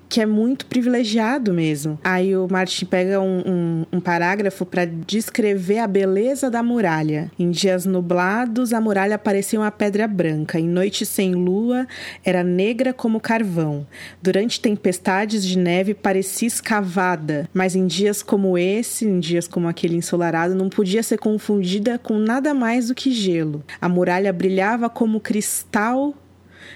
que 0.08 0.22
é 0.22 0.26
muito 0.26 0.66
privilegiado 0.66 1.54
mesmo. 1.54 2.00
Aí 2.04 2.36
o 2.36 2.48
Martin 2.50 2.86
pega 2.86 3.20
um, 3.20 3.40
um, 3.46 3.86
um 3.94 4.00
parágrafo 4.00 4.66
para 4.66 4.86
descrever 4.86 5.80
a 5.80 5.88
beleza 5.88 6.50
da 6.50 6.62
muralha. 6.62 7.32
Em 7.38 7.52
dias 7.52 7.86
nublados, 7.86 8.74
a 8.74 8.82
muralha 8.82 9.18
parecia 9.18 9.60
uma 9.60 9.72
pedra 9.72 10.08
branca. 10.08 10.60
Em 10.60 10.68
noites 10.68 11.10
sem 11.10 11.34
lua, 11.34 11.88
era 12.24 12.44
negra 12.44 12.94
como 12.94 13.20
carvão. 13.20 13.86
Durante 14.22 14.60
tempestades 14.60 15.46
de 15.46 15.58
neve, 15.58 15.94
parecia 15.94 16.48
escavada. 16.48 17.50
Mas 17.54 17.76
em 17.76 17.88
dias 17.88 18.22
como 18.22 18.58
esse, 18.58 19.06
em 19.06 19.20
dias 19.20 19.48
como 19.48 19.68
aquele 19.68 19.96
ensolarado, 19.96 20.56
não 20.56 20.70
podia 20.70 21.04
ser 21.04 21.18
confundida 21.18 21.98
com 21.98 22.18
nada 22.18 22.54
mais 22.54 22.88
do 22.88 22.96
que 22.96 23.12
gelo. 23.12 23.64
A 23.82 23.90
muralha 23.90 24.32
brilhava 24.32 24.90
como 24.90 25.20
cristal 25.20 26.14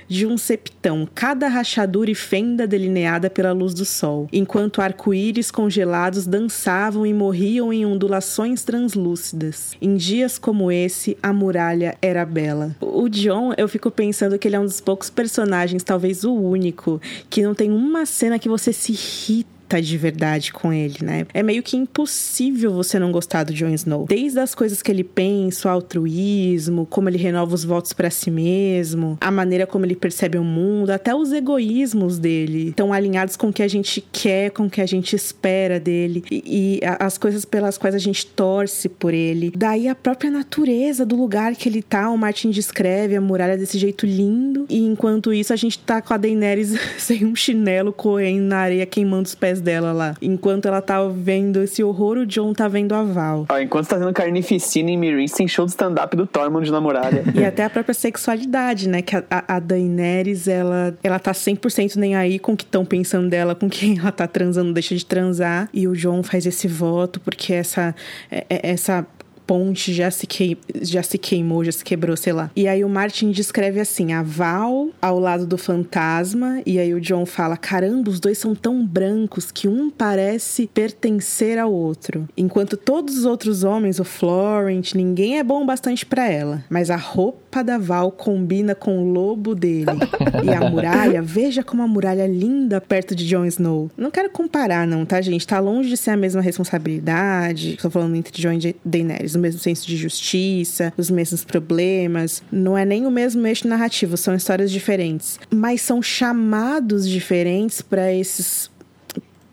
de 0.10 0.26
um 0.26 0.38
septão, 0.38 1.08
cada 1.14 1.48
rachadura 1.48 2.10
e 2.10 2.16
fenda 2.16 2.66
delineada 2.66 3.30
pela 3.30 3.52
luz 3.52 3.74
do 3.76 3.86
sol, 3.86 4.28
enquanto 4.34 4.82
arco-íris 4.82 5.52
congelados 5.52 6.26
dançavam 6.26 7.06
e 7.06 7.14
morriam 7.14 7.72
em 7.72 7.86
ondulações 7.86 8.64
translúcidas. 8.64 9.74
Em 9.80 9.96
dias 9.96 10.40
como 10.40 10.72
esse, 10.72 11.16
a 11.22 11.32
muralha 11.32 11.96
era 12.02 12.26
bela. 12.26 12.76
O 12.82 13.08
John, 13.08 13.54
eu 13.56 13.68
fico 13.68 13.92
pensando 13.92 14.40
que 14.40 14.48
ele 14.48 14.56
é 14.56 14.60
um 14.60 14.66
dos 14.66 14.82
poucos 14.82 15.10
personagens, 15.10 15.84
talvez 15.84 16.24
o 16.24 16.34
único, 16.34 17.00
que 17.30 17.44
não 17.44 17.54
tem 17.54 17.72
uma 17.72 18.06
cena 18.06 18.40
que 18.40 18.50
você 18.50 18.74
se 18.74 18.92
irrita 18.94 19.59
tá 19.70 19.80
de 19.80 19.98
verdade 19.98 20.52
com 20.52 20.74
ele, 20.74 20.98
né? 21.02 21.26
É 21.34 21.44
meio 21.44 21.62
que 21.62 21.78
impossível 21.78 22.74
você 22.74 22.98
não 22.98 23.12
gostar 23.12 23.44
do 23.44 23.54
Jon 23.54 23.70
Snow. 23.70 24.06
Desde 24.08 24.40
as 24.40 24.56
coisas 24.56 24.82
que 24.82 24.92
ele 24.92 25.04
pensa, 25.04 25.68
o 25.68 25.72
altruísmo, 25.72 26.86
como 26.88 27.08
ele 27.08 27.18
renova 27.18 27.54
os 27.54 27.64
votos 27.64 27.94
para 27.94 28.10
si 28.10 28.32
mesmo, 28.32 29.18
a 29.22 29.30
maneira 29.30 29.68
como 29.68 29.86
ele 29.86 29.96
percebe 29.96 30.38
o 30.38 30.44
mundo, 30.44 30.90
até 30.90 31.14
os 31.14 31.32
egoísmos 31.32 32.18
dele 32.18 32.70
estão 32.70 32.92
alinhados 32.92 33.36
com 33.36 33.50
o 33.50 33.54
que 33.54 33.62
a 33.62 33.68
gente 33.68 34.04
quer, 34.12 34.52
com 34.52 34.66
o 34.66 34.70
que 34.70 34.82
a 34.82 34.86
gente 34.86 35.16
espera 35.16 35.80
dele 35.80 36.24
e, 36.32 36.44
e 36.46 36.80
as 37.00 37.18
coisas 37.18 37.46
pelas 37.46 37.78
quais 37.78 37.94
a 37.94 38.00
gente 38.00 38.26
torce 38.26 38.90
por 38.90 39.14
ele. 39.14 39.52
Daí 39.56 39.88
a 39.88 39.96
própria 39.96 40.32
natureza 40.32 41.06
do 41.06 41.16
lugar 41.16 41.56
que 41.56 41.70
ele 41.70 41.82
tá, 41.82 42.10
o 42.10 42.18
Martin 42.18 42.50
descreve 42.50 43.16
a 43.16 43.22
muralha 43.22 43.58
desse 43.58 43.78
jeito 43.78 44.06
lindo 44.06 44.66
e 44.70 44.80
enquanto 44.80 45.34
isso 45.34 45.54
a 45.54 45.56
gente 45.56 45.78
tá 45.80 46.02
com 46.02 46.14
a 46.14 46.18
Daenerys 46.18 46.74
sem 46.98 47.26
um 47.26 47.36
chinelo 47.36 47.94
correndo 47.94 48.46
na 48.46 48.58
areia 48.58 48.86
queimando 48.86 49.28
os 49.28 49.36
pés 49.36 49.59
dela 49.62 49.92
lá. 49.92 50.16
Enquanto 50.22 50.68
ela 50.68 50.82
tá 50.82 51.06
vendo 51.08 51.62
esse 51.62 51.84
horror, 51.84 52.18
o 52.18 52.26
John 52.26 52.54
tá 52.54 52.68
vendo 52.68 52.94
a 52.94 53.04
Val. 53.04 53.46
Ah, 53.50 53.62
enquanto 53.62 53.88
tá 53.88 53.98
vendo 53.98 54.14
carnificina 54.14 54.90
em 54.90 54.98
Meereen, 54.98 55.28
tem 55.28 55.48
show 55.48 55.66
de 55.66 55.72
stand-up 55.72 56.16
do 56.16 56.26
Tormund 56.26 56.72
na 56.72 56.82
muralha. 56.82 57.24
e 57.34 57.44
até 57.44 57.64
a 57.64 57.70
própria 57.70 57.94
sexualidade, 57.94 58.88
né? 58.88 59.02
Que 59.02 59.16
a, 59.16 59.24
a, 59.30 59.56
a 59.56 59.60
Daenerys, 59.60 60.48
ela, 60.48 60.98
ela 61.04 61.20
tá 61.20 61.32
100% 61.32 61.96
nem 61.96 62.16
aí 62.16 62.40
com 62.40 62.54
o 62.54 62.58
que 62.58 62.64
estão 62.64 62.86
pensando 62.86 63.30
dela, 63.30 63.56
com 63.56 63.70
quem 63.70 64.00
ela 64.00 64.12
tá 64.12 64.28
transando, 64.28 64.74
deixa 64.74 64.96
de 64.96 65.06
transar. 65.06 65.70
E 65.74 65.88
o 65.88 65.94
John 65.94 66.24
faz 66.24 66.46
esse 66.46 66.68
voto 66.68 67.20
porque 67.20 67.54
essa, 67.54 67.96
é, 68.32 68.46
é, 68.50 68.72
essa 68.72 69.06
ponte 69.50 69.92
já 69.92 70.12
se, 70.12 70.28
que... 70.28 70.56
já 70.80 71.02
se 71.02 71.18
queimou, 71.18 71.64
já 71.64 71.72
se 71.72 71.84
quebrou, 71.84 72.16
sei 72.16 72.32
lá. 72.32 72.52
E 72.56 72.68
aí 72.68 72.84
o 72.84 72.90
Martin 72.90 73.32
descreve 73.32 73.80
assim: 73.80 74.14
a 74.14 74.22
Val 74.22 74.90
ao 75.02 75.18
lado 75.18 75.48
do 75.48 75.58
fantasma, 75.58 76.62
e 76.68 76.78
aí 76.78 76.94
o 76.94 77.02
John 77.02 77.26
fala: 77.26 77.58
caramba, 77.58 78.12
os 78.12 78.20
dois 78.20 78.38
são 78.38 78.54
tão 78.54 78.86
brancos 78.86 79.52
que 79.52 79.68
um 79.68 79.90
parece 79.90 80.70
pertencer 80.72 81.58
ao 81.58 81.74
outro. 81.74 82.30
Enquanto 82.38 82.78
todos 82.78 83.18
os 83.18 83.26
outros 83.26 83.64
homens, 83.64 84.00
o 84.00 84.04
Florent, 84.04 84.94
ninguém 84.94 85.40
é 85.40 85.44
bom 85.44 85.66
bastante 85.66 86.06
para 86.06 86.30
ela. 86.30 86.64
Mas 86.70 86.92
a 86.92 86.96
roupa 86.96 87.64
da 87.64 87.80
Val 87.80 88.12
combina 88.12 88.76
com 88.76 89.00
o 89.00 89.12
lobo 89.12 89.56
dele. 89.56 89.88
e 90.46 90.54
a 90.54 90.70
muralha, 90.70 91.24
veja 91.24 91.64
como 91.64 91.82
a 91.82 91.88
muralha 91.88 92.22
é 92.22 92.28
linda 92.28 92.80
perto 92.80 93.16
de 93.16 93.26
Jon 93.28 93.46
Snow. 93.46 93.90
Não 93.98 94.12
quero 94.12 94.30
comparar, 94.30 94.86
não, 94.86 95.06
tá, 95.06 95.20
gente? 95.22 95.48
Tá 95.48 95.60
longe 95.60 95.90
de 95.90 95.98
ser 95.98 96.12
a 96.12 96.18
mesma 96.18 96.40
responsabilidade. 96.40 97.78
Tô 97.82 97.90
falando 97.90 98.16
entre 98.16 98.40
Jon 98.40 98.52
e 98.54 98.76
Daenerys 98.86 99.39
mesmo 99.40 99.60
senso 99.60 99.88
de 99.88 99.98
justiça, 99.98 100.94
os 100.98 101.10
mesmos 101.10 101.44
problemas. 101.44 102.44
Não 102.52 102.78
é 102.78 102.86
nem 102.86 103.06
o 103.06 103.12
mesmo 103.12 103.46
eixo 103.46 103.68
narrativo, 103.68 104.18
são 104.18 104.36
histórias 104.36 104.72
diferentes. 104.72 105.40
Mas 105.50 105.82
são 105.82 106.02
chamados 106.02 107.08
diferentes 107.08 107.82
para 107.82 108.14
esses 108.14 108.70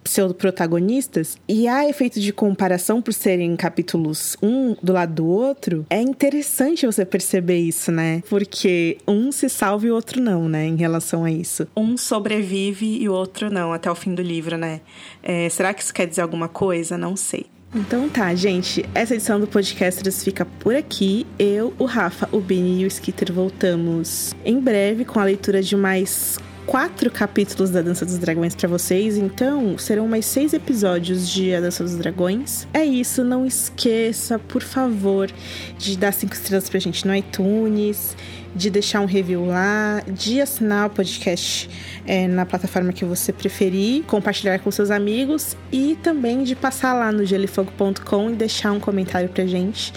pseudo-protagonistas, 0.06 1.36
e 1.48 1.66
há 1.66 1.88
efeito 1.88 2.20
de 2.20 2.32
comparação 2.32 3.02
por 3.02 3.12
serem 3.12 3.56
capítulos 3.56 4.36
um 4.40 4.76
do 4.80 4.92
lado 4.92 5.14
do 5.14 5.26
outro, 5.26 5.84
é 5.90 6.00
interessante 6.00 6.86
você 6.86 7.04
perceber 7.04 7.58
isso, 7.58 7.90
né? 7.90 8.22
Porque 8.28 8.98
um 9.06 9.32
se 9.32 9.48
salva 9.48 9.86
e 9.86 9.90
o 9.90 9.94
outro 9.94 10.20
não, 10.20 10.48
né? 10.48 10.64
Em 10.64 10.76
relação 10.76 11.24
a 11.24 11.30
isso. 11.30 11.66
Um 11.76 11.96
sobrevive 11.96 13.02
e 13.02 13.08
o 13.08 13.12
outro 13.12 13.50
não, 13.50 13.72
até 13.72 13.90
o 13.90 13.94
fim 13.96 14.14
do 14.14 14.22
livro, 14.22 14.56
né? 14.56 14.80
É, 15.22 15.48
será 15.48 15.74
que 15.74 15.82
isso 15.82 15.92
quer 15.92 16.06
dizer 16.06 16.22
alguma 16.22 16.48
coisa? 16.48 16.96
Não 16.96 17.16
sei. 17.16 17.46
Então 17.76 18.08
tá, 18.08 18.34
gente. 18.34 18.88
Essa 18.94 19.14
edição 19.14 19.38
do 19.38 19.46
Podcasters 19.46 20.24
fica 20.24 20.46
por 20.46 20.74
aqui. 20.74 21.26
Eu, 21.38 21.74
o 21.78 21.84
Rafa, 21.84 22.26
o 22.32 22.40
Bini 22.40 22.80
e 22.80 22.84
o 22.84 22.86
Skitter 22.86 23.30
voltamos 23.30 24.34
em 24.46 24.58
breve 24.58 25.04
com 25.04 25.20
a 25.20 25.24
leitura 25.24 25.62
de 25.62 25.76
mais 25.76 26.38
quatro 26.66 27.10
capítulos 27.10 27.70
da 27.70 27.80
Dança 27.80 28.04
dos 28.04 28.18
Dragões 28.18 28.54
para 28.54 28.68
vocês, 28.68 29.16
então 29.16 29.78
serão 29.78 30.08
mais 30.08 30.26
seis 30.26 30.52
episódios 30.52 31.28
de 31.28 31.54
A 31.54 31.60
Dança 31.60 31.84
dos 31.84 31.94
Dragões. 31.94 32.66
É 32.74 32.84
isso, 32.84 33.22
não 33.22 33.46
esqueça, 33.46 34.38
por 34.38 34.62
favor, 34.62 35.30
de 35.78 35.96
dar 35.96 36.12
cinco 36.12 36.34
estrelas 36.34 36.68
pra 36.68 36.80
gente 36.80 37.06
no 37.06 37.14
iTunes, 37.14 38.16
de 38.54 38.68
deixar 38.68 39.00
um 39.00 39.04
review 39.04 39.46
lá, 39.46 40.02
de 40.08 40.40
assinar 40.40 40.88
o 40.88 40.90
podcast 40.90 41.70
é, 42.04 42.26
na 42.26 42.44
plataforma 42.44 42.92
que 42.92 43.04
você 43.04 43.32
preferir, 43.32 44.02
compartilhar 44.04 44.58
com 44.58 44.70
seus 44.70 44.90
amigos 44.90 45.56
e 45.70 45.96
também 46.02 46.42
de 46.42 46.56
passar 46.56 46.94
lá 46.94 47.12
no 47.12 47.24
gelifogo.com 47.24 48.30
e 48.30 48.34
deixar 48.34 48.72
um 48.72 48.80
comentário 48.80 49.28
pra 49.28 49.46
gente, 49.46 49.92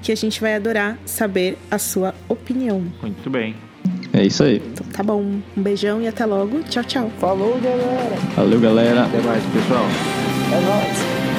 que 0.00 0.10
a 0.10 0.16
gente 0.16 0.40
vai 0.40 0.54
adorar 0.54 0.98
saber 1.04 1.58
a 1.70 1.78
sua 1.78 2.14
opinião. 2.28 2.82
Muito 3.02 3.28
bem. 3.28 3.54
É 4.14 4.24
isso 4.24 4.44
aí. 4.44 4.62
Então, 4.64 4.86
tá 4.92 5.02
bom. 5.02 5.20
Um 5.56 5.62
beijão 5.62 6.00
e 6.00 6.06
até 6.06 6.24
logo. 6.24 6.62
Tchau, 6.70 6.84
tchau. 6.84 7.10
Falou, 7.18 7.58
galera. 7.60 8.16
Valeu, 8.36 8.60
galera. 8.60 9.04
Até 9.06 9.20
mais, 9.22 9.42
pessoal. 9.46 9.84
É 10.52 10.60
nóis. 10.60 11.33